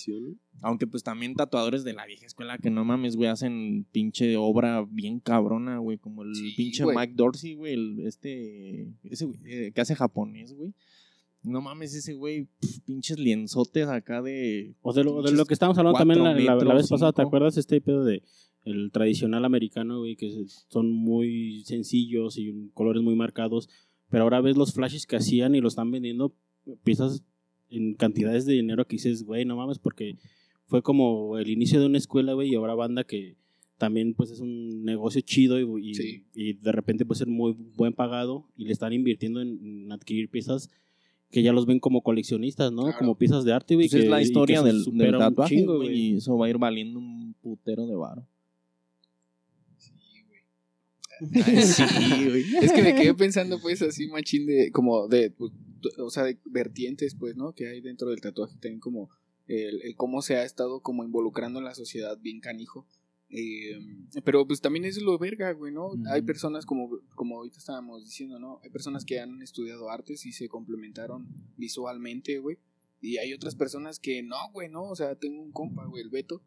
Aunque 0.62 0.86
pues 0.86 1.02
también 1.02 1.34
tatuadores 1.34 1.84
de 1.84 1.92
la 1.92 2.06
vieja 2.06 2.26
escuela 2.26 2.58
que 2.58 2.70
no 2.70 2.84
mames, 2.84 3.16
güey, 3.16 3.28
hacen 3.28 3.86
pinche 3.92 4.36
obra 4.36 4.86
bien 4.90 5.20
cabrona, 5.20 5.78
güey, 5.78 5.98
como 5.98 6.22
el 6.22 6.34
Sí, 6.34 6.54
pinche 6.56 6.84
güey. 6.84 6.96
Mike 6.96 7.12
Dorsey, 7.14 7.54
güey, 7.54 7.74
el, 7.74 8.00
este, 8.06 8.88
ese 9.04 9.26
güey, 9.26 9.38
eh, 9.44 9.72
que 9.72 9.80
hace 9.80 9.94
japonés, 9.94 10.54
güey. 10.54 10.72
No 11.42 11.60
mames, 11.60 11.94
ese 11.94 12.14
güey, 12.14 12.48
pinches 12.86 13.18
lienzotes 13.18 13.86
acá 13.86 14.20
de... 14.22 14.74
O 14.82 14.92
de 14.92 15.04
lo, 15.04 15.22
de 15.22 15.32
lo 15.32 15.44
que 15.44 15.54
estábamos 15.54 15.78
hablando 15.78 15.98
también 15.98 16.24
la, 16.24 16.74
vez 16.74 16.88
pasada, 16.88 17.12
¿te 17.12 17.22
acuerdas 17.22 17.56
este 17.56 17.80
pedo 17.80 18.04
de 18.04 18.22
el 18.64 18.90
tradicional 18.90 19.44
americano, 19.44 20.00
güey, 20.00 20.16
que 20.16 20.28
son 20.68 20.92
muy 20.92 21.62
sencillos 21.64 22.36
y 22.36 22.70
colores 22.74 23.00
muy 23.00 23.14
marcados, 23.14 23.68
pero 24.08 24.24
ahora 24.24 24.40
ves 24.40 24.56
los 24.56 24.72
flashes 24.72 25.06
que 25.06 25.14
hacían 25.14 25.54
y 25.54 25.60
lo 25.60 25.68
están 25.68 25.92
vendiendo 25.92 26.34
piezas 26.82 27.22
en 27.70 27.94
cantidades 27.94 28.46
de 28.46 28.54
dinero 28.54 28.86
que 28.86 28.96
dices, 28.96 29.24
güey, 29.24 29.44
no 29.44 29.56
mames, 29.56 29.78
porque 29.78 30.16
fue 30.66 30.82
como 30.82 31.38
el 31.38 31.48
inicio 31.48 31.80
de 31.80 31.86
una 31.86 31.98
escuela, 31.98 32.32
güey, 32.34 32.50
y 32.50 32.54
ahora 32.54 32.74
banda 32.74 33.04
que 33.04 33.36
también 33.78 34.14
pues 34.14 34.30
es 34.30 34.40
un 34.40 34.84
negocio 34.84 35.20
chido 35.20 35.60
y, 35.60 35.90
y, 35.90 35.94
Sí. 35.94 36.24
y 36.34 36.52
de 36.54 36.72
repente 36.72 37.04
puede 37.04 37.18
ser 37.18 37.28
muy 37.28 37.54
buen 37.76 37.92
pagado 37.92 38.48
y 38.56 38.64
le 38.64 38.72
están 38.72 38.92
invirtiendo 38.92 39.40
en, 39.42 39.58
en 39.62 39.92
adquirir 39.92 40.30
piezas 40.30 40.70
que 41.30 41.42
ya 41.42 41.52
los 41.52 41.66
ven 41.66 41.80
como 41.80 42.02
coleccionistas, 42.02 42.72
¿no? 42.72 42.82
Claro. 42.82 42.98
Como 42.98 43.18
piezas 43.18 43.44
de 43.44 43.52
arte, 43.52 43.74
güey. 43.74 43.88
Pues 43.88 44.04
es 44.04 44.08
la 44.08 44.22
historia 44.22 44.62
del, 44.62 44.84
del 44.92 45.18
tatuaje, 45.18 45.56
chingo, 45.56 45.76
güey, 45.76 45.98
y 45.98 46.16
eso 46.16 46.38
va 46.38 46.46
a 46.46 46.50
ir 46.50 46.56
valiendo 46.56 46.98
un 47.00 47.34
putero 47.42 47.86
de 47.86 47.96
varo. 47.96 48.26
Sí, 49.76 49.92
güey. 50.28 51.62
sí, 51.62 51.82
güey. 52.28 52.44
Es 52.64 52.72
que 52.72 52.82
me 52.82 52.94
quedé 52.94 53.12
pensando, 53.14 53.60
pues, 53.60 53.82
así, 53.82 54.06
machín, 54.06 54.46
de, 54.46 54.70
como 54.70 55.08
de, 55.08 55.30
pues, 55.30 55.52
o 55.98 56.10
sea, 56.10 56.24
de 56.24 56.38
vertientes, 56.44 57.14
pues, 57.14 57.36
¿no? 57.36 57.52
Que 57.52 57.68
hay 57.68 57.80
dentro 57.80 58.10
del 58.10 58.20
tatuaje, 58.20 58.54
también 58.58 58.80
como 58.80 59.10
el, 59.46 59.82
el 59.82 59.96
cómo 59.96 60.22
se 60.22 60.36
ha 60.36 60.44
estado 60.44 60.80
como 60.80 61.04
involucrando 61.04 61.58
en 61.58 61.64
la 61.64 61.74
sociedad 61.74 62.18
bien 62.20 62.40
canijo. 62.40 62.86
Eh, 63.28 63.78
pero 64.24 64.46
pues 64.46 64.60
también 64.60 64.84
es 64.84 65.02
lo 65.02 65.18
verga, 65.18 65.52
güey, 65.52 65.72
¿no? 65.72 65.92
Hay 66.10 66.22
personas 66.22 66.64
como, 66.64 67.00
como 67.14 67.38
ahorita 67.38 67.58
estábamos 67.58 68.04
diciendo, 68.04 68.38
¿no? 68.38 68.60
Hay 68.62 68.70
personas 68.70 69.04
que 69.04 69.18
han 69.20 69.42
estudiado 69.42 69.90
artes 69.90 70.26
y 70.26 70.32
se 70.32 70.48
complementaron 70.48 71.26
visualmente, 71.56 72.38
güey. 72.38 72.58
Y 73.00 73.18
hay 73.18 73.32
otras 73.32 73.54
personas 73.54 73.98
que 73.98 74.22
no, 74.22 74.36
güey, 74.52 74.68
no. 74.68 74.84
O 74.84 74.96
sea, 74.96 75.16
tengo 75.16 75.42
un 75.42 75.52
compa, 75.52 75.86
güey, 75.86 76.02
el 76.02 76.10
Beto. 76.10 76.42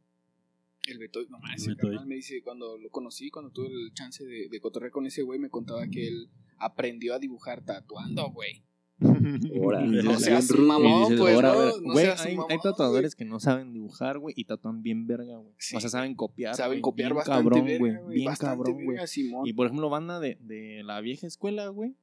El 0.88 0.98
Beto, 0.98 1.20
no 1.30 1.40
más, 1.40 1.68
El 1.68 1.76
Beto, 1.76 2.06
me 2.06 2.16
dice, 2.16 2.42
cuando 2.42 2.78
lo 2.78 2.90
conocí, 2.90 3.30
cuando 3.30 3.52
tuve 3.52 3.68
el 3.68 3.94
chance 3.94 4.26
de, 4.26 4.48
de 4.50 4.60
cotorrear 4.62 4.92
con 4.92 5.06
ese 5.06 5.22
güey, 5.22 5.38
me 5.38 5.50
contaba 5.50 5.88
que 5.88 6.08
él 6.08 6.30
aprendió 6.58 7.14
a 7.14 7.20
dibujar 7.20 7.64
tatuando, 7.64 8.32
güey. 8.32 8.64
Ahora, 9.02 9.82
No 10.04 10.20
seas 10.20 10.52
mamón, 10.52 11.16
pues, 11.18 11.36
ahora, 11.36 11.54
no, 11.54 11.78
no 11.82 11.94
güey, 11.94 12.06
seas 12.06 12.26
hay, 12.26 12.36
mamón, 12.36 12.52
hay 12.52 12.58
tatuadores 12.60 13.16
que 13.16 13.26
no 13.26 13.40
saben 13.40 13.74
dibujar, 13.74 14.20
güey, 14.20 14.34
y 14.38 14.46
tatúan 14.46 14.82
bien 14.82 15.08
verga, 15.08 15.38
güey. 15.38 15.54
Sí, 15.58 15.76
o 15.76 15.80
sea, 15.80 15.90
saben 15.90 16.16
copiar. 16.16 16.56
Saben 16.56 16.78
güey, 16.78 16.82
copiar 16.82 17.10
bien 17.10 17.18
bastante 17.18 17.44
cabrón, 17.44 17.66
verga, 17.66 17.80
güey. 17.80 18.16
Bien 18.16 18.26
bastante 18.26 18.64
cabrón, 18.64 18.86
güey. 18.86 19.08
Simón. 19.08 19.48
Y 19.48 19.54
por 19.54 19.68
ejemplo, 19.68 19.90
banda 19.90 20.20
de, 20.20 20.38
de 20.42 20.84
la 20.84 21.00
vieja 21.02 21.28
escuela, 21.28 21.68
güey, 21.70 21.96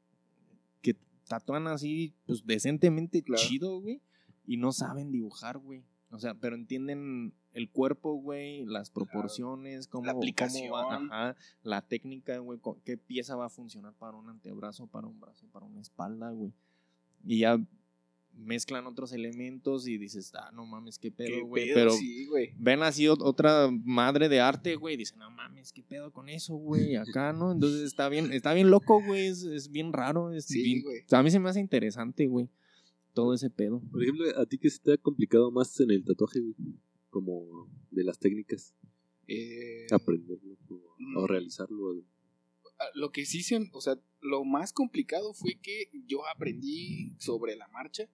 que 0.81 0.97
tatúan 1.29 1.67
así, 1.67 2.15
pues 2.27 2.47
decentemente 2.47 3.23
Claro. 3.23 3.43
chido, 3.43 3.81
güey, 3.81 4.01
y 4.47 4.57
no 4.57 4.73
saben 4.73 5.11
dibujar, 5.11 5.59
güey. 5.59 5.83
O 6.11 6.19
sea, 6.19 6.35
pero 6.35 6.55
entienden 6.57 7.35
el 7.53 7.71
cuerpo, 7.71 8.15
güey, 8.15 8.65
las 8.65 8.91
proporciones, 8.91 9.89
cómo, 9.89 10.07
La 10.07 10.13
cómo 10.13 10.73
va, 10.73 10.95
ajá, 10.95 11.37
la 11.63 11.83
técnica, 11.83 12.39
güey, 12.39 12.61
qué 12.85 12.97
pieza 12.97 13.35
va 13.35 13.47
a 13.47 13.51
funcionar 13.51 13.93
para 13.95 14.17
un 14.17 14.29
antebrazo, 14.29 14.87
para 14.87 15.07
un 15.07 15.19
brazo, 15.19 15.47
para 15.53 15.67
una 15.67 15.81
espalda, 15.81 16.31
güey. 16.31 16.53
Y 17.27 17.41
ya 17.41 17.59
mezclan 18.39 18.87
otros 18.87 19.13
elementos 19.13 19.89
y 19.89 19.97
dices, 19.97 20.31
ah, 20.35 20.51
no 20.53 20.67
mames, 20.67 20.99
qué 20.99 21.11
pedo, 21.11 21.47
güey. 21.47 21.73
Pero 21.73 21.91
sí, 21.93 22.27
ven 22.59 22.83
así 22.83 23.05
ot- 23.05 23.23
otra 23.23 23.71
madre 23.85 24.29
de 24.29 24.41
arte, 24.41 24.77
güey, 24.77 24.95
y 24.95 24.99
dicen, 24.99 25.19
no 25.19 25.31
mames, 25.31 25.73
qué 25.73 25.83
pedo 25.83 26.13
con 26.13 26.29
eso, 26.29 26.55
güey, 26.57 26.97
acá, 26.97 27.33
¿no? 27.33 27.53
Entonces 27.53 27.81
está 27.83 28.09
bien, 28.11 28.33
está 28.33 28.53
bien 28.53 28.71
loco, 28.71 29.03
güey, 29.03 29.27
es, 29.29 29.43
es 29.45 29.71
bien 29.71 29.91
raro, 29.93 30.33
es 30.33 30.45
Sí, 30.47 30.63
bien- 30.63 30.85
a 31.11 31.23
mí 31.23 31.31
se 31.31 31.41
me 31.41 31.49
hace 31.49 31.61
interesante, 31.61 32.27
güey, 32.27 32.49
todo 33.15 33.33
ese 33.33 33.49
pedo. 33.49 33.81
Por 33.91 34.03
ejemplo, 34.03 34.27
¿a 34.39 34.45
ti 34.45 34.59
qué 34.59 34.69
se 34.69 34.81
te 34.81 34.93
ha 34.93 34.97
complicado 34.99 35.51
más 35.51 35.81
en 35.81 35.91
el 35.91 36.05
tatuaje, 36.05 36.41
güey? 36.41 36.55
Como 37.09 37.71
de 37.91 38.05
las 38.05 38.19
técnicas, 38.19 38.75
Eh, 39.29 39.87
aprenderlo 39.91 40.57
o, 40.69 40.95
Mm. 40.99 41.17
o 41.17 41.27
realizarlo. 41.27 42.05
Lo 42.95 43.11
que 43.11 43.25
sí 43.27 43.43
se, 43.43 43.59
o 43.73 43.81
sea, 43.81 43.99
lo 44.21 44.45
más 44.45 44.73
complicado 44.73 45.35
fue 45.35 45.59
que 45.61 45.91
yo 46.07 46.27
aprendí 46.29 47.15
sobre 47.19 47.57
la 47.57 47.69
marcha 47.69 48.09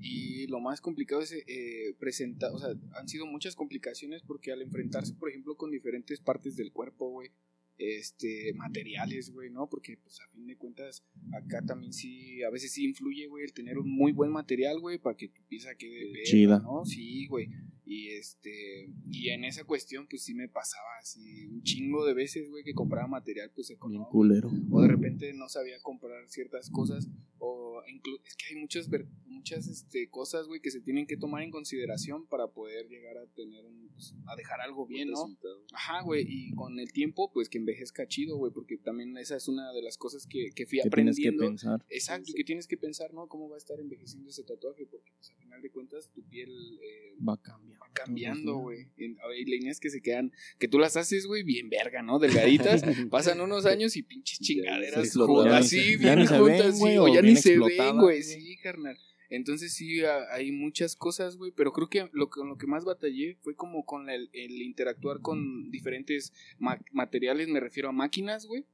y 0.00 0.46
lo 0.48 0.60
más 0.60 0.80
complicado 0.80 1.22
es 1.22 1.32
eh, 1.32 1.94
presentar, 1.98 2.52
o 2.52 2.58
sea, 2.58 2.70
han 2.94 3.08
sido 3.08 3.26
muchas 3.26 3.54
complicaciones 3.56 4.22
porque 4.22 4.52
al 4.52 4.62
enfrentarse, 4.62 5.14
por 5.14 5.30
ejemplo, 5.30 5.56
con 5.56 5.70
diferentes 5.70 6.20
partes 6.20 6.56
del 6.56 6.72
cuerpo, 6.72 7.10
güey, 7.10 7.30
este, 7.78 8.52
materiales, 8.54 9.30
güey, 9.30 9.50
¿no? 9.50 9.68
Porque, 9.68 9.96
pues, 9.96 10.20
a 10.20 10.28
fin 10.30 10.46
de 10.46 10.56
cuentas, 10.56 11.04
acá 11.32 11.64
también 11.64 11.92
sí, 11.92 12.42
a 12.42 12.50
veces 12.50 12.72
sí 12.72 12.84
influye, 12.84 13.26
güey, 13.28 13.44
el 13.44 13.52
tener 13.52 13.78
un 13.78 13.88
muy 13.88 14.12
buen 14.12 14.30
material, 14.30 14.80
güey, 14.80 14.98
para 14.98 15.16
que 15.16 15.28
tu 15.28 15.42
pieza 15.46 15.74
quede 15.76 16.24
Chida. 16.24 16.58
¿no? 16.58 16.84
Sí, 16.84 17.26
güey. 17.26 17.48
Y 17.90 18.10
este, 18.10 18.90
y 19.10 19.30
en 19.30 19.44
esa 19.44 19.64
cuestión, 19.64 20.06
pues 20.10 20.22
sí 20.22 20.34
me 20.34 20.46
pasaba 20.46 20.84
así 21.00 21.46
un 21.46 21.62
chingo 21.62 22.04
de 22.04 22.12
veces, 22.12 22.50
güey, 22.50 22.62
que 22.62 22.74
compraba 22.74 23.06
material, 23.08 23.50
pues 23.54 23.70
económico. 23.70 24.10
culero. 24.10 24.50
O 24.70 24.82
de 24.82 24.88
repente 24.88 25.32
no 25.32 25.48
sabía 25.48 25.80
comprar 25.80 26.28
ciertas 26.28 26.68
cosas. 26.70 27.08
O 27.38 27.82
es 28.24 28.36
que 28.36 28.46
hay 28.54 28.60
muchas, 28.60 28.88
muchas 29.26 29.66
este, 29.68 30.08
cosas, 30.10 30.46
güey, 30.46 30.60
que 30.60 30.70
se 30.70 30.80
tienen 30.80 31.06
que 31.06 31.16
tomar 31.16 31.42
en 31.42 31.50
consideración 31.50 32.26
para 32.26 32.48
poder 32.48 32.88
llegar 32.88 33.16
a 33.16 33.26
tener 33.28 33.64
un, 33.64 33.88
pues, 33.94 34.14
a 34.26 34.36
dejar 34.36 34.60
algo 34.60 34.86
bien, 34.86 35.10
¿no? 35.10 35.24
Ajá, 35.72 36.02
güey, 36.02 36.26
y 36.28 36.52
con 36.54 36.78
el 36.78 36.92
tiempo, 36.92 37.30
pues 37.32 37.48
que 37.48 37.58
envejezca 37.58 38.06
chido, 38.06 38.36
güey, 38.36 38.52
porque 38.52 38.76
también 38.76 39.16
esa 39.16 39.36
es 39.36 39.48
una 39.48 39.72
de 39.72 39.82
las 39.82 39.96
cosas 39.96 40.26
que, 40.26 40.50
que 40.54 40.66
fui 40.66 40.80
Que 40.82 40.90
tienes 40.90 41.16
que 41.16 41.28
aprendiendo. 41.28 41.46
pensar. 41.46 41.84
Exacto, 41.88 42.30
y 42.30 42.34
que 42.34 42.44
tienes 42.44 42.66
que 42.66 42.76
pensar, 42.76 43.14
¿no? 43.14 43.26
¿Cómo 43.28 43.48
va 43.48 43.54
a 43.54 43.58
estar 43.58 43.78
envejeciendo 43.80 44.28
ese 44.28 44.44
tatuaje? 44.44 44.86
Porque, 44.86 45.10
pues, 45.16 45.30
al 45.30 45.36
final 45.36 45.62
de 45.62 45.70
cuentas, 45.70 46.10
tu 46.12 46.22
piel 46.28 46.50
eh, 46.82 47.16
Va 47.26 47.40
cambiando. 47.40 47.77
va 47.77 47.77
cambiando, 47.92 48.56
güey. 48.56 48.86
Hay 48.98 49.44
líneas 49.44 49.80
que 49.80 49.90
se 49.90 50.00
quedan, 50.00 50.32
que 50.58 50.68
tú 50.68 50.78
las 50.78 50.96
haces, 50.96 51.26
güey, 51.26 51.42
bien 51.42 51.68
verga, 51.68 52.02
¿no? 52.02 52.18
Delgaditas. 52.18 52.82
Pasan 53.10 53.40
unos 53.40 53.66
años 53.66 53.96
y 53.96 54.02
pinches 54.02 54.38
chingaderas 54.40 55.12
juntas, 55.26 55.52
Ya 55.52 55.60
ni 55.60 55.66
sí, 55.66 55.76
se- 55.98 55.98
ya 56.04 56.14
bien 56.14 56.26
juntas, 56.40 56.78
sí, 56.78 56.98
o 56.98 57.14
ya 57.14 57.22
ni 57.22 57.36
se 57.36 57.50
ven, 57.50 57.60
güey, 57.60 57.92
güey. 58.00 58.22
sí, 58.22 58.56
carnal. 58.62 58.96
Entonces 59.30 59.74
sí, 59.74 60.02
a- 60.04 60.32
hay 60.32 60.52
muchas 60.52 60.96
cosas, 60.96 61.36
güey, 61.36 61.52
pero 61.54 61.72
creo 61.72 61.88
que 61.90 62.08
lo, 62.12 62.30
con 62.30 62.48
lo 62.48 62.56
que 62.56 62.66
más 62.66 62.84
batallé 62.84 63.36
fue 63.42 63.54
como 63.54 63.84
con 63.84 64.08
el, 64.08 64.30
el 64.32 64.62
interactuar 64.62 65.20
con 65.20 65.70
diferentes 65.70 66.32
ma- 66.58 66.80
materiales, 66.92 67.48
me 67.48 67.60
refiero 67.60 67.88
a 67.90 67.92
máquinas, 67.92 68.46
güey, 68.46 68.64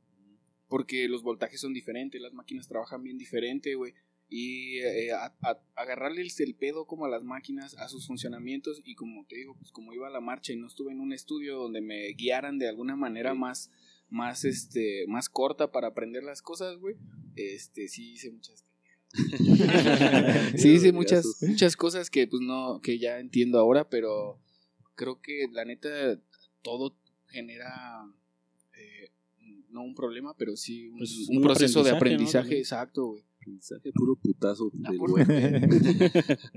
porque 0.69 1.09
los 1.09 1.23
voltajes 1.23 1.61
son 1.61 1.73
diferentes, 1.73 2.21
las 2.21 2.33
máquinas 2.35 2.69
trabajan 2.69 3.03
bien 3.03 3.19
diferente, 3.19 3.75
güey. 3.75 3.95
Y 4.29 4.79
eh, 4.79 5.13
a- 5.13 5.35
a- 5.43 5.61
agarrarles 5.77 6.41
el 6.41 6.55
pedo 6.55 6.87
como 6.87 7.05
a 7.05 7.09
las 7.09 7.23
máquinas, 7.23 7.77
a 7.79 7.89
sus 7.89 8.07
funcionamientos, 8.07 8.81
y 8.85 8.95
como 8.95 9.25
te 9.27 9.37
digo, 9.37 9.55
pues 9.59 9.71
como 9.71 9.93
iba 9.93 10.07
a 10.09 10.11
la 10.11 10.21
marcha 10.21 10.53
y 10.53 10.57
no 10.57 10.67
estuve 10.67 10.93
en 10.93 11.01
un 11.01 11.13
estudio 11.13 11.57
donde 11.57 11.81
me 11.81 12.09
guiaran 12.15 12.59
de 12.59 12.69
alguna 12.69 12.97
manera 12.97 13.33
Sí. 13.33 13.39
más, 13.39 13.71
más, 14.11 14.45
este, 14.45 15.05
más 15.09 15.29
corta 15.29 15.71
para 15.73 15.89
aprender 15.89 16.23
las 16.25 16.41
cosas, 16.43 16.79
güey, 16.79 16.97
este, 17.37 17.89
sí 17.89 18.13
hice 18.13 18.31
muchas 18.31 18.65
sí 20.57 20.71
hice 20.73 20.93
muchas, 20.93 21.25
muchas 21.43 21.77
cosas 21.77 22.11
que 22.11 22.27
pues 22.27 22.43
no, 22.43 22.81
que 22.83 22.99
ya 22.99 23.19
entiendo 23.21 23.59
ahora, 23.59 23.89
pero 23.89 24.41
creo 24.97 25.21
que 25.21 25.47
la 25.53 25.65
neta 25.65 26.21
todo 26.63 26.97
genera 27.29 28.05
eh, 28.77 29.11
no 29.69 29.83
un 29.83 29.95
problema, 29.95 30.35
pero 30.37 30.57
sí 30.57 30.89
un, 30.89 30.99
Pues, 30.99 31.29
un 31.29 31.37
un 31.37 31.43
proceso 31.43 31.83
de 31.85 31.91
aprendizaje, 31.91 32.59
exacto, 32.59 33.07
güey. 33.07 33.25
Aprendizaje 33.45 33.93
puro 33.93 34.17
putazo. 34.17 34.71
Del 34.73 34.97
bueno. 34.99 35.27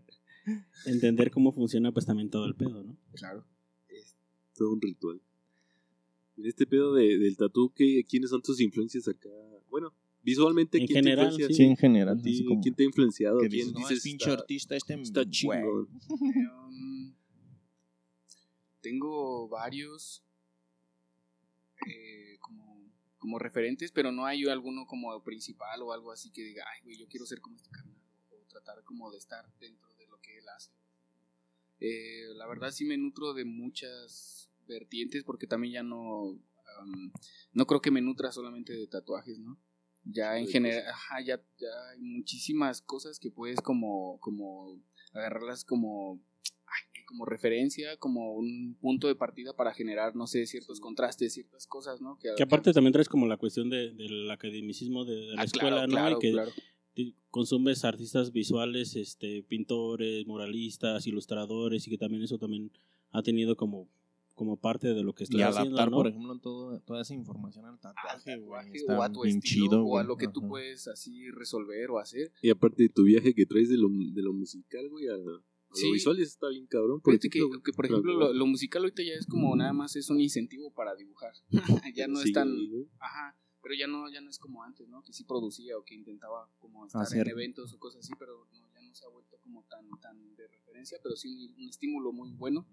Entender 0.86 1.30
cómo 1.32 1.52
funciona 1.52 1.92
pues 1.92 2.06
también 2.06 2.30
todo 2.30 2.46
el 2.46 2.56
pedo, 2.56 2.82
¿no? 2.82 2.98
Claro. 3.14 3.46
todo 4.56 4.72
un 4.72 4.82
ritual. 4.82 5.22
En 6.38 6.46
este 6.46 6.66
pedo 6.66 6.94
de, 6.94 7.18
del 7.18 7.36
tatu, 7.36 7.74
¿qué, 7.76 8.06
¿quiénes 8.08 8.30
son 8.30 8.42
tus 8.42 8.62
influencias 8.62 9.08
acá? 9.10 9.30
Bueno, 9.70 9.94
visualmente, 10.24 10.78
En 10.78 10.86
¿quién 10.88 11.04
general, 11.04 11.28
te 11.28 11.34
influencia? 11.34 11.58
Sí, 11.58 11.70
en 11.70 11.76
general. 11.76 12.20
¿A 12.20 12.22
ti 12.22 12.34
así 12.34 12.46
como 12.46 12.62
¿Quién 12.62 12.76
te 12.76 12.84
ha 12.84 12.86
influenciado? 12.86 13.40
que 13.40 13.50
¿Quién 13.50 13.68
dices, 13.68 13.74
no, 13.74 13.90
es 13.90 14.04
pinche 14.04 14.30
está, 14.30 14.42
artista 14.42 14.76
este 14.78 14.94
está 15.02 15.22
güey". 15.24 15.32
chingón? 15.32 15.90
Um, 16.10 17.14
tengo 18.82 19.50
varios 19.50 20.24
eh, 21.86 22.38
como, 23.28 23.40
referentes, 23.40 23.92
pero 23.92 24.12
no 24.12 24.26
hay 24.26 24.46
alguno 24.48 24.86
como 24.86 25.22
principal 25.24 25.82
o 25.82 25.92
algo 25.92 26.12
así 26.12 26.32
que 26.32 26.44
diga, 26.44 26.64
ay, 26.74 26.84
güey, 26.84 26.98
yo 26.98 27.08
quiero 27.08 27.26
ser 27.26 27.42
como 27.42 27.58
este 27.58 27.70
carnal, 27.70 28.02
o 28.32 28.46
tratar 28.48 28.84
como 28.84 29.12
de 29.12 29.18
estar 29.18 29.46
dentro 29.60 29.94
de 29.96 30.08
lo 30.08 30.20
que 30.22 30.38
él 30.38 30.46
hace. 30.56 30.72
Eh, 31.80 32.34
la 32.36 32.48
verdad 32.48 32.72
sí 32.72 32.86
me 32.86 32.98
nutro 32.98 33.34
de 33.34 33.46
muchas 33.46 34.50
vertientes 34.68 35.24
porque 35.24 35.48
también 35.48 35.74
ya 35.74 35.84
no, 35.84 36.22
um, 36.24 37.12
no 37.54 37.66
creo 37.68 37.82
que 37.82 37.92
me 37.92 38.02
nutra 38.02 38.32
solamente 38.32 38.74
de 38.74 38.88
tatuajes, 38.88 39.40
¿no? 39.40 39.60
Ya 40.04 40.38
en 40.38 40.48
general, 40.48 40.88
ajá, 40.88 41.22
ya, 41.22 41.42
ya 41.58 41.90
hay 41.92 42.02
muchísimas 42.02 42.82
cosas 42.82 43.20
que 43.20 43.30
puedes 43.30 43.60
como, 43.60 44.20
como 44.20 44.82
agarrarlas 45.12 45.66
como, 45.66 46.22
como 47.08 47.26
referencia, 47.26 47.98
como 47.98 48.34
un 48.34 48.76
punto 48.80 49.08
de 49.08 49.16
partida 49.16 49.56
para 49.56 49.74
generar, 49.74 50.16
no 50.16 50.28
sé, 50.28 50.46
ciertos 50.46 50.80
contrastes, 50.80 51.34
ciertas 51.34 51.66
cosas, 51.66 52.02
¿no? 52.02 52.20
Que 52.20 52.44
aparte 52.44 52.74
también 52.74 52.94
traes 52.94 53.10
como 53.10 53.26
la 53.26 53.38
cuestión 53.38 53.70
de, 53.72 53.92
del 53.94 54.30
academicismo 54.30 55.06
de, 55.06 55.16
de 55.16 55.36
la 55.36 55.42
Ah, 55.42 55.46
escuela, 55.46 55.86
claro, 55.86 55.88
¿no? 55.88 55.94
claro, 55.94 56.18
y 56.18 56.20
que 56.22 56.32
claro. 56.34 56.52
consumes 57.32 57.86
artistas 57.86 58.32
visuales, 58.32 58.96
este, 58.96 59.44
pintores, 59.44 60.26
muralistas, 60.28 61.08
ilustradores, 61.08 61.88
y 61.88 61.92
que 61.92 61.98
también 61.98 62.24
eso 62.24 62.38
también 62.38 62.72
ha 63.12 63.22
tenido 63.24 63.56
como, 63.56 63.88
como 64.36 64.58
parte 64.58 64.94
de 64.94 65.04
lo 65.04 65.14
que 65.14 65.24
estás 65.24 65.40
Y 65.40 65.44
haciendo, 65.44 65.78
adaptar, 65.78 65.92
¿no? 65.92 65.98
por 65.98 66.08
ejemplo, 66.08 66.38
todo, 66.40 66.80
toda 66.82 67.02
esa 67.02 67.14
información 67.14 67.66
al 67.66 67.80
tatuaje, 67.80 68.38
güey. 68.38 68.68
o 68.90 69.02
a 69.02 69.12
tu 69.12 69.24
estilo 69.26 69.42
chido, 69.42 69.86
o 69.86 69.98
a 69.98 70.04
lo 70.04 70.18
que 70.18 70.28
tú 70.28 70.42
Ajá. 70.42 70.50
puedes 70.50 70.88
así 70.88 71.32
resolver 71.32 71.90
o 71.92 72.00
hacer. 72.00 72.32
Y 72.42 72.50
aparte 72.50 72.84
de 72.84 72.90
tu 72.90 73.04
viaje 73.04 73.34
que 73.34 73.46
traes 73.46 73.70
de 73.70 73.78
lo, 73.78 73.88
de 73.90 74.22
lo 74.22 74.34
musical, 74.34 74.90
güey, 74.90 75.08
a, 75.08 75.14
a 75.14 75.42
Sí. 75.74 75.88
lo 75.88 75.94
visual, 75.94 76.20
está 76.20 76.50
bien 76.50 76.66
cabrón. 76.68 77.02
Por 77.02 77.14
Fíjate 77.14 77.30
que, 77.30 77.40
ejemplo, 77.40 77.62
que, 77.62 77.74
por 77.74 77.86
ejemplo, 77.86 78.14
lo, 78.14 78.34
lo 78.34 78.46
musical 78.46 78.84
ahorita 78.84 79.04
ya 79.04 79.14
es 79.14 79.26
como 79.26 79.56
nada 79.56 79.74
más 79.74 79.96
es 79.96 80.10
un 80.10 80.20
incentivo 80.20 80.74
para 80.74 80.96
dibujar. 80.96 81.34
ya 81.96 82.08
no 82.08 82.22
es 82.22 82.32
tan... 82.32 82.56
Ajá, 83.00 83.38
pero 83.62 83.76
ya 83.76 83.88
no, 83.88 84.10
ya 84.10 84.22
no 84.22 84.30
es 84.30 84.40
como 84.40 84.64
antes, 84.64 84.88
¿no? 84.88 85.04
Que 85.04 85.14
sí 85.14 85.24
producía 85.26 85.78
o 85.78 85.84
que 85.84 85.94
intentaba 85.94 86.50
como 86.60 86.86
estar 86.86 87.02
Hacer. 87.02 87.28
en 87.28 87.32
eventos 87.32 87.74
o 87.74 87.80
cosas 87.80 88.00
así, 88.00 88.14
pero 88.18 88.48
no, 88.54 88.70
ya 88.74 88.82
no 88.82 88.96
se 88.96 89.06
ha 89.06 89.10
vuelto 89.10 89.38
como 89.40 89.64
tan, 89.66 89.90
tan 90.00 90.36
de 90.36 90.48
referencia, 90.48 90.98
pero 91.04 91.16
sí 91.16 91.28
un, 91.28 91.64
un 91.64 91.70
estímulo 91.70 92.12
muy 92.14 92.32
bueno. 92.32 92.66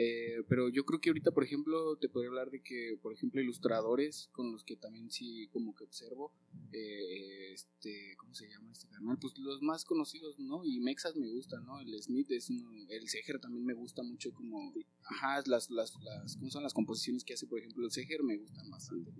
Eh, 0.00 0.44
pero 0.48 0.68
yo 0.68 0.84
creo 0.84 1.00
que 1.00 1.10
ahorita, 1.10 1.32
por 1.32 1.42
ejemplo, 1.42 1.96
te 1.96 2.08
podría 2.08 2.28
hablar 2.28 2.52
de 2.52 2.62
que, 2.62 2.96
por 3.02 3.12
ejemplo, 3.12 3.40
ilustradores 3.40 4.28
con 4.30 4.52
los 4.52 4.62
que 4.62 4.76
también 4.76 5.10
sí 5.10 5.48
como 5.48 5.74
que 5.74 5.82
observo, 5.82 6.32
eh, 6.72 7.52
este, 7.52 8.14
¿cómo 8.16 8.32
se 8.32 8.48
llama 8.48 8.70
este 8.70 8.86
canal? 8.86 9.18
Pues 9.20 9.36
los 9.38 9.60
más 9.60 9.84
conocidos, 9.84 10.38
¿no? 10.38 10.64
Y 10.64 10.78
Mexas 10.78 11.16
me 11.16 11.28
gusta, 11.28 11.58
¿no? 11.62 11.80
El 11.80 12.00
Smith 12.00 12.30
es 12.30 12.48
uno, 12.48 12.70
el 12.88 13.08
Seger 13.08 13.40
también 13.40 13.64
me 13.64 13.74
gusta 13.74 14.04
mucho 14.04 14.32
como, 14.32 14.72
ajá, 15.02 15.42
las, 15.46 15.68
las, 15.68 15.92
las, 16.00 16.36
¿cómo 16.36 16.48
son 16.48 16.62
las 16.62 16.74
composiciones 16.74 17.24
que 17.24 17.34
hace, 17.34 17.48
por 17.48 17.58
ejemplo, 17.58 17.84
el 17.84 17.90
Seger 17.90 18.22
me 18.22 18.36
gustan 18.36 18.70
bastante, 18.70 19.10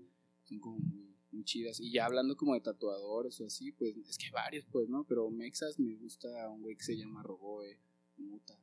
son 0.45 0.59
como 0.61 0.79
muy, 0.79 1.13
muy 1.31 1.43
chidas. 1.43 1.81
Y 1.81 1.91
ya 1.91 2.05
hablando 2.05 2.37
como 2.37 2.53
de 2.53 2.61
tatuadores 2.61 3.37
o 3.41 3.45
así, 3.45 3.73
pues 3.73 3.97
es 3.97 4.17
que 4.17 4.27
hay 4.27 4.31
varios, 4.31 4.65
pues, 4.71 4.87
¿no? 4.87 5.03
Pero 5.03 5.29
Mexas 5.29 5.77
me 5.77 5.97
gusta 5.97 6.29
un 6.49 6.61
güey 6.61 6.77
que 6.77 6.85
se 6.85 6.95
llama 6.95 7.21
Roboe, 7.21 7.81
Muta 8.15 8.57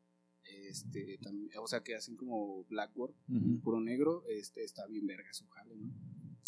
este 0.68 1.18
también, 1.22 1.50
o 1.62 1.66
sea 1.66 1.80
que 1.82 1.94
hacen 1.94 2.16
como 2.16 2.64
blackboard 2.64 3.12
Ujú. 3.28 3.60
puro 3.60 3.80
negro 3.80 4.24
este 4.28 4.64
está 4.64 4.86
bien 4.86 5.06
verga 5.06 5.32
su 5.32 5.46
jale 5.48 5.76
no 5.76 5.90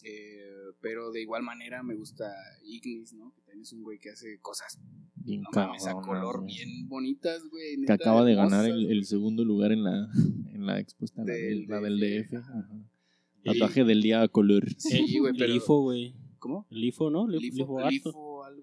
Eh, 0.05 0.44
pero 0.80 1.11
de 1.11 1.22
igual 1.22 1.42
manera 1.42 1.82
me 1.82 1.94
gusta 1.96 2.26
Ignis 2.64 3.12
no 3.14 3.32
que 3.34 3.40
también 3.42 3.62
es 3.62 3.72
un 3.72 3.82
güey 3.82 3.99
que 3.99 4.11
hace 4.11 4.38
cosas 4.40 4.78
Bien 5.16 5.42
no 5.42 5.49
mames 5.53 5.86
a 5.86 5.94
color 5.94 6.42
güey. 6.42 6.55
bien 6.55 6.88
bonitas 6.88 7.42
güey 7.51 7.84
Que 7.84 7.92
acaba 7.92 8.24
de 8.24 8.34
ganar 8.34 8.64
el, 8.64 8.90
el 8.90 9.05
segundo 9.05 9.44
lugar 9.44 9.72
en 9.72 9.82
la, 9.82 10.09
en 10.55 10.66
la 10.66 10.78
expuesta, 10.78 11.24
la 11.24 11.32
Del 11.32 11.66
del, 11.66 11.68
la 11.68 11.80
del 11.80 11.99
DF. 12.01 12.30
DF. 12.30 12.34
ajá. 12.36 12.84
Tatuaje 13.44 13.84
del 13.84 14.03
día 14.03 14.22
a 14.22 14.28
color. 14.28 14.68
Sí, 14.78 15.18
güey, 15.18 15.32
El 15.32 15.38
pero- 15.38 15.53
Lifo, 15.55 15.80
güey. 15.82 16.14
¿Cómo? 16.38 16.66
El 16.70 16.80
Lifo, 16.82 17.09
¿no? 17.11 17.26
Lifo, 17.26 17.40
Lifo. 17.40 17.90
Lifo, 17.90 18.11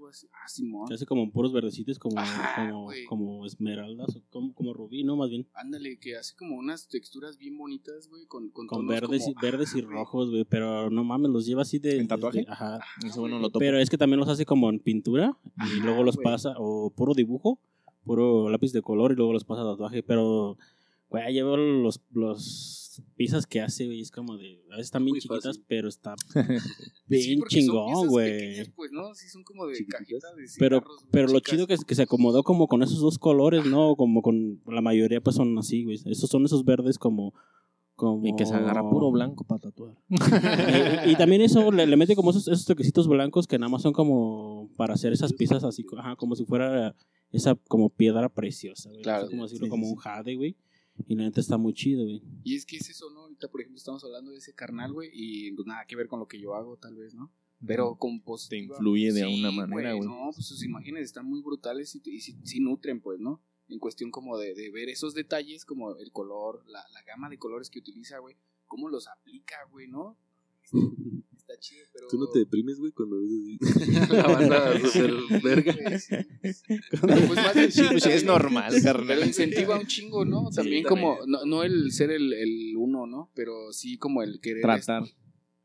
algo 0.06 0.10
así. 0.12 0.28
Ah, 0.34 0.48
Simón. 0.48 0.92
Hace 0.92 1.06
como 1.06 1.32
puros 1.32 1.52
verdecitos, 1.52 2.00
como, 2.00 2.20
Ajá, 2.20 2.72
como, 3.08 3.46
esmeraldas, 3.46 4.16
o 4.16 4.22
como, 4.30 4.54
como 4.54 4.74
rubí, 4.74 5.04
¿no? 5.04 5.16
Más 5.16 5.30
bien. 5.30 5.48
Ándale, 5.54 5.98
que 6.00 6.16
hace 6.16 6.36
como 6.36 6.56
unas 6.58 6.88
texturas 6.88 7.38
bien 7.38 7.58
bonitas, 7.58 8.08
güey, 8.08 8.26
con, 8.28 8.50
con, 8.50 8.68
Con 8.68 8.80
tonos 8.88 8.90
verdes, 9.02 9.24
como- 9.24 9.32
y, 9.32 9.42
verdes 9.42 9.76
y 9.76 9.80
ah, 9.80 9.86
rojos, 9.88 10.30
güey. 10.30 10.46
Pero 10.46 10.90
no 10.90 11.04
mames, 11.04 11.32
los 11.32 11.46
lleva 11.46 11.64
así 11.64 11.80
de. 11.80 12.00
¿En 12.00 12.08
tatuaje? 12.08 12.40
de- 12.40 12.46
ajá. 12.50 12.80
Ese 13.06 13.20
bueno 13.20 13.40
lo 13.40 13.48
topo. 13.50 13.60
Pero 13.60 13.80
es 13.80 13.90
que 13.90 13.98
también 13.98 14.20
los 14.20 14.30
hace 14.30 14.46
como 14.46 14.70
en 14.70 14.80
pintura 14.80 15.38
y 15.76 15.80
luego 15.82 16.04
los 16.04 16.18
pasa, 16.18 16.54
o 16.58 16.90
puro 16.92 17.14
dibujo, 17.14 17.60
puro 18.04 18.50
lápiz 18.50 18.72
de 18.72 18.82
color 18.82 19.12
y 19.12 19.16
luego 19.16 19.34
los 19.34 19.44
pasa 19.44 19.62
a 19.62 19.66
tatuaje. 19.66 20.04
Pero, 20.04 20.58
güey, 21.10 21.34
llevo 21.34 21.58
los, 21.58 22.02
los 22.12 22.85
piezas 23.16 23.46
que 23.48 23.62
hace, 23.62 23.86
güey, 23.86 24.02
es 24.02 24.12
como 24.12 24.38
de. 24.38 24.64
A 24.72 24.78
veces 24.78 24.86
están 24.88 25.04
bien 25.06 25.14
Muy 25.14 25.20
chiquitas, 25.22 25.44
fácil. 25.44 25.64
pero 25.68 25.88
está 25.90 26.16
bien 27.08 27.42
chingón, 27.48 28.08
güey. 28.08 28.70
Pues, 28.76 28.92
¿no? 28.92 29.14
Sí, 29.14 29.28
son 29.30 29.44
como 29.44 29.68
de 29.68 29.76
Chiquititas. 29.78 30.00
cajita 30.02 30.34
de 30.36 30.46
Pero, 30.60 30.84
pero 31.12 31.28
lo 31.28 31.40
chido 31.40 31.68
que, 31.68 31.78
que 31.78 31.96
se 31.96 32.04
acomodó 32.04 32.44
como 32.44 32.68
con 32.68 32.84
esos 32.84 33.00
dos 33.00 33.18
colores, 33.20 33.66
¿no? 33.66 33.96
Como 33.96 34.22
con 34.22 34.62
la 34.68 34.82
mayoría 34.82 35.22
pues 35.22 35.36
son 35.36 35.58
así, 35.58 35.84
güey. 35.84 35.98
Esos 36.06 36.30
son 36.30 36.46
esos 36.46 36.66
verdes 36.66 36.98
como... 36.98 37.34
como... 37.96 38.26
Y 38.28 38.36
que 38.36 38.46
se 38.46 38.54
agarra 38.56 38.88
puro 38.90 39.12
blanco 39.12 39.44
para 39.46 39.60
tatuar. 39.62 39.96
Y, 41.06 41.12
y 41.12 41.16
también 41.16 41.42
eso 41.42 41.72
le, 41.72 41.86
le 41.88 41.98
mete 41.98 42.16
como 42.16 42.32
esos, 42.32 42.48
esos 42.48 42.66
toquecitos 42.66 43.08
blancos 43.08 43.48
que 43.48 43.58
nada 43.60 43.70
más 43.70 43.82
son 43.82 43.94
como 43.94 44.70
para 44.76 44.94
hacer 44.96 45.14
esas 45.14 45.34
piezas 45.34 45.64
así, 45.64 45.86
ajá, 45.98 46.16
como 46.16 46.36
si 46.36 46.46
fuera 46.46 46.96
esa 47.32 47.56
como 47.68 47.90
piedra 47.90 48.30
preciosa, 48.30 48.90
güey. 48.90 49.02
Claro. 49.04 49.28
Cómo 49.30 49.44
decirlo, 49.44 49.66
Sí, 49.66 49.70
como 49.70 49.86
sí, 49.86 49.92
un 49.92 49.98
jade, 49.98 50.36
güey. 50.36 50.56
Y 51.08 51.16
la 51.16 51.24
neta 51.24 51.42
está 51.42 51.58
muy 51.58 51.74
chido, 51.74 52.04
güey. 52.04 52.22
Y 52.44 52.56
es 52.56 52.66
que 52.66 52.78
es 52.78 52.90
eso, 52.90 53.10
¿no? 53.12 53.22
Ahorita, 53.22 53.50
por 53.50 53.62
ejemplo, 53.62 53.78
estamos 53.78 54.04
hablando 54.04 54.32
de 54.32 54.38
ese 54.38 54.54
carnal, 54.54 54.94
güey, 54.94 55.10
y 55.14 55.52
pues 55.52 55.68
nada 55.68 55.86
que 55.86 55.96
ver 55.96 56.08
con 56.08 56.20
lo 56.20 56.28
que 56.28 56.40
yo 56.40 56.56
hago, 56.56 56.78
tal 56.78 56.96
vez, 56.96 57.14
¿no? 57.14 57.32
Pero 57.66 57.96
compositiva. 57.98 58.76
Te 58.76 58.80
influye 58.80 59.12
de 59.12 59.26
una 59.26 59.52
manera, 59.52 59.94
güey. 59.94 60.08
No, 60.08 60.30
pues 60.34 60.46
sus 60.46 60.64
imágenes 60.64 61.04
están 61.04 61.26
muy 61.26 61.42
brutales 61.42 61.96
y, 61.96 62.02
y 62.06 62.22
sí, 62.22 62.38
sí 62.44 62.60
nutren, 62.60 63.02
pues, 63.02 63.20
¿no? 63.20 63.42
En 63.68 63.80
cuestión 63.80 64.12
como 64.12 64.38
de, 64.38 64.54
de 64.54 64.70
ver 64.72 64.90
esos 64.90 65.14
detalles, 65.14 65.66
como 65.66 65.96
el 65.98 66.12
color, 66.12 66.64
la, 66.68 66.84
la 66.94 67.02
gama 67.04 67.30
de 67.30 67.38
colores 67.38 67.70
que 67.70 67.80
utiliza, 67.80 68.20
güey, 68.20 68.36
cómo 68.68 68.90
los 68.90 69.08
aplica, 69.08 69.56
güey, 69.72 69.88
¿no? 69.88 70.18
Está 71.66 71.76
chido, 71.76 71.88
pero... 71.94 72.08
¿Tú 72.08 72.18
no 72.20 72.28
te 72.30 72.40
deprimes, 72.40 72.78
güey, 72.80 72.92
cuando 72.92 73.18
ves 73.20 73.32
así 73.32 73.92
la 74.14 74.24
banda 74.28 74.80
super 74.92 75.42
verga? 75.44 75.74
Güey, 75.74 76.00
sí, 76.00 76.16
sí. 76.54 76.80
Pues 77.02 77.36
más 77.36 77.74
sí, 77.74 77.82
Pues 77.92 78.06
es 78.06 78.24
normal, 78.24 78.74
carnal. 78.84 79.08
Pero 79.08 79.26
incentiva 79.26 79.80
un 79.80 79.88
chingo, 79.88 80.26
¿no? 80.26 80.50
También 80.52 80.84
como, 80.84 81.18
también. 81.18 81.32
no, 81.32 81.46
no 81.46 81.64
el 81.64 81.92
ser 81.92 82.12
el, 82.12 82.34
el 82.34 82.76
uno, 82.78 83.08
¿no? 83.08 83.32
Pero 83.36 83.72
sí 83.74 83.98
como 83.98 84.22
el 84.24 84.40
querer, 84.40 84.62
Tratar. 84.62 85.04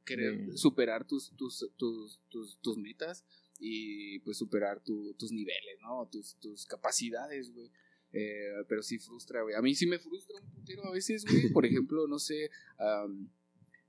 querer 0.05 0.57
superar 0.57 1.07
tus, 1.07 1.31
tus, 1.37 1.71
tus, 1.77 2.21
tus, 2.29 2.59
tus 2.61 2.77
metas 2.79 3.25
y 3.59 4.19
pues 4.21 4.39
superar 4.39 4.83
tu- 4.83 5.15
tus 5.19 5.33
niveles, 5.33 5.79
¿no? 5.83 6.09
Tus, 6.11 6.37
tus 6.37 6.65
capacidades, 6.67 7.53
güey. 7.53 7.71
Eh, 8.13 8.65
pero 8.69 8.83
sí 8.83 8.99
frustra, 8.99 9.43
güey. 9.43 9.55
A 9.55 9.63
mí 9.63 9.75
sí 9.75 9.87
me 9.87 9.99
frustra 9.99 10.41
un 10.41 10.51
putero 10.51 10.85
a 10.87 10.91
veces, 10.93 11.25
güey. 11.25 11.53
Por 11.53 11.65
ejemplo, 11.67 12.09
no 12.09 12.19
sé, 12.19 12.51
am, 12.79 13.29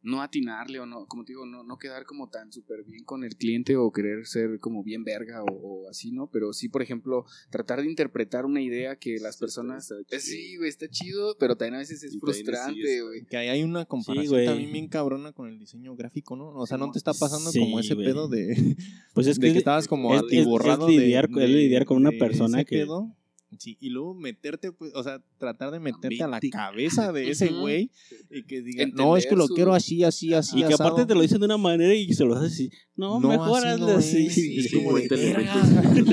no 0.04 0.22
atinarle 0.22 0.80
o 0.80 0.86
no, 0.86 1.06
como 1.06 1.24
te 1.26 1.34
digo, 1.34 1.46
no, 1.46 1.64
no 1.64 1.78
quedar 1.78 2.06
como 2.06 2.30
tan 2.30 2.52
súper 2.52 2.84
bien 2.84 3.04
con 3.04 3.24
el 3.24 3.36
cliente 3.36 3.76
o 3.78 3.92
querer 3.92 4.26
ser 4.26 4.60
como 4.60 4.84
bien 4.84 5.04
verga 5.04 5.44
o, 5.44 5.52
o 5.52 5.90
así, 5.90 6.12
¿no? 6.12 6.28
Pero 6.32 6.54
sí, 6.54 6.70
por 6.70 6.82
ejemplo, 6.82 7.26
tratar 7.52 7.82
de 7.82 7.88
interpretar 7.88 8.46
una 8.46 8.62
idea 8.62 8.96
que 8.96 9.18
las 9.20 9.36
Sí, 9.36 9.40
personas... 9.42 9.88
chido. 9.88 10.20
sí, 10.20 10.58
güey, 10.58 10.70
está 10.70 10.88
chido, 10.90 11.36
pero 11.40 11.56
también 11.56 11.76
a 11.76 11.78
veces 11.80 12.02
es 12.04 12.16
Y 12.16 12.20
frustrante, 12.20 12.98
es, 12.98 13.04
güey. 13.04 13.26
Que 13.26 13.38
ahí 13.38 13.48
hay 13.50 13.64
una 13.64 13.86
comparación 13.86 14.32
güey. 14.34 14.46
también 14.48 14.72
bien 14.72 14.88
cabrona 14.88 15.34
con 15.34 15.48
el 15.50 15.60
diseño 15.60 15.96
gráfico, 15.96 16.36
¿no? 16.36 16.50
O 16.56 16.66
sea, 16.66 16.78
no 16.78 16.92
te 16.92 16.98
está 16.98 17.14
pasando 17.14 17.52
Sí, 17.52 17.60
como 17.60 17.80
ese 17.80 17.96
pedo 17.96 18.28
de, 18.28 18.56
Pues 19.14 19.28
es 19.28 19.40
de 19.40 19.48
que, 19.48 19.54
que 19.54 19.60
estabas 19.60 19.88
como 19.88 20.16
es- 20.16 20.22
es- 20.22 20.26
atiborrado 20.28 20.88
es 20.90 20.96
de- 20.96 21.02
lidiar 21.02 21.30
con- 21.30 21.42
es 21.44 21.50
de- 21.50 21.56
lidiar 21.56 21.86
con 21.86 21.98
una 21.98 22.12
persona 22.12 22.64
que- 22.64 22.78
pedo. 22.78 23.16
Sí, 23.60 23.78
y 23.82 23.90
luego 23.90 24.14
meterte, 24.16 24.72
pues, 24.72 24.94
o 24.96 25.04
sea, 25.04 25.22
tratar 25.38 25.72
de 25.72 25.80
meterte 25.80 26.24
a 26.24 26.28
la 26.28 26.40
cabeza 26.40 27.12
de 27.12 27.30
ese 27.32 27.50
güey 27.50 27.92
y 28.30 28.44
que 28.44 28.62
diga, 28.62 28.84
Entender 28.84 29.06
no, 29.06 29.18
es 29.18 29.26
que 29.28 29.36
lo 29.36 29.48
su- 29.48 29.56
quiero 29.56 29.74
así, 29.74 30.04
así, 30.06 30.34
así. 30.34 30.60
y 30.60 30.62
que 30.66 30.74
asado". 30.74 30.90
aparte 30.90 31.06
te 31.06 31.16
lo 31.16 31.22
dicen 31.22 31.40
de 31.40 31.46
una 31.46 31.58
manera 31.58 31.94
y 31.94 32.14
se 32.14 32.24
lo 32.24 32.36
haces 32.36 32.54
así. 32.54 32.70
No, 32.96 33.20
No, 33.20 33.28
mejor 33.30 33.66
así 33.68 33.82
no 33.82 33.88
así. 33.90 34.28
es, 34.28 34.34
Sí, 34.36 34.72
como 34.84 34.98
de. 34.98 35.08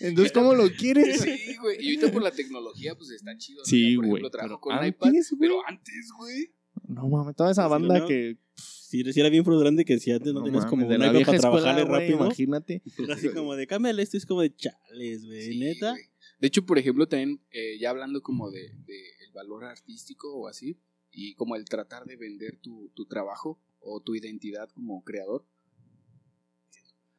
Entonces, 0.00 0.32
¿cómo 0.32 0.54
lo 0.54 0.68
quieres? 0.70 1.20
Sí, 1.22 1.56
güey. 1.60 1.76
Y 1.80 1.96
ahorita 1.96 2.12
por 2.12 2.22
la 2.22 2.30
tecnología, 2.30 2.94
pues 2.94 3.10
está 3.10 3.36
chido. 3.36 3.64
Sí, 3.64 3.96
güey, 3.96 4.22
trabajo 4.30 4.60
con 4.60 4.74
antes, 4.74 4.90
iPad, 4.90 5.10
güey. 5.10 5.22
pero 5.40 5.56
antes, 5.66 6.08
güey. 6.18 6.50
No 6.88 7.08
mames, 7.08 7.34
toda 7.34 7.50
esa 7.50 7.66
banda 7.66 8.00
¿no? 8.00 8.06
que 8.06 8.36
Sí, 8.54 9.02
sí 9.12 9.20
era 9.20 9.28
bien 9.30 9.44
frustrante 9.44 9.84
que 9.84 9.98
si 9.98 10.12
antes 10.12 10.32
no, 10.32 10.40
no 10.40 10.44
tenías 10.46 10.64
mames, 10.64 10.70
como 10.70 10.88
de 10.88 10.94
un 10.94 11.00
la 11.00 11.06
iPad 11.06 11.14
vieja 11.16 11.32
para 11.32 11.40
trabajarle 11.40 11.84
rápido. 11.84 12.24
imagínate. 12.24 12.82
Era 12.98 13.14
así 13.14 13.28
como 13.30 13.54
de 13.56 13.66
cámbiale 13.66 14.02
esto, 14.02 14.16
es 14.16 14.26
como 14.26 14.42
de 14.42 14.54
chales, 14.54 15.26
güey, 15.26 15.58
neta. 15.58 15.90
güey. 15.90 16.02
De 16.38 16.48
hecho, 16.48 16.66
por 16.66 16.78
ejemplo, 16.78 17.08
también, 17.08 17.40
eh, 17.50 17.78
ya 17.78 17.90
hablando 17.90 18.22
como 18.22 18.50
de, 18.50 18.72
de 18.86 19.00
el 19.26 19.32
valor 19.32 19.64
artístico 19.64 20.34
o 20.34 20.48
así, 20.48 20.78
y 21.10 21.34
como 21.34 21.56
el 21.56 21.64
tratar 21.64 22.04
de 22.04 22.16
vender 22.16 22.58
tu, 22.58 22.90
tu 22.94 23.06
trabajo 23.06 23.58
o 23.80 24.00
tu 24.00 24.14
identidad 24.14 24.68
como 24.70 25.02
creador. 25.02 25.46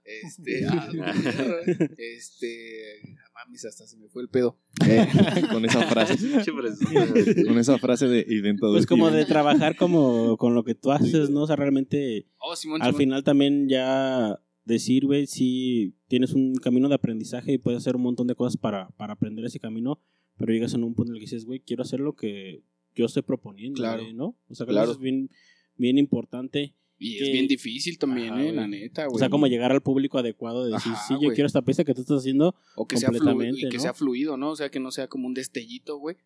Este, 0.04 0.66
ah, 0.66 0.88
este, 1.98 3.18
mames, 3.34 3.66
hasta 3.66 3.86
se 3.86 3.98
me 3.98 4.08
fue 4.08 4.22
el 4.22 4.30
pedo. 4.30 4.58
Eh, 4.88 5.06
con 5.52 5.66
esa 5.66 5.86
frase. 5.88 6.16
Con 7.48 7.58
esa 7.58 7.78
frase 7.78 8.08
de 8.08 8.26
identidad. 8.28 8.72
Pues 8.72 8.86
como 8.86 9.12
de 9.12 9.26
trabajar 9.26 9.76
como 9.76 10.38
con 10.38 10.56
lo 10.56 10.64
que 10.64 10.76
tú 10.76 10.92
haces, 10.92 11.30
¿no? 11.30 11.42
O 11.42 11.48
sea, 11.48 11.58
realmente 11.58 12.26
oh, 12.38 12.56
Simón, 12.56 12.82
al 12.82 12.90
Simón. 12.90 13.00
final 13.00 13.24
también 13.26 13.68
ya 13.68 14.40
decir, 14.68 15.06
güey, 15.06 15.26
si 15.28 15.96
tienes 16.08 16.34
un 16.34 16.56
camino 16.56 16.90
de 16.90 16.96
aprendizaje 16.96 17.54
y 17.54 17.58
puedes 17.58 17.80
hacer 17.80 17.96
un 17.96 18.02
montón 18.04 18.28
de 18.28 18.36
cosas 18.36 18.58
para, 18.58 18.90
para 18.98 19.14
aprender 19.14 19.46
ese 19.46 19.60
camino, 19.60 20.00
pero 20.38 20.54
llegas 20.54 20.74
en 20.74 20.84
un 20.84 20.94
punto 20.94 21.12
en 21.12 21.16
el 21.16 21.20
que 21.20 21.26
dices, 21.26 21.46
güey, 21.46 21.60
quiero 21.62 21.82
hacer 21.84 22.00
lo 22.00 22.16
que 22.16 22.64
yo 22.96 23.06
estoy 23.06 23.24
proponiendo, 23.24 23.78
Claro. 23.78 24.04
¿no? 24.14 24.38
O 24.50 24.56
sea, 24.56 24.66
que 24.66 24.72
Claro. 24.74 24.86
eso 24.92 24.94
es 24.94 25.00
bien, 25.00 25.30
bien 25.78 25.98
importante. 25.98 26.76
Y 27.00 27.18
es 27.24 27.32
bien 27.32 27.48
difícil 27.48 28.00
también, 28.00 28.34
Ajá, 28.34 28.44
eh, 28.44 28.52
la 28.54 28.68
neta, 28.68 29.06
güey. 29.06 29.16
O 29.16 29.20
sea, 29.20 29.30
como 29.30 29.46
llegar 29.46 29.72
al 29.72 29.82
público 29.82 30.18
adecuado 30.18 30.66
de 30.66 30.72
decir, 30.74 30.92
Ajá, 30.94 31.08
sí, 31.08 31.14
yo 31.22 31.30
quiero 31.32 31.46
esta 31.46 31.62
pieza 31.62 31.84
que 31.84 31.94
tú 31.94 32.02
estás 32.02 32.20
haciendo. 32.22 32.56
O 32.76 32.88
que 32.88 32.98
sea 32.98 33.10
fluido, 33.10 33.24
completamente, 33.26 33.68
y 33.68 33.70
que 33.70 33.78
¿no? 33.78 33.84
sea 33.84 33.94
fluido, 33.94 34.36
¿no? 34.38 34.50
O 34.52 34.56
sea, 34.56 34.70
que 34.72 34.80
no 34.80 34.90
sea 34.92 35.08
como 35.08 35.28
un 35.28 35.36
destellito, 35.36 35.98
güey. 35.98 36.18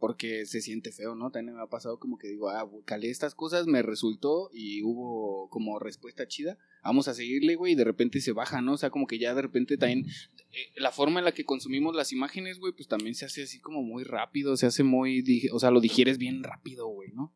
Porque 0.00 0.46
se 0.46 0.62
siente 0.62 0.90
feo, 0.90 1.14
¿no? 1.14 1.30
También 1.30 1.54
me 1.54 1.62
ha 1.62 1.66
pasado 1.66 2.00
como 2.00 2.18
que 2.18 2.26
digo, 2.26 2.48
ah, 2.48 2.68
calé 2.86 3.10
estas 3.10 3.34
cosas, 3.34 3.66
me 3.66 3.82
resultó 3.82 4.50
y 4.52 4.82
hubo 4.82 5.48
como 5.50 5.78
respuesta 5.78 6.26
chida. 6.26 6.58
Vamos 6.82 7.06
a 7.06 7.14
seguirle, 7.14 7.54
güey, 7.54 7.74
y 7.74 7.76
de 7.76 7.84
repente 7.84 8.22
se 8.22 8.32
baja, 8.32 8.62
¿no? 8.62 8.72
O 8.72 8.76
sea, 8.78 8.88
como 8.88 9.06
que 9.06 9.18
ya 9.18 9.34
de 9.34 9.42
repente 9.42 9.76
también 9.76 10.06
eh, 10.52 10.72
la 10.76 10.90
forma 10.90 11.20
en 11.20 11.26
la 11.26 11.32
que 11.32 11.44
consumimos 11.44 11.94
las 11.94 12.12
imágenes, 12.12 12.58
güey, 12.58 12.72
pues 12.72 12.88
también 12.88 13.14
se 13.14 13.26
hace 13.26 13.42
así 13.42 13.60
como 13.60 13.82
muy 13.82 14.02
rápido, 14.02 14.56
se 14.56 14.66
hace 14.66 14.82
muy, 14.82 15.22
o 15.52 15.60
sea, 15.60 15.70
lo 15.70 15.82
digieres 15.82 16.16
bien 16.16 16.42
rápido, 16.42 16.88
güey, 16.88 17.12
¿no? 17.12 17.34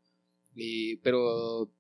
Y, 0.57 0.97
pero, 0.97 1.71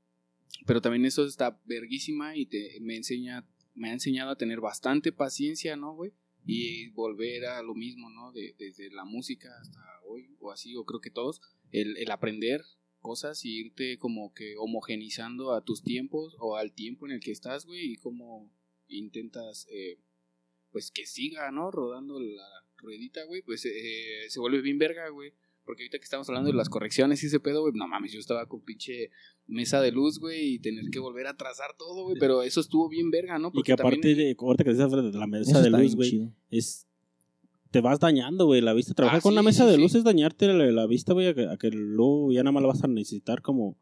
pero 0.67 0.83
también 0.83 1.07
eso 1.07 1.25
está 1.25 1.59
verguísima 1.65 2.37
y 2.37 2.45
te, 2.45 2.79
me 2.83 2.97
enseña, 2.97 3.49
me 3.75 3.89
ha 3.89 3.93
enseñado 3.95 4.33
a 4.33 4.37
tener 4.37 4.61
bastante 4.61 5.13
paciencia, 5.13 5.77
¿no, 5.77 5.95
güey? 5.95 6.13
Y 6.45 6.91
volver 6.91 7.47
a 7.47 7.63
lo 7.63 7.75
mismo, 7.75 8.11
¿no? 8.11 8.33
De, 8.33 8.55
desde 8.59 8.91
la 8.91 9.05
música 9.05 9.51
hasta 9.61 9.81
hoy, 10.07 10.37
o 10.41 10.51
así, 10.51 10.77
o 10.77 10.85
creo 10.85 11.01
que 11.01 11.11
todos, 11.11 11.41
el, 11.71 11.97
el 11.97 12.11
aprender 12.11 12.63
cosas 13.01 13.45
y 13.45 13.61
irte 13.61 13.99
como 13.99 14.33
que 14.33 14.57
homogenizando 14.57 15.53
a 15.53 15.63
tus 15.63 15.83
tiempos 15.83 16.37
o 16.39 16.57
al 16.57 16.73
tiempo 16.73 17.07
en 17.07 17.13
el 17.13 17.21
que 17.21 17.33
estás, 17.33 17.67
güey, 17.67 17.93
y 17.93 17.97
cómo 17.97 18.51
intentas, 18.89 19.67
eh, 19.71 19.99
pues 20.71 20.91
que 20.91 21.07
siga, 21.07 21.51
¿no? 21.51 21.71
Rodando 21.71 22.19
la 22.19 22.49
ruedita, 22.79 23.25
güey, 23.25 23.43
pues 23.43 23.65
eh, 23.67 24.29
se 24.29 24.41
vuelve 24.41 24.63
bien 24.63 24.79
verga, 24.79 25.09
güey. 25.11 25.33
Porque 25.65 25.83
ahorita 25.83 25.99
que 25.99 26.05
estamos 26.05 26.29
hablando 26.29 26.51
de 26.51 26.57
las 26.57 26.69
correcciones 26.69 27.23
y 27.23 27.27
ese 27.27 27.41
pedo, 27.41 27.63
güey, 27.63 27.73
no 27.75 27.89
mames, 27.89 28.13
yo 28.13 28.21
estaba 28.21 28.47
con 28.47 28.63
pinche 28.63 29.11
mesa 29.47 29.81
de 29.81 29.93
luz, 29.93 30.19
güey, 30.19 30.55
y 30.55 30.59
tener 30.59 30.87
que 30.91 30.99
volver 30.99 31.27
a 31.27 31.37
trazar 31.37 31.71
todo, 31.79 32.05
güey. 32.05 32.17
Pero 32.19 32.43
eso 32.43 32.61
estuvo 32.61 32.89
bien 32.89 33.11
verga, 33.11 33.39
¿no? 33.39 33.51
Y 33.55 33.63
que 33.63 33.73
aparte 33.73 33.97
también- 33.97 34.17
de, 34.17 34.37
ahorita 34.39 34.65
que 34.65 34.71
dices 34.71 34.91
de 34.91 35.19
la 35.19 35.27
mesa 35.27 35.51
Eso 35.51 35.63
de 35.63 35.71
luz, 35.71 35.95
güey, 35.97 36.31
es 36.51 36.87
te 37.71 37.81
vas 37.81 37.99
dañando, 37.99 38.47
güey, 38.47 38.61
la 38.61 38.73
vista. 38.73 38.95
Trabajar 38.95 39.19
Ah, 39.19 39.23
con 39.23 39.33
una 39.33 39.41
sí, 39.43 39.47
mesa 39.47 39.65
sí, 39.65 39.71
de 39.71 39.77
sí. 39.77 39.83
luz 39.83 39.95
es 39.97 40.05
dañarte 40.05 40.47
la, 40.47 40.65
la 40.71 40.87
vista, 40.87 41.13
güey, 41.13 41.27
a 41.27 41.35
que, 41.35 41.49
a 41.49 41.57
que 41.57 41.71
luego 41.71 42.31
ya 42.31 42.45
nada 42.45 42.53
más 42.53 42.63
la 42.63 42.69
vas 42.69 42.85
a 42.85 42.87
necesitar 42.87 43.43
como... 43.43 43.77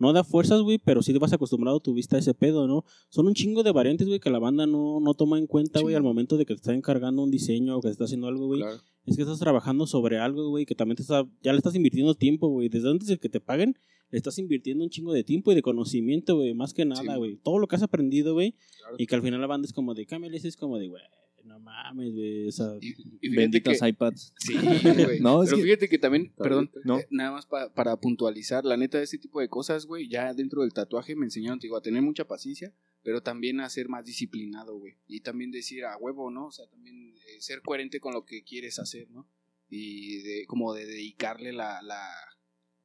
No 0.00 0.12
da 0.12 0.22
fuerzas, 0.22 0.60
güey, 0.60 0.78
pero 0.78 1.02
sí 1.02 1.12
te 1.12 1.18
vas 1.18 1.32
acostumbrado 1.32 1.80
tu 1.80 1.92
vista 1.92 2.14
a 2.16 2.18
ese 2.20 2.32
pedo, 2.34 2.68
¿no? 2.68 2.84
Son 3.08 3.26
un 3.26 3.34
chingo 3.34 3.64
de 3.64 3.72
variantes, 3.72 4.06
güey, 4.06 4.20
que 4.20 4.30
la 4.30 4.38
banda 4.38 4.64
no, 4.66 5.00
no 5.00 5.14
toma 5.14 5.38
en 5.38 5.46
cuenta, 5.48 5.80
güey, 5.80 5.94
Sí. 5.94 5.96
al 5.96 6.02
momento 6.04 6.36
de 6.36 6.44
que 6.46 6.54
te 6.54 6.60
está 6.60 6.72
encargando 6.74 7.20
un 7.22 7.30
diseño 7.32 7.76
o 7.76 7.80
que 7.80 7.88
te 7.88 7.92
está 7.92 8.04
haciendo 8.04 8.28
algo, 8.28 8.46
güey. 8.46 8.60
Claro. 8.60 8.76
Es 9.06 9.16
que 9.16 9.22
estás 9.22 9.40
trabajando 9.40 9.86
sobre 9.88 10.18
algo, 10.18 10.50
güey, 10.50 10.66
que 10.66 10.76
también 10.76 10.96
te 10.96 11.02
está, 11.02 11.26
ya 11.42 11.50
le 11.52 11.58
estás 11.58 11.74
invirtiendo 11.74 12.14
tiempo, 12.14 12.48
güey. 12.48 12.68
Desde 12.68 12.88
antes 12.90 13.08
de 13.08 13.18
que 13.18 13.28
te 13.30 13.40
paguen, 13.40 13.76
estás 14.10 14.38
invirtiendo 14.38 14.84
un 14.84 14.90
chingo 14.90 15.12
de 15.12 15.24
tiempo 15.24 15.52
y 15.52 15.54
de 15.54 15.62
conocimiento, 15.62 16.36
güey. 16.36 16.54
Más 16.54 16.72
que 16.74 16.84
nada, 16.84 17.02
Sí. 17.02 17.18
güey. 17.18 17.36
Todo 17.36 17.58
lo 17.58 17.66
que 17.66 17.76
has 17.76 17.82
aprendido, 17.82 18.34
güey. 18.34 18.54
Claro. 18.78 18.96
Y 18.98 19.06
que 19.06 19.14
al 19.14 19.22
final 19.22 19.40
la 19.40 19.46
banda 19.46 19.66
es 19.66 19.72
como 19.72 19.94
de, 19.94 20.06
cámbiale, 20.06 20.36
es 20.38 20.56
como 20.56 20.78
de, 20.78 20.88
güey, 20.88 21.02
no 21.44 21.58
mames, 21.60 22.12
güey. 22.14 22.46
O 22.48 22.52
sea, 22.52 22.66
Y, 22.80 22.88
y 22.88 22.92
fíjate 22.94 23.36
Benditos 23.36 23.78
que, 23.80 23.88
iPads. 23.88 24.34
Sí, 24.38 24.52
güey. 25.16 25.20
No, 25.20 25.40
Pero 25.44 25.56
que- 25.56 25.62
fíjate 25.62 25.88
que 25.88 25.98
también, 25.98 26.32
perdón, 26.36 26.70
No. 26.84 26.98
eh, 26.98 27.06
nada 27.10 27.32
más 27.32 27.46
pa- 27.46 27.72
para 27.72 27.96
puntualizar, 28.00 28.64
la 28.64 28.76
neta, 28.76 29.00
ese 29.02 29.18
tipo 29.18 29.40
de 29.40 29.48
cosas, 29.48 29.86
güey, 29.86 30.08
ya 30.08 30.34
dentro 30.34 30.62
del 30.62 30.72
tatuaje 30.72 31.16
me 31.16 31.24
enseñaron, 31.26 31.58
te 31.58 31.66
digo, 31.66 31.76
a 31.76 31.82
tener 31.82 32.02
mucha 32.02 32.26
paciencia, 32.26 32.74
pero 33.02 33.22
también 33.22 33.60
a 33.60 33.70
ser 33.70 33.88
más 33.88 34.04
disciplinado, 34.04 34.76
güey. 34.78 34.94
Y 35.06 35.20
también 35.20 35.50
decir 35.50 35.84
a 35.84 35.96
huevo, 35.96 36.30
¿no? 36.30 36.46
O 36.48 36.52
sea, 36.52 36.66
también 36.66 37.14
eh, 37.14 37.40
ser 37.40 37.62
coherente 37.62 38.00
con 38.00 38.12
lo 38.12 38.24
que 38.26 38.42
quieres 38.42 38.78
hacer, 38.78 39.08
¿no? 39.10 39.26
Y 39.70 40.18
de, 40.22 40.46
como 40.46 40.74
de 40.74 40.84
dedicarle 40.86 41.52
la, 41.52 41.80
la 41.82 42.02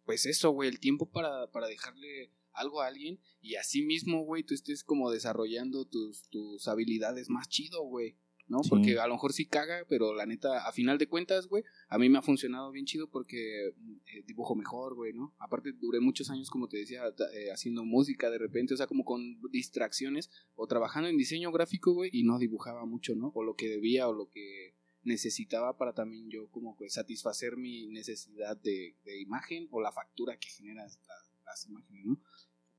pues 0.06 0.26
eso, 0.26 0.52
güey, 0.52 0.70
el 0.70 0.80
tiempo 0.80 1.10
para, 1.10 1.52
para 1.52 1.68
dejarle 1.68 2.32
algo 2.54 2.82
a 2.82 2.88
alguien 2.88 3.20
y 3.42 3.56
así 3.56 3.84
mismo, 3.84 4.24
güey, 4.24 4.44
tú 4.44 4.54
estés 4.54 4.84
como 4.84 5.12
desarrollando 5.12 5.86
tus, 5.86 6.30
tus 6.30 6.68
habilidades 6.68 7.30
más 7.30 7.50
chido, 7.50 7.84
güey. 7.84 8.18
¿no? 8.48 8.64
Sí. 8.64 8.70
Porque 8.70 9.00
a 9.00 9.08
lo 9.08 9.14
mejor 9.14 9.34
sí 9.34 9.46
caga, 9.46 9.86
pero 9.88 10.14
la 10.14 10.26
neta, 10.26 10.68
a 10.68 10.72
final 10.72 10.98
de 10.98 11.08
cuentas, 11.08 11.48
güey, 11.48 11.64
a 11.88 11.98
mí 11.98 12.10
me 12.10 12.18
ha 12.18 12.22
funcionado 12.22 12.72
bien 12.72 12.86
chido 12.86 13.10
porque 13.10 13.68
eh, 13.68 14.24
dibujo 14.28 14.56
mejor, 14.56 14.96
güey, 14.96 15.14
¿no? 15.14 15.34
Aparte, 15.40 15.72
duré 15.74 16.00
muchos 16.00 16.30
años, 16.30 16.50
como 16.50 16.68
te 16.68 16.78
decía, 16.78 17.04
eh, 17.34 17.52
haciendo 17.52 17.86
música 17.86 18.30
de 18.30 18.38
repente, 18.38 18.74
o 18.74 18.78
sea, 18.78 18.88
como 18.88 19.06
con 19.06 19.40
distracciones 19.52 20.30
o 20.56 20.68
trabajando 20.68 21.10
en 21.10 21.18
diseño 21.18 21.52
gráfico, 21.52 21.94
güey, 21.94 22.10
y 22.14 22.24
no 22.24 22.38
dibujaba 22.38 22.86
mucho, 22.86 23.16
¿no? 23.16 23.32
O 23.34 23.44
lo 23.44 23.56
que 23.56 23.70
debía 23.70 24.08
o 24.08 24.14
lo 24.14 24.30
que 24.30 24.76
necesitaba 25.04 25.78
para 25.78 25.94
también 25.94 26.30
yo 26.30 26.48
como 26.50 26.76
que 26.78 26.90
satisfacer 26.90 27.58
mi 27.58 27.88
necesidad 27.88 28.58
de, 28.58 28.96
de 29.06 29.22
imagen 29.22 29.68
o 29.72 29.82
la 29.82 29.92
factura 29.92 30.38
que 30.38 30.50
generan 30.50 30.88
la- 30.88 31.42
las 31.46 31.68
imágenes, 31.68 32.06
¿no? 32.06 32.20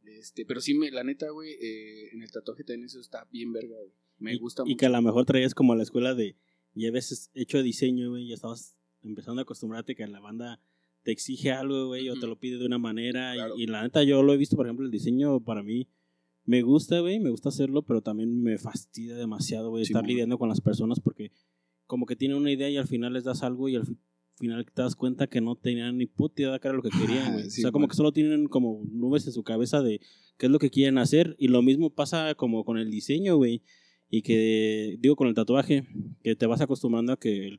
Este, 0.04 0.44
pero 0.44 0.60
sí, 0.60 0.74
me, 0.74 0.90
la 0.90 1.02
neta, 1.04 1.30
güey, 1.30 1.52
eh, 1.60 2.10
en 2.12 2.22
el 2.22 2.30
tatuaje 2.30 2.64
también 2.64 2.86
eso 2.86 3.00
está 3.00 3.26
bien 3.30 3.52
verga, 3.52 3.76
güey. 3.78 3.92
Me 4.18 4.34
y, 4.34 4.38
gusta 4.38 4.62
y 4.62 4.66
mucho. 4.70 4.76
que 4.78 4.86
a 4.86 4.90
lo 4.90 5.00
mejor 5.02 5.24
traías 5.24 5.54
como 5.54 5.72
a 5.72 5.76
la 5.76 5.82
escuela 5.82 6.14
de, 6.14 6.36
ya 6.74 6.88
habías 6.88 7.30
hecho 7.34 7.62
diseño, 7.62 8.10
güey, 8.10 8.26
ya 8.28 8.34
estabas 8.34 8.74
empezando 9.02 9.40
a 9.40 9.42
acostumbrarte 9.44 9.94
que 9.94 10.06
la 10.06 10.20
banda 10.20 10.60
te 11.02 11.10
exige 11.12 11.52
algo, 11.52 11.88
güey, 11.88 12.08
o 12.08 12.18
te 12.18 12.26
lo 12.26 12.38
pide 12.38 12.58
de 12.58 12.66
una 12.66 12.78
manera. 12.78 13.34
y- 13.34 13.38
Claro. 13.38 13.54
Y, 13.56 13.66
la 13.66 13.82
neta, 13.82 14.02
yo 14.04 14.22
lo 14.22 14.32
he 14.32 14.36
visto, 14.36 14.56
por 14.56 14.66
ejemplo, 14.66 14.84
el 14.86 14.90
diseño 14.90 15.40
para 15.40 15.62
mí 15.62 15.88
me 16.46 16.60
gusta, 16.62 17.00
güey, 17.00 17.18
me 17.20 17.30
gusta 17.30 17.48
hacerlo, 17.48 17.82
pero 17.82 18.02
también 18.02 18.42
me 18.42 18.58
fastidia 18.58 19.14
demasiado, 19.16 19.70
güey, 19.70 19.84
Sí, 19.84 19.92
estar 19.92 20.02
mon. 20.02 20.08
lidiando 20.10 20.38
con 20.38 20.48
las 20.50 20.60
personas 20.60 21.00
porque 21.00 21.32
como 21.86 22.06
que 22.06 22.16
tienen 22.16 22.36
una 22.36 22.50
idea 22.50 22.68
y 22.70 22.76
al 22.76 22.86
final 22.86 23.12
les 23.12 23.24
das 23.24 23.42
algo 23.42 23.68
y 23.68 23.76
al 23.76 23.86
fi- 23.86 23.96
final 24.38 24.64
te 24.66 24.82
das 24.82 24.96
cuenta 24.96 25.26
que 25.28 25.40
no 25.40 25.54
tenían 25.56 25.96
ni 25.98 26.06
puta 26.06 26.42
idea 26.42 26.52
de 26.52 26.60
qué 26.60 26.68
era 26.68 26.76
lo 26.76 26.82
que 26.82 26.90
querían, 26.90 27.32
güey. 27.34 27.44
Sí, 27.50 27.60
o 27.60 27.62
sea, 27.64 27.72
como 27.72 27.86
que 27.88 27.94
solo 27.96 28.12
tienen 28.12 28.46
como 28.46 28.82
nubes 28.90 29.26
en 29.26 29.32
su 29.32 29.42
cabeza 29.44 29.82
de 29.82 30.00
qué 30.38 30.46
es 30.46 30.52
lo 30.52 30.58
que 30.58 30.70
quieren 30.70 30.98
hacer 30.98 31.36
y 31.38 31.48
lo 31.48 31.62
mismo 31.62 31.90
pasa 31.90 32.34
como 32.34 32.64
con 32.64 32.78
el 32.78 32.90
diseño, 32.90 33.36
güey. 33.36 33.62
Y 34.10 34.22
que, 34.22 34.96
digo, 35.00 35.16
con 35.16 35.28
el 35.28 35.34
tatuaje, 35.34 35.86
que 36.22 36.36
te 36.36 36.46
vas 36.46 36.60
acostumbrando 36.60 37.12
a 37.12 37.18
que 37.18 37.58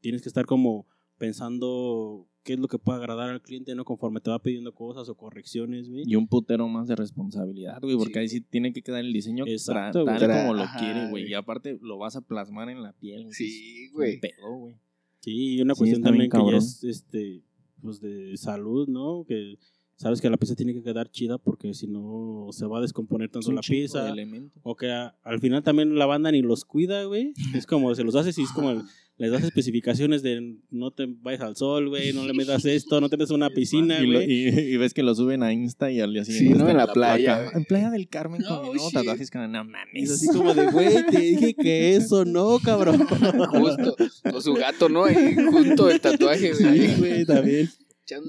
tienes 0.00 0.22
que 0.22 0.28
estar 0.28 0.44
como 0.46 0.86
pensando 1.18 2.26
qué 2.44 2.52
es 2.52 2.58
lo 2.58 2.68
que 2.68 2.78
puede 2.78 2.98
agradar 2.98 3.30
al 3.30 3.42
cliente, 3.42 3.74
¿no? 3.74 3.84
Conforme 3.84 4.20
te 4.20 4.30
va 4.30 4.40
pidiendo 4.40 4.72
cosas 4.74 5.08
o 5.08 5.16
correcciones, 5.16 5.88
güey. 5.88 6.04
Y 6.06 6.14
un 6.16 6.28
putero 6.28 6.68
más 6.68 6.86
de 6.86 6.94
responsabilidad, 6.94 7.80
güey, 7.80 7.96
porque 7.96 8.12
Sí, 8.14 8.18
ahí 8.20 8.28
sí 8.28 8.40
tiene 8.42 8.72
que 8.72 8.82
quedar 8.82 9.00
el 9.00 9.12
diseño 9.12 9.44
Exacto, 9.46 10.04
tal 10.04 10.20
Tra- 10.20 10.42
como 10.42 10.54
lo 10.54 10.64
quiere, 10.78 11.08
güey. 11.10 11.28
Y 11.28 11.34
aparte 11.34 11.78
lo 11.82 11.98
vas 11.98 12.16
a 12.16 12.20
plasmar 12.20 12.68
en 12.68 12.82
la 12.82 12.92
piel. 12.92 13.22
güey. 13.24 13.34
Sí, 13.34 13.88
güey. 13.92 14.14
un 14.14 14.20
pedo, 14.20 14.56
güey. 14.58 14.74
Sí, 15.20 15.54
y 15.56 15.62
una 15.62 15.74
Sí, 15.74 15.78
cuestión 15.78 16.02
también 16.02 16.30
que 16.30 16.38
ya 16.50 16.56
es, 16.58 16.84
este, 16.84 17.42
pues 17.82 18.00
de 18.00 18.36
salud, 18.36 18.86
¿no? 18.88 19.24
Que 19.26 19.58
sabes 19.96 20.20
que 20.20 20.28
la 20.28 20.36
pieza 20.36 20.54
tiene 20.54 20.74
que 20.74 20.82
quedar 20.82 21.10
chida 21.10 21.38
porque 21.38 21.72
si 21.72 21.86
no 21.86 22.48
se 22.50 22.66
va 22.66 22.78
a 22.78 22.80
descomponer 22.82 23.26
Es 23.28 23.32
tanto 23.32 23.48
un 23.48 23.54
la 23.54 23.60
de 23.62 23.68
pieza. 23.68 24.14
O 24.62 24.76
que 24.76 24.90
a- 24.90 25.16
al 25.22 25.40
final 25.40 25.62
también 25.62 25.94
la 25.96 26.04
banda 26.04 26.30
ni 26.30 26.42
los 26.42 26.64
cuida, 26.66 27.04
güey. 27.04 27.32
Es 27.64 27.66
como 27.66 27.94
se 27.94 28.04
los 28.04 28.14
haces 28.16 28.36
y 28.38 28.42
es 28.42 28.50
como 28.52 28.70
el- 28.70 28.82
les 29.16 29.30
das 29.30 29.44
especificaciones 29.44 30.22
de 30.22 30.56
no 30.70 30.90
te 30.90 31.06
vayas 31.08 31.40
al 31.42 31.54
sol, 31.56 31.88
güey, 31.88 32.12
no 32.12 32.26
le 32.26 32.32
metas 32.34 32.64
esto, 32.64 33.00
no 33.00 33.08
te 33.08 33.16
metas 33.16 33.30
una 33.30 33.48
piscina, 33.50 34.00
Y, 34.00 34.06
güey. 34.12 34.32
y- 34.32 34.48
y 34.74 34.76
ves 34.76 34.92
que 34.92 35.02
lo 35.04 35.14
suben 35.14 35.42
a 35.44 35.52
Insta 35.52 35.90
y 35.92 36.00
al 36.00 36.12
día 36.12 36.24
Sí, 36.24 36.32
siguiente. 36.32 36.58
¿no? 36.58 36.64
está 36.68 36.70
En 36.72 36.76
la 36.86 36.92
playa, 36.92 37.34
acá, 37.36 37.44
güey. 37.44 37.56
En 37.56 37.64
Playa 37.64 37.90
del 37.90 38.08
Carmen 38.08 38.40
No, 38.42 38.48
con 38.48 38.62
mi 38.62 38.74
nuevo 38.74 38.88
shit. 38.88 38.94
tatuaje. 38.98 39.22
Es 39.22 39.30
como, 39.30 39.46
no 39.46 39.62
Y 39.62 39.66
mames. 39.68 40.02
es 40.02 40.10
así 40.10 40.26
como 40.36 40.52
de, 40.54 40.66
güey, 40.70 41.06
te 41.10 41.20
dije 41.20 41.54
que 41.54 41.94
eso 41.96 42.24
no, 42.24 42.58
cabrón. 42.58 43.06
Justo. 43.06 43.96
O 44.32 44.40
su 44.40 44.54
gato, 44.54 44.88
¿no? 44.88 45.04
Ahí 45.04 45.34
junto 45.34 45.88
el 45.90 46.00
tatuaje, 46.00 46.52
güey. 46.52 46.78
Sí, 46.88 46.94
güey, 46.98 47.24
también. 47.24 47.68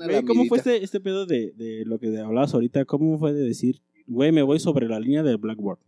Güey, 0.05 0.23
¿cómo 0.23 0.45
fue 0.45 0.59
este, 0.59 0.83
este 0.83 0.99
pedo 1.01 1.25
de, 1.25 1.51
de 1.57 1.83
lo 1.85 1.99
que 1.99 2.17
hablabas 2.17 2.53
ahorita? 2.53 2.85
¿Cómo 2.85 3.17
fue 3.19 3.33
de 3.33 3.41
decir, 3.43 3.81
güey, 4.07 4.31
me 4.31 4.41
voy 4.41 4.59
sobre 4.59 4.87
la 4.87 4.99
línea 4.99 5.21
de 5.23 5.35
Blackboard? 5.35 5.79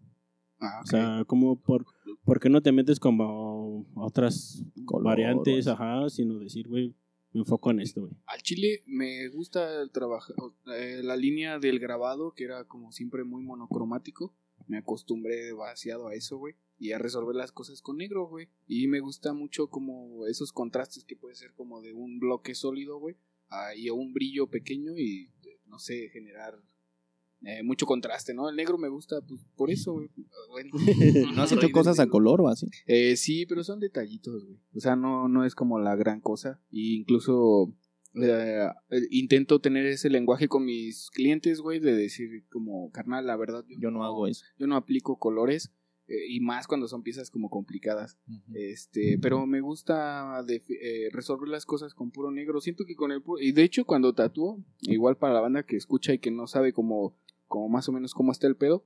Ah, 0.60 0.78
O 0.80 0.82
ok. 0.82 0.88
sea, 0.88 1.24
¿cómo, 1.28 1.60
por, 1.62 1.86
¿por 2.24 2.40
qué 2.40 2.50
no 2.50 2.62
te 2.62 2.72
metes 2.72 3.00
como 3.00 3.86
otras 3.96 4.64
Color, 4.86 5.04
variantes, 5.06 5.68
o 5.68 5.72
ajá, 5.74 6.10
sino 6.10 6.40
decir, 6.40 6.68
güey, 6.68 6.96
me 7.34 7.42
enfoco 7.42 7.72
en 7.72 7.80
esto, 7.82 8.02
güey? 8.02 8.14
Al 8.26 8.42
chile 8.42 8.84
me 8.88 9.28
gusta 9.30 9.82
el 9.82 9.92
trabajo, 9.92 10.56
eh, 10.76 11.02
la 11.04 11.16
línea 11.16 11.60
del 11.60 11.80
grabado, 11.80 12.34
que 12.34 12.46
era 12.46 12.64
como 12.66 12.92
siempre 12.92 13.24
muy 13.24 13.44
monocromático. 13.44 14.34
Me 14.68 14.80
acostumbré 14.80 15.36
demasiado 15.46 16.08
a 16.08 16.16
eso, 16.16 16.38
güey. 16.38 16.56
Y 16.80 16.92
a 16.92 16.98
resolver 16.98 17.36
las 17.36 17.52
cosas 17.52 17.82
con 17.82 17.98
negro, 17.98 18.28
güey. 18.28 18.50
Y 18.68 18.88
me 18.88 19.00
gusta 19.00 19.34
mucho 19.34 19.70
como 19.70 20.26
esos 20.28 20.52
contrastes 20.52 21.06
que 21.06 21.16
puede 21.16 21.36
ser 21.36 21.54
como 21.54 21.82
de 21.82 21.94
un 21.94 22.20
bloque 22.20 22.54
sólido, 22.56 23.00
güey. 23.00 23.16
y 23.78 23.88
a 23.88 23.94
un 23.94 24.14
brillo 24.14 24.48
pequeño 24.50 24.98
y, 24.98 25.32
eh, 25.46 25.62
no 25.68 25.80
sé, 25.80 26.10
generar 26.10 26.54
eh, 27.42 27.64
mucho 27.64 27.86
contraste, 27.86 28.34
¿no? 28.34 28.50
El 28.50 28.56
negro 28.56 28.78
me 28.78 28.90
gusta 28.90 29.22
pues, 29.22 29.42
por 29.56 29.70
eso, 29.72 29.94
güey. 29.94 30.10
Bueno, 30.50 30.72
¿No 31.36 31.44
has 31.44 31.52
hecho 31.52 31.70
cosas 31.72 32.00
a 32.00 32.08
color 32.08 32.42
o 32.42 32.48
así? 32.48 32.68
Eh, 32.86 33.16
sí, 33.16 33.46
pero 33.46 33.64
son 33.64 33.80
detallitos, 33.80 34.44
güey. 34.46 34.58
O 34.76 34.80
sea, 34.80 34.96
no, 34.96 35.28
no 35.28 35.46
es 35.46 35.56
como 35.56 35.80
la 35.80 35.96
gran 35.96 36.20
cosa. 36.22 36.60
Y 36.72 36.96
incluso 37.00 37.74
eh, 38.22 38.68
eh, 38.90 39.00
intento 39.12 39.60
tener 39.60 39.86
ese 39.86 40.10
lenguaje 40.10 40.48
con 40.48 40.66
mis 40.66 41.10
clientes, 41.12 41.62
güey, 41.62 41.80
de 41.80 41.96
decir 41.96 42.28
como, 42.50 42.90
carnal, 42.92 43.28
la 43.28 43.36
verdad, 43.38 43.64
Yo 43.80 43.92
no 43.92 44.04
hago 44.04 44.28
eso. 44.28 44.44
yo 44.58 44.66
no 44.68 44.76
aplico 44.76 45.18
colores. 45.20 45.72
eh, 46.10 46.26
y 46.30 46.40
más 46.40 46.68
cuando 46.68 46.88
son 46.88 47.04
piezas 47.04 47.30
como 47.30 47.50
complicadas. 47.50 48.18
Este, 48.54 49.20
pero 49.22 49.46
me 49.46 49.60
gusta 49.62 50.42
eh, 50.48 51.10
resolver 51.12 51.50
las 51.50 51.66
cosas 51.66 51.94
con 51.94 52.12
puro 52.12 52.32
negro. 52.32 52.62
Siento 52.62 52.86
que 52.86 52.96
con 52.96 53.12
el 53.12 53.22
puro, 53.22 53.42
y 53.42 53.52
de 53.52 53.64
hecho 53.64 53.84
cuando 53.86 54.14
tatúo, 54.14 54.64
igual 54.84 55.18
para 55.18 55.34
la 55.34 55.42
banda 55.42 55.64
que 55.64 55.76
escucha 55.76 56.14
y 56.14 56.20
que 56.20 56.32
no 56.32 56.48
sabe 56.48 56.72
cómo, 56.72 57.20
como 57.48 57.70
más 57.70 57.88
o 57.90 57.92
menos 57.92 58.14
cómo 58.14 58.32
está 58.32 58.48
el 58.48 58.56
pedo, 58.56 58.86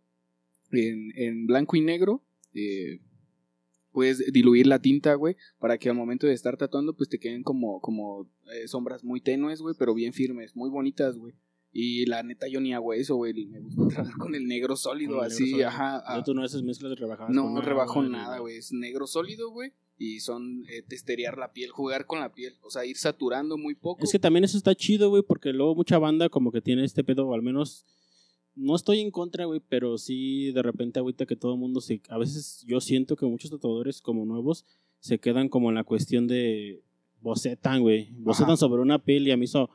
en, 0.72 1.12
en 1.16 1.47
blanco 1.47 1.76
y 1.76 1.82
negro, 1.82 2.24
eh, 2.53 2.99
puedes 3.91 4.32
diluir 4.32 4.68
la 4.68 4.80
tinta, 4.80 5.14
güey, 5.16 5.36
para 5.59 5.78
que 5.78 5.89
al 5.89 5.95
momento 5.95 6.28
de 6.28 6.34
estar 6.34 6.57
tatuando, 6.57 6.95
pues 6.95 7.09
te 7.09 7.20
queden 7.20 7.43
como, 7.43 7.82
como 7.82 8.30
eh, 8.53 8.68
sombras 8.68 9.03
muy 9.03 9.22
tenues, 9.22 9.62
güey, 9.62 9.76
pero 9.78 9.93
bien 9.93 10.14
firmes, 10.14 10.55
muy 10.55 10.70
bonitas, 10.70 11.18
güey. 11.18 11.34
Y 11.74 12.05
la 12.05 12.22
neta 12.22 12.47
yo 12.49 12.59
ni 12.59 12.74
hago 12.74 12.93
eso, 12.93 13.16
güey. 13.16 13.45
Me 13.45 13.62
gusta 13.62 13.88
trabajar 13.88 14.18
con 14.18 14.36
el 14.36 14.45
negro 14.45 14.76
sólido, 14.76 15.20
el 15.20 15.28
así, 15.28 15.43
negro 15.43 15.51
sólido. 15.51 15.68
ajá. 15.70 16.03
Ah, 16.05 16.24
tú 16.24 16.34
no 16.34 16.43
haces 16.43 16.64
mezclas 16.64 16.99
no, 16.99 17.18
con 17.18 17.34
no 17.34 17.47
agua, 17.47 17.62
rebajo 17.62 18.03
nada, 18.03 18.39
güey. 18.39 18.57
Es 18.57 18.74
negro 18.74 19.07
sólido, 19.07 19.51
güey. 19.51 19.72
Y 19.97 20.20
son 20.20 20.66
eh, 20.68 20.82
testerear 20.82 21.38
la 21.38 21.53
piel, 21.53 21.70
jugar 21.70 22.07
con 22.07 22.20
la 22.20 22.34
piel. 22.34 22.57
O 22.62 22.70
sea, 22.70 22.86
ir 22.86 22.97
saturando 22.97 23.57
muy 23.57 23.76
poco. 23.76 24.03
Es 24.03 24.12
que 24.12 24.20
también 24.20 24.43
eso 24.43 24.57
está 24.57 24.76
chido, 24.76 25.09
güey, 25.12 25.24
porque 25.24 25.53
luego 25.53 25.74
mucha 25.74 25.97
banda 25.97 26.28
como 26.28 26.51
que 26.51 26.59
tiene 26.59 26.84
este 26.84 27.05
pedo, 27.05 27.28
o 27.28 27.34
al 27.34 27.41
menos 27.41 27.86
no 28.55 28.75
estoy 28.75 28.99
en 28.99 29.11
contra, 29.11 29.45
güey, 29.45 29.61
pero 29.67 29.97
sí 29.97 30.51
de 30.51 30.61
repente 30.61 30.99
ahorita 30.99 31.25
que 31.25 31.35
todo 31.35 31.53
el 31.53 31.59
mundo 31.59 31.81
se... 31.81 32.01
A 32.09 32.17
veces 32.17 32.63
yo 32.67 32.81
siento 32.81 33.15
que 33.15 33.25
muchos 33.25 33.51
tatuadores 33.51 34.01
como 34.01 34.25
nuevos 34.25 34.65
se 34.99 35.19
quedan 35.19 35.49
como 35.49 35.69
en 35.69 35.75
la 35.75 35.83
cuestión 35.83 36.27
de 36.27 36.83
bocetan, 37.21 37.81
güey. 37.81 38.11
Bocetan 38.17 38.51
Ajá. 38.51 38.57
sobre 38.57 38.81
una 38.81 38.99
piel 38.99 39.27
y 39.27 39.31
a 39.31 39.37
mí 39.37 39.45
eso... 39.45 39.69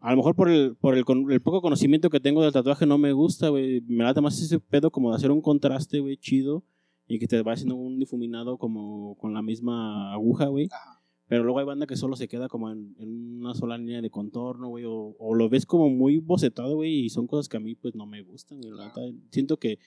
A 0.00 0.10
lo 0.10 0.16
mejor 0.16 0.34
por 0.34 0.48
el, 0.48 0.74
por 0.74 0.96
el, 0.96 1.04
poco 1.04 1.60
conocimiento 1.60 2.10
que 2.10 2.18
tengo 2.18 2.42
del 2.42 2.52
tatuaje 2.52 2.86
no 2.86 2.98
me 2.98 3.12
gusta, 3.12 3.50
güey. 3.50 3.82
Me 3.82 4.02
late 4.02 4.20
más 4.20 4.40
ese 4.40 4.58
pedo 4.58 4.90
como 4.90 5.10
de 5.10 5.16
hacer 5.16 5.30
un 5.30 5.40
contraste, 5.40 6.00
güey, 6.00 6.16
chido. 6.16 6.64
Y 7.06 7.18
que 7.18 7.28
te 7.28 7.40
va 7.42 7.52
haciendo 7.52 7.76
un 7.76 7.98
difuminado 7.98 8.56
como 8.56 9.16
con 9.16 9.32
la 9.32 9.42
misma 9.42 10.12
aguja, 10.12 10.46
güey. 10.46 10.68
Ajá. 10.72 11.01
Pero 11.32 11.44
luego 11.44 11.60
hay 11.60 11.64
banda 11.64 11.86
que 11.86 11.96
solo 11.96 12.14
se 12.14 12.28
queda 12.28 12.46
como 12.46 12.70
en, 12.70 12.94
en 12.98 13.38
una 13.40 13.54
sola 13.54 13.78
línea 13.78 14.02
de 14.02 14.10
contorno, 14.10 14.68
güey, 14.68 14.84
o, 14.84 15.16
o 15.18 15.34
lo 15.34 15.48
ves 15.48 15.64
como 15.64 15.88
muy 15.88 16.18
bocetado, 16.18 16.74
güey, 16.74 17.06
y 17.06 17.08
son 17.08 17.26
cosas 17.26 17.48
que 17.48 17.56
a 17.56 17.60
mí 17.60 17.74
pues 17.74 17.94
no 17.94 18.04
me 18.04 18.20
gustan, 18.20 18.60
güey. 18.60 18.74
Siento 19.30 19.56
que, 19.58 19.78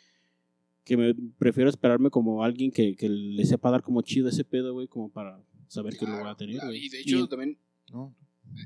que 0.83 0.97
me 0.97 1.13
prefiero 1.37 1.69
esperarme 1.69 2.09
como 2.09 2.43
alguien 2.43 2.71
que, 2.71 2.95
que 2.95 3.09
le 3.09 3.45
sepa 3.45 3.69
dar 3.69 3.83
como 3.83 4.01
chido 4.01 4.27
ese 4.27 4.43
pedo, 4.43 4.73
güey, 4.73 4.87
como 4.87 5.11
para 5.11 5.39
saber 5.67 5.95
que 5.95 6.07
lo 6.07 6.17
voy 6.17 6.27
a 6.27 6.33
tener, 6.35 6.55
Claro, 6.55 6.69
güey. 6.71 6.83
Y 6.83 6.89
de 6.89 7.01
hecho 7.01 7.19
Y- 7.19 7.27
también 7.27 7.59
No. 7.91 8.15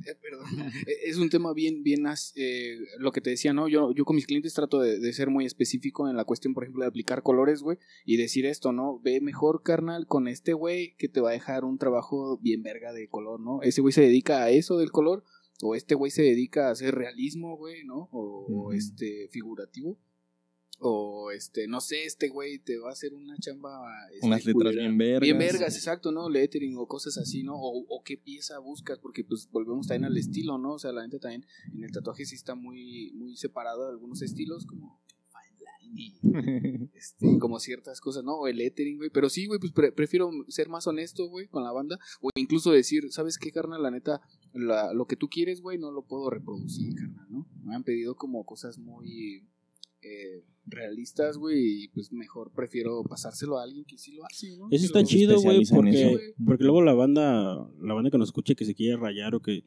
Eh, 0.06 0.16
perdón. 0.22 0.72
Eh, 0.88 0.96
Es 1.06 1.18
un 1.18 1.30
tema 1.30 1.54
bien, 1.54 1.84
bien, 1.84 2.06
eh, 2.36 2.78
lo 2.98 3.12
que 3.12 3.22
te 3.22 3.30
decía, 3.30 3.54
¿no? 3.54 3.68
Yo, 3.68 3.94
yo 3.94 4.06
con 4.06 4.16
mis 4.16 4.26
clientes 4.26 4.54
trato 4.54 4.80
de, 4.80 5.00
de 5.00 5.14
ser 5.14 5.30
muy 5.30 5.46
específico 5.46 6.10
en 6.10 6.16
la 6.16 6.26
cuestión, 6.26 6.54
por 6.54 6.64
ejemplo, 6.64 6.84
de 6.84 6.90
aplicar 6.90 7.24
colores, 7.24 7.62
güey, 7.62 7.78
y 8.06 8.18
decir 8.18 8.46
esto, 8.46 8.72
¿no? 8.72 9.00
Ve 9.00 9.22
mejor, 9.22 9.64
carnal, 9.64 10.08
con 10.08 10.28
este 10.28 10.54
güey 10.54 10.96
que 10.98 11.10
te 11.10 11.22
va 11.22 11.30
a 11.30 11.34
dejar 11.34 11.64
un 11.66 11.78
trabajo 11.78 12.38
bien 12.42 12.64
verga 12.64 12.94
de 12.94 13.08
color, 13.10 13.40
¿no? 13.40 13.62
Ese 13.62 13.82
güey 13.82 13.94
se 13.94 14.02
dedica 14.02 14.44
a 14.44 14.50
eso 14.50 14.78
del 14.78 14.92
color, 14.92 15.24
o 15.62 15.76
este 15.76 15.96
güey 15.96 16.12
se 16.12 16.22
dedica 16.22 16.68
a 16.68 16.72
hacer 16.72 16.96
realismo, 16.96 17.58
güey, 17.58 17.84
¿no? 17.84 18.10
O, 18.12 18.72
este, 18.74 19.28
figurativo. 19.32 19.98
O 20.82 21.32
este, 21.32 21.68
no 21.68 21.82
sé, 21.82 22.06
este 22.06 22.30
güey 22.30 22.60
te 22.60 22.78
va 22.78 22.90
a 22.90 22.94
hacer 22.94 23.14
una 23.14 23.36
chamba. 23.38 23.70
este, 24.14 24.26
Unas 24.26 24.46
letras 24.46 24.76
bien 24.76 24.98
vergas. 24.98 25.22
Bien 25.22 25.38
vergas, 25.38 25.76
exacto, 25.76 26.12
¿no? 26.12 26.30
Lettering 26.30 26.78
o 26.78 26.88
cosas 26.88 27.18
así, 27.18 27.44
¿no? 27.44 27.56
O, 27.56 27.86
o 27.88 28.04
qué 28.04 28.18
pieza 28.18 28.60
buscas, 28.60 28.98
porque 29.00 29.24
pues 29.24 29.50
volvemos 29.52 29.88
también 29.88 30.06
al 30.06 30.18
estilo, 30.18 30.58
¿no? 30.58 30.74
O 30.74 30.80
sea, 30.80 30.92
la 30.94 31.02
gente 31.02 31.20
también 31.20 31.46
en 31.74 31.84
el 31.84 31.92
tatuaje 31.92 32.26
sí 32.26 32.36
está 32.36 32.56
muy, 32.56 33.12
muy 33.14 33.36
separado 33.36 33.86
de 33.86 33.92
algunos 33.92 34.22
estilos, 34.22 34.66
como 34.66 35.00
y 35.92 36.20
este, 36.94 37.40
como 37.40 37.60
ciertas 37.60 38.00
cosas, 38.00 38.24
¿no? 38.24 38.36
O 38.36 38.48
el 38.48 38.58
lettering, 38.58 38.98
güey. 38.98 39.10
Pero 39.10 39.28
sí, 39.28 39.48
güey, 39.48 39.60
pues 39.60 39.72
pre- 39.72 39.92
prefiero 39.92 40.30
ser 40.48 40.70
más 40.70 40.86
honesto, 40.86 41.28
güey, 41.28 41.48
con 41.48 41.64
la 41.64 41.72
banda. 41.72 41.98
O 42.22 42.30
incluso 42.36 42.72
decir, 42.72 43.12
¿sabes 43.12 43.40
qué, 43.40 43.52
carnal? 43.52 43.82
La 43.82 43.90
neta, 43.90 44.22
la- 44.54 44.94
lo 44.94 45.08
que 45.08 45.16
tú 45.16 45.30
quieres, 45.30 45.62
güey, 45.62 45.80
no 45.80 45.92
lo 45.92 46.04
puedo 46.06 46.30
reproducir, 46.30 46.94
carnal, 46.94 47.26
¿no? 47.30 47.48
Me 47.64 47.74
han 47.76 47.84
pedido 47.84 48.16
como 48.16 48.46
cosas 48.46 48.78
muy 48.78 49.48
eh, 50.02 50.44
realistas, 50.66 51.38
güey, 51.38 51.84
y 51.84 51.88
pues 51.90 52.12
mejor 52.12 52.52
prefiero 52.52 53.04
pasárselo 53.04 53.58
a 53.58 53.64
alguien 53.64 53.86
que 53.86 53.98
sí 53.98 54.12
lo 54.14 54.24
hace, 54.26 54.56
¿no? 54.58 54.68
Eso 54.72 54.86
está 54.86 55.04
chido, 55.04 55.40
güey, 55.42 55.64
porque, 55.66 56.12
eso, 56.12 56.20
porque 56.46 56.64
luego 56.64 56.82
la 56.82 56.94
banda, 56.94 57.70
la 57.82 57.94
banda 57.94 58.12
que 58.12 58.18
nos 58.18 58.30
escuche 58.30 58.56
que 58.56 58.66
se 58.66 58.76
quiere 58.76 58.98
rayar 58.98 59.36
o 59.36 59.42
que 59.42 59.64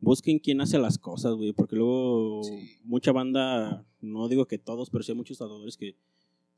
busquen 0.00 0.38
quién 0.38 0.60
hace 0.60 0.78
las 0.78 0.98
cosas, 0.98 1.34
güey, 1.34 1.52
porque 1.52 1.76
luego 1.76 2.42
Sí. 2.44 2.78
mucha 2.84 3.12
banda, 3.12 3.86
no 4.00 4.28
digo 4.28 4.46
que 4.46 4.58
todos, 4.58 4.90
pero 4.90 5.02
sí 5.04 5.12
hay 5.12 5.16
muchos 5.16 5.38
tatuadores 5.38 5.76
que 5.76 5.96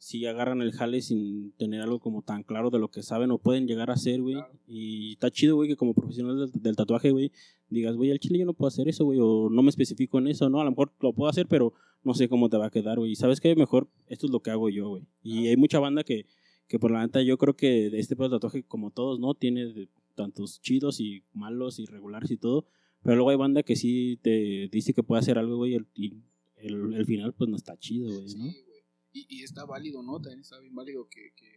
sí 0.07 0.26
agarran 0.26 0.61
el 0.61 0.72
jale 0.72 1.00
sin 1.00 1.52
tener 1.52 1.80
algo 1.80 1.98
como 1.98 2.20
tan 2.20 2.42
claro 2.42 2.68
de 2.68 2.78
lo 2.78 2.90
que 2.90 3.02
saben 3.02 3.30
o 3.30 3.38
pueden 3.38 3.66
llegar 3.66 3.88
a 3.88 3.94
hacer, 3.94 4.20
güey. 4.20 4.34
Claro. 4.34 4.52
Y 4.68 5.12
está 5.12 5.30
chido, 5.30 5.57
güey, 5.57 5.68
que 5.70 5.76
como 5.76 5.94
profesional 5.94 6.38
del, 6.38 6.62
del 6.62 6.76
tatuaje, 6.76 7.11
güey, 7.11 7.32
digas, 7.70 7.96
güey, 7.96 8.11
al 8.11 8.18
chile 8.18 8.38
yo 8.38 8.44
no 8.44 8.52
puedo 8.52 8.68
hacer 8.68 8.86
eso, 8.86 9.07
güey, 9.07 9.18
o 9.22 9.48
no 9.50 9.62
me 9.62 9.70
especifico 9.70 10.18
en 10.18 10.28
eso, 10.28 10.50
¿no? 10.50 10.61
A 10.61 10.64
lo 10.64 10.70
mejor 10.70 10.92
lo 11.00 11.14
puedo 11.14 11.30
hacer, 11.30 11.46
pero 11.48 11.72
no 12.02 12.12
sé 12.12 12.28
cómo 12.28 12.50
te 12.50 12.59
va 12.59 12.66
a 12.66 12.70
quedar, 12.70 12.98
güey. 12.98 13.12
Y 13.12 13.16
sabes 13.16 13.40
qué, 13.40 13.57
mejor 13.57 13.88
esto 14.09 14.26
es 14.26 14.32
lo 14.32 14.40
que 14.40 14.50
hago 14.50 14.68
yo, 14.68 14.90
güey. 14.90 15.05
Y 15.22 15.46
hay 15.46 15.57
mucha 15.57 15.78
banda 15.78 16.05
que, 16.05 16.26
que 16.68 16.78
por 16.78 16.90
la 16.90 17.00
neta 17.00 17.22
yo 17.22 17.38
creo 17.38 17.57
que 17.57 17.88
de 17.88 17.98
este 17.98 18.14
pedo 18.14 18.28
de 18.28 18.36
tatuaje, 18.36 18.62
como 18.62 18.90
todos, 18.90 19.18
¿no? 19.20 19.32
Tiene 19.34 19.72
de- 19.72 19.88
tantos 20.14 20.61
chidos 20.61 21.00
y 21.00 21.22
malos 21.32 21.78
y 21.78 21.86
regulares 21.86 22.30
y 22.30 22.36
todo. 22.36 22.66
Pero 23.02 23.16
luego 23.16 23.30
hay 23.30 23.36
banda 23.36 23.62
que 23.62 23.74
sí 23.74 24.18
te 24.22 24.68
dice 24.70 24.92
que 24.92 25.02
puede 25.02 25.20
hacer 25.20 25.38
algo, 25.38 25.57
güey, 25.57 25.78
y 25.94 26.12
el, 26.57 26.92
el 26.94 27.05
final 27.07 27.32
pues 27.32 27.48
no 27.50 27.57
está 27.57 27.76
chido, 27.78 28.12
güey, 28.12 28.28
Sí, 28.28 28.36
¿no? 28.38 28.44
güey. 28.44 28.74
Y, 29.14 29.26
y 29.30 29.42
está 29.44 29.64
válido, 29.64 30.02
¿no? 30.02 30.20
También 30.20 30.40
está 30.40 30.58
bien 30.58 30.74
válido 30.74 31.08
que, 31.08 31.32
que 31.36 31.48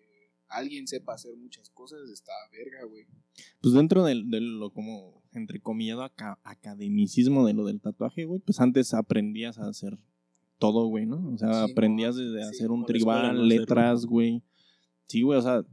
alguien 0.47 0.87
sepa 0.87 1.15
hacer 1.15 1.35
muchas 1.35 1.69
cosas. 1.71 2.09
Está 2.09 2.31
verga, 2.53 2.85
güey. 2.85 3.05
Pues 3.61 3.73
dentro 3.73 4.05
del- 4.05 4.29
de, 4.29 4.39
lo 4.39 4.71
como 4.71 5.21
entrecomillado 5.33 6.03
aca- 6.03 6.39
academicismo 6.43 7.45
de 7.45 7.53
lo 7.53 7.65
del 7.65 7.81
tatuaje, 7.81 8.23
güey, 8.25 8.39
pues 8.39 8.59
antes 8.61 8.93
aprendías 8.93 9.57
a 9.57 9.67
hacer 9.67 9.97
todo, 10.59 10.85
güey, 10.87 11.05
¿no? 11.05 11.33
O 11.33 11.37
sea, 11.37 11.65
Sí, 11.65 11.71
aprendías 11.71 12.15
no, 12.15 12.21
desde 12.23 12.43
sí, 12.43 12.49
hacer 12.55 12.71
un 12.71 12.81
escuela, 12.81 12.87
tribal, 13.31 13.47
letras, 13.49 14.05
güey. 14.05 14.41
Sí, 15.07 15.21
güey, 15.23 15.37
o 15.37 15.41
sea, 15.41 15.63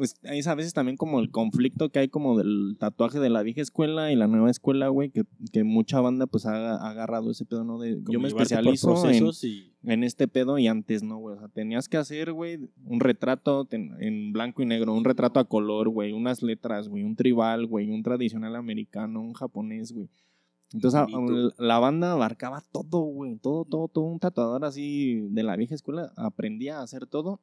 pues 0.00 0.16
es 0.22 0.46
a 0.46 0.54
veces 0.54 0.72
también 0.72 0.96
como 0.96 1.20
el 1.20 1.30
conflicto 1.30 1.90
que 1.90 1.98
hay 1.98 2.08
como 2.08 2.38
del 2.38 2.76
tatuaje 2.78 3.20
de 3.20 3.28
la 3.28 3.42
vieja 3.42 3.60
escuela 3.60 4.10
y 4.10 4.16
la 4.16 4.26
nueva 4.26 4.50
escuela, 4.50 4.88
güey, 4.88 5.10
que, 5.10 5.24
que 5.52 5.62
mucha 5.62 6.00
banda 6.00 6.26
pues 6.26 6.46
ha, 6.46 6.76
ha 6.76 6.88
agarrado 6.90 7.30
ese 7.30 7.44
pedo, 7.44 7.64
¿no? 7.64 7.78
De, 7.78 8.02
Como 8.02 8.12
yo 8.14 8.18
me 8.18 8.28
especializo 8.28 8.94
en, 9.10 9.14
y 9.44 9.72
en 9.84 10.02
este 10.04 10.26
pedo 10.26 10.56
y 10.58 10.66
antes 10.68 11.02
no, 11.02 11.18
güey. 11.18 11.36
O 11.36 11.38
sea, 11.38 11.48
tenías 11.48 11.88
que 11.88 11.98
hacer, 11.98 12.32
güey, 12.32 12.58
un 12.86 13.00
retrato 13.00 13.66
ten- 13.66 13.92
en 14.00 14.32
blanco 14.32 14.62
y 14.62 14.66
negro, 14.66 14.94
un 14.94 15.04
retrato 15.04 15.38
a 15.38 15.44
color, 15.44 15.90
güey, 15.90 16.12
unas 16.12 16.42
letras, 16.42 16.88
güey, 16.88 17.02
un 17.02 17.14
tribal, 17.14 17.66
güey, 17.66 17.90
un 17.90 18.02
tradicional 18.02 18.56
americano, 18.56 19.20
un 19.20 19.34
japonés, 19.34 19.92
güey. 19.92 20.08
Entonces 20.72 21.00
la 21.58 21.78
banda 21.80 22.12
abarcaba 22.12 22.62
todo, 22.72 23.00
güey, 23.00 23.36
todo, 23.36 23.64
todo, 23.64 23.88
todo. 23.88 24.04
Un 24.04 24.20
tatuador 24.20 24.64
así 24.64 25.20
de 25.30 25.42
la 25.42 25.56
vieja 25.56 25.74
escuela 25.74 26.12
aprendía 26.16 26.78
a 26.78 26.82
hacer 26.82 27.06
todo 27.06 27.40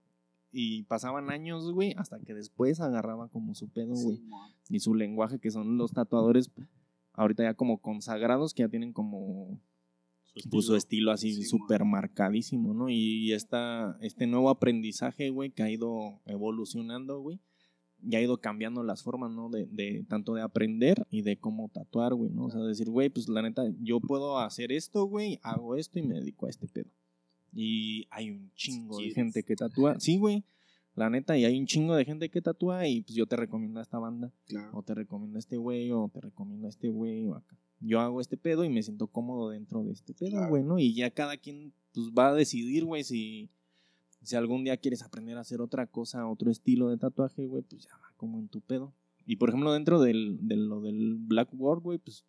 y 0.59 0.81
pasaban 0.83 1.29
años, 1.29 1.71
güey, 1.71 1.93
hasta 1.97 2.19
que 2.19 2.33
después 2.33 2.79
agarraba 2.81 3.27
como 3.29 3.53
su 3.53 3.69
pedo, 3.69 3.93
güey 3.93 4.17
Sí, 4.63 4.75
y 4.75 4.79
su 4.79 4.95
lenguaje, 4.95 5.37
que 5.37 5.51
son 5.51 5.77
los 5.77 5.91
tatuadores 5.91 6.51
ahorita 7.13 7.43
ya 7.43 7.53
como 7.53 7.77
consagrados, 7.77 8.55
que 8.55 8.63
ya 8.63 8.69
tienen 8.69 8.91
como 8.91 9.61
su 10.35 10.49
pues, 10.49 10.65
su 10.65 10.75
estilo. 10.75 11.11
así 11.11 11.31
Sí, 11.31 11.43
súper 11.43 11.85
marcadísimo, 11.85 12.73
¿no? 12.73 12.89
Y 12.89 13.33
esta, 13.33 13.99
este 14.01 14.25
nuevo 14.25 14.49
aprendizaje, 14.49 15.29
güey, 15.29 15.51
que 15.51 15.61
ha 15.61 15.69
ido 15.69 16.21
evolucionando, 16.25 17.19
güey, 17.19 17.39
y 18.01 18.15
ha 18.15 18.21
ido 18.21 18.37
cambiando 18.41 18.81
las 18.81 19.03
formas, 19.03 19.29
¿no? 19.29 19.49
De, 19.49 19.67
de 19.67 20.05
tanto 20.09 20.33
de 20.33 20.41
aprender 20.41 21.05
y 21.11 21.21
de 21.21 21.37
cómo 21.37 21.69
tatuar, 21.69 22.15
güey, 22.15 22.31
¿no? 22.31 22.45
O 22.45 22.49
sea, 22.49 22.61
decir, 22.61 22.89
güey, 22.89 23.09
pues 23.09 23.29
la 23.29 23.43
neta, 23.43 23.63
yo 23.79 23.99
puedo 23.99 24.39
hacer 24.39 24.71
esto, 24.71 25.05
güey, 25.05 25.39
hago 25.43 25.75
esto 25.75 25.99
y 25.99 26.01
me 26.01 26.15
dedico 26.15 26.47
a 26.47 26.49
este 26.49 26.67
pedo. 26.67 26.89
Y 27.53 28.07
hay 28.11 28.31
un 28.31 28.51
chingo 28.55 28.97
de 28.99 29.11
gente 29.11 29.43
que 29.43 29.55
tatúa. 29.55 29.99
Sí, 29.99 30.17
güey. 30.17 30.43
La 30.95 31.09
neta, 31.11 31.37
y 31.37 31.45
hay 31.45 31.59
un 31.59 31.67
chingo 31.67 31.95
de 31.95 32.05
gente 32.05 32.29
que 32.29 32.41
tatúa 32.41 32.87
y 32.87 33.01
pues 33.01 33.15
yo 33.15 33.27
te 33.27 33.35
recomiendo 33.35 33.79
a 33.79 33.83
esta 33.83 33.99
banda 33.99 34.31
Claro. 34.47 34.71
o 34.73 34.81
te 34.81 34.95
recomiendo 34.95 35.37
a 35.37 35.39
este 35.39 35.57
güey, 35.57 35.91
o 35.91 36.09
te 36.11 36.21
recomiendo 36.21 36.65
a 36.65 36.69
este 36.69 36.89
güey, 36.89 37.25
o 37.27 37.35
acá. 37.35 37.55
Yo 37.79 37.99
hago 37.99 38.19
este 38.19 38.35
pedo 38.37 38.63
y 38.63 38.69
me 38.69 38.81
siento 38.81 39.05
cómodo 39.05 39.49
dentro 39.51 39.83
de 39.83 39.91
este 39.91 40.15
pedo, 40.15 40.31
Claro. 40.31 40.49
güey, 40.49 40.63
¿no? 40.63 40.79
Y 40.79 40.95
ya 40.95 41.11
cada 41.11 41.37
quien 41.37 41.71
pues, 41.93 42.07
va 42.17 42.29
a 42.29 42.33
decidir, 42.33 42.83
güey, 42.83 43.03
si, 43.03 43.49
si 44.23 44.35
algún 44.35 44.63
día 44.63 44.77
quieres 44.77 45.03
aprender 45.03 45.37
a 45.37 45.41
hacer 45.41 45.61
otra 45.61 45.85
cosa, 45.85 46.27
otro 46.27 46.49
estilo 46.49 46.89
de 46.89 46.97
tatuaje, 46.97 47.45
güey, 47.45 47.61
pues 47.61 47.83
ya 47.83 47.95
va 47.97 48.11
como 48.17 48.39
en 48.39 48.47
tu 48.47 48.61
pedo. 48.61 48.91
Y 49.27 49.35
por 49.35 49.49
ejemplo, 49.49 49.73
dentro 49.73 50.01
del, 50.01 50.39
de 50.47 50.55
lo 50.55 50.81
del 50.81 51.13
Blackboard, 51.19 51.81
güey, 51.83 51.99
pues 51.99 52.25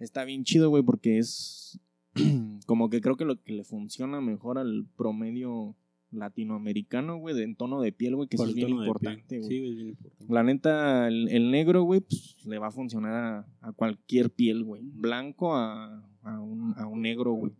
está 0.00 0.24
bien 0.24 0.42
chido, 0.42 0.70
güey, 0.70 0.82
porque 0.82 1.18
es 1.18 1.78
como 2.66 2.90
que 2.90 3.00
creo 3.00 3.16
que 3.16 3.24
lo 3.24 3.40
que 3.42 3.52
le 3.52 3.64
funciona 3.64 4.20
mejor 4.20 4.58
al 4.58 4.86
promedio 4.96 5.76
latinoamericano, 6.12 7.18
güey, 7.18 7.34
de 7.34 7.44
en 7.44 7.56
tono 7.56 7.80
de 7.80 7.92
piel, 7.92 8.16
güey, 8.16 8.28
que 8.28 8.36
eso 8.36 8.46
es 8.46 8.54
bien 8.54 8.70
importante, 8.70 9.38
güey. 9.38 9.48
Sí, 9.48 9.58
güey, 9.58 9.70
es 9.70 9.76
bien 9.76 9.88
importante. 9.90 10.32
La 10.32 10.42
neta, 10.42 11.08
el, 11.08 11.28
el 11.28 11.50
negro, 11.50 11.82
güey, 11.82 12.00
pues 12.00 12.36
le 12.46 12.58
va 12.58 12.68
a 12.68 12.70
funcionar 12.72 13.12
a, 13.12 13.46
a 13.68 13.72
cualquier 13.72 14.30
piel, 14.30 14.64
güey. 14.64 14.82
Blanco 14.84 15.54
a, 15.54 16.02
a, 16.22 16.40
un, 16.40 16.74
a 16.76 16.86
un 16.86 17.02
negro, 17.02 17.32
güey. 17.32 17.52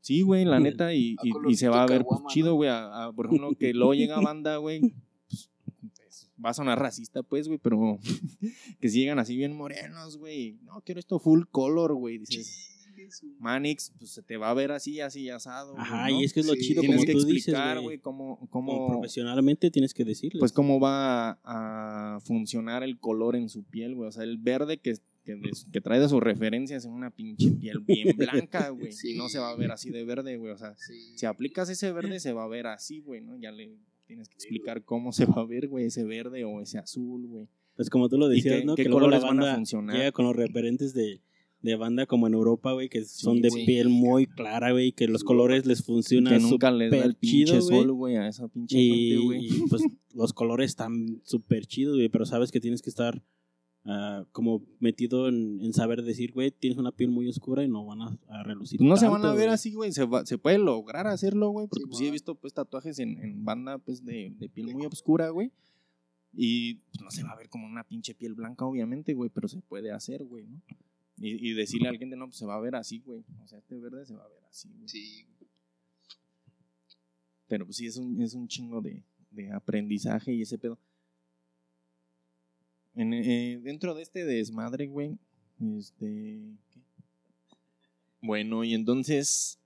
Sí, 0.00 0.20
güey, 0.20 0.44
la 0.44 0.60
neta, 0.60 0.92
y, 0.92 1.16
y- 1.48 1.54
se 1.54 1.68
va 1.68 1.82
a 1.82 1.86
ver 1.86 2.04
pues, 2.04 2.20
chido, 2.28 2.54
güey. 2.56 2.68
A, 2.68 3.06
a, 3.06 3.12
por 3.12 3.26
ejemplo, 3.26 3.54
que 3.58 3.72
luego 3.72 3.94
llega 3.94 4.20
banda, 4.20 4.58
güey. 4.58 4.80
pues, 5.28 5.50
pues, 5.96 6.30
va 6.44 6.50
a 6.50 6.54
sonar 6.54 6.78
racista, 6.78 7.22
pues, 7.22 7.46
güey, 7.46 7.58
pero 7.62 7.98
que 8.80 8.88
si 8.90 8.98
llegan 9.00 9.18
así 9.18 9.34
bien 9.36 9.56
morenos, 9.56 10.18
güey. 10.18 10.58
No, 10.64 10.82
quiero 10.82 10.98
esto 11.00 11.18
full 11.18 11.44
color, 11.50 11.94
güey. 11.94 12.18
Dices, 12.18 12.73
Manix, 13.38 13.92
pues 13.98 14.10
se 14.10 14.22
te 14.22 14.36
va 14.36 14.50
a 14.50 14.54
ver 14.54 14.72
así, 14.72 15.00
así 15.00 15.28
asado. 15.30 15.74
Ajá, 15.78 16.08
¿no? 16.08 16.20
y 16.20 16.24
es 16.24 16.32
que 16.32 16.40
es 16.40 16.46
lo 16.46 16.54
Sí, 16.54 16.60
chido 16.60 16.80
Tienes 16.80 16.96
como 16.98 17.06
que 17.06 17.12
tú 17.12 17.24
dices, 17.26 17.48
explicar, 17.48 17.80
güey. 17.80 17.98
cómo, 17.98 18.38
Como 18.50 18.72
cómo, 18.72 18.88
profesionalmente 18.88 19.70
tienes 19.70 19.94
que 19.94 20.04
decirles. 20.04 20.40
pues 20.40 20.52
cómo 20.52 20.80
va 20.80 21.38
a, 21.42 22.16
a 22.16 22.20
funcionar 22.20 22.82
el 22.82 22.98
color 22.98 23.36
en 23.36 23.48
su 23.48 23.64
piel, 23.64 23.94
güey. 23.94 24.08
O 24.08 24.12
sea, 24.12 24.24
el 24.24 24.38
verde 24.38 24.78
que, 24.78 24.94
que, 25.24 25.80
trae 25.80 26.00
de 26.00 26.08
sus 26.08 26.22
referencias 26.22 26.84
en 26.84 26.92
una 26.92 27.10
pinche 27.10 27.50
piel 27.52 27.80
bien 27.80 28.16
blanca, 28.16 28.68
güey. 28.70 28.92
Sí. 28.92 29.12
Y 29.14 29.18
no 29.18 29.28
se 29.28 29.38
va 29.38 29.50
a 29.50 29.56
ver 29.56 29.70
así 29.70 29.90
de 29.90 30.04
verde, 30.04 30.36
güey. 30.36 30.52
O 30.52 30.58
sea, 30.58 30.74
Sí. 30.76 31.16
si 31.16 31.26
aplicas 31.26 31.68
ese 31.70 31.92
verde, 31.92 32.20
se 32.20 32.32
va 32.32 32.44
a 32.44 32.48
ver 32.48 32.66
así, 32.66 33.00
güey, 33.00 33.20
¿no? 33.20 33.36
Ya 33.38 33.50
le 33.52 33.70
tienes 34.06 34.28
que 34.28 34.34
explicar 34.34 34.84
cómo 34.84 35.12
se 35.12 35.24
va 35.24 35.40
a 35.40 35.46
ver, 35.46 35.68
güey, 35.68 35.86
ese 35.86 36.04
verde 36.04 36.44
o 36.44 36.60
ese 36.60 36.78
azul, 36.78 37.26
güey. 37.26 37.48
Pues 37.74 37.90
como 37.90 38.08
tú 38.08 38.18
lo 38.18 38.30
¿Y 38.30 38.36
decías, 38.36 38.60
qué- 38.60 38.64
¿no? 38.64 38.74
qué 38.76 38.82
que 38.84 38.88
luego 38.88 39.08
la 39.08 39.18
colores 39.18 39.40
van 39.40 39.48
a 39.50 39.54
funcionar? 39.56 39.96
llega 39.96 40.12
con 40.12 40.26
los 40.26 40.36
referentes 40.36 40.94
de, 40.94 41.20
de 41.64 41.76
banda 41.76 42.04
como 42.04 42.26
en 42.26 42.34
Europa, 42.34 42.72
güey, 42.72 42.90
que 42.90 43.04
son 43.06 43.40
de 43.40 43.48
piel 43.48 43.88
muy 43.88 44.26
clara, 44.26 44.72
güey, 44.72 44.92
que 44.92 45.08
los 45.08 45.24
colores 45.24 45.64
les 45.64 45.78
Que 45.78 45.84
funcionan 45.84 46.42
nunca 46.42 46.70
les 46.70 46.90
da 46.90 46.98
el 47.04 47.18
chido, 47.18 47.58
sol, 47.62 47.90
güey, 47.92 48.16
a 48.16 48.28
esa 48.28 48.48
pinche 48.48 48.78
Y, 48.78 49.16
güey. 49.16 49.46
y, 49.46 49.60
pues 49.70 49.82
los 50.14 50.34
colores 50.34 50.70
están 50.70 51.22
súper 51.24 51.64
chidos, 51.66 51.96
güey, 51.96 52.10
pero 52.10 52.26
sabes 52.26 52.52
que 52.52 52.60
tienes 52.60 52.82
que 52.82 52.90
estar 52.90 53.22
ah, 53.86 54.26
como 54.32 54.62
metido 54.78 55.26
en, 55.26 55.58
en 55.62 55.72
saber 55.72 56.02
decir, 56.02 56.32
güey, 56.32 56.50
tienes 56.50 56.78
una 56.78 56.92
piel 56.92 57.08
muy 57.08 57.28
oscura 57.28 57.64
y 57.64 57.68
no 57.68 57.86
van 57.86 58.02
a, 58.02 58.18
a 58.28 58.42
relucir. 58.42 58.82
No 58.82 58.98
se 58.98 59.08
van 59.08 59.24
a 59.24 59.32
ver 59.32 59.48
así, 59.48 59.72
güey. 59.72 59.90
Se, 59.92 60.04
va- 60.04 60.26
se 60.26 60.36
puede 60.36 60.58
lograr 60.58 61.06
hacerlo, 61.06 61.48
güey. 61.48 61.66
Porque 61.66 61.84
Sí, 61.84 61.88
pues 61.88 61.98
sí 61.98 62.06
he 62.06 62.10
visto 62.10 62.34
pues 62.34 62.52
tatuajes 62.52 62.98
en, 62.98 63.16
en 63.24 63.42
banda 63.42 63.78
pues 63.78 64.04
de, 64.04 64.34
de 64.38 64.48
piel 64.50 64.66
muy 64.74 64.84
oscura, 64.84 65.30
güey. 65.30 65.50
Y 66.36 66.74
pues, 66.74 67.00
no 67.02 67.10
se 67.10 67.22
va 67.22 67.30
a 67.30 67.36
ver 67.36 67.48
como 67.48 67.66
una 67.66 67.84
pinche 67.84 68.14
piel 68.14 68.34
blanca, 68.34 68.66
obviamente, 68.66 69.14
güey, 69.14 69.30
pero 69.30 69.48
se 69.48 69.62
puede 69.62 69.92
hacer, 69.92 70.24
güey, 70.24 70.46
¿no? 70.46 70.60
Y, 71.16 71.50
y 71.50 71.54
decirle 71.54 71.88
a 71.88 71.90
alguien 71.90 72.10
de 72.10 72.16
no, 72.16 72.26
pues 72.26 72.36
se 72.36 72.46
va 72.46 72.56
a 72.56 72.60
ver 72.60 72.74
así, 72.74 73.00
güey. 73.00 73.24
O 73.42 73.46
sea, 73.46 73.58
este 73.58 73.78
verde 73.78 74.04
se 74.04 74.14
va 74.14 74.24
a 74.24 74.28
ver 74.28 74.44
así, 74.50 74.68
güey. 74.76 74.88
Sí, 74.88 75.26
Pero 77.46 77.64
pues 77.64 77.76
sí, 77.76 77.86
es 77.86 77.96
un, 77.96 78.20
es 78.20 78.34
un 78.34 78.48
chingo 78.48 78.80
de, 78.80 79.02
de 79.30 79.52
aprendizaje 79.52 80.32
y 80.32 80.42
ese 80.42 80.58
pedo. 80.58 80.78
En, 82.94 83.12
eh, 83.12 83.60
dentro 83.62 83.94
de 83.94 84.02
este 84.02 84.24
desmadre, 84.24 84.86
güey, 84.86 85.18
este... 85.76 86.56
¿qué? 86.70 86.80
Bueno, 88.20 88.64
y 88.64 88.74
entonces, 88.74 89.58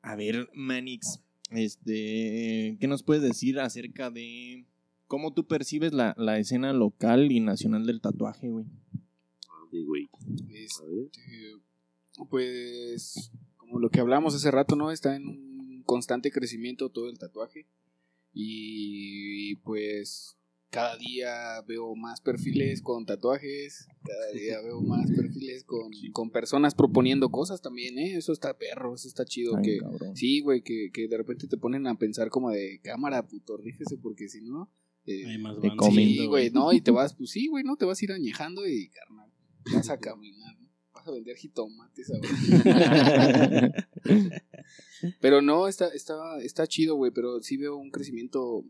a 0.00 0.16
ver, 0.16 0.48
Manix, 0.54 1.20
este, 1.50 2.76
¿qué 2.80 2.86
nos 2.88 3.02
puedes 3.02 3.22
decir 3.22 3.60
acerca 3.60 4.10
de 4.10 4.64
cómo 5.06 5.34
tú 5.34 5.46
percibes 5.46 5.92
la, 5.92 6.14
la 6.16 6.38
escena 6.38 6.72
local 6.72 7.30
y 7.30 7.40
nacional 7.40 7.84
del 7.86 8.00
tatuaje, 8.00 8.48
güey? 8.48 8.64
Güey. 9.72 10.08
Este, 10.54 11.56
pues 12.28 13.30
como 13.56 13.78
lo 13.78 13.90
que 13.90 14.00
hablamos 14.00 14.34
hace 14.34 14.50
rato, 14.50 14.76
¿no? 14.76 14.90
Está 14.90 15.16
en 15.16 15.26
un 15.28 15.82
constante 15.84 16.30
crecimiento 16.30 16.90
todo 16.90 17.08
el 17.08 17.18
tatuaje 17.18 17.66
y 18.32 19.56
pues 19.56 20.36
cada 20.70 20.96
día 20.96 21.60
veo 21.66 21.96
más 21.96 22.20
perfiles 22.20 22.80
con 22.80 23.04
tatuajes, 23.04 23.88
cada 24.04 24.30
día 24.32 24.60
veo 24.60 24.80
más 24.80 25.10
perfiles 25.16 25.64
con, 25.64 25.90
con 26.12 26.30
personas 26.30 26.76
proponiendo 26.76 27.30
cosas 27.30 27.60
también, 27.60 27.98
¿eh? 27.98 28.14
Eso 28.16 28.32
está 28.32 28.56
perro, 28.56 28.94
eso 28.94 29.08
está 29.08 29.24
chido 29.24 29.56
Ay, 29.56 29.62
que... 29.64 29.78
cabrón. 29.78 30.16
Sí, 30.16 30.40
güey, 30.40 30.62
que, 30.62 30.90
que 30.92 31.08
de 31.08 31.16
repente 31.16 31.48
te 31.48 31.56
ponen 31.56 31.86
a 31.88 31.98
pensar 31.98 32.30
como 32.30 32.50
de 32.50 32.80
cámara, 32.84 33.26
puto, 33.26 33.56
rífese 33.56 33.98
porque 33.98 34.28
si 34.28 34.42
no... 34.42 34.70
eh, 35.06 35.26
Hay 35.26 35.38
más 35.38 35.58
Te 35.60 35.74
comen. 35.74 36.08
Sí, 36.08 36.26
güey, 36.26 36.50
no, 36.50 36.72
y 36.72 36.80
te 36.80 36.90
vas, 36.92 37.14
pues 37.14 37.30
sí, 37.30 37.48
güey, 37.48 37.64
no, 37.64 37.76
te 37.76 37.84
vas 37.84 38.00
a 38.00 38.04
ir 38.04 38.12
añejando 38.12 38.64
y 38.68 38.90
carnal, 38.90 39.29
vas 39.72 39.88
a 39.90 39.98
caminar, 39.98 40.58
¿no? 40.60 40.68
Vas 40.92 41.06
a 41.06 41.10
vender 41.12 41.36
jitomates 41.36 42.10
ahora. 42.10 42.28
pero 45.20 45.42
no, 45.42 45.68
está, 45.68 45.88
está, 45.88 46.40
está 46.42 46.66
chido, 46.66 46.96
güey, 46.96 47.12
pero 47.12 47.42
sí 47.42 47.56
veo 47.56 47.76
un 47.76 47.90
crecimiento 47.90 48.64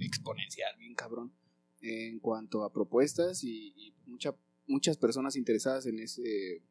exponencial, 0.00 0.76
bien 0.78 0.94
cabrón, 0.94 1.32
en 1.80 2.18
cuanto 2.20 2.64
a 2.64 2.72
propuestas 2.72 3.42
y, 3.44 3.72
y 3.76 3.94
mucha- 4.06 4.36
muchas 4.66 4.96
personas 4.96 5.36
interesadas 5.36 5.86
en 5.86 5.98
ese, 5.98 6.62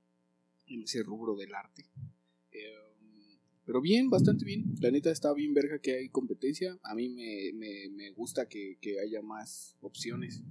en 0.68 0.84
ese 0.84 1.04
rubro 1.04 1.36
del 1.36 1.54
arte. 1.54 1.90
Eh, 2.52 2.74
pero 3.66 3.82
bien, 3.82 4.10
bastante 4.10 4.46
bien. 4.46 4.74
La 4.80 4.92
neta 4.92 5.12
está 5.12 5.34
bien 5.34 5.54
verga 5.54 5.80
que 5.80 5.96
hay 5.98 6.10
competencia. 6.10 6.78
A 6.84 6.96
mí 6.96 7.10
me, 7.10 7.52
me, 7.54 7.90
me 7.90 8.12
gusta 8.12 8.48
que, 8.48 8.78
que 8.82 9.00
haya 9.00 9.22
más 9.22 9.76
opciones 9.82 10.42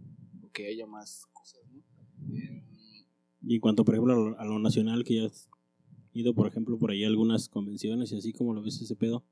o 0.43 0.51
que 0.53 0.67
haya 0.67 0.87
más 0.87 1.27
Y 3.43 3.55
en 3.57 3.61
cuanto, 3.61 3.85
por 3.85 3.95
ejemplo, 3.95 4.13
a 4.15 4.17
lo, 4.17 4.39
a 4.41 4.45
lo 4.45 4.59
nacional, 4.59 5.05
que 5.05 5.15
ya 5.17 5.27
has 5.27 5.49
ido, 6.13 6.35
por 6.35 6.47
ejemplo, 6.47 6.79
por 6.79 6.91
ahí 6.91 7.05
a 7.05 7.09
algunas 7.09 7.49
convenciones 7.49 8.13
y 8.13 8.17
así 8.17 8.33
como 8.33 8.55
lo 8.55 8.63
ves 8.63 8.81
ese 8.81 8.97
pedo. 8.97 9.25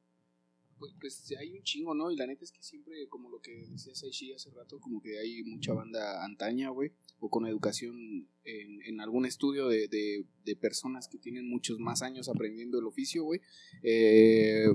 pues, 0.78 0.94
pues 1.00 1.34
hay 1.38 1.52
un 1.52 1.62
chingo, 1.62 1.94
¿no? 1.94 2.10
Y 2.10 2.16
la 2.16 2.26
neta 2.26 2.44
es 2.44 2.52
que 2.52 2.62
siempre, 2.62 3.08
como 3.08 3.28
lo 3.30 3.40
que 3.40 3.66
decía 3.68 3.94
Saishi 3.94 4.32
hace 4.32 4.50
rato, 4.50 4.78
como 4.78 5.00
que 5.02 5.18
hay 5.18 5.42
mucha 5.42 5.72
banda 5.72 6.24
antaña, 6.24 6.70
güey, 6.70 6.92
o 7.18 7.28
con 7.30 7.46
educación 7.46 8.28
en, 8.44 8.82
en 8.82 9.00
algún 9.00 9.26
estudio 9.26 9.66
de, 9.68 9.88
de, 9.88 10.24
de 10.44 10.56
personas 10.56 11.08
que 11.08 11.18
tienen 11.18 11.48
muchos 11.48 11.80
más 11.80 12.02
años 12.02 12.28
aprendiendo 12.28 12.78
el 12.78 12.86
oficio, 12.86 13.24
güey. 13.24 13.40
Eh, 13.82 14.68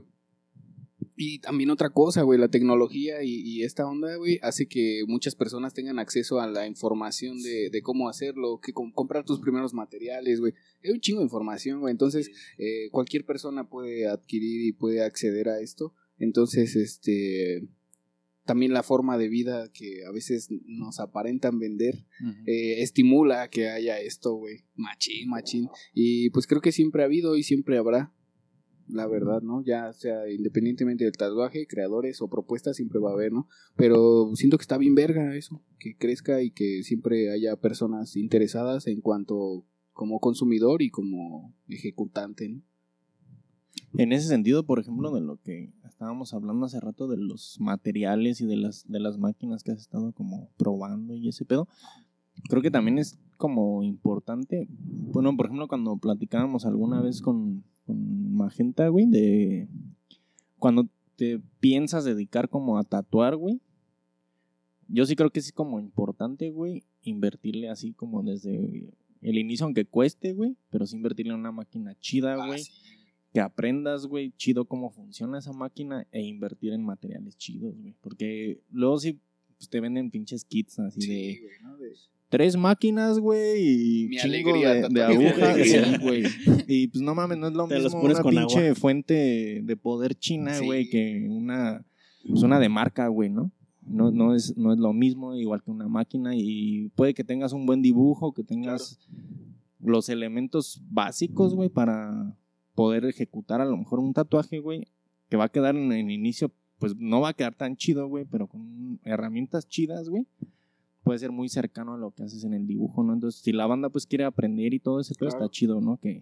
y 1.16 1.40
también 1.40 1.70
otra 1.70 1.90
cosa, 1.92 2.24
güey, 2.24 2.40
la 2.40 2.48
tecnología 2.50 3.24
y, 3.24 3.42
y 3.42 3.64
esta 3.64 3.86
onda, 3.86 4.16
güey, 4.16 4.40
hace 4.42 4.68
que 4.68 5.04
muchas 5.08 5.36
personas 5.36 5.74
tengan 5.74 6.00
acceso 6.00 6.40
a 6.40 6.48
la 6.48 6.66
información 6.68 7.42
de, 7.42 7.70
de 7.70 7.82
cómo 7.82 8.10
hacerlo, 8.10 8.60
que 8.62 8.74
com- 8.74 8.92
comprar 8.92 9.24
tus 9.26 9.40
primeros 9.40 9.74
materiales, 9.74 10.40
güey. 10.40 10.54
Hay 10.84 10.92
un 10.92 11.00
chingo 11.00 11.20
de 11.20 11.26
información, 11.26 11.80
güey. 11.82 11.92
Entonces, 11.92 12.32
eh, 12.58 12.90
cualquier 12.92 13.26
persona 13.26 13.70
puede 13.70 14.08
adquirir 14.08 14.66
y 14.66 14.72
puede 14.74 15.04
acceder 15.04 15.50
a 15.50 15.60
esto. 15.60 15.94
Entonces, 16.18 16.76
este 16.76 17.68
también 18.46 18.74
la 18.74 18.84
forma 18.84 19.18
de 19.18 19.30
vida 19.30 19.72
que 19.74 20.04
a 20.06 20.12
veces 20.12 20.50
nos 20.66 21.00
aparentan 21.00 21.60
vender 21.60 22.06
eh, 22.46 22.82
estimula 22.82 23.50
que 23.50 23.70
haya 23.70 24.00
esto, 24.02 24.34
güey. 24.34 24.66
Machín, 24.76 25.30
machín. 25.30 25.70
Y 25.94 26.30
pues 26.32 26.46
creo 26.46 26.60
que 26.60 26.74
siempre 26.74 27.04
ha 27.04 27.06
habido 27.06 27.38
y 27.38 27.44
siempre 27.44 27.78
habrá. 27.78 28.14
La 28.88 29.08
verdad, 29.08 29.42
¿no? 29.42 29.64
Ya 29.64 29.94
sea 29.94 30.30
independientemente 30.30 31.06
del 31.06 31.14
tatuaje, 31.14 31.68
creadores 31.68 32.22
o 32.22 32.28
propuestas, 32.28 32.76
siempre 32.76 33.00
va 33.00 33.12
a 33.12 33.14
haber, 33.14 33.32
¿no? 33.32 33.48
Pero 33.76 34.36
siento 34.36 34.58
que 34.58 34.64
está 34.64 34.78
bien 34.78 34.96
verga 34.96 35.36
eso, 35.36 35.62
que 35.80 35.96
crezca 35.96 36.42
y 36.42 36.52
que 36.52 36.84
siempre 36.84 37.32
haya 37.32 37.56
personas 37.56 38.16
interesadas 38.16 38.88
en 38.88 39.02
cuanto 39.02 39.66
como 39.94 40.20
consumidor 40.20 40.82
y 40.82 40.90
como 40.90 41.54
ejecutante, 41.68 42.50
¿no? 42.50 42.62
En 43.96 44.12
ese 44.12 44.28
sentido, 44.28 44.66
por 44.66 44.80
ejemplo, 44.80 45.12
de 45.12 45.22
lo 45.22 45.38
que 45.38 45.72
estábamos 45.88 46.34
hablando 46.34 46.66
hace 46.66 46.80
rato 46.80 47.08
de 47.08 47.18
los 47.18 47.58
materiales 47.60 48.42
y 48.42 48.48
de 48.48 48.58
las, 48.58 48.88
de 48.88 49.00
las 49.00 49.20
máquinas 49.20 49.64
que 49.64 49.72
has 49.72 49.80
estado 49.80 50.12
como 50.14 50.50
probando 50.58 51.16
y 51.16 51.30
ese 51.30 51.46
pedo, 51.46 51.68
creo 52.50 52.64
que 52.64 52.72
también 52.72 52.98
es 52.98 53.20
como 53.38 53.84
importante. 53.84 54.68
Bueno, 54.70 55.36
por 55.38 55.46
ejemplo, 55.46 55.68
cuando 55.68 55.98
platicábamos 55.98 56.66
alguna 56.66 57.02
vez 57.02 57.22
con, 57.22 57.64
con 57.86 58.34
Magenta, 58.36 58.88
güey, 58.88 59.06
de 59.08 59.68
cuando 60.60 60.88
te 61.16 61.40
piensas 61.60 62.04
dedicar 62.06 62.50
como 62.50 62.78
a 62.78 62.84
tatuar, 62.84 63.36
güey, 63.36 63.60
yo 64.88 65.06
sí 65.06 65.16
creo 65.16 65.30
que 65.30 65.40
es 65.40 65.52
como 65.52 65.80
importante, 65.80 66.52
güey, 66.52 66.84
invertirle 67.02 67.70
así 67.70 67.94
como 67.94 68.24
desde 68.24 68.94
el 69.22 69.38
inicio, 69.38 69.66
aunque 69.66 69.86
cueste, 69.86 70.34
güey, 70.34 70.56
pero 70.70 70.86
sí 70.86 70.96
invertirle 70.96 71.34
en 71.34 71.40
una 71.40 71.52
máquina 71.52 71.96
chida, 72.00 72.34
Ah, 72.36 72.46
güey 72.48 72.60
sí. 72.64 72.72
que 73.34 73.40
aprendas, 73.40 74.06
güey, 74.06 74.32
chido 74.38 74.66
cómo 74.66 74.90
funciona 74.92 75.40
esa 75.40 75.54
máquina 75.54 76.06
e 76.12 76.22
invertir 76.22 76.74
en 76.74 76.84
materiales 76.84 77.38
chidos, 77.38 77.76
güey. 77.80 77.96
Porque 78.02 78.60
luego 78.72 79.00
sí 79.00 79.20
pues, 79.58 79.70
te 79.70 79.80
venden 79.80 80.12
pinches 80.12 80.44
kits 80.46 80.80
así 80.80 81.02
Sí, 81.02 81.10
de 81.10 81.40
güey, 81.42 81.54
¿no? 81.64 81.78
De- 81.78 81.94
tres 82.34 82.58
máquinas, 82.58 83.20
güey, 83.20 83.62
y 83.62 84.08
Mi 84.08 84.18
chingo 84.18 84.50
alegría, 84.50 84.74
de, 84.74 84.90
de 84.90 85.04
agujas, 85.04 85.58
sí, 85.64 85.78
güey. 86.02 86.24
Y 86.68 86.88
pues 86.88 87.04
no 87.04 87.14
mames, 87.14 87.38
no 87.38 87.48
es 87.48 87.54
lo 87.54 87.68
Te 87.68 87.78
mismo 87.80 88.02
una 88.02 88.24
pinche 88.24 88.60
agua. 88.70 88.76
fuente 88.76 89.62
de 89.64 89.78
poder 89.78 90.16
china, 90.16 90.56
Sí. 90.56 90.66
güey, 90.66 90.90
que 90.90 91.28
una 91.30 91.86
pues 92.28 92.42
una 92.42 92.58
de 92.60 92.70
marca, 92.70 93.08
güey, 93.08 93.30
¿no? 93.30 93.52
No, 93.86 94.10
no, 94.10 94.34
es, 94.34 94.58
no 94.58 94.74
es 94.74 94.80
lo 94.80 94.94
mismo, 94.94 95.36
igual 95.36 95.62
que 95.62 95.70
una 95.70 95.88
máquina, 95.88 96.36
y 96.36 96.90
puede 96.96 97.14
que 97.14 97.24
tengas 97.24 97.54
un 97.54 97.68
buen 97.68 97.84
dibujo, 97.84 98.34
que 98.34 98.44
tengas 98.44 98.98
los 99.80 100.10
elementos 100.10 100.82
básicos, 100.90 101.54
güey, 101.54 101.70
para 101.70 102.36
poder 102.74 103.06
ejecutar 103.06 103.62
a 103.62 103.66
lo 103.66 103.78
mejor 103.78 104.00
un 104.00 104.14
tatuaje, 104.14 104.58
güey, 104.58 104.88
que 105.30 105.38
va 105.38 105.44
a 105.44 105.50
quedar 105.50 105.76
en 105.76 105.92
el 105.92 106.10
inicio, 106.10 106.52
pues 106.80 106.96
no 106.98 107.22
va 107.22 107.30
a 107.30 107.34
quedar 107.34 107.54
tan 107.54 107.76
chido, 107.78 108.08
güey, 108.08 108.26
pero 108.26 108.48
con 108.48 109.00
herramientas 109.04 109.68
chidas, 109.68 110.10
güey, 110.10 110.26
puede 111.04 111.20
ser 111.20 111.32
muy 111.32 111.50
cercano 111.50 111.94
a 111.94 111.98
lo 111.98 112.12
que 112.12 112.24
haces 112.24 112.44
en 112.44 112.54
el 112.54 112.66
dibujo, 112.66 113.04
¿no? 113.04 113.14
Entonces, 113.14 113.42
si 113.42 113.52
la 113.52 113.66
banda 113.68 113.90
pues 113.90 114.06
quiere 114.08 114.24
aprender 114.24 114.74
y 114.74 114.80
todo 114.80 115.00
ese 115.00 115.14
pedo, 115.16 115.30
Claro. 115.30 115.46
está 115.46 115.52
chido, 115.52 115.82
¿no? 115.82 115.98
Que, 115.98 116.22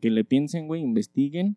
que 0.00 0.10
le 0.10 0.24
piensen, 0.24 0.66
güey, 0.68 0.82
investiguen 0.82 1.56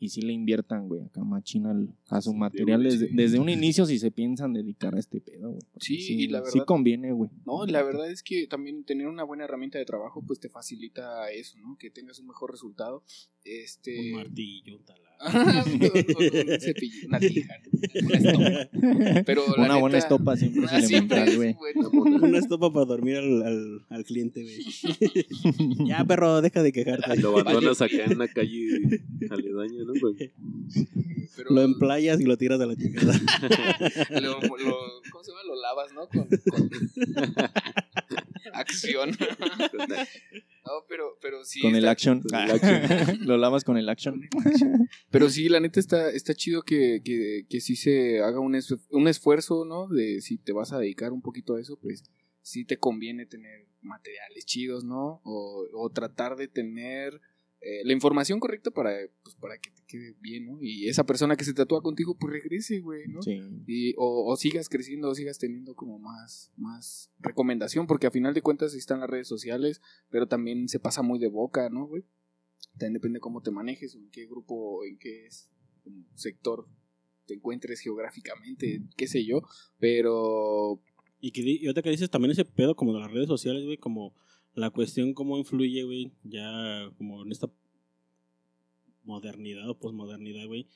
y 0.00 0.10
sí 0.10 0.22
le 0.22 0.32
inviertan, 0.32 0.86
güey, 0.86 1.02
acá 1.02 1.24
machina 1.24 1.74
a 2.08 2.20
su 2.20 2.30
Sí, 2.30 2.36
material 2.36 2.84
desde, 2.84 3.08
sí. 3.08 3.16
desde 3.16 3.40
un 3.40 3.48
inicio 3.48 3.84
si 3.84 3.98
se 3.98 4.12
piensan 4.12 4.52
dedicar 4.52 4.94
a 4.94 5.00
este 5.00 5.20
pedo, 5.20 5.50
güey. 5.50 5.62
Sí, 5.80 5.96
y 5.96 6.28
la 6.28 6.38
Sí 6.44 6.58
verdad- 6.58 6.66
conviene, 6.66 7.10
güey. 7.10 7.30
No, 7.44 7.66
la 7.66 7.82
verdad 7.82 8.08
es 8.08 8.22
que 8.22 8.46
también 8.46 8.84
tener 8.84 9.08
una 9.08 9.24
buena 9.24 9.42
herramienta 9.44 9.76
de 9.78 9.84
trabajo 9.84 10.22
pues 10.24 10.38
te 10.38 10.48
facilita 10.48 11.28
eso, 11.32 11.58
¿no? 11.58 11.76
Que 11.78 11.90
tengas 11.90 12.20
un 12.20 12.28
mejor 12.28 12.52
resultado. 12.52 13.02
Este... 13.48 13.98
Un 13.98 14.12
martillo, 14.12 14.76
un 14.76 14.84
taladro. 14.84 15.08
un 15.66 16.60
cepillo, 16.60 17.08
una 17.08 17.18
tija, 17.18 17.54
una 18.04 18.18
estopa. 18.18 18.68
Pero 19.26 19.42
la 19.56 19.62
Una 19.64 19.76
buena 19.78 19.96
neta- 19.96 19.98
estopa 19.98 20.36
siempre 20.36 20.64
es 20.66 20.72
Ah, 20.72 20.80
siempre 20.80 21.24
es 21.24 21.36
güey. 21.36 21.54
bueno. 21.54 21.90
Una 21.90 22.38
estopa 22.38 22.72
para 22.72 22.84
dormir 22.86 23.16
al, 23.16 23.42
al, 23.42 23.80
al 23.88 24.04
cliente, 24.04 24.42
güey. 24.44 24.64
ya, 25.88 26.04
perro, 26.04 26.40
deja 26.40 26.62
de 26.62 26.70
quejarte. 26.72 27.16
Lo 27.20 27.36
abandonas 27.36 27.82
acá 27.82 28.04
en 28.04 28.12
una 28.14 28.28
calle 28.28 28.68
aledaña, 29.28 29.82
¿no? 29.86 29.92
Pues, 30.00 30.30
Pero 31.36 31.50
Lo 31.50 31.62
emplayas 31.62 32.20
y 32.20 32.24
lo 32.24 32.36
tiras 32.36 32.60
a 32.60 32.66
la 32.66 32.76
chingada. 32.76 33.12
lo- 34.20 34.40
lo- 34.40 35.02
¿Cómo 35.10 35.24
se 35.24 35.32
llama? 35.32 35.42
Lo 35.48 35.60
lavas, 35.60 35.92
¿no? 35.94 36.08
Con, 36.08 36.28
con 36.28 36.70
acción. 38.52 39.10
No, 40.64 40.72
pero, 40.88 41.16
pero 41.22 41.44
sí. 41.44 41.60
con 41.60 41.74
el 41.74 41.88
action. 41.88 42.20
con 42.20 42.38
el 42.38 43.26
Lo 43.26 43.37
lavas 43.38 43.64
con 43.64 43.76
el 43.78 43.88
action. 43.88 44.20
Pero 45.10 45.30
sí, 45.30 45.48
la 45.48 45.60
neta 45.60 45.80
está, 45.80 46.10
está 46.10 46.34
chido 46.34 46.62
que, 46.62 47.00
que, 47.04 47.46
que 47.48 47.60
sí 47.60 47.76
se 47.76 48.20
haga 48.20 48.40
un, 48.40 48.54
es- 48.54 48.74
un 48.90 49.08
esfuerzo, 49.08 49.64
¿no? 49.64 49.88
De 49.88 50.20
si 50.20 50.38
te 50.38 50.52
vas 50.52 50.72
a 50.72 50.78
dedicar 50.78 51.12
un 51.12 51.22
poquito 51.22 51.54
a 51.56 51.60
eso, 51.60 51.78
pues 51.80 52.04
sí 52.42 52.64
te 52.64 52.78
conviene 52.78 53.26
tener 53.26 53.66
materiales 53.82 54.44
chidos, 54.46 54.84
¿no? 54.84 55.20
O, 55.24 55.66
o 55.74 55.90
tratar 55.90 56.36
de 56.36 56.48
tener 56.48 57.20
eh, 57.60 57.82
la 57.84 57.92
información 57.92 58.38
correcta 58.38 58.70
para, 58.70 58.92
pues, 59.22 59.34
para 59.36 59.58
que 59.58 59.70
te 59.70 59.82
quede 59.86 60.14
bien, 60.20 60.46
¿no? 60.46 60.58
Y 60.60 60.88
esa 60.88 61.04
persona 61.04 61.34
que 61.36 61.44
se 61.44 61.54
tatúa 61.54 61.82
contigo, 61.82 62.16
pues 62.16 62.32
regrese, 62.32 62.78
güey, 62.80 63.08
¿no? 63.08 63.20
Sí. 63.22 63.40
Y, 63.66 63.94
o, 63.96 64.30
o 64.30 64.36
sigas 64.36 64.68
creciendo, 64.68 65.08
o 65.08 65.14
sigas 65.14 65.38
teniendo 65.38 65.74
como 65.74 65.98
más, 65.98 66.52
más 66.56 67.10
recomendación, 67.18 67.86
porque 67.88 68.06
a 68.06 68.10
final 68.12 68.32
de 68.34 68.42
cuentas 68.42 68.74
están 68.74 69.00
las 69.00 69.10
redes 69.10 69.26
sociales, 69.28 69.80
pero 70.08 70.28
también 70.28 70.68
se 70.68 70.78
pasa 70.78 71.02
muy 71.02 71.18
de 71.18 71.28
boca, 71.28 71.68
¿no, 71.68 71.86
güey? 71.86 72.04
También 72.78 72.94
depende 72.94 73.20
cómo 73.20 73.42
te 73.42 73.50
manejes, 73.50 73.94
o 73.94 73.98
en 73.98 74.10
qué 74.10 74.26
grupo, 74.26 74.84
en 74.84 74.98
qué 74.98 75.28
sector 76.14 76.66
te 77.26 77.34
encuentres 77.34 77.80
geográficamente, 77.80 78.82
qué 78.96 79.06
sé 79.06 79.24
yo, 79.24 79.42
pero 79.78 80.80
Y, 81.20 81.32
que, 81.32 81.42
di- 81.42 81.58
y 81.60 81.66
ahorita 81.66 81.82
que 81.82 81.90
dices 81.90 82.08
también 82.10 82.30
ese 82.30 82.44
pedo 82.44 82.74
como 82.76 82.94
de 82.94 83.00
las 83.00 83.10
redes 83.12 83.26
sociales, 83.28 83.64
güey, 83.64 83.76
como 83.76 84.14
la 84.54 84.70
cuestión 84.70 85.12
cómo 85.14 85.36
influye, 85.38 85.82
güey, 85.82 86.12
ya 86.24 86.90
como 86.96 87.22
en 87.22 87.32
esta 87.32 87.50
modernidad 89.04 89.68
o 89.68 89.78
posmodernidad, 89.78 90.46
güey, 90.46 90.66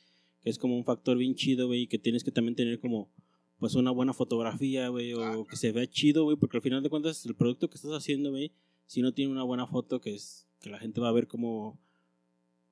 que 0.40 0.50
es 0.50 0.58
como 0.58 0.76
un 0.76 0.84
factor 0.84 1.16
bien 1.16 1.34
chido, 1.34 1.66
güey, 1.66 1.86
que 1.86 1.98
tienes 1.98 2.24
que 2.24 2.30
también 2.32 2.54
tener 2.56 2.80
como 2.80 3.10
pues 3.58 3.74
una 3.76 3.92
buena 3.92 4.12
fotografía, 4.12 4.88
güey, 4.88 5.12
o 5.14 5.44
que 5.46 5.56
se 5.56 5.70
vea 5.70 5.86
chido, 5.88 6.24
güey, 6.24 6.36
porque 6.36 6.56
al 6.56 6.62
final 6.62 6.82
de 6.82 6.90
cuentas 6.90 7.24
el 7.26 7.36
producto 7.36 7.68
que 7.70 7.76
estás 7.76 7.92
haciendo, 7.92 8.30
güey, 8.30 8.52
si 8.86 9.02
no 9.02 9.12
tiene 9.14 9.30
una 9.30 9.44
buena 9.44 9.66
foto 9.68 10.00
que 10.00 10.14
es 10.14 10.48
que 10.60 10.68
la 10.70 10.78
gente 10.80 11.00
va 11.00 11.08
a 11.08 11.12
ver 11.12 11.28
cómo 11.28 11.78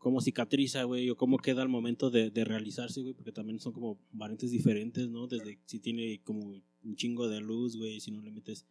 cómo 0.00 0.22
cicatriza, 0.22 0.84
güey, 0.84 1.10
o 1.10 1.16
cómo 1.16 1.36
queda 1.36 1.60
al 1.60 1.68
momento 1.68 2.10
de, 2.10 2.30
de 2.30 2.44
realizarse, 2.44 3.02
güey, 3.02 3.12
porque 3.12 3.32
también 3.32 3.60
son 3.60 3.74
como 3.74 4.00
variantes 4.12 4.50
diferentes, 4.50 5.10
¿no? 5.10 5.26
Desde 5.26 5.60
si 5.66 5.78
tiene 5.78 6.22
como 6.24 6.40
un 6.82 6.96
chingo 6.96 7.28
de 7.28 7.40
luz, 7.40 7.76
güey, 7.76 8.00
si 8.00 8.10
no 8.10 8.22
le 8.22 8.30
metes 8.30 8.66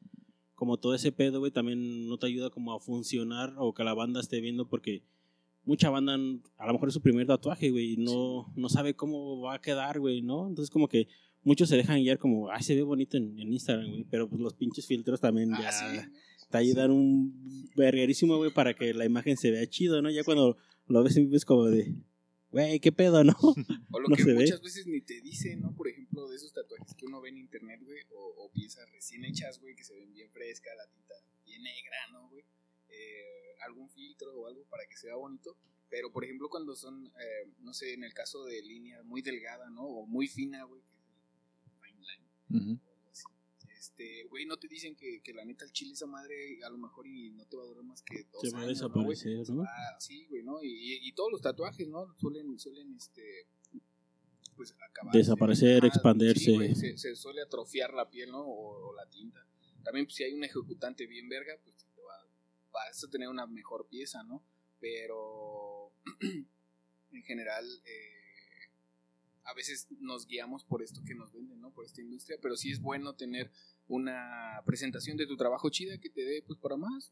como 0.56 0.78
todo 0.78 0.96
ese 0.96 1.12
pedo, 1.12 1.40
güey, 1.40 1.52
también 1.52 2.08
no 2.08 2.18
te 2.18 2.26
ayuda 2.26 2.50
como 2.50 2.74
a 2.74 2.80
funcionar 2.80 3.54
o 3.58 3.76
que 3.76 3.84
la 3.84 3.94
banda 3.94 4.20
esté 4.20 4.42
viendo 4.42 4.68
porque 4.68 5.04
mucha 5.66 5.92
banda 5.92 6.16
a 6.16 6.66
lo 6.66 6.74
mejor 6.74 6.90
es 6.90 6.96
su 6.96 7.02
primer 7.02 7.28
tatuaje, 7.28 7.70
güey, 7.70 7.94
y 7.94 7.98
no, 7.98 8.52
no 8.56 8.68
sabe 8.68 8.96
cómo 8.96 9.40
va 9.40 9.54
a 9.54 9.62
quedar, 9.62 10.00
güey, 10.00 10.24
¿no? 10.24 10.48
Entonces 10.48 10.72
como 10.72 10.88
que 10.88 11.08
muchos 11.44 11.70
se 11.70 11.78
dejan 11.78 12.02
guiar 12.02 12.18
como, 12.18 12.50
ay, 12.50 12.64
se 12.64 12.74
ve 12.74 12.82
bonito 12.82 13.18
en, 13.18 13.40
en 13.40 13.54
Instagram, 13.54 13.88
güey, 13.88 14.04
pero 14.10 14.28
pues 14.28 14.42
los 14.42 14.56
pinches 14.56 14.88
filtros 14.88 15.22
también 15.22 15.54
ah, 15.54 15.62
ya 15.62 15.72
sí, 15.72 16.10
te 16.50 16.58
ayudan 16.58 16.90
un 16.90 17.70
verguerísimo, 17.76 18.38
güey, 18.38 18.52
para 18.52 18.74
que 18.74 18.96
la 18.96 19.06
imagen 19.06 19.38
se 19.38 19.52
vea 19.52 19.70
chido, 19.70 20.02
¿no? 20.02 20.10
Ya 20.10 20.24
cuando 20.24 20.58
lo 20.90 21.04
ves 21.04 21.30
ves 21.30 21.46
como 21.46 21.66
de, 21.66 21.96
güey, 22.52 22.80
qué 22.80 22.92
pedo, 22.92 23.24
¿no? 23.24 23.34
O 23.92 24.00
lo 24.00 24.10
no 24.10 24.16
que 24.16 24.24
se 24.24 24.34
ve. 24.34 24.42
muchas 24.42 24.62
veces 24.62 24.88
ni 24.88 25.02
te 25.02 25.22
dicen, 25.22 25.62
¿no? 25.62 25.76
Por 25.76 25.88
ejemplo, 25.88 26.28
de 26.28 26.36
esos 26.36 26.52
tatuajes 26.54 26.94
que 26.96 27.06
uno 27.06 27.22
ve 27.22 27.30
en 27.30 27.38
internet, 27.38 27.80
güey, 27.84 28.00
o, 28.12 28.46
o 28.46 28.52
piezas 28.52 28.90
recién 28.92 29.24
hechas, 29.26 29.60
güey, 29.60 29.76
que 29.76 29.84
se 29.84 29.96
ven 29.96 30.12
bien 30.14 30.30
fresca, 30.32 30.70
la 30.76 30.88
tinta 30.92 31.14
bien 31.46 31.64
negra, 31.64 31.98
¿no, 32.12 32.30
güey? 32.30 32.44
Eh, 32.90 33.56
algún 33.66 33.90
filtro 33.90 34.34
o 34.34 34.48
algo 34.48 34.64
para 34.66 34.86
que 34.88 34.98
se 34.98 35.08
vea 35.08 35.16
bonito. 35.16 35.56
Pero, 35.90 36.12
por 36.12 36.24
ejemplo, 36.24 36.50
cuando 36.50 36.76
son, 36.76 37.08
eh, 37.08 37.52
no 37.62 37.74
sé, 37.74 37.94
en 37.94 38.04
el 38.04 38.14
caso 38.14 38.44
de 38.46 38.62
línea 38.62 39.02
muy 39.04 39.22
delgada, 39.22 39.70
¿no? 39.72 39.84
O 39.84 40.06
muy 40.06 40.28
fina, 40.28 40.64
güey, 40.64 40.82
que 40.82 40.96
es 40.98 41.64
el 41.66 41.72
fine 41.82 42.00
line. 42.60 42.80
Este, 44.00 44.24
güey, 44.30 44.46
no 44.46 44.56
te 44.58 44.68
dicen 44.68 44.96
que, 44.96 45.22
que 45.22 45.34
la 45.34 45.44
neta 45.44 45.66
el 45.66 45.72
chile 45.74 45.92
esa 45.92 46.08
madre 46.08 46.60
a 46.64 46.70
lo 46.70 46.78
mejor 46.78 47.06
y 47.06 47.32
no 47.32 47.46
te 47.46 47.58
va 47.58 47.64
a 47.64 47.66
durar 47.66 47.84
más 47.84 48.02
que 48.02 48.24
dos 48.32 48.42
Se 48.42 48.52
va 48.52 48.60
a 48.60 48.64
años, 48.64 48.82
¿no, 48.82 48.90
güey? 48.90 49.08
desaparecer, 49.10 49.56
¿no? 49.56 49.64
Ah, 49.64 49.98
sí, 50.00 50.26
güey, 50.30 50.44
¿no? 50.44 50.64
Y, 50.64 51.00
y, 51.06 51.12
todos 51.12 51.32
los 51.32 51.42
tatuajes, 51.42 51.88
¿no? 51.90 52.16
Suelen, 52.18 52.58
suelen, 52.58 52.96
este, 52.96 53.48
pues 54.56 54.74
acabar. 54.90 55.14
Desaparecer, 55.14 55.84
expandirse. 55.84 56.76
se, 56.76 56.98
se 56.98 57.16
suele 57.16 57.42
atrofiar 57.42 57.94
la 57.94 58.10
piel, 58.10 58.32
¿no? 58.32 58.42
O, 58.42 58.90
o 58.90 58.94
la 58.94 59.06
tinta. 59.10 59.46
También, 59.84 60.06
pues, 60.06 60.16
si 60.16 60.24
hay 60.24 60.34
un 60.34 60.46
ejecutante 60.46 61.06
bien 61.06 61.28
verga, 61.28 61.60
pues 61.62 61.76
te 61.76 62.02
va, 62.02 62.26
vas 62.72 63.04
a 63.04 63.10
tener 63.10 63.28
una 63.28 63.48
mejor 63.48 63.88
pieza, 63.90 64.24
¿no? 64.24 64.46
Pero, 64.80 65.92
en 67.12 67.24
general, 67.24 67.66
eh, 67.86 68.20
a 69.44 69.54
veces 69.54 69.88
nos 70.00 70.26
guiamos 70.26 70.64
por 70.64 70.84
esto 70.84 71.02
que 71.06 71.16
nos 71.16 71.34
venden, 71.34 71.60
¿no? 71.60 71.74
Por 71.74 71.86
esta 71.86 72.02
industria, 72.02 72.38
pero 72.42 72.56
sí 72.56 72.72
es 72.72 72.82
bueno 72.82 73.16
tener 73.16 73.52
una 73.90 74.62
presentación 74.66 75.18
de 75.18 75.28
tu 75.28 75.36
trabajo 75.36 75.70
chida 75.70 75.98
que 75.98 76.10
te 76.10 76.24
dé, 76.24 76.42
pues, 76.48 76.58
para 76.60 76.78
más. 76.78 77.12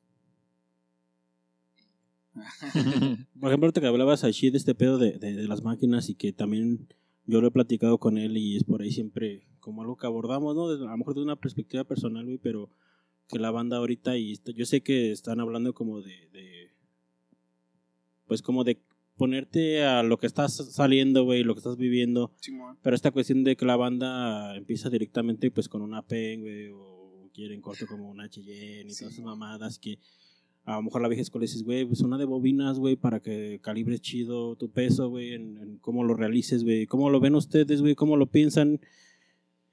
Por 3.40 3.50
ejemplo, 3.50 3.66
ahorita 3.66 3.82
que 3.82 3.88
hablabas 3.88 4.24
así 4.24 4.50
de 4.50 4.58
este 4.58 4.76
pedo 4.76 4.98
de, 4.98 5.18
de, 5.18 5.34
de 5.34 5.48
las 5.48 5.64
máquinas 5.64 6.08
y 6.10 6.16
que 6.16 6.32
también 6.32 6.88
yo 7.26 7.42
lo 7.42 7.48
he 7.48 7.52
platicado 7.52 7.98
con 7.98 8.18
él 8.18 8.38
y 8.38 8.56
es 8.56 8.64
por 8.64 8.82
ahí 8.82 8.92
siempre 8.92 9.44
como 9.60 9.82
algo 9.82 9.98
que 9.98 10.08
abordamos, 10.08 10.56
¿no? 10.56 10.68
A 10.68 10.92
lo 10.92 10.98
mejor 10.98 11.16
de 11.16 11.22
una 11.22 11.36
perspectiva 11.36 11.84
personal, 11.84 12.24
güey, 12.24 12.38
pero 12.38 12.70
que 13.28 13.38
la 13.38 13.52
banda 13.52 13.78
ahorita 13.78 14.18
y 14.18 14.40
yo 14.56 14.66
sé 14.66 14.82
que 14.82 15.12
están 15.12 15.42
hablando 15.42 15.74
como 15.74 16.02
de, 16.02 16.30
de 16.32 16.72
pues 18.28 18.42
como 18.42 18.64
de 18.64 18.80
ponerte 19.18 19.84
a 19.84 20.04
lo 20.04 20.18
que 20.18 20.28
estás 20.28 20.56
saliendo, 20.72 21.24
güey, 21.24 21.44
lo 21.44 21.56
que 21.56 21.60
estás 21.60 21.78
viviendo, 21.78 22.32
pero 22.82 22.96
esta 22.96 23.12
cuestión 23.12 23.44
de 23.44 23.56
que 23.56 23.66
la 23.66 23.76
banda 23.76 24.56
empieza 24.56 24.90
directamente 24.90 25.50
pues 25.52 25.68
con 25.68 25.82
una 25.82 26.04
pen, 26.04 26.42
güey, 26.42 26.70
o 26.70 27.30
quieren 27.34 27.62
corto 27.62 27.88
como 27.88 28.10
una 28.10 28.30
Cheyenne 28.30 28.90
y 28.90 28.94
Sí, 28.94 29.00
todas 29.00 29.14
esas 29.14 29.26
mamadas 29.26 29.80
que 29.80 30.00
a 30.66 30.76
lo 30.76 30.84
mejor 30.84 31.02
la 31.02 31.08
vieja 31.08 31.22
escuela 31.22 31.44
dices, 31.44 31.64
güey, 31.64 31.86
pues 31.86 32.02
una 32.02 32.18
de 32.18 32.26
bobinas, 32.26 32.78
güey, 32.78 32.96
para 32.96 33.22
que 33.22 33.60
calibres 33.62 34.02
chido 34.02 34.56
tu 34.56 34.70
peso, 34.70 35.10
güey, 35.10 35.34
en, 35.34 35.58
en 35.58 35.78
cómo 35.78 36.04
lo 36.04 36.14
realices, 36.14 36.64
güey, 36.64 36.86
cómo 36.86 37.10
lo 37.10 37.20
ven 37.20 37.36
ustedes, 37.36 37.82
güey, 37.82 37.96
cómo 37.96 38.18
lo 38.18 38.28
piensan, 38.28 38.82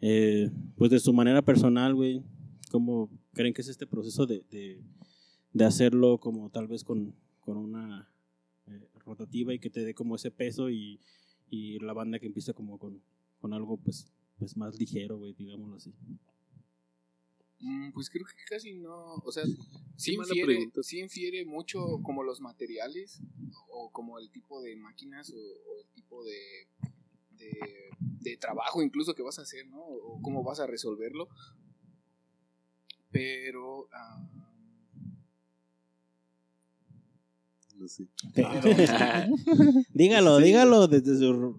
eh, 0.00 0.50
pues 0.76 0.90
de 0.90 1.00
su 1.00 1.12
manera 1.12 1.42
personal, 1.42 1.94
güey, 1.94 2.22
cómo 2.70 3.10
creen 3.32 3.52
que 3.52 3.62
es 3.62 3.68
este 3.68 3.86
proceso 3.86 4.24
de, 4.26 4.44
de, 4.50 4.80
de 5.52 5.64
hacerlo 5.64 6.18
como 6.18 6.48
tal 6.50 6.68
vez 6.68 6.84
con, 6.84 7.14
con 7.40 7.56
una 7.56 8.08
rotativa 9.04 9.52
y 9.54 9.58
que 9.58 9.70
te 9.70 9.84
dé 9.84 9.94
como 9.94 10.16
ese 10.16 10.30
peso 10.30 10.70
y, 10.70 11.00
y 11.50 11.78
la 11.80 11.92
banda 11.92 12.18
que 12.18 12.26
empieza 12.26 12.52
como 12.52 12.78
con, 12.78 13.02
con 13.40 13.52
algo 13.52 13.76
pues, 13.78 14.06
pues 14.38 14.56
más 14.56 14.78
ligero, 14.78 15.18
güey, 15.18 15.34
digámoslo 15.34 15.76
así. 15.76 15.92
Mm, 17.60 17.92
Pues 17.92 18.10
creo 18.10 18.24
que 18.26 18.34
casi 18.48 18.74
no, 18.74 19.14
o 19.14 19.32
sea, 19.32 19.44
sí 19.96 20.14
infiere, 20.14 20.44
pregunta. 20.46 20.82
sí 20.82 20.98
infiere 21.00 21.44
mucho 21.44 21.78
como 22.02 22.22
los 22.22 22.40
materiales 22.40 23.20
o 23.70 23.90
como 23.90 24.18
el 24.18 24.30
tipo 24.30 24.60
de 24.62 24.76
máquinas 24.76 25.30
o, 25.30 25.36
o 25.36 25.78
el 25.80 25.86
tipo 25.94 26.24
de, 26.24 26.68
de, 27.38 27.50
de 28.20 28.36
trabajo 28.36 28.82
incluso 28.82 29.14
que 29.14 29.22
vas 29.22 29.38
a 29.38 29.42
hacer, 29.42 29.66
¿no? 29.68 29.80
O 29.82 30.20
cómo 30.22 30.42
vas 30.42 30.60
a 30.60 30.66
resolverlo. 30.66 31.28
Pero, 33.10 33.88
ah, 33.92 34.26
Dígalo, 39.92 40.38
Sí. 40.38 40.44
dígalo 40.44 40.88
desde 40.88 41.18
su 41.18 41.56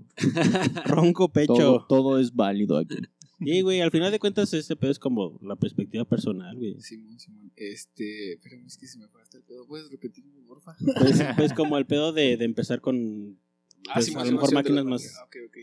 ronco 0.86 1.30
pecho. 1.32 1.54
Todo, 1.56 1.86
todo 1.88 2.20
es 2.20 2.34
válido 2.34 2.78
aquí. 2.78 2.98
Y, 3.40 3.62
güey, 3.62 3.82
al 3.82 3.92
final 3.92 4.12
de 4.12 4.20
cuentas 4.20 4.54
ese 4.54 4.76
pedo 4.76 4.92
es 4.92 5.00
como 5.00 5.38
la 5.42 5.56
perspectiva 5.58 6.06
personal, 6.06 6.56
güey. 6.58 6.80
Simón, 6.80 7.20
Simón, 7.20 7.52
este, 7.56 8.40
pero 8.42 8.56
es 8.66 8.78
que 8.78 8.88
se 8.88 8.98
me 8.98 9.06
hasta 9.22 9.38
el 9.38 9.44
pedo, 9.44 9.68
¿puedes 9.68 9.90
repetirme, 9.92 10.42
porfa? 10.48 10.76
Pues, 11.00 11.22
pues 11.36 11.54
como 11.54 11.78
el 11.78 11.86
pedo 11.86 12.14
de, 12.14 12.38
de 12.38 12.46
empezar 12.46 12.80
con 12.80 13.38
Pues, 13.94 14.06
Simón, 14.06 14.22
a 14.22 14.24
lo 14.24 14.28
Simón, 14.30 14.34
mejor 14.42 14.54
máquinas 14.54 14.86
más-. 14.86 15.20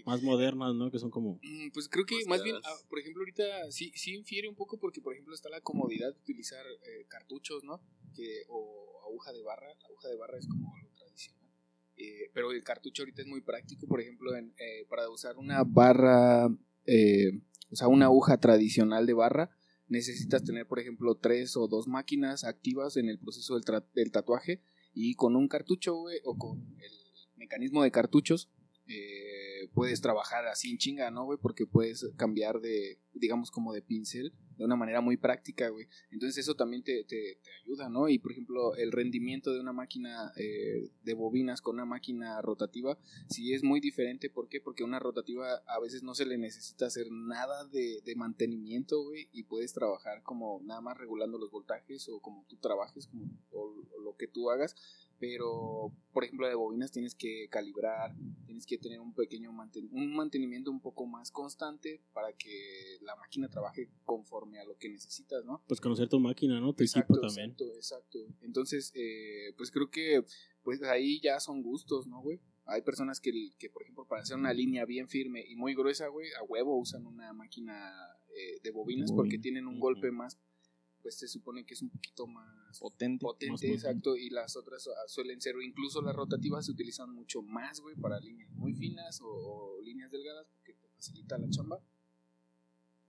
Ah, 0.07 0.19
modernas, 0.23 0.75
¿no? 0.75 0.91
Que 0.91 0.99
son 0.99 1.11
como... 1.11 1.41
Mm, 1.43 1.71
Pues 1.73 1.89
creo 1.89 2.05
que 2.05 2.17
Más 2.17 2.27
más 2.29 2.43
bien, 2.43 2.57
ah, 2.63 2.75
por 2.91 2.99
ejemplo, 2.99 3.23
ahorita 3.23 3.43
sí, 3.71 3.91
sí 3.95 4.15
infiere 4.15 4.49
un 4.49 4.55
poco 4.55 4.79
porque, 4.79 5.01
por 5.01 5.15
ejemplo, 5.15 5.35
está 5.35 5.49
la 5.49 5.61
comodidad 5.63 6.13
de 6.13 6.21
utilizar 6.21 6.65
eh, 6.67 7.07
cartuchos, 7.09 7.65
¿no? 7.65 7.81
Que, 8.15 8.43
o 8.51 8.91
aguja 9.13 9.33
de 9.33 9.43
barra. 9.43 9.69
La 9.69 9.87
aguja 9.89 10.09
de 10.09 10.17
barra 10.17 10.39
es 10.39 10.49
como 10.49 10.73
lo 10.77 10.89
tradicional. 10.91 11.51
Eh, 11.97 12.31
pero 12.35 12.51
el 12.51 12.65
cartucho 12.65 13.03
ahorita 13.03 13.23
es 13.23 13.29
muy 13.29 13.43
práctico, 13.43 13.87
por 13.87 14.01
ejemplo, 14.01 14.35
en, 14.35 14.55
eh, 14.59 14.87
para 14.89 15.09
usar 15.11 15.37
una 15.37 15.63
barra, 15.65 16.49
eh, 16.87 17.43
o 17.71 17.77
sea, 17.77 17.89
una 17.89 18.07
aguja 18.07 18.41
tradicional 18.41 19.07
de 19.07 19.13
barra, 19.13 19.51
necesitas 19.89 20.43
tener, 20.43 20.67
por 20.67 20.81
ejemplo, 20.81 21.17
tres 21.17 21.57
o 21.57 21.69
dos 21.69 21.87
máquinas 21.87 22.45
activas 22.45 22.97
en 22.97 23.09
el 23.09 23.19
proceso 23.19 23.59
del, 23.59 23.65
del 23.95 24.11
tatuaje 24.11 24.63
y 24.95 25.15
con 25.15 25.37
un 25.37 25.49
cartucho, 25.49 25.95
güey, 25.95 26.19
o 26.25 26.37
con 26.37 26.61
el 26.81 26.93
mecanismo 27.37 27.83
de 27.83 27.91
cartuchos, 27.91 28.51
eh, 28.87 29.69
puedes 29.75 30.01
trabajar 30.01 30.47
así 30.47 30.71
en 30.71 30.79
chinga, 30.79 31.11
¿no, 31.11 31.25
güey? 31.25 31.39
Porque 31.41 31.67
puedes 31.67 32.07
cambiar 32.17 32.61
de, 32.61 33.01
digamos, 33.13 33.51
como 33.51 33.73
de 33.73 33.83
pincel 33.83 34.33
de 34.63 34.67
una 34.67 34.77
manera 34.77 35.01
muy 35.01 35.17
práctica, 35.17 35.69
güey. 35.69 35.89
Entonces 36.11 36.39
eso 36.39 36.55
también 36.55 36.85
te, 36.85 37.03
te, 37.03 37.39
te 37.43 37.51
ayuda, 37.65 37.89
¿no? 37.89 38.09
Y, 38.09 38.19
por 38.19 38.31
ejemplo, 38.31 38.77
el 38.77 38.93
rendimiento 38.93 39.53
de 39.53 39.61
una 39.61 39.73
máquina 39.73 40.33
eh, 40.37 40.89
de 41.03 41.15
bobinas 41.15 41.61
con 41.61 41.75
una 41.75 41.85
máquina 41.85 42.41
rotativa, 42.41 42.97
sí 43.29 43.53
es 43.55 43.65
muy 43.65 43.81
diferente. 43.81 44.31
¿Por 44.31 44.49
qué? 44.49 44.61
Porque 44.61 44.85
una 44.85 45.01
rotativa 45.01 45.63
a 45.67 45.81
veces 45.81 46.05
no 46.05 46.15
se 46.15 46.27
le 46.27 46.39
necesita 46.39 46.87
hacer 46.87 47.11
nada 47.11 47.65
de, 47.67 48.01
de 48.05 48.15
mantenimiento, 48.15 49.03
güey, 49.03 49.29
y 49.33 49.43
puedes 49.43 49.73
trabajar 49.73 50.23
como 50.23 50.61
nada 50.63 50.81
más 50.81 50.97
regulando 50.97 51.39
los 51.39 51.51
voltajes 51.51 52.09
o 52.09 52.21
como 52.21 52.45
tú 52.49 52.57
trabajes, 52.59 53.09
como, 53.09 53.25
o, 53.51 53.75
o 53.97 54.01
lo 54.01 54.17
que 54.17 54.29
tú 54.29 54.51
hagas 54.51 54.77
pero 55.23 55.93
por 56.12 56.25
ejemplo 56.25 56.49
de 56.49 56.57
bobinas 56.57 56.91
tienes 56.91 57.14
que 57.14 57.47
calibrar, 57.49 58.12
tienes 58.45 58.66
que 58.66 58.77
tener 58.77 58.99
un 58.99 59.14
pequeño 59.14 59.53
manten 59.53 59.89
un 59.93 60.16
mantenimiento 60.16 60.73
un 60.73 60.81
poco 60.81 61.07
más 61.07 61.31
constante 61.31 62.03
para 62.12 62.33
que 62.33 62.99
la 63.03 63.14
máquina 63.14 63.49
trabaje 63.49 63.89
conforme 64.05 64.59
a 64.59 64.64
lo 64.64 64.77
que 64.79 64.89
necesitas, 64.89 65.45
¿no? 65.45 65.62
Pues 65.68 65.81
conocer 65.81 66.09
tu 66.09 66.18
máquina, 66.18 66.59
¿no? 66.59 66.73
Tu 66.75 66.83
Exacto, 66.83 67.14
equipo 67.14 67.29
también. 67.29 67.53
exacto, 67.53 67.73
exacto. 67.77 68.18
Entonces, 68.41 68.91
eh, 68.97 69.55
pues 69.57 69.70
creo 69.70 69.91
que 69.91 70.25
pues 70.64 70.83
ahí 70.83 71.20
ya 71.20 71.39
son 71.39 71.62
gustos, 71.62 72.09
¿no, 72.09 72.20
güey? 72.20 72.41
Hay 72.64 72.83
personas 72.83 73.20
que, 73.20 73.31
que, 73.61 73.70
por 73.70 73.83
ejemplo, 73.83 74.05
para 74.09 74.23
hacer 74.23 74.37
una 74.37 74.53
línea 74.53 74.85
bien 74.87 75.09
firme 75.09 75.45
y 75.47 75.55
muy 75.55 75.77
gruesa, 75.77 76.09
güey, 76.09 76.27
a 76.33 76.43
huevo 76.43 76.77
usan 76.77 77.07
una 77.07 77.33
máquina 77.33 77.93
eh, 78.37 78.59
de 78.61 78.70
bobinas 78.73 79.12
porque 79.12 79.39
tienen 79.39 79.68
un 79.68 79.79
golpe 79.79 80.11
más, 80.11 80.41
pues 81.03 81.18
se 81.18 81.26
supone 81.28 81.64
que 81.66 81.74
es 81.74 81.82
un 81.82 81.90
poquito 81.90 82.26
más 82.26 82.78
Potente. 82.78 83.20
potente, 83.22 83.50
Más 83.53 83.61
potente. 83.61 83.74
exacto, 83.76 84.16
y 84.16 84.30
las 84.30 84.57
otras 84.57 84.88
suelen 85.09 85.40
ser, 85.40 85.57
o 85.57 85.62
incluso 85.62 86.00
las 86.00 86.14
rotativas 86.14 86.64
se 86.64 86.72
utilizan 86.72 87.11
mucho 87.12 87.42
más, 87.42 87.80
güey, 87.80 87.96
para 87.96 88.20
líneas 88.20 88.50
muy 88.53 88.72
finas 88.74 89.20
o, 89.20 89.26
o 89.26 89.80
líneas 89.82 90.11
delgadas 90.11 90.46
porque 90.55 90.74
te 90.74 90.88
facilita 90.88 91.36
la 91.38 91.50
chamba. 91.50 91.80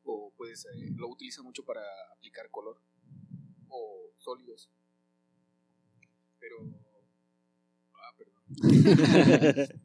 O 0.03 0.33
puedes, 0.35 0.65
eh, 0.65 0.89
lo 0.95 1.07
utiliza 1.07 1.41
mucho 1.43 1.63
para 1.63 1.81
aplicar 2.15 2.49
color 2.49 2.77
o 3.69 4.11
sólidos. 4.17 4.69
Pero... 6.39 6.57
Ah, 7.93 8.13
perdón. 8.17 8.43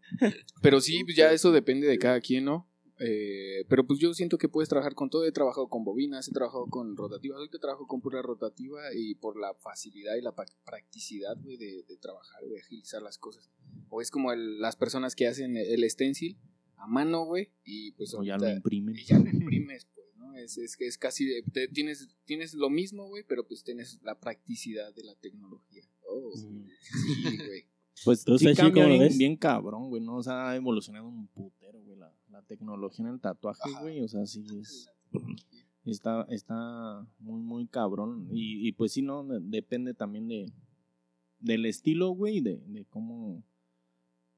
Pero 0.62 0.80
sí, 0.80 1.04
pues 1.04 1.16
ya 1.16 1.30
eso 1.32 1.52
depende 1.52 1.86
de 1.86 1.98
cada 1.98 2.20
quien, 2.20 2.46
¿no? 2.46 2.66
Eh, 3.01 3.64
pero 3.68 3.86
pues 3.86 3.99
yo 4.01 4.12
siento 4.14 4.38
que 4.38 4.49
puedes 4.49 4.68
trabajar 4.68 4.94
con 4.94 5.09
todo. 5.11 5.24
He 5.24 5.32
trabajado 5.32 5.68
con 5.68 5.84
bobinas, 5.84 6.28
he 6.28 6.32
trabajado 6.32 6.66
con 6.66 6.96
rotativas. 6.96 7.38
Ahorita 7.38 7.59
trabajo 7.59 7.86
con 7.86 8.01
pura 8.01 8.22
rotativa 8.22 8.80
y 8.94 9.14
por 9.14 9.38
la 9.38 9.55
facilidad 9.55 10.16
y 10.16 10.22
la 10.22 10.34
practicidad, 10.64 11.36
güey, 11.42 11.57
de, 11.57 11.84
de 11.84 11.96
trabajar, 11.96 12.42
de 12.44 12.59
agilizar 12.59 13.01
las 13.03 13.18
cosas. 13.18 13.51
O 13.88 14.01
es 14.01 14.11
como 14.11 14.32
el- 14.32 14.61
las 14.61 14.76
personas 14.76 15.14
que 15.14 15.26
hacen 15.26 15.57
el 15.57 15.88
stencil 15.90 16.38
a 16.76 16.86
mano, 16.86 17.24
güey, 17.24 17.51
y 17.64 17.92
pues 17.92 18.14
O 18.14 18.22
ya 18.22 18.36
lo 18.36 18.49
imprimen. 18.51 18.96
y 18.96 19.05
ya 19.05 19.18
lo 19.18 19.28
imprimes, 19.28 19.86
pues, 19.94 20.07
¿no? 20.16 20.34
Es, 20.36 20.59
es, 20.59 20.76
es 20.80 20.99
casi, 20.99 21.24
de- 21.24 21.42
te- 21.53 21.68
tienes, 21.68 22.09
tienes 22.24 22.55
lo 22.55 22.70
mismo, 22.70 23.09
güey, 23.09 23.24
pero 23.26 23.46
pues 23.46 23.64
tienes 23.64 23.99
la 24.03 24.18
practicidad 24.20 24.94
de 24.94 25.03
la 25.05 25.14
tecnología. 25.16 25.82
Oh, 26.07 26.32
sí, 26.36 26.46
güey. 27.36 27.64
Pues 28.05 28.20
sí 28.20 28.55
como 28.72 28.86
bien, 28.86 29.01
ves. 29.01 29.18
bien 29.18 29.36
cabrón, 29.36 29.88
güey, 29.88 30.01
¿no? 30.01 30.18
O 30.18 30.22
sea, 30.22 30.51
ha 30.51 30.55
evolucionado 30.57 31.09
un 31.09 31.28
güey, 31.34 31.51
la, 32.41 32.43
tecnología 32.47 33.07
en 33.07 33.12
el 33.14 33.20
tatuaje, 33.20 33.70
güey. 33.80 34.01
O 34.03 34.09
sea, 34.09 34.26
sí 34.26 34.45
es... 34.61 34.89
Está, 35.84 36.26
está 36.28 37.07
muy, 37.18 37.41
muy 37.41 37.66
cabrón. 37.66 38.28
Y, 38.32 38.68
y 38.68 38.72
pues 38.72 38.93
sí, 38.93 39.01
¿no? 39.03 39.24
De- 39.24 39.41
depende 39.41 39.95
también 39.95 40.28
de 40.28 40.53
del 41.41 41.66
estilo, 41.66 42.11
güey, 42.11 42.41
de, 42.41 42.59
de 42.66 42.84
cómo... 42.86 43.43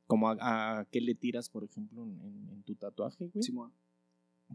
Como 0.07 0.29
a, 0.29 0.81
a 0.81 0.85
qué 0.87 1.01
le 1.01 1.15
tiras, 1.15 1.49
por 1.49 1.65
ejemplo, 1.65 2.05
en, 2.05 2.21
en- 2.21 2.49
en 2.51 2.63
tu 2.63 2.75
tatuaje, 2.75 3.29
güey. 3.29 3.43
Simón. 3.43 3.73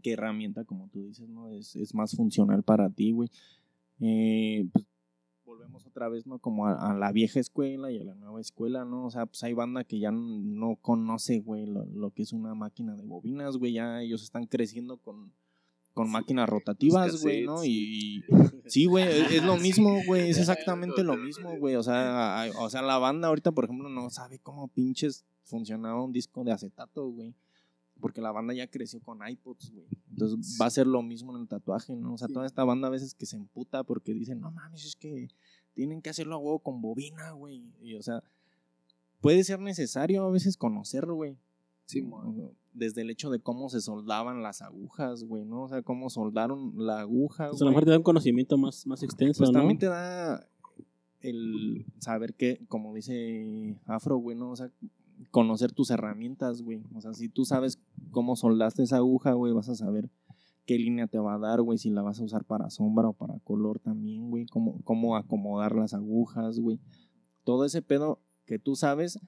qué 0.02 0.12
herramienta, 0.12 0.64
como 0.64 0.88
tú 0.88 1.02
dices, 1.02 1.28
¿no? 1.28 1.48
Es, 1.50 1.74
es 1.76 1.94
más 1.94 2.14
funcional 2.14 2.62
para 2.62 2.88
ti, 2.90 3.12
güey. 3.12 3.30
Eh, 4.00 4.66
pues, 4.72 4.86
volvemos 5.46 5.86
otra 5.86 6.08
vez, 6.08 6.26
¿no? 6.26 6.38
Como 6.38 6.66
a, 6.66 6.90
a 6.90 6.94
la 6.94 7.12
vieja 7.12 7.40
escuela 7.40 7.90
y 7.90 7.98
a 8.00 8.04
la 8.04 8.14
nueva 8.14 8.40
escuela, 8.40 8.84
¿no? 8.84 9.06
O 9.06 9.10
sea, 9.10 9.24
pues 9.26 9.42
hay 9.44 9.54
banda 9.54 9.84
que 9.84 9.98
ya 9.98 10.10
no, 10.10 10.20
no 10.20 10.76
conoce, 10.76 11.38
güey, 11.40 11.64
lo, 11.66 11.86
lo 11.86 12.10
que 12.10 12.22
es 12.22 12.32
una 12.32 12.54
máquina 12.54 12.94
de 12.96 13.04
bobinas, 13.04 13.56
güey. 13.56 13.72
Ya 13.72 14.02
ellos 14.02 14.22
están 14.22 14.46
creciendo 14.46 14.98
con, 14.98 15.32
con 15.94 16.10
máquinas 16.10 16.48
rotativas, 16.48 17.22
güey, 17.22 17.44
¿no? 17.46 17.64
Y, 17.64 17.70
y- 17.70 18.22
sí, 18.66 18.84
güey, 18.86 19.04
es, 19.08 19.30
es 19.30 19.44
lo 19.44 19.56
mismo, 19.56 20.00
güey, 20.06 20.28
es 20.30 20.38
exactamente 20.38 21.02
lo 21.04 21.16
mismo, 21.16 21.56
güey. 21.56 21.76
O 21.76 21.82
sea, 21.82 22.40
hay- 22.40 22.50
o 22.58 22.68
sea, 22.68 22.82
la 22.82 22.98
banda 22.98 23.28
ahorita, 23.28 23.52
por 23.52 23.64
ejemplo, 23.64 23.88
no 23.88 24.10
sabe 24.10 24.38
cómo 24.40 24.68
pinches 24.68 25.24
funcionaba 25.44 26.02
un 26.02 26.12
disco 26.12 26.42
de 26.44 26.52
acetato, 26.52 27.08
güey. 27.08 27.34
Porque 28.00 28.20
la 28.20 28.30
banda 28.30 28.52
ya 28.54 28.66
creció 28.66 29.00
con 29.00 29.26
iPods, 29.26 29.72
güey. 29.72 29.86
Entonces 30.10 30.58
va 30.60 30.66
a 30.66 30.70
ser 30.70 30.86
lo 30.86 31.02
mismo 31.02 31.34
en 31.34 31.42
el 31.42 31.48
tatuaje, 31.48 31.96
¿no? 31.96 32.14
O 32.14 32.18
sea, 32.18 32.28
Sí. 32.28 32.34
toda 32.34 32.46
esta 32.46 32.62
banda 32.64 32.88
a 32.88 32.90
veces 32.90 33.14
que 33.14 33.24
se 33.26 33.36
emputa 33.36 33.82
porque 33.84 34.12
dicen, 34.12 34.40
no 34.40 34.50
mames, 34.50 34.84
es 34.84 34.96
que 34.96 35.28
tienen 35.74 36.02
que 36.02 36.10
hacerlo 36.10 36.34
a 36.34 36.38
huevo 36.38 36.58
con 36.58 36.80
bobina, 36.82 37.30
güey. 37.32 37.64
Y 37.80 37.94
o 37.94 38.02
sea, 38.02 38.22
puede 39.20 39.44
ser 39.44 39.60
necesario 39.60 40.24
a 40.24 40.30
veces 40.30 40.56
conocerlo, 40.56 41.14
güey. 41.14 41.36
O- 42.12 42.52
Desde 42.74 43.00
el 43.00 43.08
hecho 43.08 43.30
de 43.30 43.38
cómo 43.40 43.70
se 43.70 43.80
soldaban 43.80 44.42
las 44.42 44.60
agujas, 44.60 45.24
güey, 45.24 45.46
¿no? 45.46 45.62
O 45.62 45.68
sea, 45.68 45.80
cómo 45.82 46.10
soldaron 46.10 46.74
la 46.76 47.00
aguja, 47.00 47.48
Pues 47.48 47.62
a 47.62 47.64
lo 47.64 47.70
güey. 47.70 47.74
mejor 47.76 47.84
te 47.86 47.90
da 47.92 47.96
un 47.96 48.02
conocimiento 48.02 48.58
más, 48.58 48.86
más 48.86 49.02
extenso, 49.02 49.38
Pues 49.44 49.50
¿no? 49.50 49.60
también 49.60 49.78
te 49.78 49.86
da 49.86 50.46
el 51.22 51.86
saber 51.98 52.34
que, 52.34 52.60
como 52.68 52.92
dice 52.94 53.78
Afro, 53.86 54.18
güey, 54.18 54.36
¿no? 54.36 54.50
O 54.50 54.56
sea, 54.56 54.70
conocer 55.30 55.72
tus 55.72 55.90
herramientas, 55.90 56.62
güey. 56.62 56.82
O 56.94 57.00
sea, 57.00 57.12
si 57.14 57.28
tú 57.28 57.44
sabes 57.44 57.78
cómo 58.10 58.36
soldaste 58.36 58.82
esa 58.82 58.98
aguja, 58.98 59.32
güey, 59.32 59.52
vas 59.52 59.68
a 59.68 59.74
saber 59.74 60.10
qué 60.66 60.78
línea 60.78 61.06
te 61.06 61.18
va 61.18 61.34
a 61.34 61.38
dar, 61.38 61.62
güey, 61.62 61.78
si 61.78 61.90
la 61.90 62.02
vas 62.02 62.20
a 62.20 62.24
usar 62.24 62.44
para 62.44 62.70
sombra 62.70 63.08
o 63.08 63.12
para 63.12 63.38
color 63.40 63.78
también, 63.78 64.30
güey, 64.30 64.46
cómo, 64.46 64.80
cómo 64.84 65.16
acomodar 65.16 65.74
las 65.76 65.94
agujas, 65.94 66.58
güey. 66.58 66.80
Todo 67.44 67.64
ese 67.64 67.82
pedo 67.82 68.20
que 68.44 68.58
tú 68.58 68.74
sabes, 68.74 69.20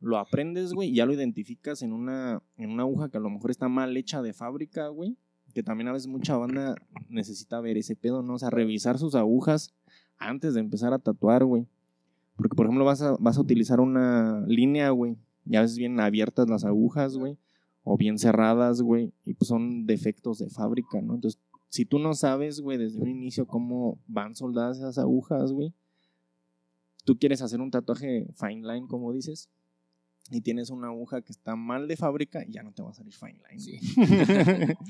lo 0.00 0.18
aprendes, 0.18 0.72
güey, 0.72 0.90
y 0.90 0.94
ya 0.94 1.06
lo 1.06 1.12
identificas 1.12 1.82
en 1.82 1.92
una, 1.92 2.42
en 2.56 2.70
una 2.70 2.84
aguja 2.84 3.08
que 3.08 3.16
a 3.16 3.20
lo 3.20 3.30
mejor 3.30 3.50
está 3.50 3.68
mal 3.68 3.96
hecha 3.96 4.22
de 4.22 4.32
fábrica, 4.32 4.88
güey. 4.88 5.16
Que 5.52 5.62
también 5.62 5.88
a 5.88 5.92
veces 5.92 6.08
mucha 6.08 6.36
banda 6.36 6.74
necesita 7.08 7.60
ver 7.60 7.76
ese 7.76 7.94
pedo, 7.94 8.22
¿no? 8.22 8.34
O 8.34 8.38
sea, 8.38 8.50
revisar 8.50 8.98
sus 8.98 9.14
agujas 9.14 9.72
antes 10.18 10.54
de 10.54 10.60
empezar 10.60 10.92
a 10.92 10.98
tatuar, 10.98 11.44
güey. 11.44 11.66
Porque, 12.36 12.56
por 12.56 12.66
ejemplo, 12.66 12.84
vas 12.84 13.02
a, 13.02 13.16
vas 13.20 13.38
a 13.38 13.40
utilizar 13.40 13.80
una 13.80 14.44
línea, 14.46 14.90
güey. 14.90 15.16
Y 15.46 15.56
a 15.56 15.60
veces 15.60 15.76
vienen 15.76 16.00
abiertas 16.00 16.48
las 16.48 16.64
agujas, 16.64 17.16
güey. 17.16 17.38
O 17.82 17.96
bien 17.96 18.18
cerradas, 18.18 18.80
güey. 18.80 19.12
Y 19.24 19.34
pues 19.34 19.48
son 19.48 19.86
defectos 19.86 20.38
de 20.38 20.48
fábrica, 20.48 21.00
¿no? 21.02 21.14
Entonces, 21.14 21.40
si 21.68 21.84
tú 21.84 21.98
no 21.98 22.14
sabes, 22.14 22.60
güey, 22.60 22.78
desde 22.78 23.00
un 23.00 23.08
inicio 23.08 23.46
cómo 23.46 23.98
van 24.06 24.34
soldadas 24.36 24.78
esas 24.78 24.98
agujas, 24.98 25.52
güey. 25.52 25.74
Tú 27.04 27.18
quieres 27.18 27.42
hacer 27.42 27.60
un 27.60 27.70
tatuaje 27.70 28.26
fine 28.34 28.66
line, 28.66 28.86
como 28.86 29.12
dices. 29.12 29.50
Y 30.30 30.40
tienes 30.40 30.70
una 30.70 30.86
aguja 30.88 31.20
que 31.20 31.32
está 31.32 31.54
mal 31.54 31.86
de 31.86 31.96
fábrica, 31.96 32.44
ya 32.48 32.62
no 32.62 32.72
te 32.72 32.82
va 32.82 32.90
a 32.90 32.94
salir 32.94 33.12
fine 33.12 33.38
line, 33.50 33.62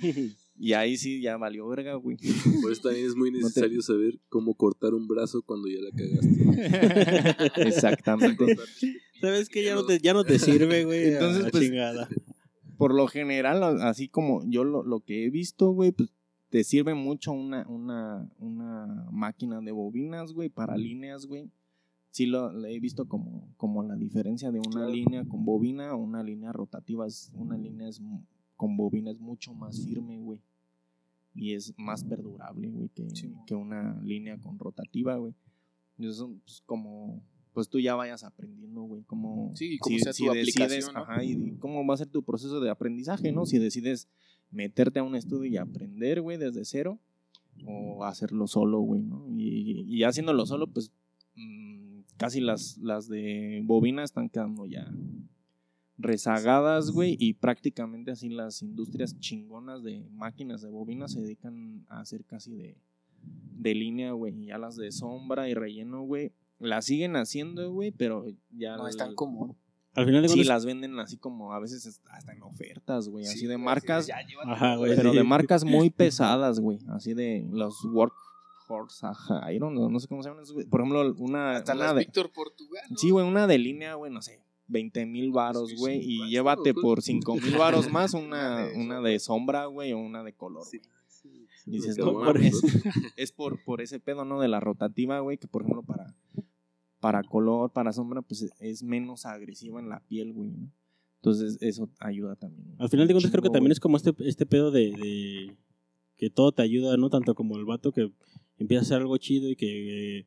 güey. 0.07 0.27
y 0.57 0.73
ahí 0.75 0.97
sí 0.97 1.21
ya 1.21 1.37
valió 1.37 1.67
verga, 1.67 1.95
güey. 1.97 2.17
Por 2.63 2.71
eso 2.71 2.83
también 2.83 3.07
es 3.07 3.17
muy 3.17 3.33
te- 3.33 3.39
necesario 3.39 3.83
saber 3.83 4.21
cómo 4.29 4.55
cortar 4.55 4.95
un 4.95 5.09
brazo 5.09 5.43
cuando 5.43 5.67
ya 5.69 5.81
la 5.81 5.91
cagaste. 5.91 7.63
Exactamente. 7.69 8.45
¿Sabes 9.21 9.49
que 9.49 9.65
Ya 9.65 9.75
no 9.75 9.85
te, 9.85 9.99
ya 9.99 10.13
no 10.13 10.23
te 10.25 10.39
sirve, 10.39 10.85
güey. 10.85 11.13
Entonces, 11.15 11.51
pues, 11.51 11.65
chingada. 11.65 12.09
Por 12.79 12.95
lo 12.95 13.07
general, 13.09 13.63
así 13.83 14.09
como 14.09 14.43
yo 14.49 14.63
lo, 14.65 14.85
lo 14.85 15.01
que 15.01 15.25
he 15.25 15.31
visto, 15.31 15.71
güey, 15.71 15.93
pues 15.93 16.11
te 16.51 16.63
sirve 16.63 16.95
mucho 16.95 17.33
una, 17.33 17.67
una, 17.69 18.31
una 18.39 19.07
máquina 19.11 19.61
de 19.61 19.73
bobinas, 19.73 20.33
güey, 20.33 20.49
para 20.49 20.77
líneas, 20.77 21.27
güey. 21.27 21.51
Sí 22.15 22.27
lo, 22.27 22.53
lo 22.53 22.69
he 22.69 22.79
visto 22.79 23.09
como, 23.09 23.53
como 23.57 23.83
la 23.83 23.97
diferencia 23.97 24.53
de 24.53 24.61
una 24.61 24.87
línea 24.87 25.25
con 25.25 25.45
bobina 25.45 25.91
a 25.91 25.97
una 25.97 26.23
línea 26.23 26.53
rotativa. 26.53 27.09
Es, 27.09 27.33
una 27.35 27.59
línea 27.59 27.89
es, 27.89 28.01
con 28.57 28.77
bobina 28.77 29.11
es 29.11 29.19
mucho 29.19 29.53
más 29.53 29.85
firme, 29.85 30.21
güey. 30.21 30.39
Y 31.35 31.55
es 31.55 31.75
más 31.77 32.05
perdurable, 32.05 32.69
güey, 32.69 32.89
que, 32.91 33.11
Sí, 33.11 33.35
que 33.49 33.57
una 33.57 34.01
línea 34.05 34.39
con 34.39 34.61
rotativa, 34.61 35.17
güey. 35.17 35.35
Eso, 35.99 36.33
pues, 36.45 36.63
como, 36.67 37.21
pues 37.53 37.69
tú 37.69 37.81
ya 37.81 37.97
vayas 37.97 38.23
aprendiendo, 38.23 38.83
güey, 38.83 39.03
como... 39.03 39.51
Sí, 39.57 39.77
cómo 39.79 39.99
sea 39.99 40.13
tu 40.13 40.31
aplicación, 40.31 40.95
¿no? 40.95 41.01
Ajá, 41.01 41.25
y 41.25 41.57
cómo 41.59 41.85
va 41.85 41.95
a 41.95 41.97
ser 41.97 42.11
tu 42.11 42.23
proceso 42.23 42.61
de 42.61 42.71
aprendizaje, 42.71 43.33
¿no? 43.33 43.45
Si 43.45 43.59
decides 43.59 44.09
meterte 44.53 45.01
a 45.01 45.03
un 45.03 45.17
estudio 45.17 45.51
y 45.51 45.57
aprender, 45.57 46.21
güey, 46.21 46.39
desde 46.39 46.65
cero, 46.65 47.01
o 47.67 48.05
hacerlo 48.05 48.47
solo, 48.47 48.79
güey, 48.79 49.03
¿no? 49.03 49.27
Y, 49.37 49.81
y 49.89 50.05
haciéndolo 50.05 50.47
solo, 50.47 50.69
pues 50.69 50.93
casi 52.17 52.41
las, 52.41 52.79
las 52.79 53.09
de 53.09 53.61
bobina 53.65 54.03
están 54.05 54.29
quedando 54.29 54.67
ya 54.67 54.87
rezagadas, 55.97 56.91
güey, 56.91 57.17
y 57.21 57.35
prácticamente 57.35 58.11
así 58.11 58.29
las 58.29 58.63
industrias 58.63 59.19
chingonas 59.21 59.83
de 59.85 60.05
máquinas 60.13 60.61
de 60.63 60.69
bobina 60.71 61.07
se 61.09 61.21
dedican 61.21 61.85
a 61.89 62.01
hacer 62.01 62.25
casi 62.25 62.53
de, 62.55 62.77
de 63.23 63.75
línea, 63.75 64.13
güey, 64.13 64.35
y 64.43 64.47
ya 64.47 64.59
las 64.59 64.77
de 64.77 64.91
sombra 64.91 65.49
y 65.49 65.55
relleno, 65.55 66.03
güey, 66.03 66.33
las 66.59 66.87
siguen 66.87 67.15
haciendo, 67.17 67.71
güey, 67.73 67.93
pero 67.93 68.27
ya... 68.51 68.77
No 68.77 68.89
es 68.89 68.97
tan 68.97 69.11
el- 69.11 69.15
común. 69.15 69.57
Al 69.97 70.07
final 70.07 70.23
de 70.23 70.29
Sí, 70.29 70.43
las 70.43 70.67
venden 70.67 70.99
así 70.99 71.17
como 71.17 71.53
a 71.53 71.61
veces 71.61 71.87
es- 71.87 72.01
hasta 72.11 72.33
en 72.33 72.43
ofertas, 72.43 73.09
güey, 73.09 73.27
así 73.27 73.39
Sí, 73.41 73.47
de 73.47 73.57
marcas, 73.59 74.09
Ajá, 74.45 74.75
güey, 74.75 74.97
pero 74.97 75.13
sí. 75.13 75.17
de 75.19 75.23
marcas 75.23 75.65
muy 75.65 75.91
pesadas, 75.91 76.59
güey, 76.59 76.81
así 76.89 77.15
de 77.15 77.47
los 77.53 77.77
Ajá, 79.03 79.53
Iron, 79.53 79.75
no, 79.75 79.89
no 79.89 80.01
sé 80.01 80.09
cómo 80.09 80.23
se 80.23 80.29
llaman. 80.31 80.45
Por 80.71 80.81
ejemplo, 80.81 81.15
una, 81.19 81.57
Hasta 81.57 81.75
una 81.75 81.85
las 81.87 81.95
de, 81.95 82.01
Víctor 82.01 82.31
Portugal. 82.33 82.83
¿no? 82.91 82.97
sí, 82.97 83.11
güey, 83.11 83.27
una 83.27 83.47
de 83.47 83.59
línea, 83.59 83.95
güey, 83.95 84.13
no 84.13 84.23
sé, 84.23 84.41
20 84.69 85.07
mil 85.07 85.31
varos, 85.31 85.71
Sí, 85.71 85.77
güey, 85.77 86.03
sí, 86.03 86.23
y 86.23 86.31
llévate 86.31 86.73
por 86.75 87.03
5 87.03 87.37
mil 87.37 87.57
varos 87.59 87.91
más 87.91 88.15
una, 88.15 88.67
Una 88.77 89.01
de 89.01 89.19
sombra, 89.19 89.67
güey, 89.67 89.93
o 89.93 89.99
una 89.99 90.23
de 90.23 90.33
color, 90.33 90.65
Sí, 90.65 90.79
güey. 90.79 90.91
sí, 91.07 91.47
Y 91.67 91.71
dices, 91.73 91.99
no, 91.99 92.11
amamos, 92.21 92.35
es 93.17 93.33
por, 93.33 93.63
por 93.65 93.81
ese 93.81 94.01
pedo, 94.01 94.25
¿no? 94.25 94.41
De 94.41 94.49
la 94.49 94.61
rotativa, 94.61 95.21
güey, 95.21 95.37
que 95.39 95.47
por 95.49 95.63
ejemplo 95.63 95.83
para, 95.83 96.15
para 97.01 97.23
color, 97.23 97.71
para 97.71 97.93
sombra, 97.93 98.23
pues 98.23 98.51
es 98.59 98.83
menos 98.83 99.27
agresiva 99.27 99.81
en 99.81 99.89
la 99.89 100.01
piel, 100.01 100.33
güey, 100.33 100.51
¿no? 100.51 100.71
Entonces 101.17 101.57
eso 101.63 101.89
ayuda 102.01 102.37
también. 102.37 102.75
al 102.79 102.91
final 102.91 103.07
de 103.09 103.15
cuentas 103.15 103.31
creo 103.31 103.43
que 103.43 103.49
también 103.49 103.73
es 103.73 103.81
como 103.81 103.97
este, 103.97 104.13
este 104.19 104.45
pedo 104.45 104.71
de, 104.71 104.91
de 104.91 105.57
que 106.19 106.29
todo 106.29 106.53
te 106.53 106.61
ayuda, 106.61 106.99
¿no? 106.99 107.09
Tanto 107.09 107.35
como 107.35 107.57
el 107.57 107.65
vato 107.65 107.93
que 107.93 108.13
empieza 108.59 108.81
a 108.81 108.85
hacer 108.85 108.97
algo 108.99 109.17
chido 109.19 109.51
y 109.51 109.57
que 109.57 110.19
eh, 110.21 110.27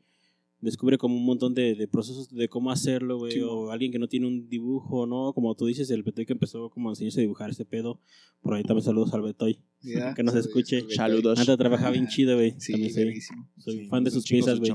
descubre 0.61 0.97
como 0.97 1.15
un 1.15 1.25
montón 1.25 1.53
de, 1.53 1.75
de 1.75 1.87
procesos 1.87 2.29
de 2.29 2.49
cómo 2.49 2.71
hacerlo, 2.71 3.17
güey, 3.17 3.33
Sí, 3.33 3.41
o 3.41 3.71
alguien 3.71 3.91
que 3.91 3.99
no 3.99 4.07
tiene 4.07 4.27
un 4.27 4.49
dibujo, 4.49 5.05
¿no? 5.05 5.33
Como 5.33 5.53
tú 5.55 5.65
dices, 5.67 5.89
el 5.91 6.03
Betoy 6.03 6.25
que 6.25 6.33
empezó 6.33 6.69
como 6.69 6.89
a 6.89 6.91
enseñarse 6.93 7.19
a 7.19 7.21
dibujar 7.21 7.49
ese 7.49 7.65
pedo. 7.65 7.99
Por 8.41 8.53
ahí 8.55 8.63
también 8.63 8.83
saludos 8.83 9.13
al 9.13 9.21
Betoy. 9.21 9.59
Ya, 9.81 10.13
Que 10.15 10.23
nos 10.23 10.33
saludos, 10.33 10.47
escuche. 10.47 10.85
saludos. 10.95 11.39
Antes 11.39 11.57
trabajaba 11.57 11.91
bien 11.91 12.07
chido, 12.07 12.35
güey. 12.35 12.55
Sí, 12.57 12.71
También 12.73 12.93
soy, 12.93 13.21
soy 13.57 13.77
Sí, 13.79 13.87
fan 13.87 14.03
de 14.03 14.11
sus 14.11 14.25
piezas, 14.25 14.59
güey. 14.59 14.71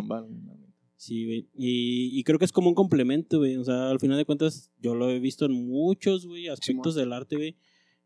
Sí, 0.96 1.24
güey. 1.24 1.48
Y, 1.56 2.16
y 2.16 2.22
creo 2.22 2.38
que 2.38 2.44
es 2.44 2.52
como 2.52 2.68
un 2.68 2.76
complemento, 2.76 3.38
güey. 3.38 3.56
O 3.56 3.64
sea, 3.64 3.90
al 3.90 3.98
final 3.98 4.16
de 4.16 4.24
cuentas, 4.24 4.70
yo 4.80 4.94
lo 4.94 5.10
he 5.10 5.18
visto 5.18 5.46
en 5.46 5.52
muchos, 5.66 6.26
güey, 6.26 6.46
aspectos 6.46 6.94
del 6.94 7.12
arte, 7.12 7.34
güey. 7.34 7.56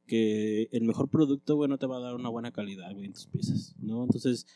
Que 0.06 0.68
el 0.73 0.85
mejor 0.85 1.10
producto, 1.10 1.56
güey, 1.56 1.68
no 1.68 1.77
te 1.77 1.86
va 1.86 1.98
a 1.98 2.01
dar 2.01 2.14
una 2.14 2.31
buena 2.31 2.52
calidad, 2.52 2.94
güey, 2.94 3.06
en 3.06 3.12
tus 3.12 3.27
piezas, 3.27 3.74
¿no? 3.81 4.05
Entonces, 4.05 4.47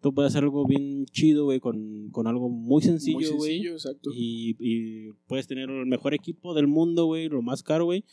tú 0.00 0.14
puedes 0.14 0.32
hacer 0.32 0.44
algo 0.44 0.66
bien 0.66 1.06
chido, 1.06 1.44
güey, 1.44 1.60
con, 1.60 2.10
con 2.10 2.26
algo 2.26 2.48
muy 2.48 2.82
sencillo, 2.82 3.36
güey. 3.36 3.52
sencillo, 3.58 3.72
exacto. 3.72 4.10
Y, 4.14 4.56
y 4.58 5.12
puedes 5.26 5.46
tener 5.46 5.68
el 5.70 5.86
mejor 5.86 6.14
equipo 6.14 6.54
del 6.54 6.66
mundo, 6.66 7.06
güey, 7.06 7.28
lo 7.28 7.42
más 7.42 7.62
caro, 7.62 7.84
güey. 7.84 8.04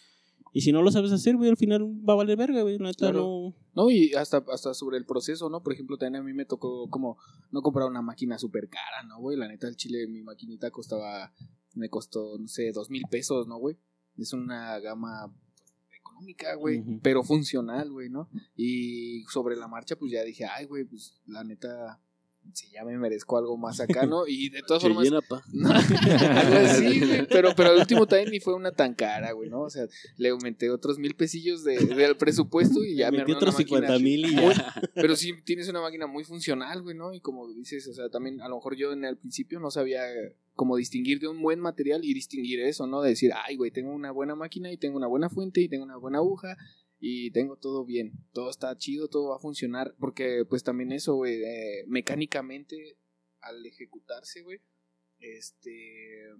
Y 0.54 0.62
si 0.62 0.72
no 0.72 0.82
lo 0.82 0.92
sabes 0.92 1.12
hacer, 1.12 1.36
güey, 1.36 1.50
al 1.50 1.58
final 1.58 1.84
va 2.08 2.14
a 2.14 2.16
valer 2.16 2.38
verga, 2.38 2.62
güey. 2.64 2.78
La 2.78 2.88
neta 2.88 3.12
Claro. 3.12 3.20
no. 3.20 3.56
No, 3.84 3.92
y 3.92 4.14
hasta, 4.14 4.44
hasta 4.52 4.74
sobre 4.74 4.98
el 4.98 5.06
proceso, 5.06 5.50
¿no? 5.50 5.62
Por 5.62 5.74
ejemplo, 5.74 5.98
también 5.98 6.22
a 6.22 6.26
mí 6.26 6.34
me 6.34 6.46
tocó 6.46 6.90
como 6.90 7.18
no 7.52 7.62
comprar 7.62 7.88
una 7.88 8.02
máquina 8.02 8.40
súper 8.40 8.68
cara, 8.70 9.04
¿no, 9.08 9.20
güey? 9.20 9.38
La 9.38 9.48
neta, 9.48 9.68
el 9.68 9.76
chile, 9.76 10.08
mi 10.08 10.24
maquinita 10.24 10.72
costaba, 10.72 11.32
me 11.76 11.90
costó, 11.90 12.38
no 12.40 12.48
sé, 12.48 12.72
dos 12.72 12.90
mil 12.90 13.04
pesos, 13.12 13.46
¿no, 13.48 13.58
güey? 13.60 13.78
Es 14.18 14.34
una 14.34 14.80
gama 14.80 15.32
económica, 16.18 16.56
güey, 16.56 16.84
pero 17.02 17.24
funcional, 17.24 17.92
güey, 17.92 18.10
¿no? 18.10 18.30
Y 18.56 19.24
sobre 19.30 19.56
la 19.56 19.68
marcha, 19.68 19.96
pues 19.96 20.12
ya 20.12 20.24
dije, 20.24 20.46
ay, 20.46 20.66
güey, 20.66 20.84
pues 20.86 21.22
la 21.28 21.44
neta, 21.44 22.00
sí, 22.54 22.70
ya 22.72 22.84
me 22.84 22.98
merezco 22.98 23.38
algo 23.38 23.58
más 23.58 23.80
acá, 23.80 24.06
¿no? 24.06 24.26
Y 24.28 24.50
de 24.50 24.62
todas 24.64 24.82
formas... 24.84 25.04
llena, 25.04 25.22
pa. 25.22 25.44
No, 25.54 25.70
algo 25.70 26.56
así, 26.66 27.00
güey. 27.00 27.28
Pero, 27.28 27.54
pero 27.56 27.70
al 27.70 27.78
último 27.78 28.08
también 28.08 28.32
ni 28.32 28.40
fue 28.40 28.56
una 28.56 28.72
tan 28.72 28.94
cara, 28.96 29.32
güey, 29.32 29.50
¿no? 29.50 29.62
O 29.62 29.70
sea, 29.70 29.86
le 30.18 30.30
aumenté 30.30 30.70
otros 30.70 30.98
mil 30.98 31.16
pesillos 31.16 31.64
de, 31.64 31.78
del 31.78 32.18
presupuesto 32.18 32.84
y 32.84 32.96
ya 32.96 33.12
me 33.12 33.20
armé 33.20 33.34
una 33.34 33.38
otros 33.38 33.58
50 33.58 33.88
máquina. 33.88 34.04
mil 34.04 34.26
y 34.26 34.36
ya. 34.36 34.74
Pero 34.96 35.16
sí 35.16 35.34
tienes 35.44 35.70
una 35.70 35.82
máquina 35.82 36.08
muy 36.08 36.24
funcional, 36.24 36.82
güey, 36.82 36.96
¿no? 36.96 37.14
Y 37.14 37.20
como 37.20 37.48
dices, 37.54 37.88
o 37.88 37.94
sea, 37.94 38.10
también 38.10 38.42
a 38.42 38.50
lo 38.50 38.56
mejor 38.56 38.76
yo 38.76 38.92
en 38.92 39.06
el 39.06 39.18
principio 39.18 39.60
no 39.60 39.72
sabía 39.72 40.02
cómo 40.58 40.76
distinguir 40.76 41.20
de 41.20 41.30
un 41.30 41.42
buen 41.42 41.62
material 41.62 42.04
y 42.04 42.14
distinguir 42.14 42.60
eso, 42.60 42.86
¿no? 42.88 43.02
De 43.02 43.12
decir, 43.12 43.32
ay, 43.34 43.56
güey, 43.56 43.72
tengo 43.72 43.94
una 43.94 44.12
buena 44.12 44.36
máquina 44.36 44.70
y 44.70 44.78
tengo 44.78 44.98
una 44.98 45.08
buena 45.08 45.30
fuente 45.30 45.62
y 45.62 45.70
tengo 45.70 45.86
una 45.86 45.96
buena 45.96 46.18
aguja 46.18 46.58
y 47.00 47.32
tengo 47.32 47.56
todo 47.58 47.86
bien, 47.86 48.12
todo 48.34 48.50
está 48.50 48.76
chido, 48.78 49.08
todo 49.08 49.30
va 49.30 49.38
a 49.38 49.40
funcionar, 49.40 49.96
porque 50.00 50.44
pues 50.50 50.64
también 50.64 50.92
eso, 50.92 51.16
güey, 51.16 51.42
eh, 51.44 51.86
mecánicamente 51.88 52.98
al 53.40 53.66
ejecutarse, 53.66 54.42
güey, 54.42 54.60
este, 55.20 56.34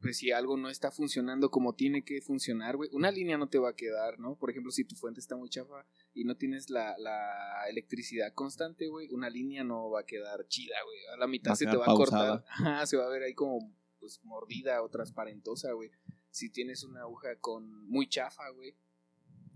pues 0.00 0.18
si 0.18 0.30
algo 0.30 0.56
no 0.56 0.68
está 0.68 0.90
funcionando 0.90 1.50
como 1.50 1.74
tiene 1.74 2.04
que 2.04 2.20
funcionar, 2.20 2.76
güey, 2.76 2.90
una 2.92 3.10
línea 3.10 3.38
no 3.38 3.48
te 3.48 3.58
va 3.58 3.70
a 3.70 3.76
quedar, 3.76 4.18
¿no? 4.18 4.36
Por 4.36 4.50
ejemplo, 4.50 4.70
si 4.70 4.84
tu 4.84 4.94
fuente 4.94 5.20
está 5.20 5.36
muy 5.36 5.48
chafa 5.48 5.86
y 6.12 6.24
no 6.24 6.36
tienes 6.36 6.70
la, 6.70 6.96
la 6.98 7.68
electricidad 7.68 8.32
constante, 8.34 8.88
güey, 8.88 9.08
una 9.10 9.30
línea 9.30 9.64
no 9.64 9.90
va 9.90 10.00
a 10.00 10.06
quedar 10.06 10.46
chida, 10.48 10.76
güey. 10.84 10.98
A 11.14 11.16
la 11.16 11.26
mitad 11.26 11.50
Va 11.50 11.54
a 11.54 11.56
se 11.56 11.66
te 11.66 11.76
va 11.76 11.84
a 11.84 11.86
pausada. 11.86 12.42
cortar. 12.42 12.44
Ajá, 12.76 12.86
se 12.86 12.96
va 12.96 13.06
a 13.06 13.10
ver 13.10 13.22
ahí 13.22 13.34
como 13.34 13.74
pues 13.98 14.20
mordida 14.22 14.82
o 14.82 14.88
transparentosa, 14.88 15.72
güey. 15.72 15.90
Si 16.30 16.50
tienes 16.50 16.84
una 16.84 17.00
aguja 17.00 17.36
con 17.40 17.86
muy 17.88 18.08
chafa, 18.08 18.48
güey, 18.50 18.76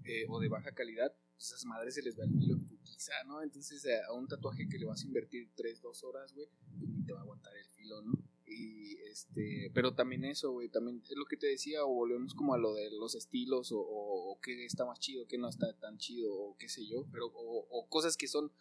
eh, 0.05 0.25
o 0.29 0.41
de 0.41 0.49
baja 0.49 0.73
calidad, 0.73 1.15
pues 1.35 1.47
esas 1.49 1.65
madres 1.67 1.95
se 1.95 2.03
les 2.03 2.19
va 2.19 2.25
el 2.25 2.33
filo 2.33 2.55
en 2.55 2.67
putiza, 2.67 3.13
¿no? 3.27 3.43
Entonces 3.43 3.87
a 4.09 4.13
un 4.15 4.27
tatuaje 4.27 4.67
que 4.69 4.79
le 4.79 4.87
vas 4.87 5.03
a 5.03 5.07
invertir 5.07 5.51
3, 5.55 5.83
2 5.83 6.05
horas, 6.05 6.33
güey, 6.33 6.49
pues 6.79 6.91
ni 6.91 7.05
te 7.05 7.13
va 7.13 7.21
a 7.21 7.23
aguantar 7.23 7.55
el 7.57 7.67
filo, 7.67 8.01
¿no? 8.03 8.13
Y 8.51 8.99
este, 9.11 9.71
pero 9.73 9.95
también 9.95 10.25
eso, 10.25 10.51
güey, 10.53 10.69
también 10.69 11.03
es 11.05 11.17
lo 11.17 11.25
que 11.25 11.37
te 11.37 11.47
decía, 11.47 11.85
o 11.85 11.95
volvemos 11.95 12.35
como 12.35 12.55
a 12.55 12.59
lo 12.59 12.75
de 12.75 12.91
los 12.91 13.15
estilos, 13.15 13.73
o, 13.73 13.79
o, 13.81 14.33
o 14.33 14.41
qué 14.41 14.65
está 14.65 14.85
más 14.85 14.99
chido, 14.99 15.27
qué 15.27 15.39
no 15.39 15.49
está 15.49 15.73
tan 15.79 15.99
chido, 15.99 16.35
o 16.35 16.57
qué 16.57 16.69
sé 16.69 16.87
yo, 16.87 17.07
pero, 17.13 17.27
o, 17.27 17.67
o 17.71 17.89
cosas 17.89 18.17
que 18.17 18.27
son 18.27 18.53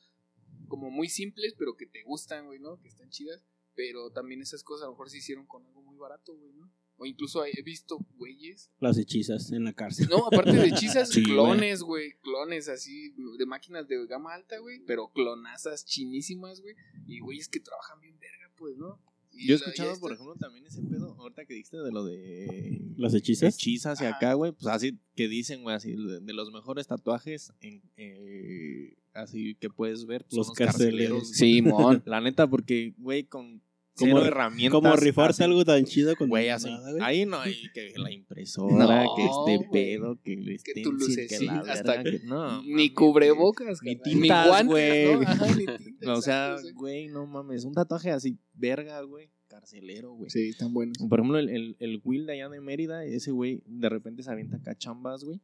como 0.68 0.90
muy 0.92 1.10
simples, 1.10 1.56
pero 1.58 1.76
que 1.76 1.86
te 1.88 2.04
gustan, 2.04 2.46
güey, 2.46 2.60
¿no? 2.60 2.80
Que 2.80 2.88
están 2.88 3.10
chidas, 3.10 3.44
pero 3.76 4.12
también 4.12 4.42
esas 4.42 4.64
cosas 4.64 4.84
a 4.84 4.86
lo 4.88 4.92
mejor 4.92 5.10
se 5.10 5.18
hicieron 5.18 5.46
con 5.46 5.66
algo 5.66 5.82
muy 5.82 5.98
barato, 5.98 6.36
güey, 6.36 6.54
¿no? 6.54 6.72
O 7.00 7.06
incluso 7.06 7.46
he 7.46 7.62
visto 7.64 7.98
güeyes 8.18 8.70
Las 8.82 8.98
hechizas 8.98 9.54
en 9.54 9.64
la 9.64 9.72
cárcel. 9.72 10.10
no, 10.10 10.28
aparte 10.28 10.52
de 10.52 10.68
hechizas, 10.68 11.10
Sí, 11.14 11.24
clones, 11.24 11.82
güey. 11.82 12.20
Clones 12.20 12.68
así, 12.68 13.16
de 13.38 13.46
máquinas 13.46 13.88
de 13.88 14.06
gama 14.06 14.34
alta, 14.34 14.60
güey. 14.60 14.84
Pero 14.86 15.10
clonazas 15.14 15.86
chinísimas, 15.86 16.60
güey. 16.60 16.76
Y 17.08 17.22
güeyes 17.22 17.48
que 17.48 17.62
trabajan 17.62 18.02
bien 18.02 18.20
verga, 18.20 18.52
pues, 18.58 18.76
¿no? 18.76 19.02
Y 19.32 19.48
Yo 19.48 19.54
he 19.54 19.58
escuchado, 19.58 19.98
por 20.00 20.12
está- 20.12 20.24
ejemplo, 20.24 20.36
también 20.40 20.66
ese 20.66 20.82
pedo, 20.82 21.16
ahorita 21.18 21.46
que 21.46 21.54
dijiste 21.54 21.78
de 21.78 21.92
lo 21.92 22.04
de 22.04 22.82
Las 22.98 23.14
hechizas. 23.14 23.56
hechizas 23.56 24.02
y 24.02 24.06
Ajá. 24.06 24.18
acá, 24.18 24.34
güey, 24.34 24.52
pues 24.52 24.68
así 24.68 24.98
que 25.16 25.28
dicen, 25.30 25.64
güey, 25.64 25.76
así, 25.76 25.92
de, 25.94 26.20
de 26.20 26.34
los 26.34 26.52
mejores 26.52 26.88
tatuajes 26.88 27.54
en, 27.62 27.82
eh, 27.98 28.96
así 29.14 29.56
que 29.56 29.70
puedes 29.70 30.06
ver, 30.06 30.24
pues, 30.26 30.36
Los 30.38 30.48
son 30.48 30.56
los 30.60 30.68
carceleros. 30.68 31.30
Simón. 31.32 32.04
La 32.06 32.20
neta, 32.22 32.48
porque, 32.50 32.94
güey, 32.98 33.24
con 33.24 33.62
Como- 33.96 34.20
herramientas. 34.22 34.82
Como 34.82 34.96
rifarte 34.96 35.32
así, 35.32 35.44
algo 35.44 35.64
tan 35.64 35.86
chido 35.86 36.16
con 36.16 36.28
Güey, 36.30 36.50
así, 36.50 36.70
nada, 36.70 36.92
güey. 36.92 37.04
ahí 37.04 37.26
no 37.26 37.40
hay 37.40 37.56
que 37.74 37.94
la 37.98 38.12
impresora, 38.40 39.04
No, 39.06 39.16
que 39.16 39.22
este 39.26 39.58
güey. 39.58 39.72
pedo, 39.72 40.20
que 40.24 40.34
el 40.34 40.62
Que 40.64 40.82
tu 40.84 41.00
stencil, 41.00 41.28
que 41.28 41.46
la 41.46 41.54
lucecita, 41.56 41.72
hasta 41.74 41.92
verga, 42.04 42.12
que- 42.20 42.26
no, 42.26 42.62
ni 42.64 42.94
cubrebocas, 42.94 43.80
Ni 43.84 43.96
tintas, 43.96 44.66
güey. 44.66 45.14
¿no? 45.16 45.22
Ajá, 45.28 45.48
ni 45.56 45.66
tintas, 45.78 46.02
güey. 46.02 46.18
O 46.18 46.22
sea, 46.22 46.56
güey, 46.74 47.08
no 47.08 47.26
mames, 47.28 47.66
un 47.66 47.74
tatuaje 47.74 48.12
así, 48.12 48.38
verga, 48.54 49.02
güey, 49.02 49.30
carcelero, 49.48 50.14
güey. 50.14 50.30
Sí, 50.30 50.50
están 50.50 50.74
buenos. 50.74 50.98
Por 51.10 51.20
ejemplo, 51.20 51.40
el, 51.40 51.50
el, 51.50 51.76
el 51.80 52.02
Will 52.04 52.26
de 52.26 52.34
allá 52.34 52.50
de 52.50 52.62
Mérida, 52.62 53.04
ese 53.06 53.32
güey 53.32 53.62
de 53.66 53.90
repente 53.90 54.24
se 54.24 54.32
avienta 54.32 54.60
cachambas, 54.62 55.24
güey, 55.24 55.40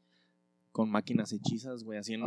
con 0.72 0.90
máquinas 0.90 1.32
hechizas, 1.34 1.84
güey, 1.84 2.00
así 2.00 2.14
en, 2.14 2.22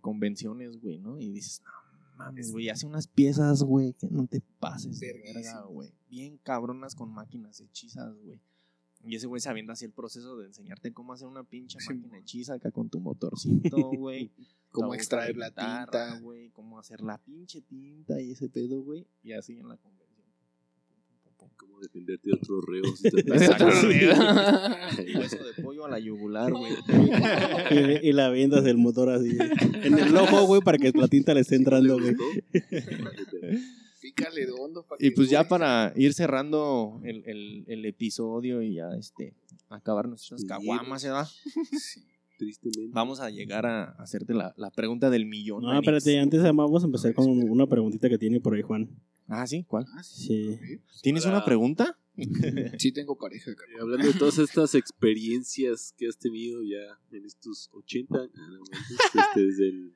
convenciones, 0.00 0.80
güey, 0.80 0.98
¿no? 0.98 1.18
Y 1.20 1.30
dices, 1.30 1.62
no 1.64 2.24
mames, 2.24 2.50
güey, 2.52 2.68
hace 2.68 2.86
unas 2.86 3.06
piezas, 3.06 3.62
güey, 3.62 3.94
que 3.94 4.08
no 4.10 4.26
te 4.26 4.42
pases 4.58 5.00
de 5.00 5.12
verga, 5.12 5.62
güey. 5.62 5.90
Bien 6.08 6.38
cabronas 6.42 6.94
con 6.94 7.12
máquinas 7.12 7.60
hechizas, 7.60 8.14
güey. 8.22 8.40
Y 9.04 9.16
ese 9.16 9.26
güey 9.26 9.40
se 9.40 9.48
avienta 9.48 9.72
así 9.72 9.86
el 9.86 9.92
proceso 9.92 10.36
de 10.36 10.46
enseñarte 10.46 10.92
cómo 10.92 11.12
hacer 11.14 11.26
una 11.26 11.42
pinche 11.42 11.78
Sí. 11.80 11.94
máquina 11.94 12.18
hechiza 12.18 12.54
acá 12.54 12.70
con 12.70 12.90
tu 12.90 13.00
motorcito, 13.00 13.76
güey. 13.98 14.30
Cómo 14.70 14.94
extraer 14.94 15.36
la 15.36 15.48
tinta. 15.50 16.18
güey, 16.20 16.50
cómo 16.50 16.78
hacer 16.78 17.00
la 17.00 17.18
pinche 17.18 17.60
tinta 17.62 18.20
y 18.20 18.32
ese 18.32 18.48
pedo, 18.48 18.82
güey. 18.82 19.06
Y 19.22 19.32
así 19.32 19.54
en 19.58 19.68
la 19.68 19.76
convención. 19.76 20.10
Cómo 21.56 21.80
defenderte 21.80 22.28
de 22.28 22.34
otros 22.36 22.64
reos. 22.66 22.98
si 22.98 23.10
te. 23.10 23.30
Hueso 25.18 25.44
de 25.44 25.62
pollo 25.62 25.84
a 25.86 25.90
la 25.90 25.98
yugular, 25.98 26.52
güey. 26.52 26.72
Y, 27.70 28.08
y 28.08 28.12
la 28.12 28.28
vendas 28.30 28.64
del 28.64 28.76
motor 28.78 29.10
así. 29.10 29.36
En 29.82 29.98
el 29.98 30.16
ojo, 30.16 30.46
güey, 30.46 30.60
para 30.62 30.78
que 30.78 30.90
la 30.94 31.08
tinta 31.08 31.34
le 31.34 31.40
esté 31.40 31.56
entrando, 31.56 31.98
güey. 31.98 32.14
Pícale 34.14 34.46
de 34.46 34.52
hondo 34.52 34.82
para 34.84 35.04
Y 35.04 35.10
que 35.10 35.14
pues 35.16 35.30
ya 35.30 35.46
para 35.48 35.92
ir 35.96 36.12
cerrando 36.14 37.00
el, 37.04 37.22
el, 37.26 37.64
el 37.66 37.84
episodio 37.86 38.62
y 38.62 38.74
ya 38.74 38.90
este 38.98 39.34
acabar 39.68 40.08
nuestras 40.08 40.40
Sí. 40.40 40.46
caguamas, 40.46 41.02
¿verdad? 41.04 41.28
Sí. 41.78 42.02
Tristemente. 42.38 42.90
Vamos 42.94 43.20
a 43.20 43.28
llegar 43.28 43.66
a 43.66 43.90
hacerte 43.98 44.32
la, 44.32 44.54
la 44.56 44.70
pregunta 44.70 45.10
del 45.10 45.26
millón. 45.26 45.60
No, 45.62 45.68
Manix. 45.68 45.82
espérate, 45.86 46.18
antes 46.18 46.42
vamos 46.42 46.82
a 46.82 46.86
empezar 46.86 47.12
con 47.14 47.28
una 47.28 47.66
preguntita 47.66 48.08
que 48.08 48.16
tiene 48.16 48.40
por 48.40 48.54
ahí, 48.54 48.62
Juan. 48.62 48.88
Ah, 49.28 49.46
sí, 49.46 49.62
¿cuál? 49.68 49.84
Ah, 49.94 50.02
sí. 50.02 50.56
Sí. 50.56 50.80
¿Tienes 51.02 51.24
Para- 51.24 51.36
una 51.36 51.44
pregunta? 51.44 51.98
Sí 52.78 52.92
tengo 52.92 53.16
pareja, 53.16 53.50
Eh, 53.50 53.54
cabrón. 53.54 53.80
Hablando 53.82 54.06
de 54.12 54.18
todas 54.18 54.38
estas 54.38 54.74
experiencias 54.74 55.94
que 55.96 56.06
has 56.08 56.16
tenido 56.18 56.62
ya 56.62 56.98
en 57.16 57.24
estos 57.26 57.68
80 57.72 58.18
años, 58.18 58.32
este, 59.14 59.40
desde 59.46 59.68
el 59.68 59.92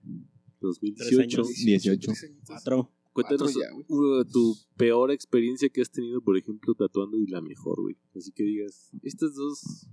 2018. 0.61 1.41
años. 1.43 1.49
18. 1.65 2.07
Tres 2.13 2.25
añitos. 2.25 2.47
Cuatro. 2.47 2.91
Cuéntanos 3.15 3.55
ya, 3.55 3.71
güey. 3.73 3.85
uh, 3.89 4.25
tu 4.25 4.55
peor 4.77 5.11
experiencia 5.13 5.69
que 5.71 5.81
has 5.81 5.91
tenido, 5.91 6.21
por 6.21 6.37
ejemplo, 6.37 6.75
tatuando 6.75 7.17
y 7.17 7.27
la 7.29 7.41
mejor, 7.41 7.81
güey. 7.81 7.97
Así 8.15 8.33
que 8.33 8.43
digas, 8.43 8.91
estas 9.03 9.35
dos 9.35 9.87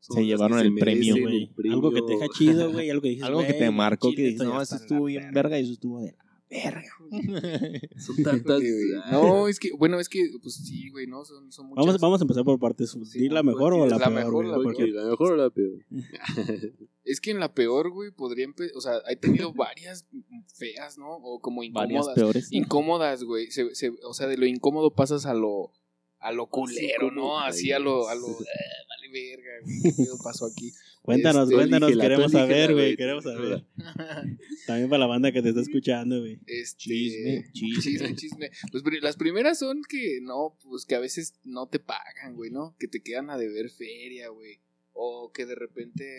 Se 0.00 0.24
llevaron 0.24 0.58
el 0.60 0.74
premio, 0.74 1.14
merecen 1.14 1.22
güey. 1.22 1.42
el 1.44 1.54
premio. 1.54 1.72
Algo 1.74 1.90
que 1.92 2.02
te 2.02 2.12
deja 2.12 2.28
chido, 2.28 2.70
güey. 2.72 2.90
Algo 2.90 3.02
que 3.02 3.08
dices, 3.08 3.24
Algo 3.24 3.40
que 3.40 3.46
güey, 3.48 3.58
te 3.58 3.70
marcó 3.70 4.10
que 4.14 4.22
dices, 4.22 4.42
no, 4.46 4.60
eso 4.60 4.76
estuvo 4.76 5.04
bien 5.06 5.22
verga". 5.32 5.42
verga 5.42 5.60
y 5.60 5.62
eso 5.64 5.72
estuvo 5.72 6.00
de 6.00 6.12
la 6.12 6.24
verga. 6.52 6.82
Son 7.98 8.16
tantas. 8.24 8.62
Ah, 9.04 9.10
No, 9.12 9.48
es 9.48 9.58
que, 9.58 9.70
bueno, 9.72 9.98
es 9.98 10.08
que, 10.08 10.28
pues 10.42 10.54
sí, 10.56 10.90
güey, 10.90 11.06
¿no? 11.06 11.24
Son, 11.24 11.50
son 11.50 11.66
muchas. 11.68 11.84
Vamos, 11.86 12.00
vamos 12.00 12.20
a 12.20 12.24
empezar 12.24 12.44
por 12.44 12.58
partes. 12.58 12.96
Sí, 13.06 13.18
¿Di 13.20 13.28
la 13.28 13.42
mejor 13.42 13.72
o 13.74 13.86
la, 13.86 13.98
la 13.98 14.06
peor? 14.06 14.12
mejor, 14.12 14.44
la 14.46 14.56
Porque- 14.62 14.86
la 14.88 15.04
mejor 15.06 15.32
o 15.32 15.36
la 15.36 15.50
peor. 15.50 15.78
Es 17.04 17.20
que 17.20 17.32
en 17.32 17.40
la 17.40 17.52
peor, 17.52 17.90
güey, 17.90 18.12
podría 18.12 18.44
empezar. 18.44 18.76
O 18.76 18.80
sea, 18.80 18.92
he 19.08 19.16
tenido 19.16 19.52
varias 19.52 20.06
feas, 20.54 20.98
¿no? 20.98 21.08
O 21.16 21.40
como 21.40 21.60
Varias 21.72 21.96
incómodas. 22.06 22.14
peores. 22.14 22.52
Incómodas, 22.52 23.24
güey. 23.24 23.50
Se, 23.50 23.74
se- 23.74 23.92
o 24.04 24.14
sea, 24.14 24.28
de 24.28 24.36
lo 24.36 24.46
incómodo 24.46 24.94
pasas 24.94 25.26
a 25.26 25.34
lo. 25.34 25.72
A 26.22 26.32
lo 26.32 26.46
culero, 26.46 27.08
como- 27.08 27.12
¿no? 27.12 27.40
Así 27.40 27.72
a 27.72 27.78
lo. 27.78 28.08
A 28.08 28.14
lo 28.14 28.28
eh, 28.30 28.44
vale 28.88 29.08
verga, 29.12 29.50
güey, 29.64 29.82
qué 29.94 30.04
pasó 30.22 30.46
aquí. 30.46 30.72
Cuéntanos, 31.02 31.44
Este, 31.44 31.54
cuéntanos, 31.56 31.96
queremos 31.98 32.30
saber, 32.30 32.72
güey, 32.74 32.96
queremos 32.96 33.24
saber. 33.24 33.64
También 34.68 34.88
para 34.88 35.00
la 35.00 35.06
banda 35.06 35.32
que 35.32 35.42
te 35.42 35.48
está 35.48 35.60
escuchando, 35.60 36.20
güey. 36.20 36.38
Este, 36.46 36.76
Chisme, 36.78 37.44
chisme. 37.52 37.82
chisme, 37.82 38.14
chisme. 38.16 38.50
Pues 38.70 38.84
las 39.02 39.16
primeras 39.16 39.58
son 39.58 39.82
que 39.88 40.20
no, 40.22 40.56
pues 40.62 40.86
que 40.86 40.94
a 40.94 41.00
veces 41.00 41.34
no 41.42 41.66
te 41.68 41.80
pagan, 41.80 42.36
güey, 42.36 42.52
¿no? 42.52 42.76
Que 42.78 42.86
te 42.86 43.02
quedan 43.02 43.30
a 43.30 43.36
deber 43.36 43.68
feria, 43.70 44.28
güey. 44.28 44.60
O 44.92 45.32
que 45.32 45.44
de 45.44 45.56
repente, 45.56 46.16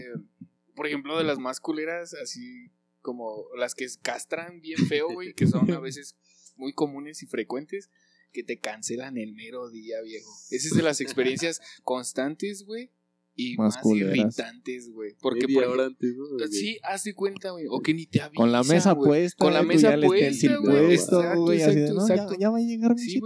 por 0.76 0.86
ejemplo, 0.86 1.18
de 1.18 1.24
las 1.24 1.40
más 1.40 1.62
culeras, 1.62 2.14
así 2.16 2.70
como 3.02 3.46
las 3.58 3.76
que 3.76 3.88
castran 4.02 4.60
bien 4.60 4.86
feo, 4.88 5.08
güey, 5.14 5.34
que 5.34 5.48
son 5.48 5.72
a 5.72 5.80
veces 5.80 6.16
muy 6.58 6.74
comunes 6.74 7.24
y 7.24 7.26
frecuentes, 7.26 7.90
que 8.34 8.44
te 8.44 8.60
cancelan 8.60 9.18
el 9.18 9.34
mero 9.34 9.70
día, 9.70 10.02
viejo. 10.02 10.32
Esa 10.50 10.68
es 10.68 10.74
de 10.76 10.84
las 10.84 11.00
experiencias 11.00 11.62
constantes, 11.84 12.66
güey. 12.66 12.92
Y 13.36 13.56
Más 13.56 13.80
irritantes, 13.84 14.92
güey. 14.92 15.16
Porque, 15.20 15.48
por 15.48 15.64
ejemplo, 15.64 15.84
antes, 15.84 16.16
¿no? 16.16 16.48
sí, 16.52 16.78
haz 16.84 17.04
de 17.04 17.16
cuenta, 17.16 17.50
güey. 17.50 17.66
O 17.68 17.80
que 17.80 17.92
ni 17.92 18.06
te 18.06 18.22
avisan, 18.22 18.36
Con 18.36 18.52
la 18.52 18.62
mesa 18.62 18.92
güey. 18.92 19.08
puesta. 19.08 19.44
Con 19.44 19.54
la 19.54 19.64
mesa 19.64 19.96
puesta, 20.00 20.58
güey. 20.58 20.94
Exacto, 20.94 21.48
de, 21.48 21.58
exacto, 21.58 21.94
no, 21.96 22.02
exacto. 22.02 22.36
ya 22.40 22.52
va 22.52 22.60
a 22.60 22.62
llegar 22.62 22.94
mi 22.94 23.02
Sí. 23.02 23.20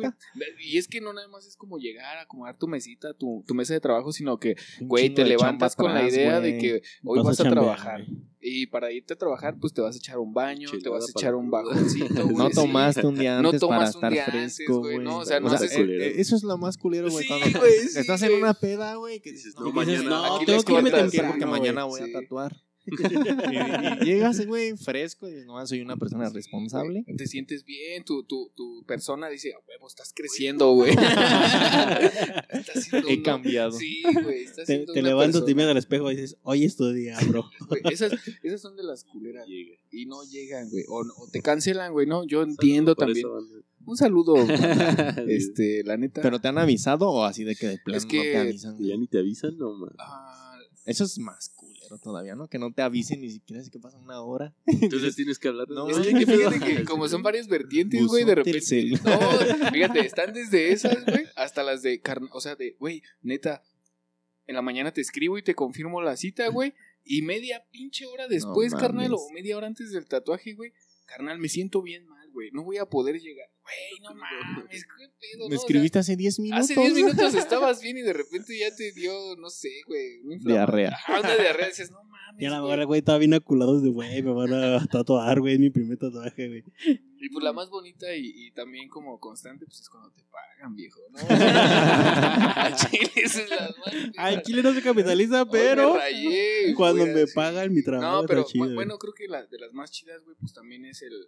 Y 0.61 0.77
es 0.77 0.88
que 0.88 1.01
no 1.01 1.11
nada 1.11 1.27
más 1.27 1.45
es 1.45 1.57
como 1.57 1.77
llegar 1.77 2.19
a 2.19 2.21
acomodar 2.21 2.57
tu 2.57 2.69
mesita, 2.69 3.13
tu, 3.15 3.43
tu 3.45 3.53
mesa 3.53 3.73
de 3.73 3.81
trabajo, 3.81 4.13
sino 4.13 4.39
que, 4.39 4.55
güey, 4.79 5.13
te 5.13 5.25
levantas 5.25 5.75
con 5.75 5.93
la 5.93 6.07
idea 6.07 6.39
de 6.39 6.57
que 6.57 6.81
hoy 7.03 7.21
vas, 7.21 7.41
a, 7.41 7.43
chambear, 7.43 7.65
trabajar. 7.65 8.05
Y 8.39 8.68
para 8.68 8.91
irte 8.91 9.14
a 9.14 9.18
trabajar, 9.18 9.55
pues 9.59 9.73
te 9.73 9.81
vas 9.81 9.95
a 9.95 9.97
echar 9.97 10.19
un 10.19 10.31
baño, 10.34 10.69
te 10.69 10.89
vas 10.89 11.03
a 11.09 11.14
para 11.14 11.22
echar 11.22 11.35
un 11.35 11.49
bajoncito, 11.49 12.05
güey. 12.23 12.35
No 12.35 12.49
sí. 12.49 12.55
tomaste 12.55 13.05
un 13.07 13.15
día 13.15 13.41
No 13.41 13.49
antes 13.49 13.61
para 13.61 13.76
tomas 13.80 13.95
un 13.95 14.05
estar 14.05 14.31
fresco, 14.31 14.80
güey, 14.80 14.99
no, 14.99 15.18
o 15.19 15.26
sea, 15.26 15.39
no 15.39 15.47
O 15.47 15.49
sea, 15.49 15.57
haces- 15.59 15.77
eh, 15.77 16.07
eh, 16.07 16.14
eso 16.18 16.35
es 16.35 16.43
lo 16.43 16.57
más 16.57 16.77
culero, 16.77 17.09
güey. 17.09 17.23
Sí, 17.23 17.30
cuando 17.30 17.47
sí, 17.65 17.97
estás 17.99 18.22
en 18.22 18.34
una 18.34 18.53
peda, 18.53 18.95
güey, 18.95 19.19
que 19.22 19.31
Dices, 19.31 19.55
no, 19.55 19.65
no, 19.65 19.72
mañana- 19.72 20.03
no, 20.09 20.35
aquí 20.35 20.45
tengo 20.45 20.64
que 20.64 20.73
irme 20.73 20.91
temprano 20.91 21.30
porque 21.30 21.45
mañana 21.47 21.84
voy 21.85 22.01
Sí. 22.01 22.09
a 22.14 22.19
tatuar. 22.22 22.55
Y, 22.88 24.03
y 24.03 24.05
llegas, 24.05 24.45
güey, 24.45 24.76
fresco 24.77 25.27
y 25.27 25.31
dices, 25.31 25.45
no, 25.45 25.65
soy 25.68 25.81
una 25.81 25.97
persona 25.97 26.30
responsable. 26.30 27.03
Te 27.18 27.27
sientes 27.27 27.64
bien, 27.65 28.03
tu, 28.03 28.23
tu, 28.23 28.51
tu 28.55 28.84
persona 28.85 29.30
dice, 29.30 29.53
a 29.53 29.57
huevo, 29.68 29.88
estás 29.88 30.14
creciendo, 30.15 30.72
güey. 30.73 30.93
He 33.07 33.22
cambiado. 33.22 33.72
Sí, 33.72 34.03
güey, 34.23 34.43
estás 34.43 34.68
Te, 34.68 34.85
te 34.85 35.01
levantas, 35.01 35.43
miras 35.47 35.72
al 35.72 35.77
espejo 35.77 36.11
y 36.11 36.15
dices, 36.15 36.38
hoy 36.43 36.64
es 36.64 36.76
tu 36.76 36.91
día, 36.91 37.18
bro. 37.27 37.45
Esas, 37.91 38.14
esas 38.43 38.61
son 38.61 38.76
de 38.76 38.84
las 38.84 39.03
culeras. 39.03 39.45
Y 39.91 40.05
no 40.05 40.23
llegan, 40.23 40.69
güey. 40.69 40.84
O, 40.88 40.99
o 40.99 41.27
te 41.31 41.41
cancelan, 41.41 41.93
güey, 41.93 42.07
¿no? 42.07 42.26
Yo 42.26 42.41
entiendo 42.43 42.95
también. 42.95 43.26
Un 43.85 43.95
saludo, 43.95 44.35
este, 45.27 45.81
la 45.85 45.95
neta. 45.95 46.22
Pero 46.22 46.41
te 46.41 46.49
han 46.49 46.57
avisado 46.57 47.09
o 47.09 47.23
así 47.23 47.45
de 47.45 47.55
que 47.55 47.68
de 47.68 47.77
plano 47.77 47.97
Es 47.97 48.05
que- 48.05 48.18
no 48.18 48.23
te 48.23 48.38
avisan. 48.38 48.77
Ya 48.80 48.97
ni 48.97 49.07
te 49.07 49.19
avisan, 49.19 49.57
no, 49.57 49.73
man. 49.76 49.91
Ah, 49.97 50.59
Eso 50.85 51.05
es 51.05 51.18
más 51.19 51.49
culero 51.88 52.01
todavía, 52.01 52.35
¿no? 52.35 52.47
Que 52.47 52.59
no 52.59 52.72
te 52.72 52.81
avisen 52.81 53.22
ni 53.22 53.30
siquiera 53.30 53.64
si 53.64 53.69
que 53.69 53.80
pasa 53.80 53.97
una 53.97 54.22
hora. 54.22 54.53
Entonces 54.65 55.15
tienes 55.15 55.39
que 55.39 55.47
hablar. 55.47 55.69
No, 55.69 55.89
es 55.89 55.97
que 55.99 56.26
fíjate 56.26 56.59
que 56.59 56.84
como 56.85 57.07
son 57.07 57.23
varias 57.23 57.47
vertientes, 57.47 58.05
güey, 58.05 58.26
de 58.26 58.35
repente. 58.35 58.91
No, 59.03 59.72
fíjate, 59.72 59.99
están 59.99 60.34
desde 60.34 60.72
esas, 60.72 61.05
güey, 61.05 61.26
hasta 61.35 61.64
las 61.64 61.81
de 61.81 61.99
carne. 62.01 62.30
O 62.31 62.41
sea, 62.41 62.55
de, 62.55 62.76
güey, 62.80 63.03
neta, 63.22 63.64
en 64.45 64.55
la 64.55 64.61
mañana 64.61 64.91
te 64.91 65.01
escribo 65.01 65.38
y 65.38 65.43
te 65.43 65.55
confirmo 65.55 66.01
la 66.01 66.18
cita, 66.18 66.47
güey. 66.49 66.73
Y 67.03 67.22
media 67.22 67.65
pinche 67.72 68.05
hora 68.05 68.27
después, 68.27 68.73
No 68.73 68.80
carnal, 68.80 69.14
o 69.14 69.30
media 69.34 69.55
hora 69.55 69.68
antes 69.68 69.91
del 69.91 70.07
tatuaje, 70.07 70.53
güey. 70.53 70.73
Carnal, 71.05 71.39
me 71.39 71.47
siento 71.47 71.81
bien 71.81 72.05
mal, 72.05 72.30
güey. 72.31 72.51
No 72.51 72.64
voy 72.64 72.77
a 72.77 72.85
poder 72.85 73.19
llegar. 73.19 73.47
Güey, 73.68 73.99
no 74.02 74.15
mames, 74.15 74.85
qué 74.85 75.10
pedo, 75.19 75.44
¿no? 75.44 75.49
Me 75.49 75.56
O 75.56 75.60
sea, 75.60 75.65
escribiste 75.65 75.99
hace 75.99 76.15
10 76.15 76.39
minutos. 76.39 76.64
Hace 76.64 76.76
10 76.80 76.94
minutos 76.94 77.34
estabas 77.35 77.81
bien 77.81 77.98
y 77.98 78.02
de 78.02 78.14
repente 78.14 78.57
ya 78.57 78.73
te 78.73 78.91
dio, 78.94 79.35
no 79.38 79.49
sé, 79.49 79.69
güey, 79.85 80.22
inflama- 80.23 80.53
Diarrea. 80.53 80.98
Una 81.19 81.35
diarrea. 81.35 81.68
Dices, 81.68 81.91
no 81.91 82.02
mames. 82.03 82.41
Y 82.41 82.45
a 82.45 82.49
la 82.52 82.64
hora, 82.64 82.84
güey, 82.85 82.99
estaba 82.99 83.18
bien 83.18 83.34
aculado 83.34 83.81
de, 83.81 83.89
güey, 83.89 84.22
me 84.23 84.31
van 84.31 84.53
a 84.53 84.85
tatuar, 84.85 85.39
güey, 85.39 85.56
es 85.56 85.60
mi 85.60 85.69
primer 85.69 85.98
tatuaje, 85.98 86.48
güey. 86.48 86.64
Y 87.19 87.30
pues 87.30 87.44
la 87.44 87.52
más 87.52 87.69
bonita 87.69 88.14
y, 88.15 88.31
y 88.48 88.52
también 88.52 88.88
como 88.89 89.19
constante, 89.19 89.65
pues 89.65 89.80
es 89.81 89.89
cuando 89.89 90.11
te 90.11 90.22
pagan, 90.31 90.76
viejo, 90.76 91.02
¿no? 91.10 91.18
Al 91.27 92.76
chile, 92.76 93.11
esa 93.15 93.41
es 93.41 93.49
la 93.49 93.73
más. 93.80 93.95
Al 94.18 94.41
chile 94.44 94.61
no 94.61 94.73
se 94.73 94.81
capitaliza, 94.81 95.45
pero 95.49 95.94
me 95.94 95.99
rayé, 95.99 96.73
cuando 96.76 97.06
me 97.07 97.26
pagan 97.27 97.73
mi 97.73 97.84
trabajo 97.84 98.22
No, 98.22 98.27
pero 98.27 98.44
chido, 98.45 98.72
bueno, 98.73 98.98
creo 98.99 99.14
que 99.14 99.27
la, 99.27 99.45
de 99.45 99.57
las 99.60 99.73
más 99.73 99.89
chidas, 99.91 100.23
güey, 100.23 100.38
pues 100.39 100.53
también 100.53 100.85
es 100.85 101.02
el, 101.02 101.27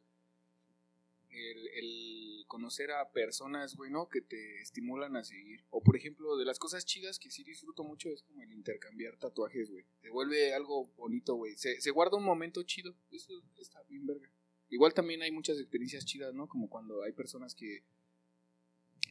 el, 1.39 1.67
el 1.67 2.45
conocer 2.47 2.91
a 2.91 3.11
personas, 3.11 3.75
güey, 3.75 3.91
¿no? 3.91 4.09
Que 4.09 4.21
te 4.21 4.61
estimulan 4.61 5.15
a 5.15 5.23
seguir. 5.23 5.65
O, 5.69 5.81
por 5.81 5.95
ejemplo, 5.95 6.37
de 6.37 6.45
las 6.45 6.59
cosas 6.59 6.85
chidas 6.85 7.19
que 7.19 7.31
sí 7.31 7.43
disfruto 7.43 7.83
mucho 7.83 8.09
es 8.09 8.23
como 8.23 8.41
el 8.41 8.51
intercambiar 8.51 9.17
tatuajes, 9.17 9.69
güey. 9.69 9.85
Se 10.01 10.09
vuelve 10.09 10.53
algo 10.53 10.87
bonito, 10.97 11.35
güey. 11.35 11.55
Se, 11.55 11.79
se 11.79 11.91
guarda 11.91 12.17
un 12.17 12.25
momento 12.25 12.63
chido. 12.63 12.95
Eso 13.11 13.43
está 13.57 13.81
bien 13.83 14.05
verga. 14.05 14.29
Igual 14.69 14.93
también 14.93 15.21
hay 15.21 15.31
muchas 15.31 15.59
experiencias 15.59 16.05
chidas, 16.05 16.33
¿no? 16.33 16.47
Como 16.47 16.69
cuando 16.69 17.03
hay 17.03 17.13
personas 17.13 17.55
que 17.55 17.83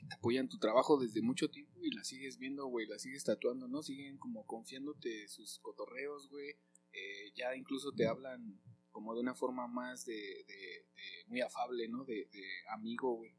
te 0.08 0.14
apoyan 0.14 0.48
tu 0.48 0.58
trabajo 0.58 0.98
desde 0.98 1.22
mucho 1.22 1.50
tiempo 1.50 1.84
y 1.84 1.90
la 1.90 2.04
sigues 2.04 2.38
viendo, 2.38 2.66
güey, 2.66 2.86
la 2.86 2.98
sigues 2.98 3.24
tatuando, 3.24 3.66
¿no? 3.66 3.82
Siguen 3.82 4.18
como 4.18 4.46
confiándote 4.46 5.26
sus 5.28 5.58
cotorreos, 5.58 6.28
güey. 6.28 6.56
Eh, 6.92 7.32
ya 7.34 7.54
incluso 7.56 7.92
te 7.92 8.06
hablan 8.06 8.60
como 8.92 9.14
de 9.14 9.20
una 9.20 9.34
forma 9.34 9.66
más 9.68 10.04
de, 10.04 10.14
de- 10.14 10.44
de 10.46 11.24
muy 11.28 11.40
afable, 11.40 11.88
¿no? 11.88 12.04
De, 12.04 12.28
de 12.32 12.44
amigo, 12.70 13.14
güey. 13.14 13.32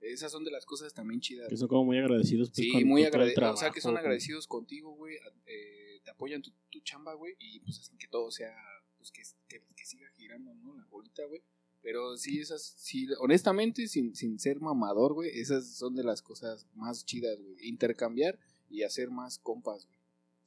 Esas 0.00 0.30
son 0.30 0.44
de 0.44 0.50
las 0.50 0.66
cosas 0.66 0.92
también 0.92 1.20
chidas. 1.20 1.48
Que 1.48 1.56
son 1.56 1.68
como 1.68 1.84
muy 1.86 1.98
agradecidos. 1.98 2.50
Pues, 2.50 2.56
Sí, 2.66 2.72
con- 2.72 2.84
muy 2.84 3.04
agradecidos. 3.04 3.54
O 3.54 3.56
sea, 3.56 3.70
que 3.70 3.80
son 3.80 3.96
agradecidos 3.96 4.46
contigo, 4.46 4.94
güey. 4.94 5.16
eh, 5.46 6.00
te 6.04 6.10
apoyan 6.10 6.42
tu, 6.42 6.52
tu 6.70 6.80
chamba, 6.80 7.14
güey. 7.14 7.34
Y 7.38 7.60
pues 7.60 7.78
hacen 7.80 7.96
que 7.98 8.06
todo 8.06 8.30
sea, 8.30 8.54
pues 8.98 9.10
que, 9.10 9.22
que, 9.48 9.62
que 9.74 9.84
siga 9.84 10.06
girando, 10.16 10.54
¿no? 10.54 10.74
La 10.76 10.84
bolita, 10.86 11.24
güey. 11.26 11.42
Pero 11.82 12.16
sí, 12.18 12.40
esas, 12.40 12.62
sí, 12.76 13.06
honestamente, 13.20 13.86
sin, 13.88 14.14
sin 14.16 14.38
ser 14.38 14.60
mamador, 14.60 15.14
güey, 15.14 15.30
esas 15.38 15.66
son 15.76 15.94
de 15.94 16.02
las 16.04 16.20
cosas 16.20 16.66
más 16.74 17.04
chidas, 17.06 17.40
güey. 17.40 17.56
Intercambiar 17.68 18.38
y 18.68 18.82
hacer 18.82 19.10
más 19.10 19.38
compas, 19.38 19.86
güey. 19.86 19.98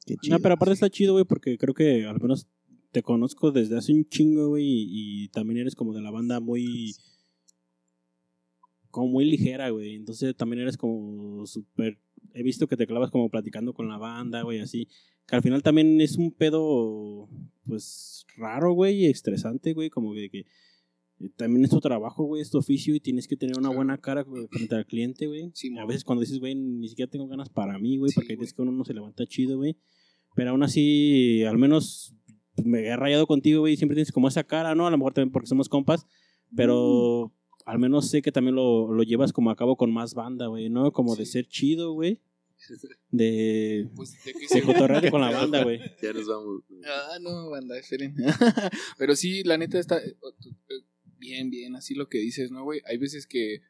Qué 0.06 0.14
No, 0.14 0.20
chido. 0.20 0.38
pero 0.40 0.54
aparte 0.54 0.74
está 0.74 0.88
chido, 0.90 1.12
güey, 1.14 1.24
porque 1.24 1.56
creo 1.58 1.74
que 1.74 2.04
al 2.06 2.20
menos 2.20 2.46
te 2.92 3.02
conozco 3.02 3.52
desde 3.52 3.76
hace 3.78 3.92
un 3.92 4.08
chingo, 4.08 4.48
güey, 4.48 4.64
y, 4.64 5.24
y 5.24 5.28
también 5.28 5.58
eres 5.60 5.74
como 5.74 5.94
de 5.94 6.02
la 6.02 6.10
banda 6.10 6.40
muy... 6.40 6.94
Como 8.90 9.08
muy 9.08 9.24
ligera, 9.24 9.70
güey. 9.70 9.94
Entonces 9.94 10.34
también 10.36 10.62
eres 10.62 10.76
como 10.76 11.46
súper... 11.46 11.98
He 12.34 12.42
visto 12.42 12.66
que 12.66 12.76
te 12.76 12.86
clavas 12.86 13.10
como 13.10 13.28
platicando 13.30 13.72
con 13.72 13.88
la 13.88 13.98
banda, 13.98 14.42
güey, 14.42 14.58
así. 14.60 14.88
Que 15.26 15.36
al 15.36 15.42
final 15.42 15.62
también 15.62 16.00
es 16.00 16.16
un 16.16 16.32
pedo, 16.32 17.28
pues, 17.66 18.26
raro, 18.36 18.72
güey, 18.72 19.04
y 19.04 19.06
estresante, 19.06 19.72
güey, 19.74 19.90
como 19.90 20.12
que... 20.12 20.28
que 20.30 20.46
eh, 21.20 21.30
también 21.36 21.64
es 21.64 21.70
tu 21.70 21.80
trabajo, 21.80 22.24
güey, 22.24 22.42
es 22.42 22.50
tu 22.50 22.58
oficio 22.58 22.94
y 22.94 23.00
tienes 23.00 23.28
que 23.28 23.36
tener 23.36 23.56
una 23.56 23.68
Claro. 23.68 23.76
buena 23.76 23.98
cara 23.98 24.22
güey, 24.22 24.48
frente 24.48 24.74
al 24.74 24.86
cliente, 24.86 25.26
güey. 25.26 25.50
Sí, 25.54 25.70
a 25.78 25.84
veces 25.84 26.02
cuando 26.02 26.20
dices, 26.22 26.40
güey, 26.40 26.54
ni 26.56 26.88
siquiera 26.88 27.10
tengo 27.10 27.28
ganas 27.28 27.48
para 27.50 27.78
mí, 27.78 27.96
güey, 27.98 28.10
Sí, 28.10 28.16
porque 28.16 28.36
veces 28.36 28.54
que 28.54 28.62
uno 28.62 28.72
no 28.72 28.84
se 28.84 28.94
levanta 28.94 29.26
chido, 29.26 29.56
güey. 29.58 29.76
Pero 30.34 30.50
aún 30.50 30.62
así, 30.62 31.42
al 31.44 31.58
menos 31.58 32.14
pues, 32.62 32.66
me 32.66 32.86
he 32.86 32.96
rayado 32.96 33.26
contigo, 33.26 33.60
güey, 33.60 33.74
y 33.74 33.76
siempre 33.76 33.94
tienes 33.94 34.12
como 34.12 34.28
esa 34.28 34.44
cara, 34.44 34.74
¿no? 34.74 34.86
A 34.86 34.90
lo 34.90 34.98
mejor 34.98 35.14
también 35.14 35.32
porque 35.32 35.48
somos 35.48 35.68
compas, 35.68 36.06
pero 36.54 37.32
al 37.64 37.78
menos 37.78 38.10
sé 38.10 38.22
que 38.22 38.32
también 38.32 38.54
lo, 38.54 38.92
lo 38.92 39.02
llevas 39.02 39.32
como 39.32 39.50
a 39.50 39.56
cabo 39.56 39.76
con 39.76 39.92
más 39.92 40.14
banda, 40.14 40.46
güey, 40.46 40.68
¿no? 40.70 40.92
Como 40.92 41.16
de 41.16 41.26
ser 41.26 41.46
chido, 41.46 41.92
güey. 41.92 42.20
De, 43.10 43.88
Pues, 43.96 44.16
¿de 44.24 44.62
cotorrearte 44.62 45.10
con 45.10 45.20
la 45.20 45.30
banda, 45.32 45.64
güey. 45.64 45.80
Ya 46.02 46.12
nos 46.12 46.28
vamos. 46.28 46.62
Ah, 46.84 47.18
no, 47.20 47.50
banda, 47.50 47.78
esperen. 47.78 48.14
Pero 48.98 49.16
sí, 49.16 49.42
la 49.44 49.56
neta 49.56 49.78
está 49.78 49.98
eh, 49.98 50.16
eh, 50.22 50.84
bien, 51.18 51.50
bien, 51.50 51.74
así 51.74 51.94
lo 51.94 52.08
que 52.08 52.18
dices, 52.18 52.50
¿no, 52.50 52.62
güey? 52.62 52.82
Hay 52.86 52.98
veces 52.98 53.26
que 53.26 53.62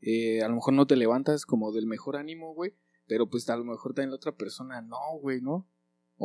eh, 0.00 0.42
a 0.42 0.48
lo 0.48 0.56
mejor 0.56 0.74
no 0.74 0.86
te 0.86 0.96
levantas 0.96 1.46
como 1.46 1.72
del 1.72 1.86
mejor 1.86 2.16
ánimo, 2.16 2.52
güey, 2.54 2.74
pero 3.06 3.30
pues 3.30 3.48
a 3.48 3.56
lo 3.56 3.64
mejor 3.64 3.94
también 3.94 4.10
la 4.10 4.16
otra 4.16 4.36
persona 4.36 4.82
no, 4.82 5.18
güey, 5.20 5.40
¿no? 5.40 5.68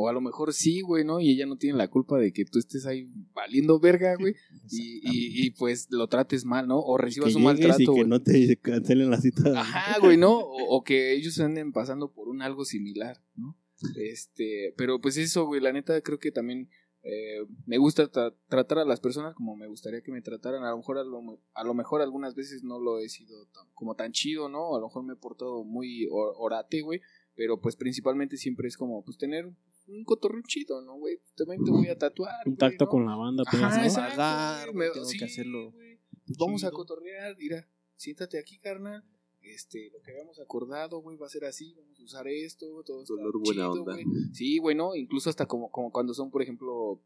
O 0.00 0.08
a 0.08 0.12
lo 0.12 0.20
mejor 0.20 0.52
sí, 0.54 0.80
güey, 0.80 1.04
¿no? 1.04 1.18
Y 1.18 1.30
ella 1.32 1.44
no 1.46 1.56
tiene 1.56 1.76
la 1.76 1.88
culpa 1.88 2.18
de 2.18 2.32
que 2.32 2.44
tú 2.44 2.58
estés 2.60 2.86
ahí 2.86 3.08
valiendo 3.34 3.80
verga, 3.80 4.14
güey, 4.16 4.34
y, 4.70 5.00
y, 5.02 5.46
y, 5.46 5.50
pues 5.50 5.88
lo 5.90 6.06
trates 6.06 6.44
mal, 6.44 6.68
¿no? 6.68 6.78
O 6.78 6.96
Que 6.96 7.02
recibas 7.06 7.34
un 7.34 7.42
llegues 7.42 7.58
y 7.58 7.66
maltrato, 7.66 7.94
que 7.94 8.04
no 8.04 8.22
te 8.22 8.56
cancelen 8.58 9.10
la 9.10 9.20
cita. 9.20 9.60
Ajá, 9.60 9.98
güey, 10.00 10.16
¿no? 10.16 10.38
O, 10.38 10.76
o 10.76 10.84
que 10.84 11.14
ellos 11.14 11.40
anden 11.40 11.72
pasando 11.72 12.12
por 12.12 12.28
un 12.28 12.42
algo 12.42 12.64
similar, 12.64 13.16
¿no? 13.34 13.56
Este, 13.96 14.72
pero 14.76 15.00
pues 15.00 15.16
eso, 15.16 15.46
güey, 15.46 15.60
la 15.60 15.72
neta 15.72 16.00
creo 16.02 16.18
que 16.18 16.30
también 16.30 16.68
eh, 17.02 17.38
me 17.66 17.78
gusta 17.78 18.10
tra- 18.10 18.34
tratar 18.48 18.78
a 18.78 18.84
las 18.84 19.00
personas 19.00 19.34
como 19.34 19.56
me 19.56 19.66
gustaría 19.68 20.02
que 20.02 20.12
me 20.12 20.22
trataran. 20.22 20.64
A 20.64 20.70
lo 20.70 20.76
mejor 20.78 20.98
a 20.98 21.04
lo, 21.04 21.20
a 21.54 21.64
lo 21.64 21.74
mejor 21.74 22.02
algunas 22.02 22.34
veces 22.34 22.62
no 22.62 22.78
lo 22.78 22.98
he 23.00 23.08
sido 23.08 23.46
tan- 23.46 23.66
como 23.74 23.94
tan 23.94 24.12
chido, 24.12 24.48
¿no? 24.48 24.76
A 24.76 24.80
lo 24.80 24.86
mejor 24.86 25.04
me 25.04 25.14
he 25.14 25.16
portado 25.16 25.64
muy 25.64 26.06
or- 26.10 26.34
orate, 26.38 26.82
güey, 26.82 27.00
pero 27.34 27.60
pues 27.60 27.76
principalmente 27.76 28.36
siempre 28.36 28.68
es 28.68 28.76
como 28.76 29.04
pues 29.04 29.16
tener 29.16 29.48
un 29.88 30.04
cotorreo 30.04 30.42
chido, 30.46 30.80
¿no, 30.82 30.94
güey? 30.98 31.20
También 31.36 31.64
te 31.64 31.70
voy 31.70 31.88
a 31.88 31.96
tatuar. 31.98 32.34
Un 32.46 32.54
güey, 32.54 32.56
tacto 32.58 32.84
¿no? 32.84 32.90
con 32.90 33.06
la 33.06 33.16
banda, 33.16 33.42
pues, 33.50 33.62
Ajá, 33.62 33.78
¿no? 33.78 33.84
exacto, 33.84 34.72
me- 34.74 34.90
tengo 34.90 35.06
que 35.08 35.12
sí, 35.18 35.24
hacerlo 35.24 35.72
güey. 35.72 35.98
Pues 36.26 36.38
vamos 36.38 36.64
a 36.64 36.70
cotorrear, 36.70 37.36
mira, 37.38 37.68
siéntate 37.96 38.38
aquí, 38.38 38.58
carnal. 38.58 39.02
este, 39.40 39.90
lo 39.92 40.02
que 40.02 40.10
habíamos 40.10 40.38
acordado, 40.40 41.00
güey, 41.00 41.16
va 41.16 41.26
a 41.26 41.30
ser 41.30 41.44
así, 41.46 41.72
vamos 41.74 41.98
a 41.98 42.02
usar 42.04 42.28
esto, 42.28 42.66
todo 42.84 43.02
está 43.02 43.14
Dolor 43.14 43.38
buena 43.38 43.62
chido, 43.70 43.72
onda. 43.82 43.92
güey. 43.94 44.04
Sí, 44.34 44.58
güey, 44.58 44.76
¿no? 44.76 44.94
Incluso 44.94 45.30
hasta 45.30 45.46
como, 45.46 45.70
como 45.70 45.90
cuando 45.90 46.12
son, 46.12 46.30
por 46.30 46.42
ejemplo, 46.42 47.02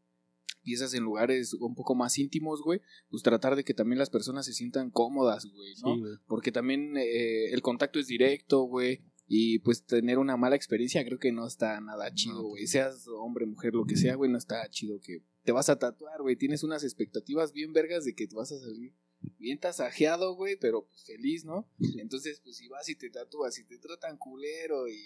piezas 0.61 0.93
en 0.93 1.03
lugares 1.03 1.53
un 1.53 1.73
poco 1.75 1.95
más 1.95 2.17
íntimos, 2.17 2.61
güey, 2.61 2.81
pues 3.09 3.23
tratar 3.23 3.55
de 3.55 3.63
que 3.63 3.73
también 3.73 3.97
las 3.99 4.09
personas 4.09 4.45
se 4.45 4.51
sientan 4.53 4.91
cómodas, 4.91 5.45
güey, 5.45 5.73
¿no? 5.83 5.93
Sí, 5.95 5.99
güey. 6.01 6.13
Porque 6.27 6.51
también 6.51 6.97
eh, 6.97 7.51
el 7.53 7.61
contacto 7.61 7.99
es 7.99 8.07
directo, 8.07 8.63
güey. 8.63 9.01
Y 9.27 9.59
pues 9.59 9.85
tener 9.85 10.19
una 10.19 10.37
mala 10.37 10.55
experiencia 10.55 11.03
creo 11.05 11.19
que 11.19 11.31
no 11.31 11.47
está 11.47 11.79
nada 11.81 12.13
chido, 12.13 12.43
güey. 12.43 12.67
Seas 12.67 13.07
hombre, 13.07 13.45
mujer, 13.45 13.73
lo 13.73 13.85
que 13.85 13.95
sea, 13.95 14.15
güey, 14.15 14.29
no 14.29 14.37
está 14.37 14.67
chido 14.69 14.99
que 14.99 15.23
te 15.43 15.51
vas 15.51 15.69
a 15.69 15.79
tatuar, 15.79 16.21
güey. 16.21 16.35
Tienes 16.35 16.63
unas 16.63 16.83
expectativas 16.83 17.53
bien 17.53 17.73
vergas 17.73 18.05
de 18.05 18.15
que 18.15 18.27
te 18.27 18.35
vas 18.35 18.51
a 18.51 18.59
salir 18.59 18.93
bien 19.37 19.59
tasajeado, 19.59 20.35
güey, 20.35 20.57
pero 20.57 20.85
pues 20.85 21.03
feliz, 21.05 21.45
¿no? 21.45 21.69
Entonces, 21.97 22.41
pues 22.43 22.57
si 22.57 22.67
vas 22.67 22.89
y 22.89 22.95
te 22.95 23.09
tatúas 23.09 23.57
y 23.57 23.63
te 23.63 23.77
tratan 23.77 24.17
culero 24.17 24.87
y 24.87 24.99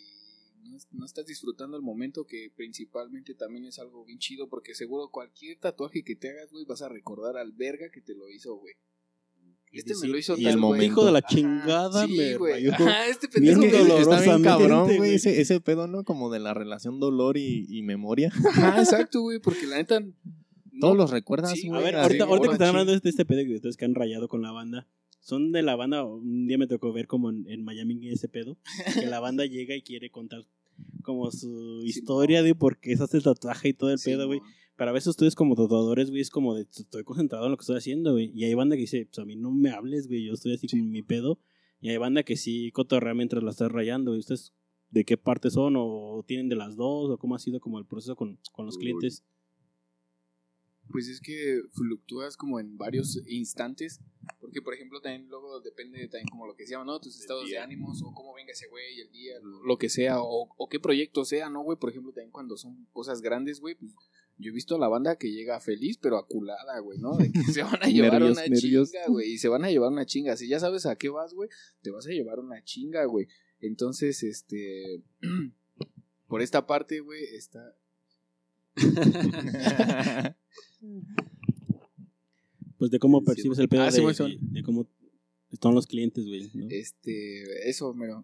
no, 0.64 0.77
no 0.91 1.06
estás 1.06 1.26
disfrutando 1.26 1.77
el 1.77 1.84
momento 1.84 2.26
que 2.26 2.52
principalmente 2.56 3.35
también 3.35 3.65
es 3.65 3.80
algo 3.80 4.03
bien 4.06 4.19
chido 4.19 4.49
porque 4.49 4.76
seguro 4.76 5.10
cualquier 5.11 5.60
tatuaje 5.60 6.03
que 6.03 6.15
te 6.15 6.30
hagas, 6.30 6.52
güey, 6.52 6.65
vas 6.65 6.81
a 6.81 6.89
recordar 6.89 7.38
al 7.38 7.52
verga 7.52 7.89
que 7.91 8.02
te 8.02 8.15
lo 8.15 8.30
hizo, 8.30 8.56
güey. 8.56 8.73
Este 9.77 9.93
me 10.01 10.07
lo 10.07 10.17
hizo 10.17 10.37
y 10.37 10.43
tal, 10.43 10.53
el 10.53 10.57
momento. 10.59 10.85
Hijo 10.85 11.05
de 11.05 11.11
la 11.11 11.19
Ajá, 11.19 11.27
chingada 11.27 12.05
sí, 12.07 12.13
me 12.17 12.35
güey. 12.37 12.67
Ajá, 12.67 13.07
este 13.07 13.27
pendejo 13.27 13.61
Es 13.63 13.71
que 13.71 13.99
está 14.01 14.21
bien 14.21 14.41
cabrón, 14.43 14.95
güey. 14.97 15.13
ese, 15.15 15.41
ese 15.41 15.59
pedo, 15.61 15.87
¿no? 15.87 16.03
Como 16.03 16.29
de 16.31 16.39
la 16.39 16.53
relación 16.53 16.99
dolor 16.99 17.37
y, 17.37 17.65
y 17.69 17.81
memoria. 17.83 18.31
Ajá, 18.49 18.79
exacto, 18.79 19.21
güey, 19.21 19.39
porque 19.39 19.65
la 19.67 19.77
neta. 19.77 19.99
no- 19.99 20.11
Todos 20.79 20.97
los 20.97 21.09
recuerdas, 21.11 21.51
Sí, 21.53 21.67
güey. 21.67 21.81
A 21.81 21.83
ver, 21.83 21.95
ahorita, 21.95 22.25
ahorita 22.25 22.47
que 22.47 22.53
están 22.53 22.67
hablando 22.69 22.91
de 22.91 22.97
este, 22.97 23.09
este 23.09 23.25
pedo 23.25 23.43
que 23.45 23.55
ustedes 23.55 23.77
que 23.77 23.85
han 23.85 23.95
rayado 23.95 24.27
con 24.27 24.41
la 24.41 24.51
banda, 24.51 24.87
son 25.19 25.51
de 25.51 25.61
la 25.61 25.75
banda, 25.75 26.05
un 26.05 26.47
día 26.47 26.57
me 26.57 26.67
tocó 26.67 26.93
ver 26.93 27.07
como 27.07 27.29
en, 27.29 27.45
en 27.49 27.63
Miami 27.63 28.07
ese 28.09 28.27
pedo, 28.29 28.57
que 28.93 29.05
la 29.07 29.19
banda 29.19 29.45
llega 29.45 29.75
y 29.75 29.81
quiere 29.81 30.09
contar 30.09 30.43
como 31.03 31.31
su 31.31 31.81
historia 31.83 32.43
de 32.43 32.53
por 32.53 32.77
qué 32.77 32.95
se 32.95 33.03
hace 33.03 33.17
el 33.17 33.23
tatuaje 33.23 33.69
y 33.69 33.73
todo 33.73 33.91
el 33.91 33.97
Sí, 33.97 34.11
pedo, 34.11 34.27
güey. 34.27 34.39
Pero 34.77 34.91
a 34.91 34.93
veces 34.93 35.07
ustedes 35.07 35.33
como 35.33 35.55
tatuadores, 35.55 36.11
güey, 36.11 36.21
es 36.21 36.29
como 36.29 36.53
de 36.53 36.61
estoy 36.61 37.03
concentrado 37.03 37.45
en 37.45 37.51
lo 37.51 37.57
que 37.57 37.63
estoy 37.63 37.77
haciendo, 37.77 38.11
güey. 38.11 38.31
Y 38.35 38.45
hay 38.45 38.53
banda 38.53 38.75
que 38.75 38.81
dice, 38.81 39.07
pues 39.07 39.17
a 39.17 39.25
mí 39.25 39.35
no 39.35 39.51
me 39.51 39.71
hables, 39.71 40.07
güey, 40.07 40.25
yo 40.25 40.33
estoy 40.33 40.53
así 40.53 40.67
en 40.71 40.91
mi 40.91 41.01
pedo. 41.01 41.39
Y 41.81 41.89
hay 41.89 41.97
banda 41.97 42.21
que 42.23 42.37
sí 42.37 42.71
cotorrea 42.71 43.15
mientras 43.15 43.43
la 43.43 43.49
estás 43.49 43.71
rayando, 43.71 44.11
güey. 44.11 44.19
¿Ustedes 44.19 44.53
de 44.91 45.03
qué 45.03 45.17
parte 45.17 45.49
son 45.49 45.73
o 45.77 46.23
tienen 46.27 46.47
de 46.47 46.55
las 46.55 46.75
dos 46.75 47.09
o 47.09 47.17
cómo 47.17 47.35
ha 47.35 47.39
sido 47.39 47.59
como 47.59 47.79
el 47.79 47.85
proceso 47.85 48.15
con, 48.15 48.39
con 48.53 48.67
los 48.67 48.75
Uy. 48.75 48.83
clientes? 48.83 49.23
Pues 50.89 51.07
es 51.07 51.21
que 51.21 51.61
fluctúas 51.73 52.37
como 52.37 52.59
en 52.59 52.77
varios 52.77 53.19
instantes. 53.27 53.99
Porque, 54.39 54.61
por 54.61 54.75
ejemplo, 54.75 55.01
también 55.01 55.27
luego 55.27 55.59
depende 55.59 56.07
también 56.07 56.27
como 56.29 56.45
lo 56.45 56.55
que 56.55 56.67
se 56.67 56.73
llama, 56.73 56.85
¿no? 56.85 56.99
Tus 56.99 57.19
estados 57.19 57.49
de 57.49 57.57
ánimos 57.57 58.01
o 58.03 58.13
cómo 58.13 58.33
venga 58.35 58.51
ese 58.51 58.67
güey, 58.67 59.01
el 59.01 59.11
día, 59.11 59.35
lo 59.65 59.77
que 59.77 59.89
sea, 59.89 60.21
o, 60.21 60.53
o 60.55 60.69
qué 60.69 60.79
proyecto 60.79 61.25
sea, 61.25 61.49
¿no, 61.49 61.63
güey? 61.63 61.79
Por 61.79 61.89
ejemplo, 61.89 62.13
también 62.13 62.31
cuando 62.31 62.57
son 62.57 62.87
cosas 62.93 63.21
grandes, 63.21 63.59
güey, 63.59 63.75
pues 63.75 63.93
yo 64.39 64.51
he 64.51 64.53
visto 64.53 64.76
a 64.76 64.80
la 64.80 64.88
banda 64.88 65.18
que 65.18 65.31
llega 65.31 65.59
feliz, 65.59 65.97
pero 65.97 66.18
aculada, 66.18 66.80
güey, 66.80 66.99
¿no? 66.99 67.18
De 67.18 67.31
que 67.31 67.41
se 67.43 67.64
van 67.64 67.81
a 67.81 67.88
llevar 67.89 68.14
Nervios, 68.14 68.38
una 68.38 68.47
nervios. 68.47 68.91
chinga, 68.91 69.07
güey. 69.07 69.31
Y 69.34 69.38
se 69.39 69.47
van 69.49 69.64
a 69.65 69.69
llevar 69.72 69.91
una 69.91 70.05
chinga. 70.05 70.38
Si 70.38 70.47
ya 70.47 70.59
sabes 70.59 70.85
a 70.85 70.95
qué 70.95 71.09
vas, 71.09 71.34
güey, 71.34 71.49
te 71.81 71.91
vas 71.91 72.05
a 72.07 72.11
llevar 72.11 72.39
una 72.39 72.64
chinga, 72.64 73.05
güey. 73.05 73.27
Entonces, 73.61 74.22
este. 74.23 75.01
por 76.27 76.41
esta 76.41 76.68
parte, 76.68 76.99
güey, 76.99 77.23
está. 77.35 77.76
Pues 82.77 82.91
de 82.91 82.99
cómo 82.99 83.19
Sí, 83.22 83.26
percibes 83.26 83.57
el 83.59 83.69
pedo 83.69 83.81
Ah, 83.81 83.89
sí, 83.91 83.97
de, 83.97 84.03
güey, 84.03 84.14
son- 84.15 84.30
de- 84.30 84.38
de 84.59 84.64
cómo 84.64 84.88
están 85.51 85.73
los 85.73 85.88
clientes, 85.88 86.26
güey. 86.27 86.47
¿no? 86.53 86.68
Este. 86.69 87.68
Eso, 87.69 87.91
mero. 87.95 88.23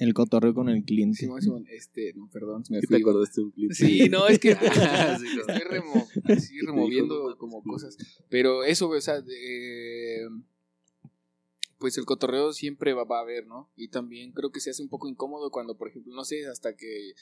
El 0.00 0.14
cotorreo 0.14 0.54
con 0.54 0.68
el 0.68 0.82
cliente. 0.84 1.18
Simón, 1.18 1.40
Simón, 1.42 1.66
este, 1.70 2.12
no, 2.14 2.28
perdón, 2.32 2.64
me 2.70 2.80
¿Qué 2.80 2.86
fui. 2.88 2.96
te 2.96 3.02
acordaste 3.02 3.40
de 3.40 3.44
un 3.44 3.50
clip? 3.52 3.72
Sí, 3.72 4.08
no, 4.08 4.26
es 4.26 4.38
que 4.38 4.54
Sí, 4.56 5.26
no. 5.36 5.40
estoy 5.40 5.68
remo- 5.68 6.08
así 6.24 6.54
dijo, 6.54 6.66
removiendo 6.66 7.14
"No 7.18 7.22
mames, 7.24 7.36
como 7.38 7.60
güey". 7.62 7.74
cosas. 7.74 7.96
Pero 8.28 8.64
eso, 8.64 8.88
o 8.88 9.00
sea, 9.00 9.22
pues 11.78 11.96
el 11.96 12.04
cotorreo 12.04 12.52
siempre 12.52 12.92
va, 12.92 13.04
va 13.04 13.18
a 13.18 13.22
haber, 13.22 13.46
¿no? 13.46 13.70
Y 13.74 13.88
también 13.88 14.32
creo 14.32 14.50
que 14.52 14.60
se 14.60 14.68
hace 14.70 14.82
un 14.82 14.88
poco 14.90 15.08
incómodo 15.08 15.50
cuando, 15.50 15.76
por 15.78 15.88
ejemplo, 15.88 16.14
no 16.14 16.24
sé, 16.24 16.46
hasta 16.46 16.76
que 16.76 17.12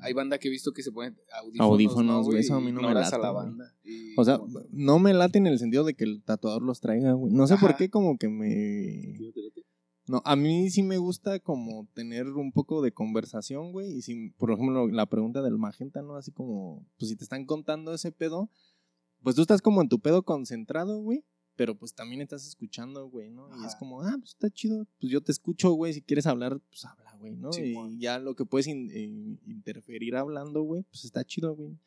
hay 0.00 0.12
banda 0.12 0.38
que 0.38 0.48
he 0.48 0.50
visto 0.50 0.72
que 0.72 0.82
se 0.82 0.90
ponen 0.90 1.16
audífonos, 1.40 1.70
Audífonos, 1.72 2.04
¿no, 2.06 2.22
güey, 2.24 2.40
eso 2.40 2.56
a 2.56 2.60
mí 2.60 2.72
no 2.72 2.80
me 2.82 2.88
a 2.88 2.94
late, 2.94 3.16
la 3.18 3.30
banda. 3.30 3.72
Y 3.84 4.14
O 4.16 4.24
sea, 4.24 4.38
como- 4.38 4.60
no 4.72 4.98
me 4.98 5.14
late 5.14 5.38
en 5.38 5.46
el 5.46 5.58
sentido 5.60 5.84
de 5.84 5.94
que 5.94 6.02
el 6.02 6.20
tatuador 6.24 6.62
los 6.62 6.80
traiga, 6.80 7.12
güey. 7.12 7.32
No 7.32 7.46
sé 7.46 7.56
por 7.58 7.76
qué 7.76 7.90
como 7.90 8.18
que 8.18 8.28
me... 8.28 9.16
¿Sí 10.12 10.16
no 10.16 10.22
a 10.24 10.36
mí 10.36 10.70
sí 10.70 10.82
me 10.82 10.98
gusta 10.98 11.38
como 11.40 11.86
tener 11.94 12.26
un 12.28 12.52
poco 12.52 12.82
de 12.82 12.92
conversación, 12.92 13.72
güey. 13.72 13.92
Y 13.96 14.02
si, 14.02 14.30
por 14.30 14.50
ejemplo, 14.50 14.88
la 14.88 15.06
pregunta 15.06 15.42
del 15.42 15.58
magenta, 15.58 16.02
¿no? 16.02 16.16
Así 16.16 16.30
como, 16.32 16.84
pues 16.98 17.08
si 17.10 17.16
te 17.16 17.24
están 17.24 17.44
contando 17.46 17.92
ese 17.94 18.12
pedo, 18.12 18.50
pues 19.22 19.36
tú 19.36 19.42
estás 19.42 19.62
como 19.62 19.80
en 19.82 19.88
tu 19.88 19.98
pedo 20.00 20.22
concentrado, 20.24 21.00
güey. 21.00 21.24
Pero 21.54 21.76
pues 21.78 21.94
también 21.94 22.22
estás 22.22 22.46
escuchando, 22.46 23.08
güey, 23.10 23.30
¿no? 23.30 23.46
Y 23.62 23.66
es 23.66 23.76
como, 23.76 24.00
ah, 24.02 24.16
pues 24.18 24.30
está 24.30 24.48
chido. 24.50 24.86
Pues 25.00 25.12
yo 25.12 25.20
te 25.22 25.32
escucho, 25.32 25.70
güey. 25.72 25.92
Si 25.92 26.00
quieres 26.00 26.26
hablar, 26.26 26.58
pues 26.70 26.84
habla, 26.86 27.14
güey, 27.18 27.36
¿no? 27.36 27.50
Y 27.90 27.98
ya 27.98 28.18
lo 28.18 28.34
que 28.34 28.46
puedes 28.46 28.66
in- 28.66 28.90
in- 28.90 29.38
interferir 29.46 30.16
hablando, 30.16 30.62
güey, 30.62 30.82
pues 30.84 31.04
está 31.04 31.24
chido, 31.24 31.54
güey. 31.54 31.78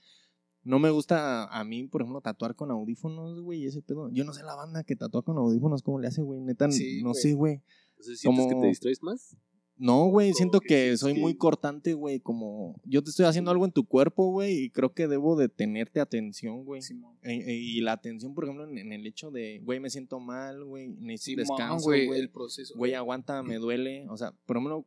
No 0.64 0.78
me 0.80 0.90
gusta 0.92 1.46
a 1.46 1.64
mí, 1.64 1.84
por 1.88 2.02
ejemplo, 2.02 2.22
tatuar 2.22 2.56
con 2.56 2.70
audífonos, 2.72 3.42
güey, 3.42 3.66
ese 3.66 3.82
pedo. 3.82 4.10
Yo 4.12 4.24
no 4.24 4.34
sé 4.34 4.44
la 4.44 4.56
banda 4.56 4.84
que 4.84 4.96
tatúa 4.96 5.22
con 5.24 5.38
audífonos, 5.38 5.82
¿cómo 5.84 6.00
le 6.00 6.08
hace, 6.08 6.22
güey? 6.22 6.42
Neta, 6.42 6.72
Sí, 6.72 7.02
no 7.04 7.14
sé, 7.14 7.34
güey. 7.34 7.62
Entonces, 8.06 8.20
¿sientes 8.22 8.46
Como- 8.46 8.56
que 8.56 8.62
te 8.62 8.68
distraes 8.68 9.02
más? 9.04 9.38
No, 9.78 10.06
güey, 10.06 10.32
siento 10.34 10.62
que 10.62 10.96
soy 10.96 11.16
que- 11.16 11.20
muy 11.20 11.36
cortante, 11.36 11.96
güey, 11.96 12.22
como 12.22 12.80
yo 12.86 13.04
te 13.04 13.10
estoy 13.10 13.26
haciendo 13.26 13.52
algo 13.52 13.66
en 13.66 13.74
tu 13.74 13.86
cuerpo, 13.86 14.32
güey, 14.32 14.58
y 14.66 14.70
creo 14.70 14.94
que 14.94 15.10
debo 15.10 15.36
de 15.36 15.50
tenerte 15.50 16.00
atención, 16.00 16.64
güey. 16.64 16.82
E- 17.24 17.34
e- 17.34 17.56
y 17.58 17.82
la 17.82 17.92
atención, 17.92 18.34
por 18.34 18.46
ejemplo, 18.46 18.64
en, 18.70 18.78
en 18.78 18.94
el 18.94 19.06
hecho 19.06 19.32
de, 19.32 19.60
güey, 19.66 19.82
me 19.82 19.90
siento 19.90 20.22
mal, 20.22 20.64
güey, 20.64 20.88
necesito 20.88 21.42
Simón, 21.44 21.58
descanso, 21.58 21.84
güey, 21.88 22.08
güey, 22.08 22.22
el 22.22 22.30
proceso. 22.30 22.74
güey, 22.78 22.94
aguanta, 22.94 23.44
me 23.44 23.56
duele, 23.60 24.08
o 24.10 24.16
sea, 24.16 24.32
por 24.46 24.56
ejemplo, 24.56 24.86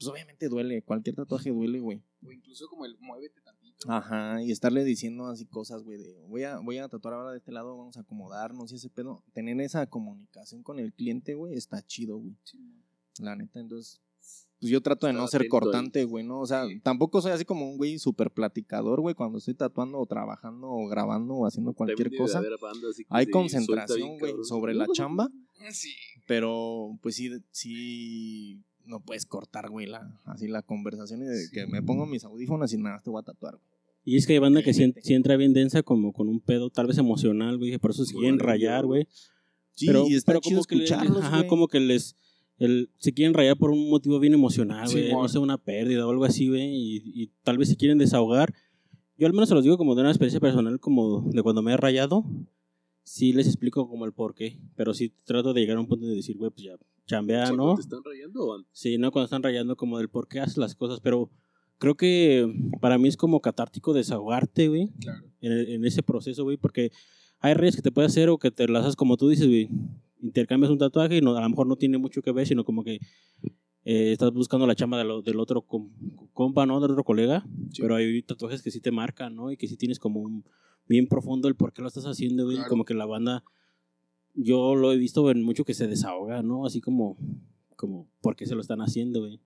pues 0.00 0.08
obviamente 0.10 0.48
duele, 0.48 0.82
cualquier 0.82 1.14
tatuaje 1.14 1.50
duele, 1.50 1.78
güey. 1.78 2.02
O 2.26 2.32
incluso 2.32 2.66
como 2.66 2.86
el 2.86 2.96
muévete 2.98 3.40
tantito. 3.40 3.53
Ajá, 3.86 4.42
y 4.42 4.50
estarle 4.50 4.82
diciendo 4.84 5.26
así 5.26 5.44
cosas, 5.46 5.82
güey, 5.82 5.98
de 5.98 6.14
voy 6.28 6.42
a, 6.44 6.58
voy 6.58 6.78
a 6.78 6.88
tatuar 6.88 7.14
ahora 7.14 7.32
de 7.32 7.38
este 7.38 7.52
lado, 7.52 7.76
vamos 7.76 7.96
a 7.96 8.00
acomodarnos 8.00 8.72
y 8.72 8.76
ese 8.76 8.88
pedo. 8.88 9.22
Tener 9.32 9.60
esa 9.60 9.86
comunicación 9.86 10.62
con 10.62 10.78
el 10.78 10.92
cliente, 10.92 11.34
güey, 11.34 11.54
está 11.54 11.82
chido, 11.86 12.16
güey. 12.18 12.34
La 13.20 13.36
neta, 13.36 13.60
entonces, 13.60 14.00
pues 14.58 14.70
yo 14.72 14.80
trato 14.80 15.06
de 15.06 15.12
no 15.12 15.28
ser 15.28 15.46
cortante, 15.48 16.04
güey, 16.04 16.24
¿no? 16.24 16.40
O 16.40 16.46
sea, 16.46 16.66
Sí. 16.66 16.80
tampoco 16.80 17.20
soy 17.20 17.32
así 17.32 17.44
como 17.44 17.68
un 17.68 17.76
güey 17.76 17.98
súper 17.98 18.30
platicador, 18.30 19.00
güey, 19.02 19.14
cuando 19.14 19.36
estoy 19.38 19.54
tatuando 19.54 19.98
o 19.98 20.06
trabajando 20.06 20.68
o 20.70 20.86
grabando 20.88 21.34
o 21.34 21.46
haciendo 21.46 21.74
cualquier 21.74 22.08
También 22.08 22.22
cosa. 22.22 22.40
banda 22.60 22.88
Hay 23.10 23.26
concentración, 23.26 24.18
güey, 24.18 24.32
sobre 24.44 24.72
la 24.74 24.86
chamba, 24.94 25.28
Sí. 25.70 25.92
pero 26.26 26.98
pues 27.02 27.16
sí, 27.16 27.30
sí, 27.50 28.62
no 28.86 29.00
puedes 29.00 29.26
cortar, 29.26 29.70
güey, 29.70 29.86
la, 29.86 30.20
así 30.24 30.48
la 30.48 30.62
conversación 30.62 31.22
y 31.22 31.26
de 31.26 31.48
que 31.52 31.66
me 31.66 31.82
pongo 31.82 32.06
mis 32.06 32.24
audífonos 32.24 32.72
y 32.72 32.78
nada, 32.78 33.00
te 33.02 33.10
voy 33.10 33.20
a 33.20 33.24
tatuar, 33.24 33.54
güey. 33.56 33.66
Y 34.06 34.16
es 34.16 34.26
que 34.26 34.34
hay 34.34 34.38
banda 34.38 34.62
que 34.62 34.74
sí, 34.74 34.92
sí 35.02 35.14
entra 35.14 35.36
bien 35.36 35.54
densa 35.54 35.82
como 35.82 36.12
con 36.12 36.28
un 36.28 36.38
pedo 36.40 36.68
tal 36.70 36.86
vez 36.86 36.98
emocional, 36.98 37.56
güey, 37.58 37.78
por 37.78 37.92
eso 37.92 38.04
se 38.04 38.12
quieren 38.12 38.36
Bueno, 38.36 38.50
rayar, 38.50 38.84
güey. 38.84 39.06
Sí, 39.74 39.86
pero, 39.86 40.06
y 40.06 40.14
está 40.14 40.32
pero 40.32 40.40
chido 40.40 40.56
como 40.58 40.64
que 40.66 40.76
le- 40.76 40.84
escucharlos, 40.84 41.22
ajá, 41.24 41.36
güey. 41.38 41.48
como 41.48 41.68
que 41.68 41.80
les 41.80 42.16
el, 42.58 42.90
se 42.98 43.12
quieren 43.12 43.34
rayar 43.34 43.56
por 43.56 43.70
un 43.70 43.88
motivo 43.90 44.20
bien 44.20 44.32
emocional, 44.34 44.88
güey, 44.90 45.06
Simón. 45.06 45.22
no 45.22 45.28
sé, 45.28 45.38
una 45.38 45.58
pérdida 45.58 46.06
o 46.06 46.10
algo 46.10 46.24
así, 46.24 46.48
güey, 46.48 46.70
y, 46.72 47.02
y 47.22 47.32
tal 47.42 47.58
vez 47.58 47.68
se 47.68 47.76
quieren 47.76 47.98
desahogar. 47.98 48.54
Yo 49.16 49.26
al 49.26 49.32
menos 49.32 49.48
se 49.48 49.54
los 49.56 49.64
digo 49.64 49.76
como 49.78 49.94
de 49.94 50.02
una 50.02 50.10
experiencia 50.10 50.38
personal, 50.40 50.78
como 50.78 51.22
de 51.32 51.42
cuando 51.42 51.62
me 51.62 51.72
he 51.72 51.76
rayado, 51.76 52.24
sí 53.02 53.32
les 53.32 53.46
explico 53.46 53.88
como 53.88 54.04
el 54.04 54.12
por 54.12 54.34
qué, 54.34 54.60
pero 54.76 54.92
sí 54.94 55.12
trato 55.24 55.52
de 55.54 55.60
llegar 55.62 55.76
a 55.78 55.80
un 55.80 55.86
punto 55.88 56.06
de 56.06 56.14
decir, 56.14 56.36
güey, 56.36 56.50
pues 56.50 56.64
ya, 56.64 56.76
chambea, 57.06 57.44
¿Cuándo 57.44 57.66
¿no? 57.66 57.74
¿Te 57.74 57.80
están 57.82 58.00
rayando 58.04 58.46
o? 58.46 58.64
Sí, 58.72 58.98
¿no? 58.98 59.10
Cuando 59.12 59.24
están 59.24 59.42
rayando 59.42 59.76
como 59.76 59.98
del 59.98 60.08
por 60.08 60.28
qué 60.28 60.40
haces 60.40 60.56
las 60.56 60.74
cosas, 60.74 61.00
pero 61.00 61.30
creo 61.78 61.96
que 61.96 62.52
para 62.80 62.98
mí 62.98 63.08
es 63.08 63.16
como 63.16 63.40
catártico 63.40 63.92
desahogarte, 63.92 64.68
güey, 64.68 64.88
Claro. 65.00 65.24
en, 65.40 65.52
en 65.52 65.84
ese 65.84 66.02
proceso, 66.02 66.44
güey, 66.44 66.56
porque 66.56 66.90
hay 67.40 67.54
rayas 67.54 67.76
que 67.76 67.82
te 67.82 67.90
puedes 67.92 68.12
hacer 68.12 68.28
o 68.30 68.38
que 68.38 68.50
te 68.50 68.66
las 68.68 68.84
haces 68.84 68.96
como 68.96 69.16
tú 69.16 69.28
dices, 69.28 69.46
güey. 69.46 69.68
Intercambias 70.22 70.70
un 70.70 70.78
tatuaje 70.78 71.18
y 71.18 71.20
no, 71.20 71.36
a 71.36 71.42
lo 71.42 71.48
mejor 71.50 71.66
no 71.66 71.76
tiene 71.76 71.98
mucho 71.98 72.22
que 72.22 72.32
ver, 72.32 72.46
sino 72.46 72.64
como 72.64 72.82
que 72.82 72.98
eh, 73.84 74.12
estás 74.12 74.32
buscando 74.32 74.66
la 74.66 74.74
chamba 74.74 74.96
de 74.96 75.04
lo- 75.04 75.20
del 75.20 75.38
otro 75.38 75.60
com- 75.60 75.90
compa, 76.32 76.64
¿no? 76.64 76.80
Del 76.80 76.92
otro 76.92 77.04
colega. 77.04 77.44
Sí. 77.70 77.82
Pero 77.82 77.96
hay 77.96 78.22
tatuajes 78.22 78.62
que 78.62 78.70
sí 78.70 78.80
te 78.80 78.90
marcan, 78.90 79.34
¿no? 79.36 79.50
Y 79.52 79.58
que 79.58 79.68
sí 79.68 79.76
tienes 79.76 79.98
como 79.98 80.20
un 80.20 80.44
bien 80.88 81.06
profundo 81.06 81.48
el 81.48 81.54
por 81.56 81.74
qué 81.74 81.82
lo 81.82 81.88
estás 81.88 82.06
haciendo, 82.06 82.44
güey. 82.44 82.56
Claro. 82.56 82.70
Como 82.70 82.84
que 82.86 82.94
la 82.94 83.04
banda, 83.04 83.44
yo 84.34 84.74
lo 84.74 84.92
he 84.92 84.96
visto 84.96 85.30
en 85.30 85.42
mucho 85.42 85.64
que 85.64 85.74
se 85.74 85.86
desahoga, 85.86 86.42
¿no? 86.42 86.66
Así 86.66 86.80
como, 86.80 87.16
como, 87.76 88.06
¿por 88.20 88.36
qué 88.36 88.46
se 88.46 88.54
lo 88.54 88.60
están 88.60 88.80
haciendo, 88.80 89.20
güey? 89.20 89.40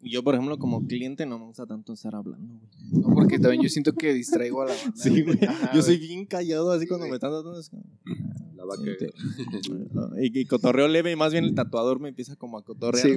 Yo, 0.00 0.22
por 0.22 0.34
ejemplo, 0.34 0.58
como 0.58 0.86
cliente 0.86 1.24
no 1.24 1.38
me 1.38 1.46
gusta 1.46 1.66
tanto 1.66 1.94
estar 1.94 2.14
hablando, 2.14 2.58
güey. 2.58 3.02
No, 3.02 3.14
porque 3.14 3.38
también 3.38 3.62
yo 3.62 3.68
siento 3.70 3.92
que 3.94 4.12
distraigo 4.12 4.60
a 4.62 4.66
la 4.66 4.72
banda. 4.82 4.92
Sí, 4.96 5.22
güey. 5.22 5.38
Yo 5.74 5.80
soy 5.82 5.96
bien 5.96 6.26
callado 6.26 6.70
así 6.72 6.82
Sí, 6.82 6.88
cuando 6.88 7.06
güey. 7.06 7.12
me 7.12 7.16
están 7.16 7.30
tratando. 7.30 7.58
Este, 8.86 9.12
y, 10.20 10.40
y 10.40 10.46
cotorreo 10.46 10.88
leve, 10.88 11.12
y 11.12 11.16
más 11.16 11.32
bien 11.32 11.44
el 11.44 11.54
tatuador 11.54 12.00
me 12.00 12.08
empieza 12.08 12.36
como 12.36 12.58
a 12.58 12.64
cotorrear. 12.64 13.06
Sí, 13.06 13.16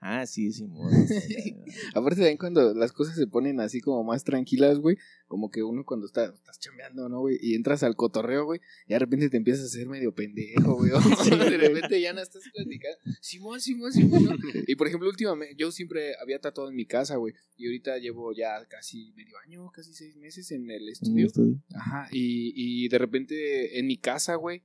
ah, 0.00 0.26
sí, 0.26 0.52
sí. 0.52 0.64
Aparte 1.94 2.16
también 2.16 2.36
cuando 2.36 2.74
las 2.74 2.92
cosas 2.92 3.16
se 3.16 3.26
ponen 3.26 3.60
así 3.60 3.80
como 3.80 4.04
más 4.04 4.24
tranquilas, 4.24 4.78
güey, 4.78 4.96
como 5.26 5.50
que 5.50 5.62
uno 5.62 5.84
cuando 5.84 6.06
está, 6.06 6.26
estás 6.26 6.58
chambeando, 6.58 7.08
¿no, 7.08 7.20
güey? 7.20 7.38
Y 7.40 7.54
entras 7.54 7.82
al 7.82 7.96
cotorreo, 7.96 8.44
güey, 8.44 8.60
y 8.86 8.92
de 8.92 8.98
repente 8.98 9.30
te 9.30 9.36
empiezas 9.36 9.64
a 9.64 9.66
hacer 9.66 9.88
medio 9.88 10.14
pendejo, 10.14 10.76
güey. 10.76 10.90
de 11.50 11.58
repente 11.58 12.00
ya 12.00 12.12
no 12.12 12.20
estás 12.20 12.42
platicando. 12.52 12.98
Simón, 13.20 13.60
Simón, 13.60 13.92
Simón. 13.92 14.38
Y 14.66 14.74
por 14.76 14.86
ejemplo, 14.86 15.08
últimamente, 15.08 15.54
yo 15.56 15.72
siempre 15.72 16.14
había 16.20 16.38
tatuado 16.38 16.70
en 16.70 16.76
mi 16.76 16.86
casa, 16.86 17.16
güey. 17.16 17.34
Y 17.56 17.66
ahorita 17.66 17.98
llevo 17.98 18.32
ya 18.32 18.64
casi 18.68 19.12
medio 19.16 19.36
año, 19.46 19.70
casi 19.70 19.94
seis 19.94 20.16
meses 20.16 20.50
en 20.50 20.70
el 20.70 20.88
estudio. 20.88 21.28
Ajá, 21.74 22.08
y, 22.12 22.52
y 22.54 22.88
de 22.88 22.98
repente 22.98 23.78
en 23.78 23.86
mi 23.86 23.96
casa, 23.96 24.34
güey, 24.34 24.62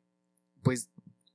pues 0.63 0.91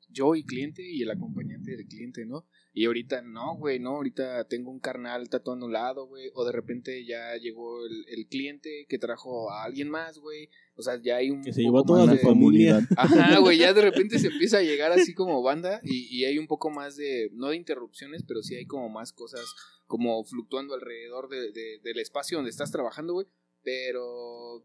yo 0.08 0.34
y 0.36 0.44
cliente 0.44 0.82
y 0.88 1.02
el 1.02 1.10
acompañante 1.10 1.76
del 1.76 1.86
cliente, 1.86 2.24
¿no? 2.24 2.46
Y 2.72 2.86
ahorita 2.86 3.22
no, 3.22 3.56
güey, 3.56 3.78
no, 3.78 3.90
ahorita 3.96 4.46
tengo 4.48 4.70
un 4.70 4.80
carnal 4.80 5.28
tatuando 5.28 5.64
a 5.64 5.68
un 5.68 5.72
lado, 5.72 6.06
güey, 6.06 6.30
o 6.34 6.44
de 6.44 6.50
repente 6.52 7.04
ya 7.04 7.36
llegó 7.36 7.84
el, 7.86 8.04
el 8.08 8.26
cliente 8.26 8.86
que 8.88 8.98
trajo 8.98 9.50
a 9.52 9.62
alguien 9.64 9.88
más, 9.88 10.18
güey, 10.18 10.48
o 10.76 10.82
sea, 10.82 11.00
ya 11.00 11.16
hay 11.16 11.30
un... 11.30 11.42
Que 11.42 11.52
se 11.52 11.62
llevó 11.62 11.80
a 11.80 11.84
toda 11.84 12.04
su 12.06 12.10
de- 12.12 12.18
familia. 12.18 12.80
Ajá, 12.96 13.38
güey, 13.38 13.58
ya 13.58 13.72
de 13.72 13.80
repente 13.82 14.18
se 14.18 14.26
empieza 14.28 14.58
a 14.58 14.62
llegar 14.62 14.90
así 14.92 15.14
como 15.14 15.40
banda 15.42 15.80
y, 15.84 16.06
y 16.16 16.24
hay 16.24 16.38
un 16.38 16.48
poco 16.48 16.68
más 16.70 16.96
de, 16.96 17.30
no 17.32 17.48
de 17.50 17.56
interrupciones, 17.56 18.24
pero 18.26 18.42
sí 18.42 18.56
hay 18.56 18.66
como 18.66 18.88
más 18.88 19.12
cosas 19.12 19.44
como 19.86 20.24
fluctuando 20.24 20.74
alrededor 20.74 21.28
de, 21.28 21.52
de- 21.52 21.78
del 21.82 21.98
espacio 22.00 22.38
donde 22.38 22.50
estás 22.50 22.72
trabajando, 22.72 23.12
güey, 23.14 23.26
pero 23.62 24.64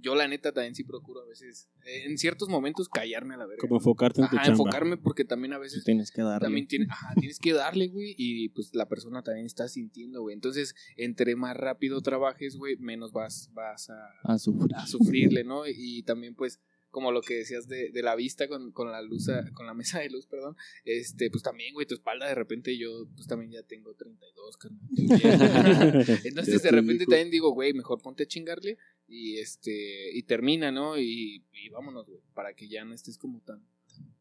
yo 0.00 0.14
la 0.14 0.26
neta 0.28 0.52
también 0.52 0.74
sí 0.74 0.84
procuro 0.84 1.20
a 1.22 1.26
veces, 1.26 1.68
eh, 1.86 2.04
en 2.06 2.18
ciertos 2.18 2.48
momentos, 2.48 2.88
callarme 2.88 3.34
a 3.34 3.36
la 3.38 3.46
verga. 3.46 3.60
Como 3.60 3.76
enfocarte 3.76 4.20
en 4.22 4.28
tu 4.28 4.36
Ajá, 4.36 4.46
chamba. 4.46 4.62
enfocarme 4.64 4.96
porque 4.96 5.24
también 5.24 5.52
a 5.52 5.58
veces 5.58 5.84
Tienes 5.84 6.10
que 6.10 6.22
darle. 6.22 6.44
también 6.46 6.66
tiene, 6.66 6.86
ajá, 6.90 7.14
tienes 7.18 7.38
que 7.38 7.52
darle, 7.52 7.88
güey, 7.88 8.14
y 8.18 8.48
pues 8.50 8.74
la 8.74 8.88
persona 8.88 9.22
también 9.22 9.46
está 9.46 9.68
sintiendo, 9.68 10.22
güey. 10.22 10.34
Entonces, 10.34 10.74
entre 10.96 11.36
más 11.36 11.56
rápido 11.56 12.00
trabajes, 12.00 12.56
güey, 12.56 12.76
menos 12.76 13.12
vas, 13.12 13.50
vas 13.52 13.90
a, 13.90 14.10
a 14.24 14.38
sufrir. 14.38 14.74
a 14.76 14.86
sufrirle, 14.86 15.44
¿no? 15.44 15.62
Y 15.66 16.02
también, 16.02 16.34
pues, 16.34 16.60
como 16.90 17.12
lo 17.12 17.22
que 17.22 17.34
decías 17.34 17.66
de, 17.68 17.90
de 17.90 18.02
la 18.02 18.14
vista 18.16 18.48
con, 18.48 18.72
con 18.72 18.90
la 18.90 19.00
luz, 19.02 19.28
a- 19.28 19.50
con 19.52 19.66
la 19.66 19.74
mesa 19.74 20.00
de 20.00 20.10
luz, 20.10 20.26
perdón, 20.26 20.56
este, 20.84 21.30
pues 21.30 21.42
también, 21.42 21.72
güey, 21.74 21.86
tu 21.86 21.94
espalda 21.94 22.26
de 22.28 22.34
repente 22.34 22.76
yo, 22.76 23.06
pues 23.14 23.26
también 23.26 23.52
ya 23.52 23.62
tengo 23.62 23.94
32, 23.94 24.56
carnal. 24.56 24.80
Entonces, 26.24 26.62
de 26.62 26.68
te 26.68 26.70
repente 26.70 27.04
también 27.06 27.30
digo, 27.30 27.52
güey, 27.52 27.72
mejor 27.72 28.00
ponte 28.02 28.24
a 28.24 28.26
chingarle 28.26 28.76
y 29.06 29.38
este, 29.38 30.16
y 30.16 30.22
termina, 30.24 30.70
¿no? 30.70 30.98
Y, 30.98 31.44
y 31.52 31.68
vámonos, 31.70 32.06
güey, 32.06 32.20
para 32.34 32.54
que 32.54 32.68
ya 32.68 32.84
no 32.84 32.94
estés 32.94 33.18
como 33.18 33.40
tan, 33.40 33.64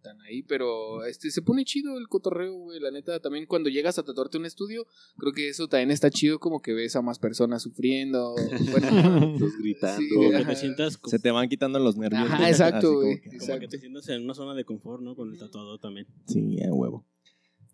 tan 0.01 0.19
ahí, 0.21 0.43
pero 0.43 1.03
este, 1.05 1.29
se 1.29 1.41
pone 1.41 1.65
chido 1.65 1.97
el 1.97 2.07
cotorreo, 2.07 2.53
güey, 2.55 2.79
la 2.79 2.89
neta, 2.91 3.19
también 3.19 3.45
cuando 3.45 3.69
llegas 3.69 3.99
a 3.99 4.03
tatuarte 4.03 4.37
un 4.37 4.45
estudio, 4.45 4.87
creo 5.17 5.33
que 5.33 5.49
eso 5.49 5.67
también 5.67 5.91
está 5.91 6.09
chido 6.09 6.39
como 6.39 6.61
que 6.61 6.73
ves 6.73 6.95
a 6.95 7.01
más 7.01 7.19
personas 7.19 7.61
sufriendo, 7.63 8.33
bueno, 8.71 9.35
Los 9.37 9.57
gritando. 9.57 10.01
Sí, 10.01 10.09
Como 10.13 10.29
que 10.31 10.45
te 10.45 10.55
sientas 10.55 10.99
Se 11.05 11.19
te 11.19 11.31
van 11.31 11.49
quitando 11.49 11.79
los 11.79 11.97
nervios. 11.97 12.23
Ajá, 12.29 12.47
exacto, 12.49 12.87
como 12.87 13.01
güey. 13.01 13.19
que- 13.21 13.29
como 13.29 13.41
exacto. 13.41 13.59
que 13.61 13.67
te 13.67 13.79
sientas 13.79 14.07
en 14.09 14.23
una 14.23 14.33
zona 14.33 14.53
de 14.53 14.63
confort, 14.63 15.01
¿no? 15.03 15.15
Con 15.15 15.31
el 15.33 15.37
tatuador 15.37 15.79
también. 15.79 16.07
Sí, 16.27 16.61
a 16.63 16.71
huevo. 16.73 17.05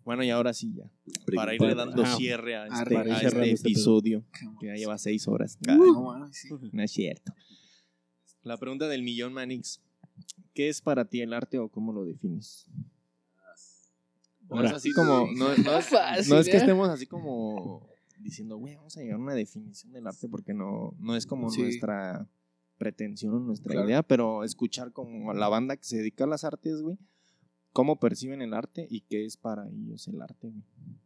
Bueno, 0.04 0.22
y 0.22 0.30
ahora 0.30 0.52
sí 0.54 0.72
ya. 0.72 0.88
Para 1.34 1.52
irle 1.54 1.74
dando 1.74 2.02
Ajá. 2.02 2.16
cierre 2.16 2.54
a 2.56 2.66
este, 2.66 2.96
a 2.96 3.02
este 3.20 3.50
este 3.50 3.68
episodio, 3.68 4.24
que 4.60 4.66
ya 4.66 4.74
lleva 4.74 4.98
seis 4.98 5.26
horas. 5.26 5.58
No, 5.66 5.72
Ay, 5.72 6.20
mames, 6.20 6.36
sí. 6.36 6.48
no 6.72 6.82
es 6.82 6.92
cierto. 6.92 7.32
La 8.42 8.56
pregunta 8.56 8.86
del 8.86 9.02
millón, 9.02 9.32
Manix. 9.32 9.80
¿Qué 10.54 10.68
es 10.68 10.80
para 10.80 11.04
ti 11.04 11.20
el 11.20 11.32
arte 11.32 11.58
o 11.58 11.68
cómo 11.68 11.92
lo 11.92 12.04
defines? 12.04 12.66
No 14.48 14.62
es 14.62 14.72
así 14.72 14.92
como. 14.92 15.26
No, 15.32 15.56
no 15.64 15.78
es, 15.78 15.86
Fácil, 15.86 16.32
no 16.32 16.38
es 16.40 16.46
que 16.48 16.54
¿eh? 16.56 16.58
estemos 16.58 16.88
así 16.88 17.06
como 17.06 17.88
diciendo, 18.20 18.56
güey, 18.56 18.76
vamos 18.76 18.96
a 18.96 19.00
llegar 19.00 19.16
a 19.16 19.22
una 19.22 19.34
definición 19.34 19.92
del 19.92 20.06
arte 20.06 20.28
porque 20.28 20.54
no, 20.54 20.94
no 20.98 21.16
es 21.16 21.26
como 21.26 21.50
Sí. 21.50 21.62
nuestra 21.62 22.28
pretensión 22.78 23.34
o 23.34 23.38
nuestra 23.40 23.72
Claro. 23.72 23.88
idea, 23.88 24.02
pero 24.02 24.44
escuchar 24.44 24.92
como 24.92 25.30
a 25.30 25.34
la 25.34 25.48
banda 25.48 25.76
que 25.76 25.84
se 25.84 25.96
dedica 25.98 26.24
a 26.24 26.28
las 26.28 26.44
artes, 26.44 26.80
güey, 26.80 26.96
cómo 27.72 27.98
perciben 27.98 28.40
el 28.42 28.54
arte 28.54 28.86
y 28.88 29.00
qué 29.02 29.24
es 29.24 29.36
para 29.36 29.68
ellos 29.68 30.06
el 30.08 30.22
arte, 30.22 30.48
güey. 30.48 30.62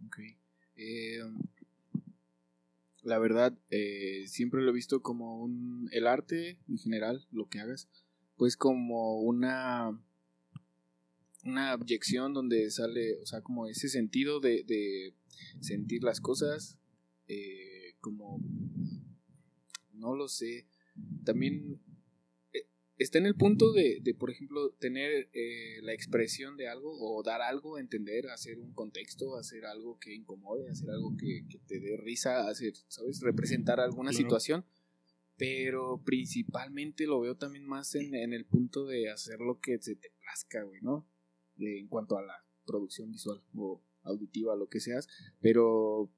Ok. 0.06 0.18
Eh, 0.76 1.20
la 3.02 3.18
verdad, 3.18 3.56
eh, 3.70 4.24
siempre 4.26 4.60
lo 4.62 4.70
he 4.70 4.74
visto 4.74 5.00
como 5.02 5.40
un. 5.42 5.88
El 5.92 6.06
arte, 6.06 6.58
en 6.68 6.78
general, 6.78 7.26
lo 7.30 7.48
que 7.48 7.60
hagas, 7.60 7.88
pues 8.40 8.56
como 8.56 9.20
una. 9.20 10.02
Una 11.44 11.72
abyección 11.72 12.32
donde 12.32 12.70
sale, 12.70 13.20
o 13.20 13.26
sea, 13.26 13.42
como 13.42 13.66
ese 13.66 13.90
sentido 13.90 14.40
de, 14.40 14.64
de 14.64 15.14
sentir 15.60 16.02
las 16.02 16.22
cosas, 16.22 16.78
eh, 17.28 17.96
como. 18.00 18.40
No 19.92 20.14
lo 20.14 20.26
sé. 20.28 20.66
También 21.22 21.82
eh, 22.54 22.64
está 22.96 23.18
en 23.18 23.26
el 23.26 23.34
punto 23.34 23.74
de, 23.74 24.00
de, 24.00 24.14
por 24.14 24.30
ejemplo, 24.30 24.70
tener 24.80 25.28
eh, 25.34 25.82
la 25.82 25.92
expresión 25.92 26.56
de 26.56 26.66
algo 26.68 26.96
o 26.98 27.22
dar 27.22 27.42
algo 27.42 27.78
entender, 27.78 28.30
hacer 28.30 28.58
un 28.58 28.72
contexto, 28.72 29.36
hacer 29.36 29.66
algo 29.66 29.98
que 29.98 30.14
incomode, 30.14 30.70
hacer 30.70 30.88
algo 30.88 31.14
que, 31.18 31.44
que 31.46 31.58
te 31.58 31.78
dé 31.78 31.98
risa, 31.98 32.48
hacer, 32.48 32.72
¿sabes? 32.88 33.20
Representar 33.20 33.80
alguna 33.80 34.12
Claro. 34.12 34.22
situación. 34.24 34.64
Pero 35.40 36.02
principalmente 36.04 37.06
lo 37.06 37.18
veo 37.20 37.34
también 37.34 37.64
más 37.64 37.94
en, 37.94 38.14
en 38.14 38.34
el 38.34 38.44
punto 38.44 38.84
de 38.84 39.08
hacer 39.08 39.40
lo 39.40 39.58
que 39.58 39.78
se 39.80 39.96
te 39.96 40.12
plazca, 40.20 40.62
güey, 40.64 40.82
¿no? 40.82 41.08
En 41.56 41.88
cuanto 41.88 42.18
a 42.18 42.22
la 42.22 42.44
producción 42.66 43.10
visual 43.10 43.42
o 43.54 43.82
auditiva, 44.02 44.54
lo 44.54 44.68
que 44.68 44.80
seas. 44.80 45.08
Pero, 45.40 46.12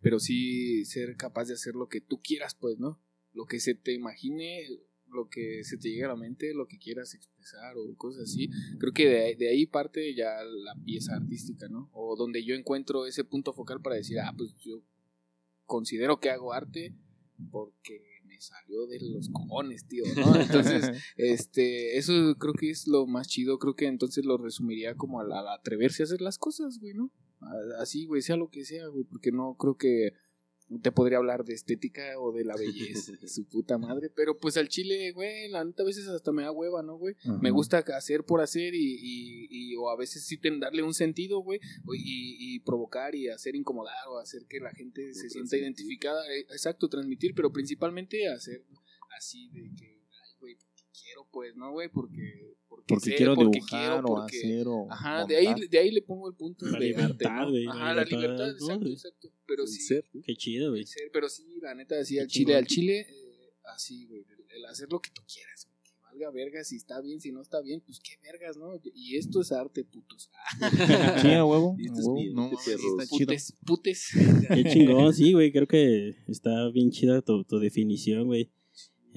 pero 0.00 0.18
sí 0.18 0.86
ser 0.86 1.18
capaz 1.18 1.48
de 1.48 1.52
hacer 1.52 1.74
lo 1.74 1.88
que 1.88 2.00
tú 2.00 2.22
quieras, 2.22 2.54
pues, 2.54 2.78
¿no? 2.78 2.98
Lo 3.34 3.44
que 3.44 3.60
se 3.60 3.74
te 3.74 3.92
imagine, 3.92 4.66
lo 5.08 5.28
que 5.28 5.62
se 5.62 5.76
te 5.76 5.90
llegue 5.90 6.04
a 6.04 6.08
la 6.08 6.16
mente, 6.16 6.54
lo 6.54 6.66
que 6.66 6.78
quieras 6.78 7.12
expresar 7.12 7.76
o 7.76 7.94
cosas 7.98 8.22
así. 8.22 8.48
Creo 8.78 8.94
que 8.94 9.06
de, 9.06 9.36
de 9.36 9.50
ahí 9.50 9.66
parte 9.66 10.14
ya 10.14 10.42
la 10.42 10.74
pieza 10.82 11.14
artística, 11.14 11.68
¿no? 11.68 11.90
O 11.92 12.16
donde 12.16 12.42
yo 12.42 12.54
encuentro 12.54 13.04
ese 13.04 13.22
punto 13.22 13.52
focal 13.52 13.82
para 13.82 13.96
decir, 13.96 14.18
ah, 14.18 14.32
pues 14.34 14.54
yo 14.64 14.82
considero 15.66 16.20
que 16.20 16.30
hago 16.30 16.54
arte 16.54 16.94
porque 17.50 18.15
me 18.36 18.40
salió 18.42 18.86
de 18.86 19.00
los 19.00 19.30
cojones, 19.30 19.86
tío, 19.86 20.04
¿no? 20.16 20.36
Entonces, 20.36 20.90
este, 21.16 21.96
eso 21.96 22.12
creo 22.38 22.52
que 22.52 22.70
es 22.70 22.86
lo 22.86 23.06
más 23.06 23.28
chido, 23.28 23.58
creo 23.58 23.74
que 23.74 23.86
entonces 23.86 24.24
lo 24.24 24.36
resumiría 24.36 24.94
como 24.94 25.20
al, 25.20 25.32
al 25.32 25.48
atreverse 25.48 26.02
a 26.02 26.04
hacer 26.04 26.20
las 26.20 26.38
cosas, 26.38 26.78
güey, 26.78 26.94
¿no? 26.94 27.10
Así, 27.78 28.06
güey, 28.06 28.22
sea 28.22 28.36
lo 28.36 28.50
que 28.50 28.64
sea, 28.64 28.86
güey, 28.88 29.04
porque 29.04 29.32
no 29.32 29.56
creo 29.58 29.76
que 29.76 30.12
te 30.82 30.90
podría 30.90 31.18
hablar 31.18 31.44
de 31.44 31.54
estética 31.54 32.02
o 32.18 32.32
de 32.32 32.44
la 32.44 32.56
belleza, 32.56 33.12
de 33.12 33.28
su 33.28 33.44
puta 33.46 33.78
madre, 33.78 34.10
pero 34.14 34.38
pues 34.38 34.56
al 34.56 34.68
chile, 34.68 35.12
güey, 35.12 35.48
la 35.48 35.64
neta 35.64 35.82
a 35.82 35.86
veces 35.86 36.08
hasta 36.08 36.32
me 36.32 36.42
da 36.42 36.50
hueva, 36.50 36.82
¿no, 36.82 36.96
güey? 36.98 37.14
Me 37.40 37.50
gusta 37.50 37.78
hacer 37.96 38.24
por 38.24 38.40
hacer 38.40 38.74
y, 38.74 38.94
y, 39.00 39.46
y- 39.50 39.76
o 39.76 39.88
a 39.90 39.96
veces 39.96 40.24
sí 40.26 40.38
ten- 40.38 40.58
darle 40.58 40.82
un 40.82 40.94
sentido, 40.94 41.38
güey, 41.40 41.60
o- 41.86 41.94
y, 41.94 42.00
y 42.56 42.60
provocar 42.60 43.14
y 43.14 43.28
hacer 43.28 43.54
incomodar 43.54 43.94
o 44.08 44.18
hacer 44.18 44.46
que 44.48 44.58
la 44.60 44.70
gente 44.72 45.14
se 45.14 45.30
sienta 45.30 45.56
identificada, 45.56 46.20
eh, 46.34 46.40
exacto, 46.50 46.88
transmitir, 46.88 47.32
pero 47.34 47.52
principalmente 47.52 48.28
hacer 48.28 48.64
así 49.16 49.48
de 49.50 49.70
que, 49.78 49.86
ay, 49.86 50.30
güey, 50.40 50.56
porque 50.56 50.82
quiero, 51.00 51.28
pues, 51.32 51.54
¿no, 51.54 51.70
güey? 51.72 51.88
Porque, 51.88 52.55
porque, 52.86 52.94
Porque 53.00 53.10
sé, 53.10 53.16
quiero 53.16 53.34
porque 53.34 53.58
dibujar 53.58 53.80
quiero, 53.92 53.98
o 54.06 54.14
porque- 54.16 54.36
hacer 54.38 54.68
o 54.68 54.86
Ajá, 54.90 55.24
de 55.26 55.36
ahí, 55.36 55.54
de 55.68 55.78
ahí 55.78 55.90
le 55.90 56.02
pongo 56.02 56.28
el 56.28 56.34
punto 56.36 56.66
La 56.66 56.78
de 56.78 56.86
libertad, 56.86 57.10
arte, 57.10 57.44
¿no? 57.44 57.50
güey, 57.50 57.64
la 57.64 57.70
Ajá, 57.72 57.94
la 57.94 58.04
libertad, 58.04 58.20
libertad, 58.20 58.46
¿no? 58.46 58.66
exacto, 58.66 58.88
exacto, 58.88 59.32
pero 59.46 59.66
sí, 59.66 59.80
ser. 59.80 60.04
Qué 60.24 60.36
chido, 60.36 60.70
güey. 60.70 60.84
ser, 60.86 61.10
pero 61.12 61.28
sí, 61.28 61.44
la 61.60 61.74
neta, 61.74 61.98
así 61.98 62.14
Qué 62.14 62.20
al 62.20 62.26
chile, 62.28 62.54
al 62.54 62.66
chile, 62.66 63.00
eh, 63.00 63.52
así, 63.74 64.06
güey, 64.06 64.20
el, 64.20 64.56
el 64.58 64.64
hacer 64.66 64.88
lo 64.90 65.00
que 65.00 65.10
tú 65.10 65.22
quieras, 65.32 65.66
güey, 65.66 65.76
que 65.82 65.90
valga 66.00 66.30
verga, 66.30 66.62
si 66.64 66.76
está 66.76 67.00
bien, 67.00 67.20
si 67.20 67.32
no 67.32 67.42
está 67.42 67.60
bien, 67.60 67.80
pues 67.84 67.98
qué 68.00 68.12
vergas, 68.22 68.56
¿no? 68.56 68.80
Y 68.94 69.16
esto 69.16 69.40
es 69.40 69.50
arte, 69.52 69.84
putos. 69.84 70.30
Sí, 71.22 71.32
a 71.32 71.44
huevo. 71.44 71.74
Y 71.78 71.86
esto 71.86 72.14
No, 72.32 72.50
chido. 72.50 72.96
Putes, 73.10 73.54
putes. 73.64 74.10
Qué 74.54 74.64
chingón, 74.70 75.12
sí, 75.12 75.32
güey. 75.32 75.50
Creo 75.50 75.66
que 75.66 76.14
está 76.28 76.68
bien 76.70 76.90
chida 76.90 77.20
tu, 77.22 77.42
tu 77.44 77.58
definición, 77.58 78.26
güey. 78.26 78.50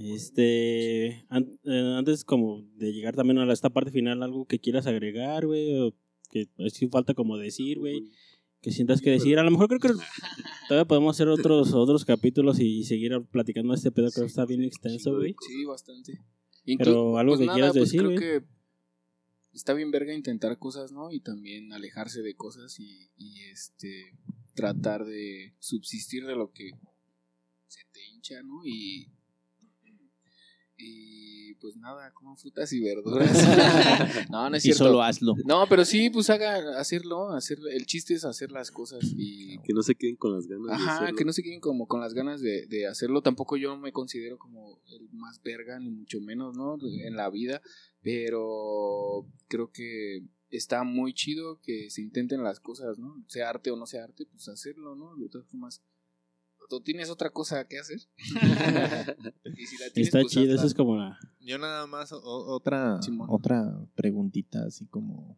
Este, 0.01 1.25
an- 1.29 1.59
eh, 1.63 1.93
antes 1.97 2.23
como 2.23 2.61
de 2.75 2.91
llegar 2.93 3.15
también 3.15 3.37
a 3.39 3.51
esta 3.53 3.69
parte 3.69 3.91
final, 3.91 4.23
algo 4.23 4.45
que 4.45 4.59
quieras 4.59 4.87
agregar, 4.87 5.45
güey, 5.45 5.75
o 5.77 5.93
que 6.31 6.47
es 6.57 6.77
que 6.77 6.87
falta 6.89 7.13
como 7.13 7.37
decir, 7.37 7.79
güey, 7.79 8.11
que 8.61 8.71
sientas 8.71 9.01
que 9.01 9.09
decir. 9.09 9.39
A 9.39 9.43
lo 9.43 9.51
mejor 9.51 9.67
creo 9.67 9.79
que 9.79 9.89
todavía 10.67 10.87
podemos 10.87 11.15
hacer 11.15 11.27
otros 11.27 11.73
otros 11.73 12.05
capítulos 12.05 12.59
y 12.59 12.83
seguir 12.83 13.19
platicando 13.31 13.73
este 13.73 13.91
pedo 13.91 14.09
que 14.11 14.21
está 14.21 14.45
bien 14.45 14.63
extenso, 14.63 15.15
güey. 15.15 15.35
Sí, 15.47 15.65
bastante. 15.65 16.21
Pero 16.77 17.17
algo 17.17 17.37
que 17.37 17.47
quieras 17.47 17.73
decir, 17.73 18.01
creo 18.01 18.11
güey. 18.11 18.19
que 18.19 18.45
está 19.53 19.73
bien 19.73 19.91
verga 19.91 20.13
intentar 20.13 20.57
cosas, 20.59 20.91
¿no? 20.91 21.11
Y 21.11 21.19
también 21.21 21.73
alejarse 21.73 22.21
de 22.21 22.35
cosas 22.35 22.79
y, 22.79 23.09
y, 23.17 23.41
este 23.51 24.13
tratar 24.53 25.05
de 25.05 25.55
subsistir 25.59 26.25
de 26.25 26.35
lo 26.35 26.51
que 26.51 26.71
se 27.67 27.81
te 27.91 28.05
hincha, 28.07 28.43
¿no? 28.43 28.65
Y 28.65 29.07
Y 30.81 31.53
pues 31.55 31.75
nada, 31.75 32.13
coman 32.13 32.37
frutas 32.37 32.71
y 32.71 32.79
verduras. 32.79 33.29
no, 34.31 34.49
no 34.49 34.55
es 34.55 34.63
Y 34.63 34.69
cierto. 34.69 34.85
solo 34.85 35.01
hazlo. 35.03 35.35
No, 35.45 35.67
pero 35.67 35.83
sí, 35.83 36.09
pues 36.09 36.29
haga 36.29 36.79
hacerlo, 36.79 37.31
hacer, 37.31 37.57
el 37.71 37.85
chiste 37.85 38.13
es 38.13 38.23
hacer 38.23 38.49
las 38.51 38.71
cosas 38.71 39.01
y 39.17 39.57
Que 39.59 39.73
no 39.73 39.81
se 39.81 39.95
queden 39.95 40.15
con 40.15 40.33
las 40.33 40.47
ganas 40.47 40.67
de 40.67 40.73
Ajá, 40.73 40.95
hacerlo. 40.97 41.17
que 41.17 41.25
no 41.25 41.33
se 41.33 41.43
queden 41.43 41.59
como 41.59 41.87
con 41.87 41.99
las 41.99 42.13
ganas 42.13 42.41
de, 42.41 42.65
de 42.67 42.87
hacerlo. 42.87 43.21
Tampoco 43.21 43.57
yo 43.57 43.75
me 43.77 43.91
considero 43.91 44.37
como 44.37 44.79
el 44.87 45.09
más 45.11 45.41
verga, 45.43 45.79
ni 45.79 45.89
mucho 45.89 46.21
menos, 46.21 46.55
¿no? 46.55 46.77
En 46.81 47.15
la 47.17 47.29
vida. 47.29 47.61
Pero 48.01 49.25
creo 49.47 49.71
que 49.71 50.23
está 50.49 50.83
muy 50.83 51.13
chido 51.13 51.59
que 51.61 51.89
se 51.89 52.01
intenten 52.01 52.43
las 52.43 52.59
cosas, 52.59 52.97
¿no? 52.99 53.23
Sea 53.27 53.49
arte 53.49 53.69
o 53.71 53.75
no 53.75 53.85
sea 53.85 54.03
arte, 54.05 54.25
pues 54.25 54.47
hacerlo, 54.47 54.95
¿no? 54.95 55.15
De 55.17 55.29
todas 55.29 55.47
formas. 55.47 55.83
¿Tú 56.69 56.79
tienes 56.81 57.09
otra 57.09 57.29
cosa 57.31 57.67
que 57.67 57.79
hacer? 57.79 57.99
Y 59.57 59.65
si 59.65 59.77
la 59.77 59.89
tienes, 59.89 60.07
Está 60.07 60.21
pues, 60.21 60.31
chido, 60.31 60.43
hazla. 60.43 60.55
eso 60.55 60.65
es 60.67 60.73
como 60.73 60.95
la... 60.95 61.17
Yo 61.41 61.57
nada 61.57 61.87
más 61.87 62.11
o- 62.13 62.21
otra 62.23 63.01
Simón. 63.01 63.27
otra 63.31 63.77
preguntita 63.95 64.63
así 64.65 64.85
como 64.85 65.37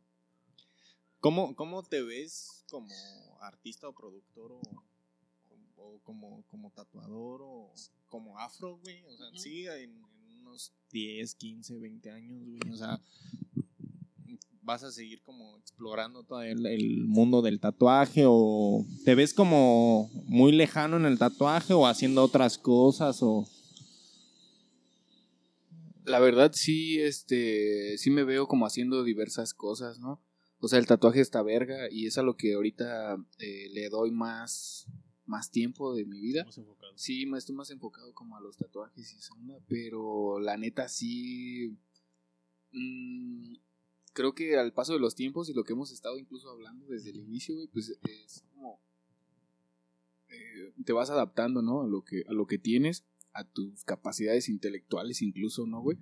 ¿Cómo, 1.19 1.55
cómo 1.55 1.83
te 1.83 2.01
ves 2.03 2.65
como 2.69 2.89
artista 3.41 3.87
o 3.87 3.93
productor 3.93 4.51
o, 4.51 4.61
o 5.77 5.99
como, 6.03 6.43
como 6.49 6.71
tatuador 6.71 7.41
o 7.43 7.71
como 8.09 8.37
afro, 8.39 8.77
güey? 8.79 9.03
O 9.05 9.15
sea, 9.17 9.27
sí, 9.35 9.67
en, 9.67 10.03
en 10.27 10.37
unos 10.41 10.73
10, 10.91 11.35
15, 11.35 11.77
20 11.77 12.11
años, 12.11 12.43
güey. 12.43 12.59
O 12.73 12.75
sea, 12.75 12.99
vas 14.61 14.83
a 14.83 14.91
seguir 14.91 15.21
como 15.21 15.57
explorando 15.57 16.23
todo 16.23 16.43
el, 16.43 16.65
el 16.65 17.03
mundo 17.05 17.41
del 17.41 17.59
tatuaje 17.59 18.23
o 18.27 18.85
te 19.05 19.15
ves 19.15 19.33
como 19.33 20.09
muy 20.25 20.51
lejano 20.51 20.97
en 20.97 21.05
el 21.05 21.17
tatuaje 21.17 21.73
o 21.73 21.87
haciendo 21.87 22.23
otras 22.23 22.57
cosas 22.57 23.19
o... 23.21 23.47
La 26.05 26.19
verdad 26.19 26.51
sí, 26.53 26.99
este, 26.99 27.97
sí 27.97 28.09
me 28.09 28.23
veo 28.23 28.47
como 28.47 28.65
haciendo 28.65 29.03
diversas 29.03 29.53
cosas, 29.53 29.99
¿no? 29.99 30.19
O 30.59 30.67
sea, 30.67 30.79
el 30.79 30.85
tatuaje 30.85 31.21
está 31.21 31.41
verga 31.41 31.89
y 31.91 32.05
es 32.05 32.17
a 32.17 32.23
lo 32.23 32.37
que 32.37 32.53
ahorita 32.53 33.17
eh, 33.39 33.69
le 33.71 33.89
doy 33.89 34.11
más, 34.11 34.87
más 35.25 35.49
tiempo 35.49 35.95
de 35.95 36.05
mi 36.05 36.19
vida. 36.19 36.43
Más 36.45 36.57
enfocado. 36.57 36.93
Sí, 36.95 37.25
me 37.25 37.37
estoy 37.39 37.55
más 37.55 37.71
enfocado 37.71 38.13
como 38.13 38.37
a 38.37 38.41
los 38.41 38.57
tatuajes 38.57 39.13
y 39.13 39.17
esa 39.17 39.33
onda, 39.33 39.59
pero 39.67 40.39
la 40.39 40.57
neta 40.57 40.87
sí, 40.87 41.77
mm, 42.71 43.55
creo 44.13 44.33
que 44.35 44.57
al 44.57 44.73
paso 44.73 44.93
de 44.93 44.99
los 44.99 45.15
tiempos 45.15 45.49
y 45.49 45.53
lo 45.53 45.63
que 45.63 45.73
hemos 45.73 45.91
estado 45.91 46.17
incluso 46.17 46.49
hablando 46.49 46.85
desde 46.87 47.11
el 47.11 47.17
inicio, 47.17 47.55
güey, 47.55 47.67
pues 47.67 47.89
es 48.03 48.43
como 48.53 48.79
eh, 50.29 50.73
te 50.85 50.93
vas 50.93 51.09
adaptando, 51.09 51.61
¿no? 51.61 51.81
A 51.83 51.87
lo 51.87 52.03
que 52.03 52.23
a 52.27 52.33
lo 52.33 52.47
que 52.47 52.57
tienes, 52.57 53.05
a 53.33 53.43
tus 53.43 53.83
capacidades 53.83 54.49
intelectuales 54.49 55.21
incluso, 55.21 55.65
¿no, 55.67 55.81
güey? 55.81 55.97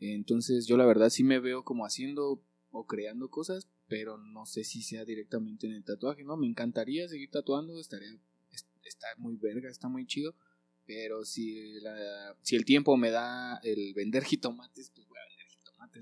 Entonces 0.00 0.66
yo 0.66 0.76
la 0.76 0.86
verdad 0.86 1.10
sí 1.10 1.24
me 1.24 1.38
veo 1.40 1.64
como 1.64 1.86
haciendo 1.86 2.42
o 2.70 2.86
creando 2.86 3.30
cosas, 3.30 3.68
pero 3.88 4.18
no 4.18 4.46
sé 4.46 4.64
si 4.64 4.82
sea 4.82 5.04
directamente 5.04 5.66
en 5.66 5.74
el 5.74 5.84
tatuaje, 5.84 6.24
¿no? 6.24 6.36
Me 6.36 6.46
encantaría 6.46 7.08
seguir 7.08 7.30
tatuando, 7.30 7.78
estaría 7.80 8.08
es- 8.52 8.66
está 8.84 9.06
muy 9.18 9.36
verga, 9.36 9.70
está 9.70 9.88
muy 9.88 10.06
chido, 10.06 10.34
pero 10.86 11.24
si 11.24 11.80
la, 11.80 12.36
si 12.42 12.56
el 12.56 12.64
tiempo 12.64 12.96
me 12.96 13.10
da 13.10 13.58
el 13.62 13.94
vender 13.94 14.24
jitomates, 14.24 14.90
pues 14.94 15.06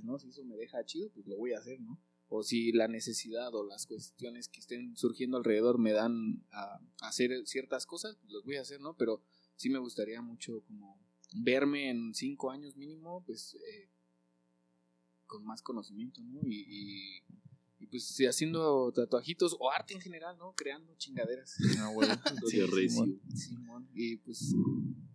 ¿no? 0.03 0.19
Si 0.19 0.29
eso 0.29 0.45
me 0.45 0.57
deja 0.57 0.85
chido, 0.85 1.11
pues 1.11 1.27
lo 1.27 1.37
voy 1.37 1.53
a 1.53 1.59
hacer, 1.59 1.81
¿no? 1.81 2.01
O 2.29 2.43
si 2.43 2.73
la 2.73 2.89
necesidad 2.89 3.55
o 3.55 3.65
las 3.65 3.87
cuestiones 3.87 4.49
que 4.49 4.61
estén 4.61 4.97
surgiendo 4.97 5.37
alrededor 5.37 5.79
me 5.79 5.93
dan 5.93 6.45
a, 6.51 6.81
hacer 7.03 7.31
ciertas 7.47 7.85
cosas, 7.85 8.17
pues 8.17 8.33
los 8.33 8.45
voy 8.45 8.57
a 8.57 8.63
hacer, 8.63 8.81
¿no? 8.81 8.97
Pero 8.97 9.23
sí 9.57 9.69
me 9.69 9.79
gustaría 9.79 10.23
mucho 10.23 10.63
como 10.67 10.99
verme 11.35 11.91
en 11.91 12.15
cinco 12.15 12.51
años 12.51 12.77
mínimo, 12.77 13.23
pues 13.27 13.55
eh, 13.55 13.89
con 15.27 15.45
más 15.45 15.63
conocimiento, 15.63 16.23
¿no? 16.23 16.41
Y, 16.49 17.23
pues 17.93 18.05
sí, 18.07 18.27
haciendo 18.27 18.91
tatuajitos 18.93 19.55
o 19.61 19.71
arte 19.71 19.95
en 19.95 20.01
general, 20.01 20.37
¿no? 20.39 20.53
Creando 20.57 20.93
chingaderas. 20.97 21.55
Ah, 21.79 21.91
bueno. 21.95 22.15
de 22.53 22.67
recio. 22.67 23.07
Simón. 23.35 23.87
Y 23.95 24.17
pues, 24.17 24.53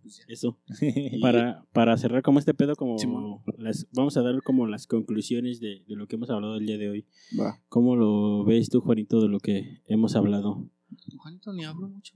pues 0.02 0.16
ya. 0.18 0.24
Eso. 0.28 0.58
Para, 1.20 1.66
para 1.72 1.96
cerrar 1.98 2.22
como 2.22 2.38
este 2.38 2.54
pedo, 2.54 2.74
como 2.76 2.96
Simón. 2.98 3.40
las, 3.58 3.86
vamos 3.92 4.16
a 4.16 4.22
dar 4.22 4.40
como 4.42 4.66
las 4.66 4.86
conclusiones 4.86 5.60
de, 5.60 5.84
de 5.86 5.96
lo 5.96 6.06
que 6.06 6.16
hemos 6.16 6.30
hablado 6.30 6.56
el 6.56 6.64
día 6.66 6.78
de 6.78 6.88
hoy. 6.88 7.06
Va. 7.38 7.60
¿Cómo 7.68 7.96
lo 7.96 8.44
ves 8.44 8.70
tú, 8.70 8.80
Juanito, 8.80 9.20
de 9.20 9.28
lo 9.28 9.40
que 9.40 9.82
hemos 9.86 10.14
hablado? 10.16 10.70
Juanito, 11.18 11.52
ni 11.52 11.64
hablo 11.64 11.88
mucho. 11.88 12.14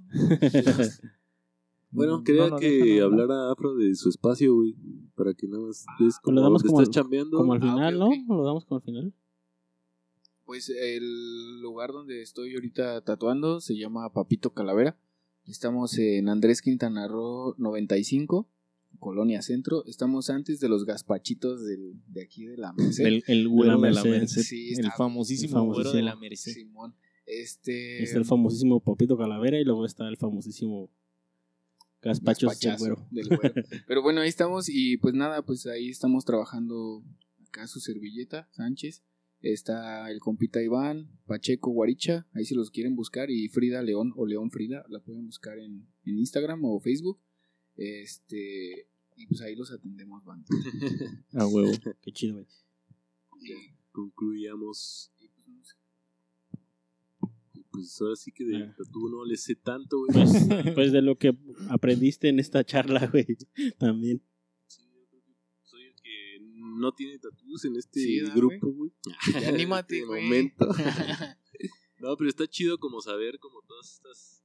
Bueno, 1.90 2.18
No, 2.18 2.24
quería 2.24 2.48
no, 2.48 2.56
que 2.56 2.70
déjalo 2.70 3.04
hablar. 3.04 3.20
hablara 3.30 3.52
Afro 3.52 3.74
de 3.74 3.94
su 3.94 4.08
espacio, 4.08 4.54
güey. 4.54 4.74
Para 5.14 5.34
que 5.34 5.46
nada 5.46 5.62
más 5.66 5.84
ves 6.00 6.16
Pues 6.22 6.34
lo 6.34 6.40
como 6.40 6.40
damos 6.40 6.62
como 6.62 6.80
estás 6.80 6.88
al- 6.96 7.02
chambeando. 7.02 7.36
Como 7.36 7.52
al 7.52 7.58
Ah, 7.62 7.66
final, 7.66 8.02
ok, 8.02 8.08
ok. 8.08 8.16
¿no? 8.28 8.36
Lo 8.36 8.44
damos 8.44 8.64
como 8.64 8.78
al 8.78 8.82
final. 8.84 9.14
Pues 10.44 10.68
el 10.70 11.60
lugar 11.60 11.92
donde 11.92 12.22
estoy 12.22 12.54
ahorita 12.54 13.00
tatuando 13.02 13.60
se 13.60 13.76
llama 13.76 14.12
Papito 14.12 14.52
Calavera. 14.52 14.98
Estamos 15.46 15.98
en 15.98 16.28
Andrés 16.28 16.62
Quintana 16.62 17.08
Roo 17.08 17.54
95, 17.58 18.48
Colonia 18.98 19.42
Centro. 19.42 19.84
Estamos 19.86 20.30
antes 20.30 20.60
de 20.60 20.68
los 20.68 20.84
gazpachitos 20.84 21.64
del, 21.64 21.94
de 22.08 22.22
aquí 22.22 22.44
de 22.44 22.56
la 22.56 22.72
Merced. 22.72 23.06
El, 23.06 23.24
el 23.26 23.48
güero 23.48 23.80
de 23.80 23.92
la 23.92 24.04
Merced. 24.04 24.42
Sí, 24.42 24.74
el 24.74 24.90
famosísimo, 24.92 25.58
el 25.58 25.66
güero 25.66 25.92
de 25.92 26.02
la. 26.02 26.16
Merced. 26.16 26.52
Simón. 26.52 26.94
Este. 27.26 28.02
Está 28.02 28.18
el 28.18 28.24
famosísimo 28.24 28.80
Popito 28.80 29.16
Calavera 29.16 29.60
y 29.60 29.64
luego 29.64 29.86
está 29.86 30.08
el 30.08 30.16
famosísimo 30.16 30.90
Gaspachos 32.02 32.58
del 32.58 32.76
Güero. 32.78 33.06
del 33.10 33.28
güero. 33.28 33.54
Pero 33.86 34.02
bueno, 34.02 34.20
ahí 34.20 34.28
estamos 34.28 34.68
y 34.68 34.96
pues 34.96 35.14
nada, 35.14 35.42
pues 35.42 35.66
ahí 35.66 35.88
estamos 35.88 36.24
trabajando 36.24 37.02
acá 37.46 37.66
su 37.68 37.80
servilleta, 37.80 38.48
Sánchez. 38.50 39.02
Está 39.42 40.08
el 40.10 40.20
compita 40.20 40.62
Iván, 40.62 41.10
Pacheco 41.26 41.70
Guaricha, 41.72 42.26
ahí 42.32 42.44
si 42.44 42.54
los 42.54 42.70
quieren 42.70 42.94
buscar, 42.94 43.28
y 43.30 43.48
Frida 43.48 43.82
León 43.82 44.12
o 44.16 44.24
León 44.24 44.50
Frida, 44.50 44.84
la 44.88 45.00
pueden 45.00 45.26
buscar 45.26 45.58
en, 45.58 45.86
en 46.04 46.18
Instagram 46.18 46.64
o 46.64 46.78
Facebook. 46.78 47.18
Este, 47.76 48.86
y 49.16 49.26
pues 49.26 49.40
ahí 49.42 49.56
los 49.56 49.72
atendemos, 49.72 50.24
van. 50.24 50.44
A 51.32 51.46
huevo. 51.46 51.72
Qué 52.02 52.12
chido, 52.12 52.34
güey. 52.34 52.46
Y, 55.20 55.26
pues, 55.28 55.48
no 55.48 55.64
sé. 55.64 55.74
Pues 57.70 58.00
ahora 58.00 58.16
sí 58.16 58.30
que 58.32 58.44
de 58.44 58.56
Ah. 58.64 58.74
tatu 58.76 59.08
no 59.08 59.24
le 59.24 59.36
sé 59.36 59.54
tanto, 59.56 59.98
güey. 59.98 60.12
Pues, 60.12 60.48
pues 60.74 60.92
de 60.92 61.02
lo 61.02 61.16
que 61.18 61.36
aprendiste 61.68 62.28
en 62.28 62.38
esta 62.38 62.64
charla, 62.64 63.06
güey. 63.08 63.26
También. 63.78 64.22
No 66.76 66.92
tiene 66.92 67.18
tatuos 67.18 67.64
en 67.64 67.76
este 67.76 68.00
Sí, 68.00 68.20
¿verdad, 68.20 68.36
grupo, 68.36 68.72
güey. 68.72 68.92
Anímate, 69.46 70.02
güey. 70.06 70.22
momento. 70.22 70.66
No, 71.98 72.16
pero 72.16 72.28
está 72.28 72.48
chido 72.48 72.78
como 72.78 73.00
saber 73.00 73.38
como 73.38 73.62
todas 73.62 73.92
estas 73.92 74.42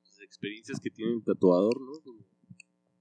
pues, 0.00 0.20
experiencias 0.20 0.80
que 0.80 0.88
tiene 0.88 1.12
el 1.12 1.22
tatuador, 1.22 1.78
¿no? 1.82 2.00
Como 2.00 2.26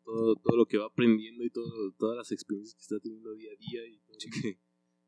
todo, 0.03 0.35
todo 0.35 0.57
lo 0.57 0.65
que 0.65 0.77
va 0.77 0.87
aprendiendo 0.87 1.41
y 1.45 1.49
todo, 1.49 1.93
todas 1.97 2.17
las 2.17 2.33
experiencias 2.33 2.75
que 2.75 2.81
está 2.81 2.99
teniendo 2.99 3.33
día 3.33 3.53
a 3.53 3.55
día 3.55 3.87
y 3.87 3.97
todo 3.99 4.17
que 4.41 4.59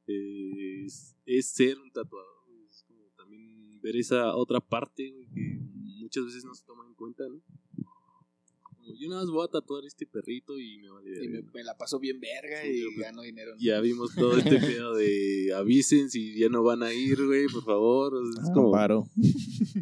eh, 0.08 0.86
es, 0.86 1.18
es 1.26 1.46
ser 1.48 1.78
un 1.78 1.92
tatuador. 1.92 2.48
Es 2.70 2.86
como 2.88 3.10
también 3.18 3.82
ver 3.82 3.98
esa 3.98 4.34
otra 4.38 4.62
parte 4.62 5.12
güey, 5.12 5.28
que 5.34 5.60
muchas 6.00 6.24
veces 6.24 6.46
no 6.46 6.56
se 6.56 6.64
toma 6.64 6.86
en 6.88 6.94
cuenta, 6.94 7.28
¿no? 7.28 7.42
Como 8.86 8.98
yo 8.98 9.10
nada 9.10 9.22
más 9.22 9.32
voy 9.32 9.46
a 9.46 9.48
tatuar 9.50 9.84
este 9.86 10.06
perrito 10.06 10.60
y 10.60 10.78
me 10.80 10.90
vale 10.90 11.26
Y 11.26 11.28
me, 11.28 11.64
la 11.64 11.78
paso 11.78 12.00
bien 12.00 12.20
verga 12.20 12.62
Sí, 12.62 12.70
y 12.70 12.82
yo, 12.82 12.88
pues, 12.96 13.06
gano 13.08 13.22
dinero. 13.24 13.52
¿no? 13.56 13.62
Ya 13.62 13.80
vimos 13.82 14.14
todo 14.16 14.38
este 14.38 14.60
pedo 14.60 14.94
de 14.96 15.54
avisen 15.56 16.10
si 16.10 16.38
ya 16.38 16.50
no 16.50 16.64
van 16.64 16.84
a 16.84 16.94
ir, 16.94 17.24
güey, 17.26 17.48
por 17.48 17.64
favor. 17.64 18.14
O 18.16 18.32
sea, 18.32 18.44
es 18.44 18.50
Ah, 18.50 18.54
como 18.54 18.72
paro. 18.72 19.08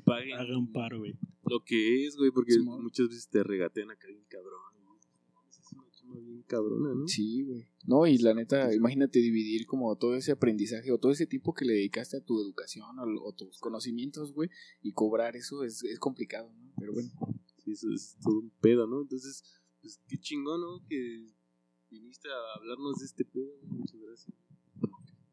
paguen 0.06 0.34
Hagan 0.40 0.72
paro, 0.72 1.00
güey. 1.00 1.14
lo 1.46 1.64
que 1.64 2.06
es, 2.06 2.16
güey, 2.16 2.32
porque 2.32 2.58
muchas 2.60 3.10
veces 3.10 3.28
te 3.28 3.44
regatean 3.44 3.92
acá 3.92 4.08
bien 4.08 4.24
cabrón. 4.30 4.60
bien 6.26 6.44
cabrona, 6.48 6.94
¿no? 6.94 7.08
Sí, 7.08 7.42
güey. 7.42 7.66
No, 7.86 8.06
y 8.08 8.18
la 8.20 8.34
neta, 8.34 8.74
imagínate 8.74 9.20
dividir 9.20 9.66
como 9.66 9.96
todo 9.98 10.16
ese 10.16 10.32
aprendizaje 10.32 10.92
o 10.92 10.98
todo 11.00 11.12
ese 11.12 11.26
tiempo 11.26 11.54
que 11.54 11.66
le 11.66 11.74
dedicaste 11.74 12.18
a 12.18 12.22
tu 12.22 12.40
educación 12.40 13.00
o, 13.00 13.04
o 13.24 13.34
tus 13.34 13.58
conocimientos, 13.60 14.32
güey, 14.34 14.50
y 14.82 14.94
cobrar 14.94 15.36
eso 15.36 15.64
es, 15.64 15.84
es 15.84 16.00
complicado, 16.00 16.50
¿no? 16.56 16.72
Pero 16.80 16.94
bueno, 16.94 17.10
Sí, 17.64 17.72
eso 17.72 17.88
es 17.94 18.18
todo 18.22 18.40
un 18.40 18.49
pedo, 18.61 18.88
¿no? 18.88 19.02
Entonces, 19.02 19.44
pues 19.81 19.99
qué 20.07 20.18
chingón, 20.18 20.61
¿no? 20.61 20.85
Que 20.88 21.27
viniste 21.90 22.30
a 22.30 22.57
hablarnos 22.57 22.98
de 22.98 23.06
este 23.06 23.26
pedo. 23.26 23.52
Muchas 23.64 23.99
gracias. 23.99 24.35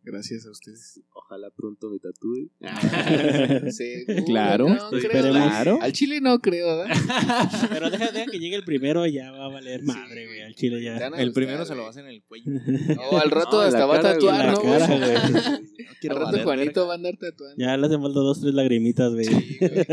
Gracias 0.02 0.46
a 0.46 0.50
ustedes. 0.50 1.00
Ojalá 1.14 1.50
pronto 1.50 1.90
me 1.90 1.98
tatúe. 1.98 2.50
Seguro, 3.70 4.24
Claro, 4.24 4.68
no 4.68 4.88
creo, 4.88 5.00
esperemos. 5.00 5.32
¿verdad? 5.34 5.48
Claro. 5.48 5.78
Al 5.80 5.92
chile 5.92 6.20
no 6.20 6.38
creo, 6.40 6.78
¿verdad? 6.78 6.96
Pero 7.70 7.90
deja, 7.90 8.10
deja 8.10 8.30
que 8.30 8.38
llegue 8.38 8.56
el 8.56 8.64
primero 8.64 9.06
y 9.06 9.12
ya 9.12 9.30
va 9.30 9.46
a 9.46 9.48
valer 9.48 9.82
madre, 9.82 10.26
güey. 10.26 10.42
Al 10.42 10.54
chile 10.54 10.82
ya. 10.82 10.96
El 10.98 11.32
primero 11.32 11.64
se 11.64 11.74
lo 11.74 11.82
güey. 11.82 11.84
va 11.84 11.86
a 11.88 11.90
hacer 11.90 12.04
en 12.04 12.10
el 12.10 12.22
cuello. 12.22 12.50
No, 12.50 13.18
al 13.18 13.30
rato 13.30 13.52
No, 13.52 13.60
hasta 13.60 13.86
va 13.86 13.96
a 13.98 14.00
tatuar, 14.00 14.52
¿no? 14.52 14.60
cara, 14.60 14.86
güey? 14.86 15.10
Al 16.08 16.16
rato 16.16 16.24
valer 16.24 16.44
Juanito 16.44 16.86
va 16.86 16.92
a 16.92 16.96
andar 16.96 17.16
tatuando. 17.16 17.56
Ya 17.58 17.76
le 17.76 17.86
hacen 17.86 18.00
falta 18.00 18.20
dos, 18.20 18.40
tres 18.40 18.54
lagrimitas, 18.54 19.12
güey. 19.12 19.24
Sí, 19.26 19.58
güey. 19.60 19.84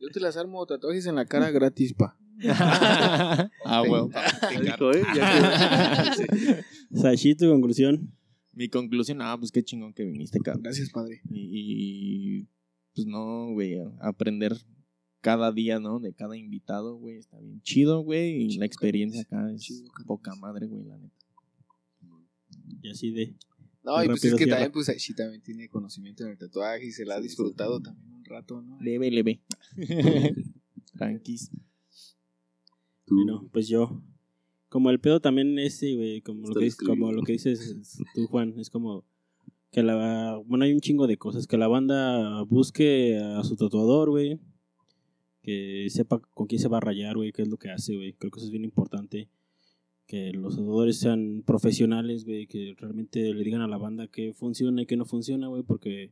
Yo 0.00 0.08
te 0.12 0.20
las 0.20 0.36
armo 0.36 0.64
tatuajes 0.66 1.06
en 1.06 1.14
la 1.16 1.24
cara 1.26 1.50
gratis, 1.50 1.94
pa. 1.94 2.16
ah, 2.48 3.82
dijo, 4.62 4.92
¿eh? 4.92 5.02
Ya 5.14 6.14
quedó. 6.16 7.02
Sashi, 7.02 7.34
tu 7.34 7.48
conclusión. 7.48 8.12
Mi 8.60 8.68
conclusión, 8.68 9.22
ah, 9.22 9.38
pues 9.38 9.50
qué 9.52 9.62
chingón 9.62 9.94
que 9.94 10.04
viniste, 10.04 10.38
cabrón. 10.38 10.64
Gracias, 10.64 10.90
padre. 10.90 11.22
Y, 11.30 12.40
y, 12.42 12.48
pues 12.94 13.06
no, 13.06 13.52
güey, 13.54 13.78
aprender 14.02 14.54
cada 15.22 15.50
día, 15.50 15.80
¿no? 15.80 15.98
De 15.98 16.12
cada 16.12 16.36
invitado, 16.36 16.96
güey, 16.96 17.16
está 17.16 17.38
bien 17.38 17.62
chido, 17.62 18.00
güey. 18.00 18.36
Y 18.36 18.48
Chido, 18.48 18.60
la 18.60 18.66
experiencia 18.66 19.22
acá 19.22 19.50
es 19.50 19.62
Chido, 19.62 19.90
poca 20.06 20.34
madre, 20.34 20.66
güey, 20.66 20.84
la 20.84 20.98
neta. 20.98 21.16
Y 22.82 22.90
así 22.90 23.10
de. 23.12 23.34
No, 23.82 24.04
y 24.04 24.08
pues 24.08 24.22
es 24.26 24.32
que 24.32 24.36
cierra. 24.36 24.56
también, 24.56 24.72
pues 24.72 24.90
Aishi 24.90 25.14
también 25.14 25.40
tiene 25.40 25.70
conocimiento 25.70 26.24
en 26.24 26.32
el 26.32 26.36
tatuaje 26.36 26.84
y 26.84 26.92
se 26.92 27.06
la 27.06 27.14
ha 27.14 27.20
disfrutado 27.22 27.80
también 27.80 28.12
un 28.12 28.26
rato, 28.26 28.60
¿no? 28.60 28.78
Leve, 28.82 29.10
leve. 29.10 29.40
Tranquis. 30.98 31.50
Bueno, 33.06 33.48
pues 33.50 33.68
yo. 33.68 34.02
Como 34.70 34.88
el 34.90 35.00
pedo 35.00 35.20
también 35.20 35.58
ese, 35.58 35.94
güey, 35.96 36.22
como, 36.22 36.46
lo 36.48 36.54
que, 36.54 36.64
dices- 36.64 36.86
como 36.86 37.12
lo 37.12 37.22
que 37.22 37.32
dices 37.32 38.00
tú, 38.14 38.26
Juan, 38.28 38.54
es 38.58 38.70
como 38.70 39.04
que 39.70 39.82
la... 39.82 40.40
Bueno, 40.46 40.64
hay 40.64 40.72
un 40.72 40.80
chingo 40.80 41.06
de 41.06 41.18
cosas. 41.18 41.46
Que 41.46 41.58
la 41.58 41.68
banda 41.68 42.42
busque 42.44 43.18
a 43.18 43.44
su 43.44 43.56
tatuador, 43.56 44.10
güey. 44.10 44.38
Que 45.42 45.86
sepa 45.90 46.18
con 46.20 46.46
quién 46.46 46.60
se 46.60 46.68
va 46.68 46.78
a 46.78 46.80
rayar, 46.80 47.16
güey, 47.16 47.32
qué 47.32 47.42
es 47.42 47.48
lo 47.48 47.56
que 47.56 47.70
hace, 47.70 47.96
güey. 47.96 48.12
Creo 48.14 48.30
que 48.30 48.38
eso 48.38 48.46
es 48.46 48.52
bien 48.52 48.64
importante. 48.64 49.28
Que 50.06 50.32
los 50.32 50.56
tatuadores 50.56 50.98
sean 50.98 51.42
profesionales, 51.46 52.24
güey, 52.24 52.46
que 52.46 52.74
realmente 52.78 53.32
le 53.34 53.44
digan 53.44 53.60
a 53.62 53.68
la 53.68 53.76
banda 53.78 54.06
qué 54.08 54.32
funciona 54.32 54.82
y 54.82 54.86
qué 54.86 54.96
no 54.96 55.04
funciona, 55.04 55.46
güey, 55.48 55.62
porque 55.62 56.10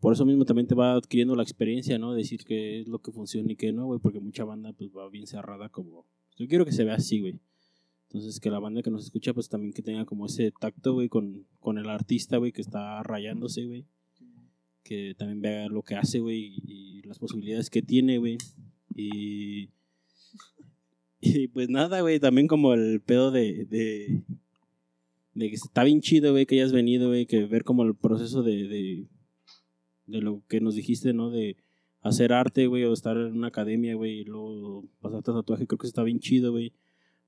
por 0.00 0.12
eso 0.12 0.24
mismo 0.26 0.44
también 0.44 0.66
te 0.66 0.74
va 0.74 0.94
adquiriendo 0.94 1.36
la 1.36 1.44
experiencia, 1.44 1.98
¿no? 1.98 2.14
Decir 2.14 2.42
qué 2.44 2.80
es 2.80 2.88
lo 2.88 2.98
que 3.00 3.12
funciona 3.12 3.52
y 3.52 3.56
qué 3.56 3.72
no, 3.72 3.86
güey, 3.86 4.00
porque 4.00 4.18
mucha 4.18 4.44
banda 4.44 4.72
pues 4.72 4.90
va 4.90 5.08
bien 5.08 5.26
cerrada 5.28 5.68
como... 5.68 6.04
Yo 6.36 6.48
quiero 6.48 6.64
que 6.64 6.72
se 6.72 6.82
vea 6.84 6.96
así, 6.96 7.20
güey. 7.20 7.38
Entonces 8.12 8.40
que 8.40 8.50
la 8.50 8.58
banda 8.58 8.82
que 8.82 8.90
nos 8.90 9.04
escucha 9.04 9.32
pues 9.32 9.48
también 9.48 9.72
que 9.72 9.80
tenga 9.80 10.04
como 10.04 10.26
ese 10.26 10.52
tacto, 10.60 10.92
güey, 10.92 11.08
con, 11.08 11.46
con 11.60 11.78
el 11.78 11.88
artista, 11.88 12.36
güey, 12.36 12.52
que 12.52 12.60
está 12.60 13.02
rayándose, 13.02 13.64
güey. 13.64 13.86
Que 14.82 15.14
también 15.16 15.40
vea 15.40 15.68
lo 15.68 15.82
que 15.82 15.94
hace, 15.94 16.18
güey, 16.18 16.60
y 16.62 17.00
las 17.06 17.18
posibilidades 17.18 17.70
que 17.70 17.80
tiene, 17.80 18.18
güey. 18.18 18.36
Y... 18.94 19.70
Y 21.24 21.46
pues 21.46 21.68
nada, 21.70 22.00
güey, 22.00 22.18
también 22.18 22.48
como 22.48 22.74
el 22.74 23.00
pedo 23.00 23.30
de... 23.30 23.64
de 23.64 24.24
que 25.34 25.54
está 25.54 25.84
bien 25.84 26.02
chido, 26.02 26.32
güey, 26.32 26.44
que 26.44 26.56
hayas 26.56 26.72
venido, 26.72 27.08
güey, 27.08 27.24
que 27.24 27.46
ver 27.46 27.64
como 27.64 27.84
el 27.84 27.94
proceso 27.94 28.42
de, 28.42 29.08
de, 30.06 30.20
lo 30.20 30.42
que 30.48 30.60
nos 30.60 30.74
dijiste, 30.74 31.14
¿no? 31.14 31.30
De 31.30 31.56
hacer 32.02 32.32
arte, 32.32 32.66
güey, 32.66 32.84
o 32.84 32.92
estar 32.92 33.16
en 33.16 33.38
una 33.38 33.46
academia, 33.46 33.94
güey, 33.94 34.20
y 34.20 34.24
luego 34.24 34.84
pasarte 35.00 35.30
a 35.30 35.34
tatuaje, 35.34 35.66
creo 35.66 35.78
que 35.78 35.86
está 35.86 36.02
bien 36.02 36.18
chido, 36.18 36.50
güey. 36.50 36.74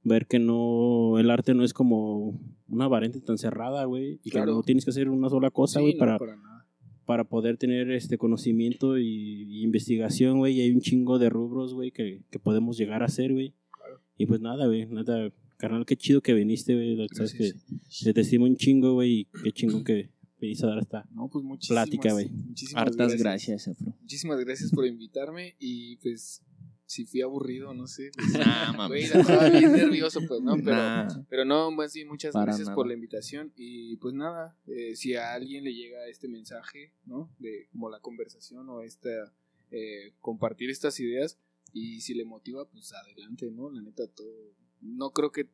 Ver 0.04 0.26
que 0.26 0.38
no, 0.38 1.18
el 1.18 1.30
arte 1.30 1.54
no 1.54 1.64
es 1.64 1.72
como 1.72 2.38
una 2.68 2.88
variante 2.88 3.20
tan 3.20 3.38
cerrada, 3.38 3.84
güey, 3.86 4.20
y 4.22 4.30
Claro. 4.30 4.46
que 4.52 4.56
no 4.56 4.62
tienes 4.62 4.84
que 4.84 4.90
hacer 4.90 5.08
una 5.08 5.28
sola 5.30 5.50
cosa, 5.50 5.78
Sí, 5.80 5.84
güey, 5.84 5.94
no, 5.94 5.98
para, 5.98 6.18
para 6.18 6.36
nada. 6.36 6.66
para 7.06 7.24
poder 7.24 7.56
tener 7.56 7.90
este 7.90 8.18
conocimiento 8.18 8.98
y, 8.98 9.06
y 9.08 9.62
investigación, 9.62 10.38
güey, 10.38 10.54
y 10.56 10.60
hay 10.60 10.70
un 10.70 10.80
chingo 10.80 11.18
de 11.18 11.30
rubros, 11.30 11.72
güey, 11.74 11.90
que, 11.90 12.22
que 12.30 12.38
podemos 12.38 12.76
llegar 12.76 13.02
a 13.02 13.06
hacer, 13.06 13.32
güey. 13.32 13.54
Claro. 13.70 14.00
Y 14.18 14.26
pues 14.26 14.40
nada, 14.40 14.66
güey, 14.66 14.86
nada, 14.86 15.30
carnal, 15.56 15.86
qué 15.86 15.96
chido 15.96 16.20
que 16.20 16.34
viniste, 16.34 16.74
güey, 16.74 16.96
sabes 17.12 17.32
que 17.32 17.52
Gracias. 17.52 18.14
te 18.14 18.20
estimo 18.20 18.44
un 18.44 18.56
chingo, 18.56 18.92
güey, 18.94 19.20
y 19.20 19.24
qué 19.42 19.52
chingón 19.52 19.84
que 19.84 20.10
viniste 20.40 20.66
a 20.66 20.68
dar 20.70 20.78
esta 20.80 21.08
No, 21.14 21.28
pues 21.28 21.42
muchísimas, 21.44 21.84
Plática, 21.88 22.12
güey. 22.12 22.28
muchísimas 22.28 22.82
Hartas 22.82 23.14
gracias, 23.16 23.68
Afro. 23.68 23.94
Muchísimas 24.02 24.38
gracias 24.44 24.70
por 24.70 24.86
invitarme 24.86 25.54
y 25.58 25.96
pues 25.96 26.42
si 26.86 27.06
fui 27.06 27.22
aburrido, 27.22 27.72
no 27.74 27.86
sé. 27.86 28.10
pues, 28.14 28.26
Nah, 28.46 28.72
mames. 28.72 29.14
estaba 29.14 29.48
bien 29.48 29.72
nervioso, 29.72 30.20
pues, 30.28 30.40
¿no? 30.42 30.54
Pero, 30.56 30.76
Nah. 30.76 31.08
pero 31.28 31.44
no, 31.44 31.70
más 31.70 31.94
bien 31.94 32.08
muchas 32.08 32.32
Para 32.32 32.46
gracias 32.46 32.70
por 32.70 32.86
la 32.86 32.94
invitación 32.94 33.52
y 33.56 33.96
pues 33.96 34.14
nada, 34.14 34.56
eh, 34.66 34.94
si 34.96 35.14
a 35.14 35.32
alguien 35.32 35.64
le 35.64 35.74
llega 35.74 36.06
este 36.08 36.28
mensaje, 36.28 36.92
¿no? 37.06 37.34
De 37.38 37.68
como 37.72 37.88
la 37.90 38.00
conversación 38.00 38.68
o 38.68 38.82
esta, 38.82 39.34
eh, 39.70 40.12
compartir 40.20 40.70
estas 40.70 41.00
ideas 41.00 41.38
y 41.72 42.00
si 42.02 42.14
le 42.14 42.24
motiva, 42.24 42.68
pues 42.68 42.92
adelante, 42.92 43.50
¿no? 43.50 43.70
La 43.70 43.80
neta, 43.82 44.06
todo, 44.06 44.54
no 44.80 45.10
creo 45.12 45.32
que, 45.32 45.48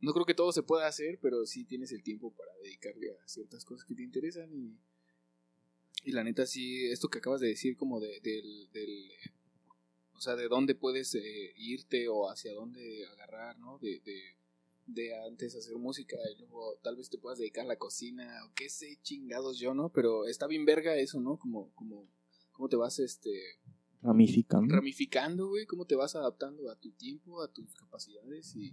no 0.00 0.12
creo 0.12 0.26
que 0.26 0.34
todo 0.34 0.52
se 0.52 0.62
pueda 0.62 0.86
hacer, 0.86 1.18
pero 1.20 1.46
sí 1.46 1.64
tienes 1.64 1.90
el 1.92 2.02
tiempo 2.02 2.32
para 2.36 2.52
dedicarle 2.62 3.10
a 3.10 3.26
ciertas 3.26 3.64
cosas 3.64 3.86
que 3.86 3.94
te 3.94 4.02
interesan 4.02 4.52
y, 4.54 4.78
y 6.04 6.12
la 6.12 6.22
neta 6.22 6.46
sí, 6.46 6.86
esto 6.86 7.08
que 7.08 7.18
acabas 7.18 7.40
de 7.40 7.48
decir 7.48 7.76
como 7.76 7.98
de, 8.00 8.20
del, 8.20 8.68
del 8.72 9.10
o 10.16 10.20
sea, 10.20 10.34
de 10.36 10.48
dónde 10.48 10.74
puedes 10.74 11.14
eh, 11.14 11.52
irte 11.56 12.08
o 12.08 12.30
hacia 12.30 12.54
dónde 12.54 13.06
agarrar, 13.06 13.58
¿no? 13.58 13.78
De, 13.78 14.00
de, 14.00 14.36
de 14.86 15.14
antes 15.26 15.54
hacer 15.56 15.76
música 15.76 16.16
y 16.34 16.38
luego 16.40 16.78
tal 16.82 16.96
vez 16.96 17.10
te 17.10 17.18
puedas 17.18 17.38
dedicar 17.38 17.64
a 17.64 17.68
la 17.68 17.76
cocina 17.76 18.26
o 18.46 18.52
qué 18.54 18.68
sé, 18.70 18.98
chingados 19.02 19.58
yo, 19.58 19.74
¿no? 19.74 19.90
Pero 19.90 20.26
está 20.26 20.46
bien 20.46 20.64
verga 20.64 20.96
eso, 20.96 21.20
¿no? 21.20 21.38
Como, 21.38 21.70
como, 21.74 22.08
cómo 22.52 22.68
te 22.68 22.76
vas, 22.76 22.98
este, 22.98 23.30
Ramificando. 24.02 24.74
ramificando, 24.74 25.48
güey, 25.48 25.66
cómo 25.66 25.84
te 25.84 25.96
vas 25.96 26.14
adaptando 26.14 26.70
a 26.70 26.76
tu 26.76 26.92
tiempo, 26.92 27.42
a 27.42 27.52
tus 27.52 27.74
capacidades 27.74 28.54
y, 28.54 28.68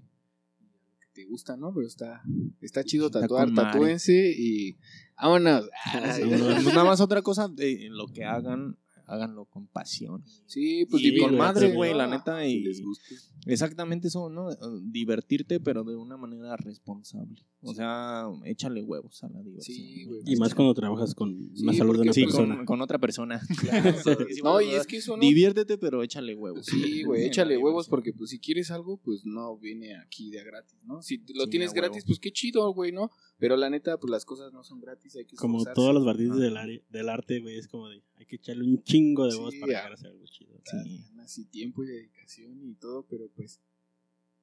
y 0.59 0.69
a 0.69 0.77
lo 0.77 0.99
que 0.99 1.07
te 1.13 1.25
gusta, 1.25 1.57
¿no? 1.57 1.73
Pero 1.73 1.87
está, 1.87 2.21
está 2.61 2.83
chido 2.83 3.07
Está 3.07 3.21
tatuar, 3.21 3.53
tatúense 3.53 4.33
y 4.37 4.77
vámonos. 5.17 5.69
Ah, 5.85 6.13
sí. 6.15 6.21
Pues 6.23 6.65
nada 6.67 6.85
más 6.85 7.01
otra 7.01 7.21
cosa, 7.21 7.47
de 7.47 7.87
lo 7.89 8.07
que 8.07 8.23
hagan, 8.23 8.77
háganlo 9.05 9.45
con 9.45 9.67
pasión. 9.67 10.23
Sí, 10.45 10.85
pues 10.89 11.03
y 11.03 11.17
con 11.17 11.37
madre, 11.37 11.73
güey, 11.73 11.93
la 11.93 12.07
neta. 12.07 12.41
Si 12.43 12.47
Y 12.49 12.59
les 12.61 12.81
gusta. 12.81 13.15
exactamente 13.45 14.07
eso, 14.07 14.29
¿no? 14.29 14.49
Divertirte, 14.81 15.59
pero 15.59 15.83
de 15.83 15.95
una 15.95 16.17
manera 16.17 16.55
responsable. 16.57 17.43
O 17.65 17.73
sea, 17.73 18.25
échale 18.45 18.81
huevos 18.83 19.23
a 19.23 19.29
la 19.29 19.41
diversión. 19.41 19.77
Sí, 19.77 20.03
güey. 20.05 20.21
Y 20.25 20.35
más 20.35 20.53
cuando 20.53 20.73
trabajas 20.73 21.15
con 21.15 21.49
Sí, 21.55 21.63
una 21.63 21.73
salud 21.73 21.95
de 21.95 22.01
una 22.01 22.13
Sí, 22.13 22.23
pues, 22.23 22.35
persona. 22.35 22.57
con, 22.57 22.65
con 22.65 22.81
otra 22.81 22.99
persona. 22.99 23.41
Claro. 23.59 23.93
Sí, 24.29 24.41
No, 24.43 24.61
y 24.61 24.69
es 24.71 24.85
que 24.85 24.97
eso 24.97 25.15
no 25.15 25.21
Diviértete, 25.21 25.77
pero 25.77 26.03
échale 26.03 26.35
huevos. 26.35 26.65
Sí, 26.65 27.03
güey, 27.03 27.25
échale 27.25 27.57
huevos 27.57 27.87
porque 27.87 28.13
pues 28.13 28.29
si 28.31 28.39
quieres 28.39 28.69
algo, 28.71 28.97
pues 28.97 29.25
no 29.25 29.57
viene 29.57 29.95
aquí 29.97 30.29
de 30.29 30.39
a 30.41 30.43
gratis, 30.43 30.77
¿no? 30.83 31.01
Si 31.01 31.17
lo 31.33 31.45
Sí, 31.45 31.49
tienes 31.51 31.73
gratis, 31.73 32.03
pues 32.05 32.19
qué 32.19 32.31
chido, 32.31 32.71
güey, 32.73 32.91
¿no? 32.91 33.09
Pero 33.37 33.55
la 33.57 33.69
neta, 33.69 33.97
pues 33.99 34.11
las 34.11 34.25
cosas 34.25 34.53
no 34.53 34.63
son 34.63 34.79
gratis, 34.79 35.15
hay 35.15 35.25
que 35.25 35.35
Como 35.35 35.57
esforzarse. 35.59 35.75
todos 35.75 35.93
los 35.93 36.03
partidos 36.05 36.39
del, 36.39 36.55
are- 36.57 36.83
del 36.89 37.09
arte, 37.09 37.39
güey, 37.39 37.57
es 37.57 37.67
como 37.67 37.89
de, 37.89 38.01
hay 38.15 38.25
que 38.25 38.35
echarle 38.37 38.63
un 38.63 38.81
chingo 38.83 39.25
de 39.25 39.31
Sí, 39.31 39.37
voz 39.39 39.55
para 39.55 39.71
ya. 39.73 39.77
llegar 39.79 39.91
a 39.91 39.95
hacer 39.95 40.07
algo 40.11 40.25
chido. 40.27 40.59
Sí. 40.65 41.03
Así 41.19 41.45
tiempo 41.45 41.83
y 41.83 41.87
dedicación 41.87 42.61
y 42.63 42.75
todo, 42.75 43.05
pero 43.09 43.29
pues 43.35 43.59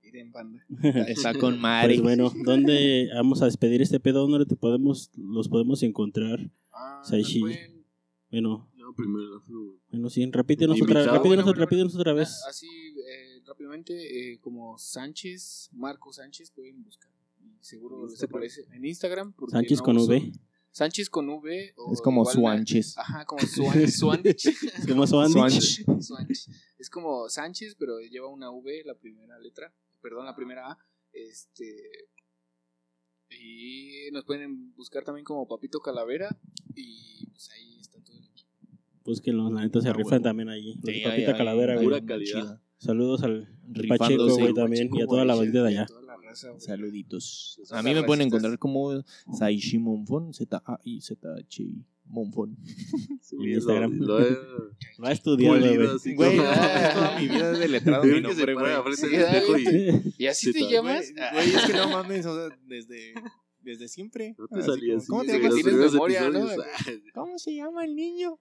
ir 0.02 0.16
en 0.16 0.32
banda. 0.32 0.64
Está 1.08 1.34
con 1.34 1.58
madre. 1.60 1.94
Pues 1.94 2.02
bueno, 2.02 2.32
¿dónde 2.44 3.08
vamos 3.14 3.42
a 3.42 3.46
despedir 3.46 3.82
este 3.82 4.00
pedo? 4.00 4.26
¿Dónde 4.26 4.46
te 4.46 4.56
podemos, 4.56 5.10
los 5.16 5.48
podemos 5.48 5.82
encontrar? 5.82 6.50
Ah, 6.72 7.02
Saishi. 7.04 7.40
pueden- 7.40 7.84
Bueno, 8.30 8.70
No, 8.76 8.94
primero. 8.94 9.42
no. 9.48 9.74
bueno, 9.90 10.08
sí, 10.10 10.24
repítenos 10.30 10.80
otra, 10.80 10.94
repítenos, 11.02 11.24
Bueno, 11.26 11.42
bueno, 11.44 11.52
repítenos 11.60 11.94
otra 11.96 12.12
vez. 12.12 12.42
Así, 12.48 12.66
eh, 12.68 13.40
rápidamente, 13.46 14.32
eh, 14.32 14.38
como 14.40 14.78
Sánchez, 14.78 15.68
Marco 15.72 16.12
Sánchez, 16.12 16.50
pueden 16.52 16.82
buscar. 16.84 17.10
Seguro 17.60 18.06
les 18.08 18.22
aparece 18.22 18.64
en 18.72 18.84
Instagram. 18.86 19.34
Sánchez 19.48 19.78
no 19.78 19.84
con 19.84 19.96
uso- 19.98 20.08
V. 20.08 20.32
Sánchez 20.72 21.10
con 21.10 21.28
V. 21.28 21.74
o 21.76 21.92
Es 21.92 22.00
como 22.00 22.24
Suanches. 22.24 22.96
Ajá, 22.96 23.24
como 23.26 23.40
Swandich. 23.46 24.46
Es 24.46 24.86
como. 24.86 25.06
Swandich. 25.06 25.84
Es 26.78 26.88
como 26.88 27.28
Sánchez, 27.28 27.74
pero 27.78 27.98
lleva 28.00 28.28
una 28.28 28.50
V, 28.50 28.82
la 28.86 28.94
primera 28.94 29.38
letra. 29.40 29.74
Perdón, 30.02 30.26
la 30.26 30.34
primera 30.36 30.70
A. 30.72 30.78
Este. 31.12 31.66
Y 33.30 34.10
nos 34.12 34.24
pueden 34.24 34.74
buscar 34.74 35.04
también 35.04 35.24
como 35.24 35.46
Papito 35.46 35.80
Calavera. 35.80 36.36
Y 36.74 37.26
pues 37.30 37.50
ahí 37.50 37.78
está 37.80 38.00
todo 38.02 38.16
el 38.18 38.24
equipo. 38.24 38.50
Pues 39.04 39.20
que 39.20 39.32
los 39.32 39.52
la 39.52 39.62
neta 39.62 39.80
se 39.80 39.88
Ah, 39.88 39.92
rifan 39.92 40.22
también 40.22 40.48
allí. 40.48 40.74
Los 40.74 40.82
de 40.84 40.94
Sí, 40.94 41.00
Papita 41.04 41.30
hay- 41.32 41.36
Calavera, 41.38 41.78
hay 41.78 41.84
güey. 41.86 42.00
Pura. 42.00 42.60
Saludos 42.78 43.22
al 43.22 43.46
Rifándose. 43.68 43.98
Pacheco, 44.16 44.38
güey, 44.38 44.54
también. 44.54 44.88
Pacheco, 44.88 44.98
Y 44.98 45.02
a 45.02 45.06
toda 45.06 45.24
la 45.24 45.34
bandita 45.34 45.62
de 45.62 45.68
allá. 45.68 45.86
raza. 46.22 46.58
Saluditos. 46.60 47.60
A 47.72 47.82
mí 47.82 47.92
me 47.94 48.02
pueden 48.04 48.26
encontrar 48.26 48.58
como 48.58 49.02
Saishi 49.36 49.78
Monfon, 49.78 50.32
Z-A-I-Z-H-I 50.32 51.84
Monfon. 52.10 52.56
Sí, 53.22 53.36
En 53.40 53.48
Instagram. 53.52 53.92
Lo, 53.98 54.18
lo 54.18 54.26
he 54.26 54.30
Lo 54.98 55.06
ha 55.06 55.12
estudiado, 55.12 55.54
pulido 55.56 55.74
güey. 55.84 55.96
así 55.96 56.14
Güey, 56.14 56.36
es 56.38 56.94
toda 56.94 57.18
mi 57.18 57.28
vida 57.28 57.52
de 57.52 57.68
letrado 57.68 58.04
mi 58.04 58.20
nombre, 58.20 58.54
güey. 58.54 59.64
y 60.18 60.24
¿Y 60.24 60.26
así 60.26 60.52
Sí, 60.52 60.52
te 60.52 60.70
llamas? 60.72 61.12
Güey, 61.14 61.30
güey, 61.32 61.54
es 61.54 61.64
que 61.66 61.72
no 61.72 61.88
mames, 61.90 62.26
o 62.26 62.34
sea, 62.48 62.58
desde, 62.66 63.14
desde 63.62 63.88
siempre. 63.88 64.34
no 64.38 64.48
te 64.48 64.60
Así 64.60 64.70
salía 64.70 64.94
como, 64.94 64.98
así. 64.98 65.06
¿Cómo 65.08 65.24
te 65.24 65.32
llamas? 65.32 65.42
los 65.44 65.54
¿Tienes 65.54 65.72
primeros 65.72 65.92
memoria, 65.92 66.20
no? 66.30 66.38
episodios. 66.50 67.00
¿Cómo 67.14 67.38
se 67.38 67.54
llama 67.54 67.84
el 67.84 67.96
niño? 67.96 68.38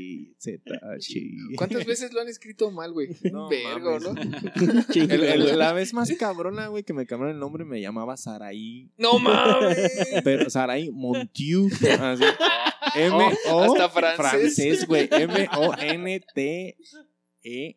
Z-A-I-Z-H-I. 0.00 1.36
¿Cuántas 1.56 1.84
veces 1.86 2.12
lo 2.12 2.20
han 2.20 2.28
escrito 2.28 2.70
mal, 2.70 2.92
güey? 2.92 3.08
No 3.32 3.48
Vergo. 3.48 3.98
¿no? 4.00 4.10
El- 4.94 5.24
el- 5.24 5.58
la 5.58 5.72
vez 5.72 5.92
más 5.94 6.10
cabrona, 6.18 6.68
güey, 6.68 6.82
que 6.84 6.92
me 6.92 7.06
cambiaron 7.06 7.34
el 7.34 7.40
nombre 7.40 7.64
me 7.64 7.80
llamaba 7.80 8.16
Saraí. 8.16 8.90
¡No 8.96 9.18
mames! 9.18 9.90
Pero 10.24 10.50
Saraí 10.50 10.90
Montiu. 10.90 11.68
Así. 12.00 12.24
M-O. 12.96 13.62
hasta 13.62 13.88
francés. 13.88 14.86
Güey. 14.86 15.08
M-O-N-T-E. 15.10 16.76
A, 17.42 17.76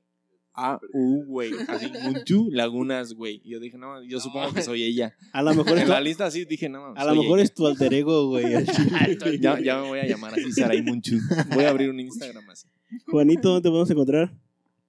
U, 0.93 1.25
güey. 1.25 1.51
Así, 1.67 1.91
Munchu, 2.03 2.49
Lagunas, 2.51 3.13
güey. 3.13 3.41
Y 3.43 3.51
yo 3.51 3.59
dije, 3.59 3.77
no, 3.77 4.03
yo 4.03 4.19
supongo 4.19 4.53
que 4.53 4.61
soy 4.61 4.83
ella. 4.83 5.15
A 5.31 5.41
lo 5.41 5.53
mejor 5.53 5.73
es 5.77 5.81
En 5.81 5.85
tu, 5.85 5.91
la 5.91 6.01
lista 6.01 6.25
así 6.25 6.45
dije, 6.45 6.69
no, 6.69 6.93
a 6.95 7.05
lo 7.05 7.15
mejor 7.15 7.39
ella. 7.39 7.45
es 7.45 7.53
tu 7.53 7.65
alter 7.65 7.93
ego, 7.93 8.27
güey. 8.27 8.45
chile. 8.65 9.39
Ya, 9.39 9.59
ya 9.59 9.81
me 9.81 9.87
voy 9.87 9.99
a 9.99 10.05
llamar 10.05 10.33
así, 10.33 10.51
Saray 10.51 10.81
Munchu. 10.81 11.17
Voy 11.53 11.63
a 11.63 11.69
abrir 11.69 11.89
un 11.89 11.99
Instagram 11.99 12.47
así. 12.49 12.67
Juanito, 13.07 13.49
¿dónde 13.49 13.63
te 13.63 13.69
podemos 13.69 13.89
encontrar? 13.89 14.37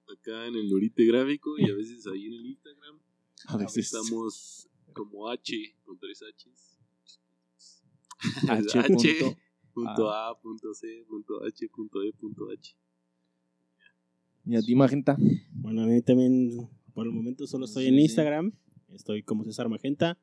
Acá 0.07 0.45
en 0.47 0.55
el 0.55 0.69
Lorite 0.69 1.03
Gráfico 1.05 1.57
y 1.57 1.69
a 1.69 1.73
veces 1.75 2.05
ahí 2.07 2.27
en 2.27 2.33
el 2.33 2.45
Instagram. 2.45 2.99
A 3.47 3.57
veces. 3.57 3.85
Estamos 3.85 4.69
como 4.93 5.29
H, 5.29 5.75
con 5.83 5.97
tres 5.97 6.21
H's. 6.21 6.77
H. 8.47 8.79
H. 8.79 8.87
punto. 8.87 9.37
Punto 9.73 10.09
A, 10.09 10.39
punto 10.39 10.73
C, 10.73 11.03
punto 11.05 11.43
H, 11.43 11.67
punto 11.67 12.01
E, 12.01 12.13
punto 12.13 12.49
H. 12.49 12.75
Y 14.45 14.55
a 14.55 14.61
ti, 14.61 14.75
Magenta. 14.75 15.17
Bueno, 15.53 15.83
a 15.83 15.85
mí 15.87 16.01
también, 16.01 16.67
por 16.93 17.05
el 17.07 17.11
momento 17.13 17.47
solo 17.47 17.65
estoy 17.65 17.83
Sí, 17.83 17.89
en 17.89 17.95
sí. 17.95 18.01
Instagram. 18.03 18.51
Estoy 18.93 19.23
como 19.23 19.43
César 19.43 19.67
Magenta 19.69 20.17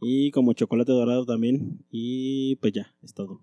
y 0.00 0.30
como 0.32 0.52
Chocolate 0.52 0.90
Dorado 0.92 1.24
también. 1.26 1.78
Y 1.90 2.56
pues 2.56 2.72
ya, 2.72 2.94
es 3.02 3.14
todo. 3.14 3.42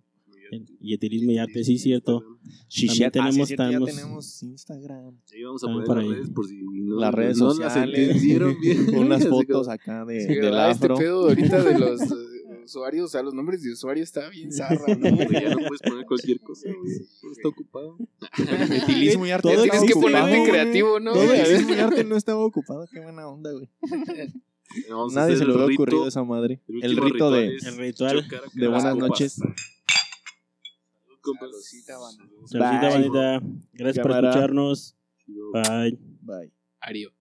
Y 0.80 0.94
etilismo 0.94 1.32
y 1.32 1.40
arte, 1.40 1.64
sí, 1.64 1.80
cierto. 1.80 2.20
Tenemos- 2.20 2.40
Ah, 2.46 2.66
sí, 2.68 2.86
es 2.86 2.94
cierto, 2.94 3.20
tenemos- 3.20 3.50
ya 3.50 3.56
tenemos 3.56 4.44
Instagram. 4.44 5.16
Ahí 5.34 5.44
vamos 5.44 5.64
a 5.64 5.68
También 5.68 5.86
poner 5.86 5.86
por 5.86 5.96
las 5.98 6.04
ahí. 6.06 6.14
redes 6.14 6.30
por 6.30 6.48
si 6.48 6.62
no, 6.64 7.00
Las 7.00 7.14
redes 7.14 7.38
no 7.40 7.52
sociales. 7.54 7.98
las 8.00 8.08
entendieron 8.10 8.56
bien. 8.62 8.78
Unas 9.12 9.28
fotos 9.28 9.68
acá 9.70 10.06
de, 10.06 10.22
Sí, 10.22 10.28
del 10.28 10.42
¿verdad? 10.42 10.72
Este 10.72 10.86
afro. 10.86 10.98
pedo 10.98 11.30
ahorita 11.30 11.64
de 11.64 11.80
los 11.80 12.00
usuarios, 12.64 13.06
o 13.06 13.08
sea, 13.08 13.22
los 13.22 13.34
nombres 13.34 13.62
de 13.64 13.72
usuario 13.72 14.04
está 14.04 14.30
bien 14.30 14.52
zarra, 14.52 14.96
¿no? 14.96 15.08
Ya 15.32 15.50
no 15.50 15.68
puedes 15.68 15.82
poner 15.82 16.06
cualquier 16.06 16.40
cosa, 16.42 16.70
güey. 16.70 16.94
Está 16.94 17.48
ocupado. 17.48 17.98
Etilismo 18.38 19.26
y 19.28 19.32
arte. 19.32 19.54
Todo 19.54 19.64
Tienes 19.64 19.84
que 19.84 19.94
ponerte 19.94 20.44
creativo, 20.50 21.00
¿no? 21.00 21.14
Todo 21.14 21.26
güey? 21.26 21.42
Etilismo 21.42 21.74
y 21.74 21.80
arte 21.80 22.04
no 22.04 22.16
estaba 22.16 22.44
ocupado. 22.44 22.88
Qué 22.92 23.00
buena 23.00 23.28
onda, 23.28 23.52
güey. 23.52 23.70
Vamos 24.90 25.14
Nadie 25.14 25.38
se 25.38 25.46
le 25.46 25.52
hubiera 25.54 25.72
ocurrido 25.72 26.08
esa 26.08 26.24
madre. 26.24 26.62
El 26.68 26.98
rito 26.98 27.32
de. 27.32 27.58
El 27.58 27.78
ritual 27.78 28.28
de 28.54 28.68
buenas 28.68 28.96
noches. 28.96 29.40
Saludcita, 32.46 32.90
bandita. 32.90 33.42
Gracias 33.74 34.06
por 34.06 34.12
escucharnos. 34.12 34.96
Bye. 35.28 36.00
Bye. 36.22 36.52
Ario. 36.82 37.12